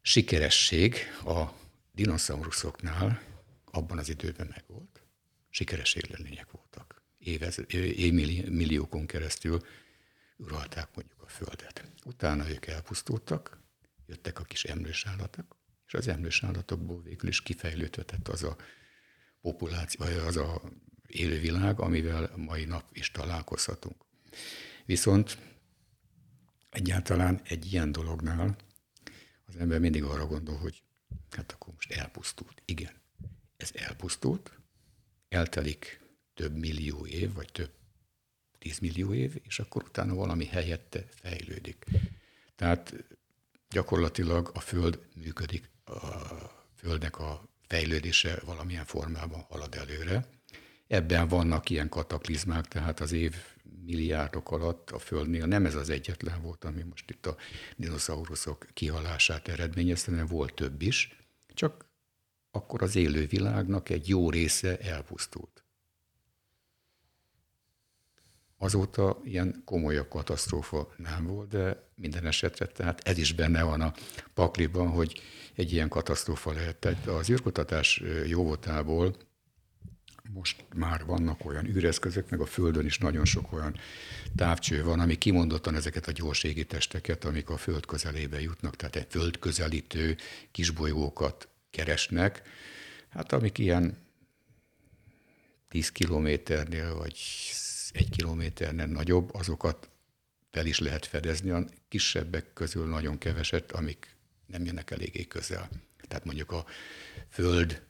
sikeresség 0.00 0.96
a 1.24 1.44
dinoszauruszoknál 1.92 3.22
abban 3.64 3.98
az 3.98 4.08
időben 4.08 4.46
megvolt. 4.50 5.02
Sikeres 5.50 5.94
élőlények 5.94 6.50
voltak. 6.50 7.02
Évez, 7.18 7.64
évmilliókon 7.68 9.06
keresztül 9.06 9.60
uralták 10.36 10.88
mondjuk 10.94 11.22
a 11.22 11.28
Földet. 11.28 11.84
Utána 12.04 12.48
ők 12.48 12.66
elpusztultak, 12.66 13.58
jöttek 14.06 14.38
a 14.38 14.44
kis 14.44 14.64
emlős 14.64 15.06
állatok, 15.06 15.56
és 15.90 15.96
az 15.96 16.08
emlős 16.08 16.42
állatokból 16.42 17.02
végül 17.02 17.28
is 17.28 17.42
kifejlődhetett 17.42 18.28
az 18.28 18.42
a 18.42 18.56
populáció, 19.40 20.04
vagy 20.04 20.14
az 20.14 20.36
a 20.36 20.62
élővilág, 21.06 21.80
amivel 21.80 22.32
mai 22.36 22.64
nap 22.64 22.84
is 22.92 23.10
találkozhatunk. 23.10 23.96
Viszont 24.86 25.38
egyáltalán 26.70 27.40
egy 27.44 27.72
ilyen 27.72 27.92
dolognál 27.92 28.56
az 29.46 29.56
ember 29.56 29.80
mindig 29.80 30.02
arra 30.02 30.26
gondol, 30.26 30.56
hogy 30.56 30.82
hát 31.30 31.52
akkor 31.52 31.74
most 31.74 31.90
elpusztult. 31.90 32.62
Igen, 32.64 32.92
ez 33.56 33.70
elpusztult, 33.74 34.58
eltelik 35.28 36.00
több 36.34 36.56
millió 36.56 37.06
év, 37.06 37.32
vagy 37.32 37.52
több 37.52 37.70
tízmillió 38.58 39.14
év, 39.14 39.40
és 39.42 39.58
akkor 39.58 39.82
utána 39.82 40.14
valami 40.14 40.44
helyette 40.44 41.04
fejlődik. 41.08 41.84
Tehát 42.56 42.94
gyakorlatilag 43.68 44.50
a 44.54 44.60
Föld 44.60 44.98
működik, 45.14 45.69
a 45.90 46.58
Földnek 46.76 47.18
a 47.18 47.48
fejlődése 47.66 48.40
valamilyen 48.44 48.84
formában 48.84 49.40
halad 49.48 49.74
előre. 49.74 50.28
Ebben 50.86 51.28
vannak 51.28 51.70
ilyen 51.70 51.88
kataklizmák, 51.88 52.66
tehát 52.66 53.00
az 53.00 53.12
év 53.12 53.34
milliárdok 53.84 54.50
alatt 54.50 54.90
a 54.90 54.98
Földnél 54.98 55.46
nem 55.46 55.66
ez 55.66 55.74
az 55.74 55.90
egyetlen 55.90 56.42
volt, 56.42 56.64
ami 56.64 56.82
most 56.82 57.10
itt 57.10 57.26
a 57.26 57.36
dinoszauruszok 57.76 58.66
kihalását 58.72 59.48
eredményezte, 59.48 60.10
hanem 60.10 60.26
volt 60.26 60.54
több 60.54 60.82
is, 60.82 61.16
csak 61.54 61.86
akkor 62.50 62.82
az 62.82 62.96
élő 62.96 63.26
világnak 63.26 63.88
egy 63.88 64.08
jó 64.08 64.30
része 64.30 64.78
elpusztult. 64.78 65.64
Azóta 68.62 69.20
ilyen 69.24 69.62
komolyabb 69.64 70.08
katasztrófa 70.08 70.94
nem 70.96 71.26
volt, 71.26 71.48
de 71.48 71.88
minden 71.94 72.26
esetre, 72.26 72.66
tehát 72.66 73.00
ez 73.04 73.18
is 73.18 73.32
benne 73.32 73.62
van 73.62 73.80
a 73.80 73.94
pakliban, 74.34 74.88
hogy 74.88 75.20
egy 75.54 75.72
ilyen 75.72 75.88
katasztrófa 75.88 76.52
lehet. 76.52 76.76
Tehát 76.76 77.06
az 77.06 77.30
űrkutatás 77.30 78.02
jóvoltából 78.26 79.16
most 80.32 80.64
már 80.74 81.04
vannak 81.04 81.44
olyan 81.44 81.66
űreszközök, 81.66 82.30
meg 82.30 82.40
a 82.40 82.46
Földön 82.46 82.84
is 82.84 82.98
nagyon 82.98 83.24
sok 83.24 83.52
olyan 83.52 83.76
távcső 84.36 84.84
van, 84.84 85.00
ami 85.00 85.18
kimondottan 85.18 85.74
ezeket 85.74 86.06
a 86.06 86.12
gyors 86.12 86.46
testeket, 86.66 87.24
amik 87.24 87.50
a 87.50 87.56
Föld 87.56 87.86
közelébe 87.86 88.40
jutnak, 88.40 88.76
tehát 88.76 88.96
egy 88.96 89.06
földközelítő 89.08 90.16
kisbolygókat 90.50 91.48
keresnek, 91.70 92.42
hát 93.08 93.32
amik 93.32 93.58
ilyen 93.58 93.96
10 95.68 95.92
kilométernél 95.92 96.94
vagy 96.94 97.16
egy 97.92 98.10
kilométernél 98.10 98.86
nagyobb, 98.86 99.34
azokat 99.34 99.90
fel 100.50 100.66
is 100.66 100.78
lehet 100.78 101.06
fedezni, 101.06 101.50
a 101.50 101.64
kisebbek 101.88 102.52
közül 102.52 102.86
nagyon 102.86 103.18
keveset, 103.18 103.72
amik 103.72 104.16
nem 104.46 104.64
jönnek 104.64 104.90
eléggé 104.90 105.26
közel. 105.26 105.68
Tehát 106.08 106.24
mondjuk 106.24 106.52
a 106.52 106.64
Föld 107.28 107.82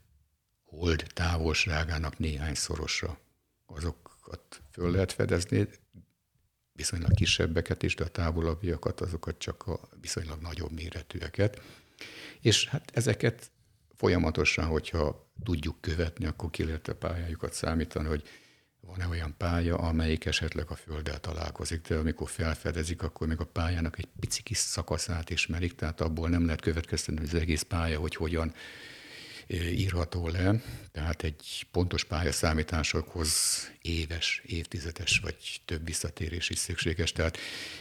hold 0.71 1.07
távolságának 1.15 2.19
néhány 2.19 2.55
szorosra. 2.55 3.19
Azokat 3.67 4.63
föl 4.71 4.91
lehet 4.91 5.13
fedezni, 5.13 5.69
viszonylag 6.73 7.15
kisebbeket 7.15 7.83
is, 7.83 7.95
de 7.95 8.05
a 8.05 8.09
távolabbiakat, 8.09 9.01
azokat 9.01 9.39
csak 9.39 9.67
a 9.67 9.89
viszonylag 10.01 10.41
nagyobb 10.41 10.73
méretűeket. 10.73 11.63
És 12.41 12.67
hát 12.67 12.91
ezeket 12.95 13.51
folyamatosan, 13.97 14.65
hogyha 14.65 15.33
tudjuk 15.45 15.81
követni, 15.81 16.27
akkor 16.27 16.51
ki 16.51 16.65
lehet 16.65 16.89
a 16.89 16.97
pályájukat 16.97 17.53
számítani, 17.53 18.09
hogy 18.09 18.29
van-e 18.81 19.07
olyan 19.07 19.35
pálya, 19.36 19.77
amelyik 19.77 20.24
esetleg 20.24 20.70
a 20.70 20.74
Földdel 20.74 21.20
találkozik, 21.20 21.89
de 21.89 21.97
amikor 21.97 22.28
felfedezik, 22.28 23.02
akkor 23.02 23.27
még 23.27 23.40
a 23.40 23.44
pályának 23.44 23.98
egy 23.98 24.09
pici 24.20 24.43
kis 24.43 24.59
szakaszát 24.59 25.31
ismerik, 25.31 25.74
tehát 25.74 26.01
abból 26.01 26.28
nem 26.28 26.44
lehet 26.44 26.61
következtetni, 26.61 27.24
az 27.24 27.35
egész 27.35 27.62
pálya, 27.62 27.98
hogy 27.98 28.15
hogyan 28.15 28.55
írható 29.52 30.28
le, 30.28 30.62
tehát 30.93 31.23
egy 31.23 31.66
pontos 31.70 32.05
pályaszámításokhoz 32.05 33.31
éves, 33.82 34.43
évtizedes 34.47 35.19
vagy 35.23 35.61
több 35.65 35.86
visszatérés 35.86 36.51
is 36.51 36.59
szükséges. 36.59 37.12
Tehát 37.12 37.39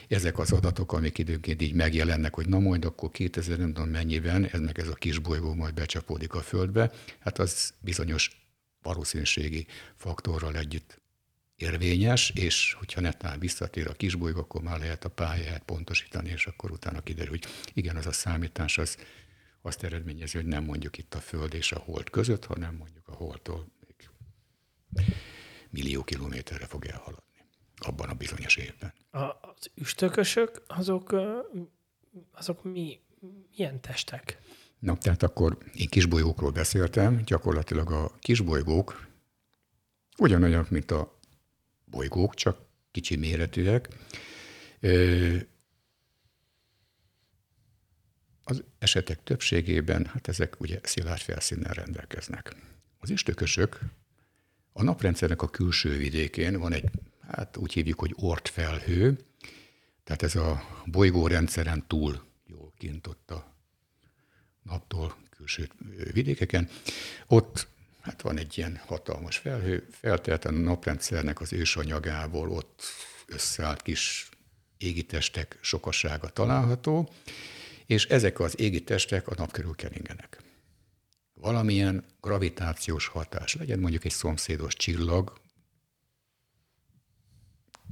ezek 0.08 0.40
az 0.40 0.52
adatok, 0.52 0.94
amik 0.94 1.18
időnként 1.18 1.62
így 1.62 1.74
megjelennek, 1.74 2.34
hogy 2.34 2.48
na 2.48 2.60
majd 2.60 2.86
akkor 2.86 3.12
2000 3.12 3.58
nem 3.58 3.74
tudom 3.74 3.90
mennyiben, 3.90 4.46
ez 4.46 4.60
meg 4.60 4.80
ez 4.80 4.88
a 4.88 4.94
kis 4.94 5.20
bolygó 5.20 5.54
majd 5.54 5.74
becsapódik 5.74 6.34
a 6.34 6.42
Földbe, 6.42 6.92
hát 7.20 7.40
az 7.40 7.74
bizonyos 7.80 8.39
valószínűségi 8.82 9.68
faktorral 9.96 10.56
együtt 10.56 11.02
érvényes, 11.56 12.30
és 12.30 12.74
hogyha 12.74 13.02
netán 13.02 13.40
visszatér 13.40 13.88
a 13.88 13.94
kisbolygó, 13.94 14.40
akkor 14.40 14.62
már 14.62 14.80
lehet 14.80 15.06
a 15.06 15.10
pályát 15.10 15.64
pontosítani, 15.64 16.30
és 16.30 16.46
akkor 16.46 16.72
utána 16.72 17.02
kiderül, 17.02 17.30
hogy 17.30 17.46
igen, 17.74 17.96
az 17.96 18.06
a 18.06 18.12
számítás 18.12 18.78
az 18.78 18.98
azt 19.62 19.84
eredményezi, 19.84 20.38
hogy 20.38 20.46
nem 20.46 20.64
mondjuk 20.64 20.98
itt 20.98 21.14
a 21.14 21.20
Föld 21.20 21.54
és 21.54 21.72
a 21.72 21.80
Hold 21.80 22.10
között, 22.10 22.46
hanem 22.46 22.76
mondjuk 22.76 23.08
a 23.08 23.14
Holdtól 23.14 23.68
még 23.80 25.16
millió 25.70 26.04
kilométerre 26.04 26.66
fog 26.66 26.86
elhaladni 26.86 27.46
abban 27.78 28.10
a 28.10 28.14
bizonyos 28.14 28.56
évben. 28.56 28.94
A, 29.12 29.20
az 29.20 29.72
üstökösök, 29.76 30.64
azok, 30.68 31.16
azok 32.32 32.64
mi, 32.64 33.00
milyen 33.50 33.82
testek? 33.82 34.40
Na, 34.80 34.98
tehát 34.98 35.24
akkor 35.24 35.58
én 35.74 35.88
kisbolygókról 35.88 36.52
beszéltem, 36.52 37.22
gyakorlatilag 37.26 37.92
a 37.92 38.12
kisbolygók 38.20 39.08
ugyanolyak, 40.18 40.70
mint 40.70 40.92
a 40.92 41.20
bolygók, 41.86 42.36
csak 42.36 42.62
kicsi 42.92 43.16
méretűek. 43.16 43.88
Az 48.44 48.64
esetek 48.80 49.24
többségében, 49.24 50.06
hát 50.06 50.28
ezek 50.28 50.60
ugye 50.60 50.80
szilárd 50.84 51.22
felszínnel 51.22 51.74
rendelkeznek. 51.74 52.56
Az 53.00 53.10
istökösök 53.10 53.80
a 54.74 54.84
naprendszernek 54.84 55.42
a 55.42 55.50
külső 55.50 55.98
vidékén 55.98 56.60
van 56.60 56.74
egy, 56.74 56.90
hát 57.28 57.58
úgy 57.58 57.74
hívjuk, 57.74 58.00
hogy 58.00 58.14
ortfelhő, 58.16 59.18
tehát 60.04 60.24
ez 60.24 60.36
a 60.36 60.62
bolygórendszeren 60.86 61.88
túl 61.88 62.24
jól 62.46 62.74
kint 62.78 63.08
ott 63.08 63.32
a 63.32 63.49
naptól 64.70 65.16
külső 65.38 65.70
vidékeken. 66.14 66.70
Ott 67.28 67.68
hát 68.02 68.22
van 68.22 68.38
egy 68.38 68.58
ilyen 68.58 68.82
hatalmas 68.86 69.38
felhő, 69.38 69.88
feltelten 69.92 70.56
a 70.56 70.60
naprendszernek 70.60 71.42
az 71.42 71.54
ősanyagából 71.54 72.50
ott 72.50 72.84
összeállt 73.26 73.82
kis 73.82 74.30
égitestek 74.78 75.58
sokasága 75.62 76.30
található, 76.30 77.10
és 77.86 78.06
ezek 78.06 78.40
az 78.40 78.60
égi 78.60 78.84
testek 78.84 79.28
a 79.28 79.34
nap 79.38 79.52
körül 79.52 79.76
keringenek. 79.76 80.42
Valamilyen 81.34 82.06
gravitációs 82.22 83.08
hatás, 83.08 83.56
legyen 83.56 83.80
mondjuk 83.80 84.06
egy 84.06 84.12
szomszédos 84.12 84.74
csillag, 84.76 85.40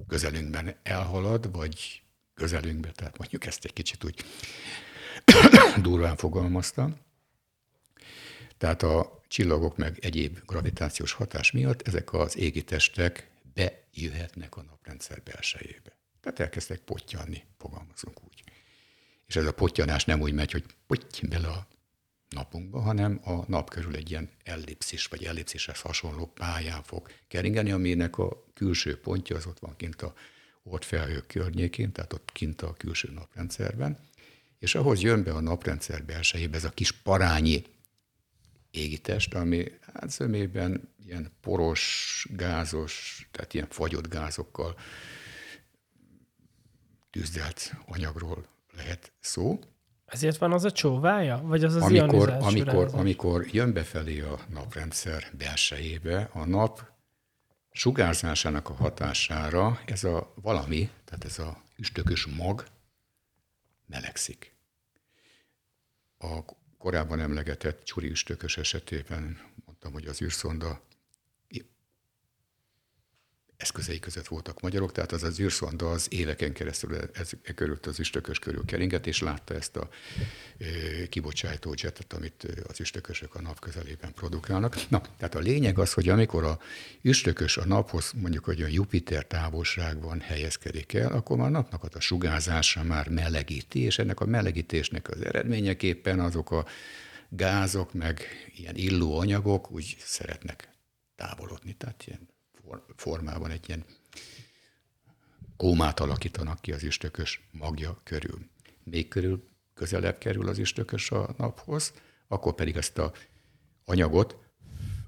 közelünkben 0.07 0.75
elhalad, 0.83 1.51
vagy 1.51 2.01
közelünkben, 2.33 2.93
tehát 2.93 3.17
mondjuk 3.17 3.45
ezt 3.45 3.65
egy 3.65 3.73
kicsit 3.73 4.03
úgy 4.03 4.25
durván 5.81 6.15
fogalmaztam. 6.15 6.97
Tehát 8.57 8.83
a 8.83 9.21
csillagok 9.27 9.77
meg 9.77 9.97
egyéb 10.01 10.39
gravitációs 10.45 11.11
hatás 11.11 11.51
miatt 11.51 11.87
ezek 11.87 12.13
az 12.13 12.37
égi 12.37 12.63
testek 12.63 13.29
bejöhetnek 13.53 14.57
a 14.57 14.61
naprendszer 14.61 15.21
belsejébe. 15.23 15.97
Tehát 16.21 16.39
elkezdtek 16.39 16.79
pottyanni, 16.79 17.43
fogalmazunk 17.57 18.23
úgy. 18.23 18.43
És 19.25 19.35
ez 19.35 19.45
a 19.45 19.53
pottyanás 19.53 20.05
nem 20.05 20.21
úgy 20.21 20.33
megy, 20.33 20.51
hogy 20.51 20.63
potty 20.87 21.27
bele 21.27 21.47
a 21.47 21.67
napunkba, 22.29 22.79
hanem 22.79 23.19
a 23.23 23.43
nap 23.47 23.69
körül 23.69 23.95
egy 23.95 24.09
ilyen 24.09 24.29
ellipszis, 24.43 25.05
vagy 25.05 25.23
ellipszishez 25.23 25.81
hasonló 25.81 26.25
pályán 26.25 26.83
fog 26.83 27.11
keringeni, 27.27 27.71
aminek 27.71 28.17
a 28.17 28.43
külső 28.53 28.99
pontja 28.99 29.35
az 29.35 29.45
ott 29.45 29.59
van 29.59 29.75
kint 29.75 30.01
a 30.01 30.13
ott 30.63 30.83
felhők 30.83 31.27
környékén, 31.27 31.91
tehát 31.91 32.13
ott 32.13 32.31
kint 32.31 32.61
a 32.61 32.73
külső 32.73 33.11
naprendszerben, 33.11 33.99
és 34.59 34.75
ahhoz 34.75 35.01
jön 35.01 35.23
be 35.23 35.31
a 35.31 35.39
naprendszer 35.39 36.03
belsejébe 36.03 36.57
ez 36.57 36.63
a 36.63 36.69
kis 36.69 36.91
parányi 36.91 37.63
égitest, 38.71 39.33
ami 39.33 39.71
hát 39.93 40.09
zömében 40.09 40.93
ilyen 41.05 41.31
poros, 41.41 42.27
gázos, 42.31 43.27
tehát 43.31 43.53
ilyen 43.53 43.67
fagyott 43.69 44.09
gázokkal 44.09 44.75
tűzdelt 47.09 47.73
anyagról 47.85 48.45
lehet 48.75 49.11
szó. 49.19 49.59
Ezért 50.05 50.37
van 50.37 50.53
az 50.53 50.63
a 50.63 50.71
csóvája? 50.71 51.41
Vagy 51.43 51.63
az 51.63 51.75
az 51.75 51.81
amikor, 51.81 52.29
amikor, 52.29 52.89
amikor 52.93 53.47
jön 53.51 53.73
befelé 53.73 54.19
a 54.19 54.39
naprendszer 54.49 55.31
belsejébe, 55.37 56.29
a 56.33 56.45
nap 56.45 56.83
sugárzásának 57.71 58.69
a 58.69 58.73
hatására 58.73 59.79
ez 59.85 60.03
a 60.03 60.33
valami, 60.41 60.89
tehát 61.05 61.25
ez 61.25 61.39
a 61.39 61.61
üstökös 61.77 62.25
mag, 62.25 62.65
melegszik. 63.87 64.55
A 66.17 66.45
korábban 66.77 67.19
emlegetett 67.19 67.83
csuri 67.83 68.09
üstökös 68.09 68.57
esetében 68.57 69.41
mondtam, 69.65 69.91
hogy 69.91 70.05
az 70.05 70.21
űrszonda 70.21 70.86
eszközei 73.57 73.99
között 73.99 74.27
voltak 74.27 74.61
magyarok, 74.61 74.91
tehát 74.91 75.11
az 75.11 75.23
az 75.23 75.39
űrszonda 75.39 75.91
az 75.91 76.07
éveken 76.09 76.53
keresztül 76.53 76.95
ez, 77.13 77.31
e 77.43 77.53
körül 77.53 77.79
az 77.81 77.99
üstökös 77.99 78.39
körül 78.39 78.65
keringett, 78.65 79.07
és 79.07 79.21
látta 79.21 79.53
ezt 79.53 79.75
a 79.75 79.89
e, 80.57 80.65
kibocsátó 81.09 81.73
jetet, 81.81 82.13
amit 82.13 82.47
az 82.67 82.79
üstökösök 82.79 83.35
a 83.35 83.41
nap 83.41 83.59
közelében 83.59 84.13
produkálnak. 84.13 84.75
Na, 84.89 85.01
tehát 85.17 85.35
a 85.35 85.39
lényeg 85.39 85.79
az, 85.79 85.93
hogy 85.93 86.09
amikor 86.09 86.43
a 86.43 86.59
üstökös 87.01 87.57
a 87.57 87.65
naphoz 87.65 88.11
mondjuk, 88.15 88.45
hogy 88.45 88.61
a 88.61 88.67
Jupiter 88.67 89.25
távolságban 89.25 90.19
helyezkedik 90.19 90.93
el, 90.93 91.11
akkor 91.11 91.37
már 91.37 91.47
a 91.47 91.51
napnak 91.51 91.83
a 91.83 91.99
sugárzása 91.99 92.83
már 92.83 93.09
melegíti, 93.09 93.79
és 93.79 93.99
ennek 93.99 94.19
a 94.19 94.25
melegítésnek 94.25 95.09
az 95.09 95.21
eredményeképpen 95.21 96.19
azok 96.19 96.51
a 96.51 96.65
gázok, 97.29 97.93
meg 97.93 98.21
ilyen 98.55 98.75
illó 98.75 99.19
anyagok 99.19 99.71
úgy 99.71 99.95
szeretnek 99.99 100.69
távolodni. 101.15 101.73
Tehát 101.73 102.03
ilyen 102.07 102.35
formában 102.95 103.51
egy 103.51 103.67
ilyen 103.67 103.85
kómát 105.57 105.99
alakítanak 105.99 106.61
ki 106.61 106.71
az 106.71 106.83
istökös 106.83 107.47
magja 107.51 108.01
körül. 108.03 108.49
Még 108.83 109.07
körül 109.07 109.47
közelebb 109.73 110.17
kerül 110.17 110.47
az 110.47 110.57
istökös 110.57 111.11
a 111.11 111.33
naphoz, 111.37 111.93
akkor 112.27 112.53
pedig 112.53 112.75
ezt 112.75 112.97
a 112.97 113.11
anyagot 113.85 114.37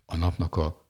a 0.06 0.16
napnak 0.16 0.56
a 0.56 0.88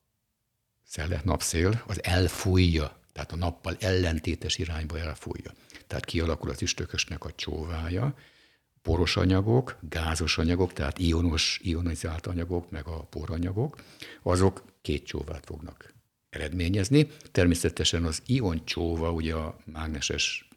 szelle, 0.84 1.22
napszél 1.24 1.84
az 1.88 2.04
elfújja, 2.04 3.00
tehát 3.12 3.32
a 3.32 3.36
nappal 3.36 3.76
ellentétes 3.80 4.58
irányba 4.58 5.00
elfújja. 5.00 5.52
Tehát 5.88 6.06
kialakul 6.06 6.50
az 6.50 6.62
istökösnek 6.62 7.24
a 7.24 7.32
csóvája, 7.32 8.16
poros 8.82 9.18
anyagok, 9.18 9.78
gázos 9.82 10.38
anyagok, 10.38 10.74
tehát 10.74 11.00
ionos, 11.00 11.60
ionizált 11.64 12.28
anyagok, 12.28 12.70
meg 12.70 12.88
a 12.88 13.04
poranyagok, 13.04 13.84
azok 14.22 14.64
két 14.82 15.06
csóvát 15.06 15.46
fognak 15.46 15.94
eredményezni. 16.30 17.08
Természetesen 17.32 18.04
az 18.04 18.22
ioncsóva, 18.26 19.12
ugye 19.12 19.36
a 19.36 19.58
mágneses 19.66 20.48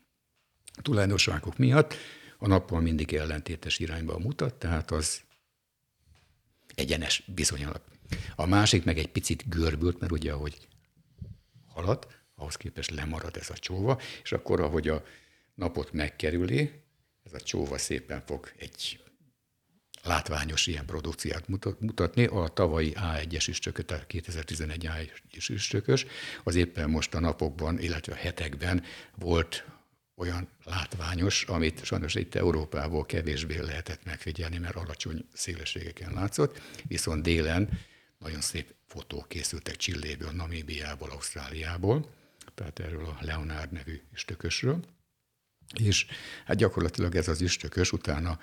tulajdonságok 0.83 1.57
miatt 1.57 1.95
a 2.39 2.47
nappal 2.47 2.81
mindig 2.81 3.15
ellentétes 3.15 3.79
irányba 3.79 4.19
mutat, 4.19 4.55
tehát 4.55 4.91
az 4.91 5.21
egyenes 6.75 7.23
bizonyal. 7.35 7.83
A 8.37 8.47
másik 8.47 8.85
meg 8.85 8.99
egy 8.99 9.09
picit 9.09 9.49
görbült, 9.49 10.01
mert 10.01 10.13
ugye 10.13 10.33
ahogy 10.33 10.69
halad, 11.67 12.07
ahhoz 12.35 12.57
képest 12.57 12.91
lemarad 12.91 13.37
ez 13.37 13.51
a 13.51 13.55
csóva, 13.55 14.01
és 14.23 14.33
akkor 14.33 14.61
ahogy 14.61 14.89
a 14.89 15.05
napot 15.55 15.93
megkerüli, 15.93 16.71
ez 17.25 17.33
a 17.33 17.41
csóva 17.41 17.79
szépen 17.79 18.21
fog 18.21 18.53
egy 18.57 19.02
látványos 20.03 20.67
ilyen 20.67 20.87
produkciát 20.87 21.49
mutatni. 21.79 22.25
A 22.25 22.49
tavalyi 22.49 22.93
A1-es 22.97 23.49
üstököt, 23.49 23.91
a 23.91 24.07
2011 24.07 24.89
A1-es 24.91 25.51
üstökös, 25.51 26.07
az 26.45 26.55
éppen 26.55 26.91
most 26.91 27.15
a 27.15 27.21
napokban, 27.21 27.79
illetve 27.79 28.13
a 28.13 28.17
hetekben 28.17 28.83
volt 29.15 29.65
olyan 30.17 30.49
látványos, 30.65 31.45
amit 31.45 31.85
sajnos 31.85 32.15
itt 32.15 32.35
Európából 32.35 33.07
kevésbé 33.07 33.59
lehetett 33.59 34.05
megfigyelni, 34.05 34.59
mert 34.59 34.77
alacsony 34.77 35.27
szélességeken 35.33 36.13
látszott, 36.13 36.61
viszont 36.87 37.23
délen 37.23 37.81
nagyon 38.19 38.41
szép 38.41 38.75
fotók 38.87 39.29
készültek 39.29 39.77
Csilléből, 39.77 40.31
Namíbiából, 40.31 41.11
Ausztráliából, 41.11 42.11
tehát 42.55 42.79
erről 42.79 43.05
a 43.05 43.19
Leonard 43.21 43.73
nevű 43.73 44.01
üstökösről. 44.13 44.85
És 45.81 46.07
hát 46.45 46.57
gyakorlatilag 46.57 47.15
ez 47.15 47.29
az 47.29 47.41
üstökös 47.41 47.93
utána 47.93 48.39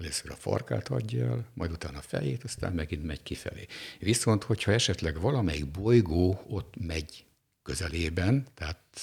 Először 0.00 0.30
a 0.30 0.34
farkát 0.34 0.88
adja 0.88 1.26
el, 1.26 1.46
majd 1.54 1.70
utána 1.70 1.98
a 1.98 2.02
fejét, 2.02 2.44
aztán 2.44 2.72
megint 2.72 3.04
megy 3.04 3.22
kifelé. 3.22 3.66
Viszont, 3.98 4.42
hogyha 4.42 4.72
esetleg 4.72 5.20
valamelyik 5.20 5.70
bolygó 5.70 6.44
ott 6.48 6.74
megy 6.78 7.24
közelében, 7.62 8.46
tehát 8.54 9.00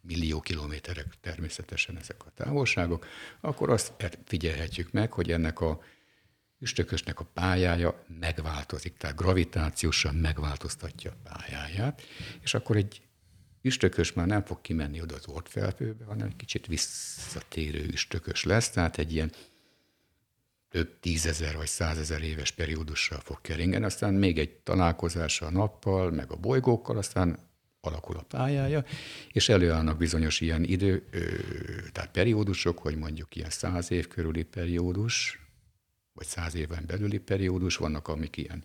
millió 0.00 0.40
kilométerek 0.40 1.06
természetesen 1.20 1.98
ezek 1.98 2.26
a 2.26 2.30
távolságok, 2.34 3.06
akkor 3.40 3.70
azt 3.70 3.92
figyelhetjük 4.24 4.92
meg, 4.92 5.12
hogy 5.12 5.30
ennek 5.30 5.60
a 5.60 5.80
üstökösnek 6.58 7.20
a 7.20 7.24
pályája 7.24 8.04
megváltozik, 8.20 8.96
tehát 8.96 9.16
gravitációsan 9.16 10.14
megváltoztatja 10.14 11.10
a 11.10 11.30
pályáját, 11.30 12.02
és 12.42 12.54
akkor 12.54 12.76
egy 12.76 13.02
üstökös 13.62 14.12
már 14.12 14.26
nem 14.26 14.44
fog 14.44 14.60
kimenni 14.60 15.00
oda 15.00 15.14
az 15.14 15.26
ortfelpőbe, 15.26 16.04
hanem 16.04 16.26
egy 16.26 16.36
kicsit 16.36 16.66
visszatérő 16.66 17.86
üstökös 17.86 18.44
lesz, 18.44 18.70
tehát 18.70 18.98
egy 18.98 19.12
ilyen 19.12 19.32
több 20.76 21.00
tízezer 21.00 21.56
vagy 21.56 21.66
százezer 21.66 22.22
éves 22.22 22.50
periódussal 22.50 23.20
fog 23.20 23.40
keringeni, 23.40 23.84
aztán 23.84 24.14
még 24.14 24.38
egy 24.38 24.50
találkozása 24.50 25.46
a 25.46 25.50
nappal, 25.50 26.10
meg 26.10 26.30
a 26.30 26.36
bolygókkal, 26.36 26.96
aztán 26.96 27.38
alakul 27.80 28.16
a 28.16 28.22
pályája, 28.22 28.84
és 29.32 29.48
előállnak 29.48 29.96
bizonyos 29.96 30.40
ilyen 30.40 30.64
idő, 30.64 31.08
tehát 31.92 32.10
periódusok, 32.10 32.78
hogy 32.78 32.96
mondjuk 32.96 33.36
ilyen 33.36 33.50
száz 33.50 33.90
év 33.90 34.08
körüli 34.08 34.42
periódus, 34.42 35.40
vagy 36.12 36.26
száz 36.26 36.54
éven 36.54 36.84
belüli 36.86 37.18
periódus, 37.18 37.76
vannak, 37.76 38.08
amik 38.08 38.36
ilyen 38.36 38.62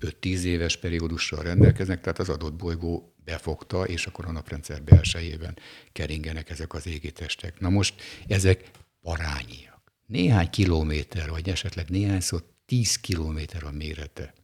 5-10 0.00 0.42
éves 0.42 0.76
periódussal 0.76 1.42
rendelkeznek, 1.42 2.00
tehát 2.00 2.18
az 2.18 2.28
adott 2.28 2.54
bolygó 2.54 3.14
befogta, 3.24 3.86
és 3.86 4.06
akkor 4.06 4.26
a 4.26 4.32
naprendszer 4.32 4.82
belsejében 4.82 5.58
keringenek 5.92 6.50
ezek 6.50 6.72
az 6.74 6.86
égitestek. 6.86 7.60
Na 7.60 7.68
most 7.68 8.02
ezek 8.26 8.70
parányiak 9.00 9.77
néhány 10.08 10.50
kilométer, 10.50 11.30
vagy 11.30 11.48
esetleg 11.48 11.88
néhány 11.88 12.20
szó, 12.20 12.38
tíz 12.66 12.96
kilométer 12.96 13.64
a 13.64 13.70
mérete. 13.70 14.34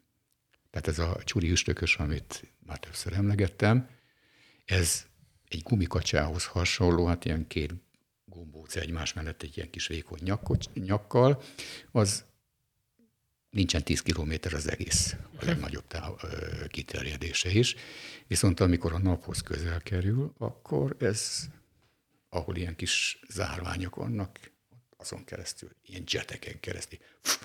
Tehát 0.70 0.88
ez 0.88 0.98
a 0.98 1.18
csúri 1.24 1.50
üstökös, 1.50 1.96
amit 1.96 2.52
már 2.66 2.78
többször 2.78 3.12
emlegettem, 3.12 3.88
ez 4.64 5.06
egy 5.48 5.62
gumikacsához 5.62 6.44
hasonló, 6.44 7.06
hát 7.06 7.24
ilyen 7.24 7.46
két 7.46 7.72
gombóc 8.24 8.76
egymás 8.76 9.12
mellett 9.12 9.42
egy 9.42 9.56
ilyen 9.56 9.70
kis 9.70 9.86
vékony 9.86 10.20
nyakkot, 10.22 10.70
nyakkal, 10.74 11.42
az 11.92 12.24
nincsen 13.50 13.84
10 13.84 14.02
kilométer 14.02 14.54
az 14.54 14.70
egész, 14.70 15.16
a 15.36 15.44
legnagyobb 15.44 15.86
táv, 15.86 16.12
kiterjedése 16.68 17.50
is. 17.50 17.74
Viszont 18.26 18.60
amikor 18.60 18.92
a 18.92 18.98
naphoz 18.98 19.40
közel 19.40 19.80
kerül, 19.80 20.34
akkor 20.38 20.96
ez, 20.98 21.48
ahol 22.28 22.56
ilyen 22.56 22.76
kis 22.76 23.18
zárványok 23.28 23.94
vannak, 23.94 24.52
azon 25.04 25.24
keresztül, 25.24 25.70
ilyen 25.86 26.04
jeteken 26.10 26.60
keresztül 26.60 26.98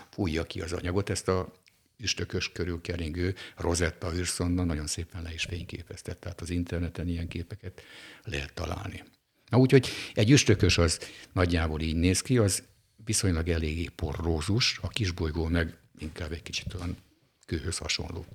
fújja 0.10 0.44
ki 0.44 0.62
az 0.62 0.74
anyagot, 0.74 1.10
ezt 1.10 1.28
a 1.28 1.54
üstökös 1.98 2.52
körül 2.52 2.82
keringő 2.82 3.36
Rosetta 3.58 4.14
űrszonda 4.16 4.64
nagyon 4.64 4.88
szépen 4.88 5.22
le 5.22 5.34
is 5.34 5.44
fényképeztet, 5.44 6.18
tehát 6.18 6.42
az 6.42 6.50
interneten 6.50 7.08
ilyen 7.08 7.28
képeket 7.28 7.82
lehet 8.24 8.54
találni. 8.54 9.04
Na 9.50 9.58
úgyhogy 9.58 9.88
egy 10.14 10.32
üstökös 10.32 10.78
az 10.78 11.00
nagyjából 11.34 11.82
így 11.82 11.96
néz 11.96 12.22
ki, 12.22 12.38
az 12.38 12.64
viszonylag 13.06 13.50
eléggé 13.50 13.88
porrózus, 13.96 14.80
a 14.82 14.88
kisbolygó 14.88 15.46
meg 15.46 15.78
inkább 15.98 16.32
egy 16.32 16.42
kicsit 16.42 16.74
olyan 16.74 16.98
kőhöz 17.46 17.78
hasonló. 17.78 18.26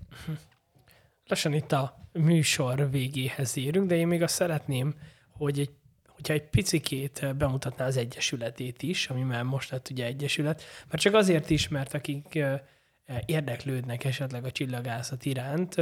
Lassan 1.26 1.52
itt 1.52 1.72
a 1.72 2.08
műsor 2.12 2.90
végéhez 2.90 3.56
érünk, 3.56 3.88
de 3.88 3.96
én 3.96 4.06
még 4.06 4.22
azt 4.22 4.34
szeretném, 4.34 4.94
hogy 5.30 5.58
egy 5.58 5.70
hogyha 6.14 6.32
egy 6.32 6.48
picikét 6.48 7.18
eh, 7.22 7.32
bemutatná 7.32 7.86
az 7.86 7.96
Egyesületét 7.96 8.82
is, 8.82 9.08
ami 9.08 9.22
már 9.22 9.42
most 9.42 9.70
lett 9.70 9.88
ugye 9.90 10.04
Egyesület, 10.04 10.62
mert 10.88 11.02
csak 11.02 11.14
azért 11.14 11.50
is, 11.50 11.68
mert 11.68 11.94
akik 11.94 12.34
eh, 12.34 12.60
eh, 13.04 13.18
érdeklődnek 13.26 14.04
esetleg 14.04 14.44
a 14.44 14.50
csillagászat 14.50 15.24
iránt, 15.24 15.76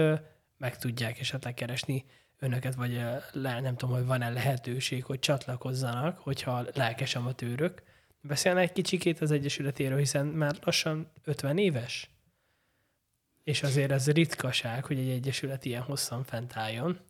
meg 0.59 0.77
tudják 0.79 1.21
esetleg 1.21 1.55
keresni 1.55 2.05
önöket, 2.39 2.75
vagy 2.75 3.01
le, 3.33 3.61
nem 3.61 3.77
tudom, 3.77 3.95
hogy 3.95 4.07
van-e 4.07 4.31
lehetőség, 4.31 5.05
hogy 5.05 5.19
csatlakozzanak, 5.19 6.19
hogyha 6.19 6.65
lelkes 6.75 7.15
amatőrök. 7.15 7.83
Beszélne 8.21 8.61
egy 8.61 8.73
kicsikét 8.73 9.21
az 9.21 9.31
Egyesületéről, 9.31 9.99
hiszen 9.99 10.27
már 10.27 10.57
lassan 10.65 11.11
50 11.25 11.59
éves, 11.59 12.11
és 13.45 13.63
azért 13.63 13.91
ez 13.91 14.11
ritkaság, 14.11 14.85
hogy 14.85 14.99
egy 14.99 15.11
Egyesület 15.11 15.65
ilyen 15.65 15.83
hosszan 15.83 16.25
fent 16.25 16.57
álljon. 16.57 17.01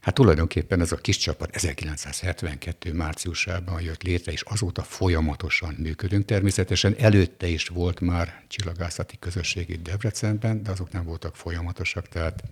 Hát 0.00 0.14
tulajdonképpen 0.14 0.80
ez 0.80 0.92
a 0.92 0.96
kis 0.96 1.16
csapat 1.16 1.56
1972. 1.56 2.92
márciusában 2.92 3.80
jött 3.80 4.02
létre, 4.02 4.32
és 4.32 4.40
azóta 4.40 4.82
folyamatosan 4.82 5.74
működünk. 5.78 6.24
Természetesen 6.24 6.94
előtte 6.98 7.46
is 7.46 7.68
volt 7.68 8.00
már 8.00 8.44
csillagászati 8.48 9.18
közösség 9.18 9.68
itt 9.68 9.82
Debrecenben, 9.82 10.62
de 10.62 10.70
azok 10.70 10.92
nem 10.92 11.04
voltak 11.04 11.36
folyamatosak, 11.36 12.08
tehát 12.08 12.42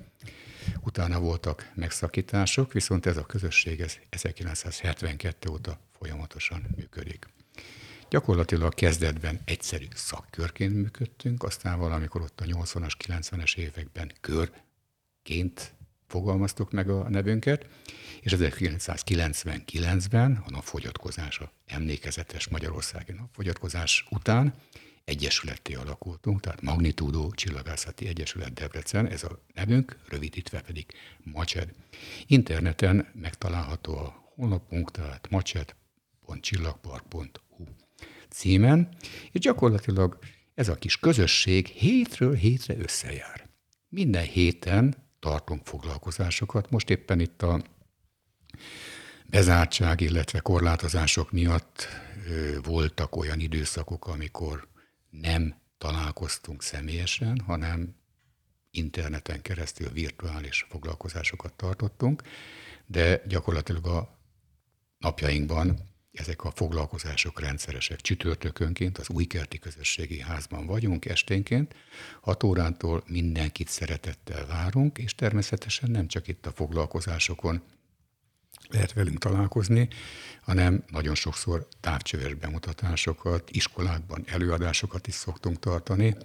utána 0.80 1.20
voltak 1.20 1.70
megszakítások, 1.74 2.72
viszont 2.72 3.06
ez 3.06 3.16
a 3.16 3.24
közösség 3.24 3.80
ez 3.80 3.96
1972 4.08 5.50
óta 5.50 5.78
folyamatosan 5.98 6.66
működik. 6.76 7.28
Gyakorlatilag 8.10 8.74
kezdetben 8.74 9.40
egyszerű 9.44 9.86
szakkörként 9.94 10.74
működtünk, 10.74 11.42
aztán 11.42 11.78
valamikor 11.78 12.20
ott 12.20 12.40
a 12.40 12.44
80-as, 12.44 12.92
90-es 13.06 13.56
években 13.56 14.12
körként 14.20 15.74
fogalmaztuk 16.06 16.70
meg 16.70 16.88
a 16.88 17.08
nevünket, 17.08 17.66
és 18.20 18.34
1999-ben 18.36 20.42
a 20.46 20.50
napfogyatkozás, 20.50 21.38
a 21.38 21.52
emlékezetes 21.66 22.48
Magyarországi 22.48 23.12
napfogyatkozás 23.12 24.06
után 24.10 24.54
egyesületté 25.04 25.74
alakultunk, 25.74 26.40
tehát 26.40 26.62
Magnitudó 26.62 27.30
Csillagászati 27.30 28.06
Egyesület 28.06 28.52
Debrecen, 28.52 29.06
ez 29.06 29.22
a 29.22 29.44
nevünk, 29.54 29.98
rövidítve 30.08 30.60
pedig 30.60 30.86
Macsed. 31.18 31.68
Interneten 32.26 33.08
megtalálható 33.14 33.96
a 33.96 34.22
honlapunk, 34.34 34.90
tehát 34.90 35.30
maced.csillagpark.hu 35.30 37.64
címen, 38.28 38.88
és 39.32 39.40
gyakorlatilag 39.40 40.18
ez 40.54 40.68
a 40.68 40.74
kis 40.74 40.98
közösség 40.98 41.66
hétről 41.66 42.34
hétre 42.34 42.76
összejár. 42.78 43.48
Minden 43.88 44.24
héten 44.24 45.03
tartunk 45.24 45.66
foglalkozásokat. 45.66 46.70
Most 46.70 46.90
éppen 46.90 47.20
itt 47.20 47.42
a 47.42 47.62
bezártság, 49.26 50.00
illetve 50.00 50.40
korlátozások 50.40 51.32
miatt 51.32 51.88
voltak 52.62 53.16
olyan 53.16 53.40
időszakok, 53.40 54.06
amikor 54.06 54.68
nem 55.10 55.54
találkoztunk 55.78 56.62
személyesen, 56.62 57.40
hanem 57.46 57.94
interneten 58.70 59.42
keresztül 59.42 59.88
virtuális 59.90 60.66
foglalkozásokat 60.68 61.52
tartottunk, 61.52 62.22
de 62.86 63.22
gyakorlatilag 63.26 63.86
a 63.86 64.18
napjainkban 64.98 65.78
ezek 66.14 66.44
a 66.44 66.50
foglalkozások 66.50 67.40
rendszeresek. 67.40 68.00
Csütörtökönként 68.00 68.98
az 68.98 69.08
Újkerti 69.08 69.58
Közösségi 69.58 70.20
Házban 70.20 70.66
vagyunk 70.66 71.04
esténként, 71.04 71.74
6 72.20 72.42
órától 72.42 73.02
mindenkit 73.06 73.68
szeretettel 73.68 74.46
várunk, 74.46 74.98
és 74.98 75.14
természetesen 75.14 75.90
nem 75.90 76.06
csak 76.06 76.28
itt 76.28 76.46
a 76.46 76.52
foglalkozásokon 76.52 77.62
lehet 78.68 78.92
velünk 78.92 79.18
találkozni, 79.18 79.88
hanem 80.42 80.84
nagyon 80.90 81.14
sokszor 81.14 81.68
távcsöves 81.80 82.34
bemutatásokat, 82.34 83.50
iskolákban 83.50 84.24
előadásokat 84.26 85.06
is 85.06 85.14
szoktunk 85.14 85.58
tartani, 85.58 86.16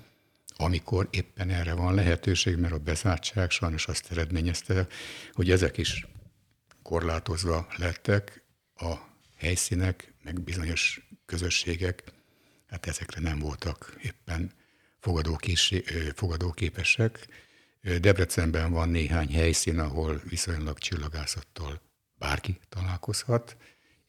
amikor 0.58 1.08
éppen 1.12 1.50
erre 1.50 1.74
van 1.74 1.94
lehetőség, 1.94 2.58
mert 2.58 2.74
a 2.74 2.78
bezártság 2.78 3.50
sajnos 3.52 3.88
azt 3.88 4.12
eredményezte, 4.12 4.88
hogy 5.34 5.52
ezek 5.52 5.78
is 5.78 6.08
korlátozva 6.84 7.68
lettek, 7.78 8.44
a 8.76 9.09
helyszínek, 9.40 10.14
meg 10.24 10.42
bizonyos 10.42 11.08
közösségek, 11.26 12.04
hát 12.68 12.88
ezekre 12.88 13.22
nem 13.22 13.40
voltak 13.40 13.98
éppen 14.02 14.52
fogadóképesek. 16.14 17.28
Debrecenben 17.82 18.72
van 18.72 18.90
néhány 18.90 19.34
helyszín, 19.34 19.80
ahol 19.80 20.22
viszonylag 20.30 20.78
csillagászattal 20.78 21.82
bárki 22.16 22.60
találkozhat. 22.70 23.58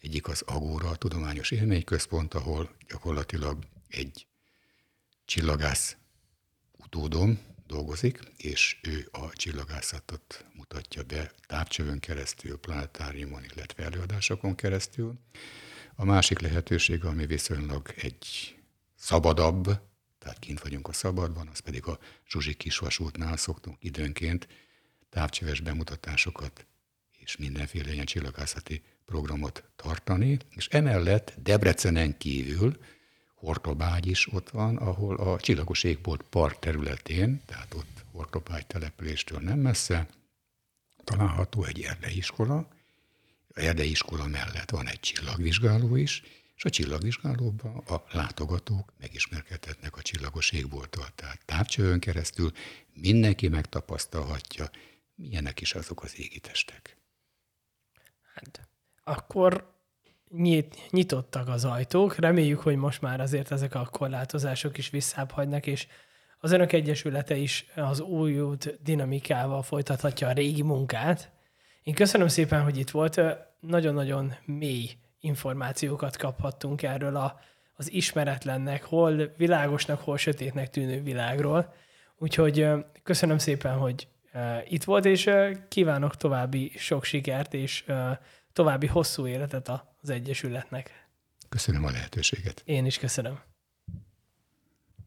Egyik 0.01 0.29
az 0.29 0.43
Agóra, 0.47 0.97
Tudományos 0.97 1.51
Élményközpont, 1.51 2.35
ahol 2.35 2.77
gyakorlatilag 2.89 3.65
egy 3.89 4.27
csillagász 5.25 5.97
utódom 6.79 7.39
dolgozik, 7.71 8.21
és 8.37 8.77
ő 8.83 9.09
a 9.11 9.33
csillagászatot 9.33 10.45
mutatja 10.55 11.03
be 11.03 11.33
távcsövön 11.47 12.01
keresztül, 12.01 12.59
planetáriumon, 12.59 13.45
illetve 13.55 13.85
előadásokon 13.85 14.55
keresztül. 14.55 15.19
A 15.95 16.05
másik 16.05 16.39
lehetőség, 16.39 17.05
ami 17.05 17.27
viszonylag 17.27 17.95
egy 17.97 18.55
szabadabb, 18.97 19.65
tehát 20.19 20.39
kint 20.39 20.61
vagyunk 20.61 20.89
a 20.89 20.93
szabadban, 20.93 21.49
az 21.53 21.59
pedig 21.59 21.87
a 21.87 21.99
Zsuzsi 22.29 22.55
kisvasútnál 22.55 23.37
szoktunk 23.37 23.77
időnként 23.81 24.49
távcsöves 25.09 25.61
bemutatásokat 25.61 26.67
és 27.19 27.37
mindenféle 27.37 27.93
ilyen 27.93 28.07
csillagászati 28.07 28.83
programot 29.05 29.65
tartani, 29.77 30.39
és 30.51 30.69
emellett 30.69 31.35
Debrecenen 31.43 32.19
kívül 32.19 32.79
Hortobágy 33.41 34.07
is 34.07 34.33
ott 34.33 34.51
van, 34.51 34.77
ahol 34.77 35.17
a 35.17 35.41
Csillagos 35.41 35.85
Égbolt 35.85 36.23
park 36.23 36.59
területén, 36.59 37.43
tehát 37.47 37.75
ott 37.75 38.05
Hortobágy 38.13 38.67
településtől 38.67 39.41
nem 39.41 39.59
messze, 39.59 40.09
található 41.05 41.65
egy 41.65 41.81
erdeiskola. 41.81 42.69
A 43.55 43.61
erdeiskola 43.61 44.27
mellett 44.27 44.71
van 44.71 44.89
egy 44.89 45.01
csillagvizsgáló 45.01 45.97
is, 45.97 46.23
és 46.57 46.65
a 46.65 46.71
csillagvizsgálóban 46.71 47.77
a 47.77 48.05
látogatók 48.13 48.93
megismerkedhetnek 48.99 49.97
a 49.97 50.03
csillagos 50.03 50.51
égbolttal. 50.51 51.09
Tehát 51.15 51.41
távcsőön 51.45 52.01
keresztül 52.01 52.53
mindenki 52.93 53.49
megtapasztalhatja, 53.49 54.71
milyenek 55.15 55.61
is 55.61 55.75
azok 55.75 56.03
az 56.03 56.19
égitestek. 56.19 56.97
Hát, 58.35 58.69
akkor 59.05 59.80
nyit, 60.37 60.77
nyitottak 60.91 61.49
az 61.49 61.65
ajtók. 61.65 62.17
Reméljük, 62.17 62.61
hogy 62.61 62.77
most 62.77 63.01
már 63.01 63.21
azért 63.21 63.53
ezek 63.53 63.75
a 63.75 63.89
korlátozások 63.91 64.79
is 64.79 64.91
visszább 64.91 65.31
hagynak, 65.31 65.67
és 65.67 65.87
az 66.39 66.53
Önök 66.53 66.73
Egyesülete 66.73 67.37
is 67.37 67.67
az 67.77 68.01
új 68.01 68.41
út 68.41 68.79
dinamikával 68.83 69.63
folytathatja 69.63 70.29
a 70.29 70.33
régi 70.33 70.63
munkát. 70.63 71.31
Én 71.83 71.95
köszönöm 71.95 72.29
szépen, 72.29 72.63
hogy 72.63 72.79
itt 72.79 72.91
volt. 72.91 73.21
Nagyon-nagyon 73.61 74.35
mély 74.45 74.91
információkat 75.21 76.17
kaphattunk 76.17 76.83
erről 76.83 77.17
a, 77.17 77.41
az 77.77 77.93
ismeretlennek, 77.93 78.85
hol 78.85 79.33
világosnak, 79.37 80.01
hol 80.01 80.17
sötétnek 80.17 80.71
tűnő 80.71 81.03
világról. 81.03 81.75
Úgyhogy 82.19 82.69
köszönöm 83.03 83.39
szépen, 83.39 83.77
hogy 83.77 84.09
itt 84.69 84.85
volt, 84.85 85.05
és 85.05 85.31
kívánok 85.69 86.17
további 86.17 86.73
sok 86.77 87.05
sikert, 87.05 87.55
és 87.55 87.85
további 88.53 88.87
hosszú 88.87 89.27
életet 89.27 89.69
az 90.03 90.11
Egyesületnek. 90.11 91.09
Köszönöm 91.49 91.85
a 91.85 91.91
lehetőséget. 91.91 92.63
Én 92.65 92.87
is 92.87 92.99
köszönöm. 92.99 93.41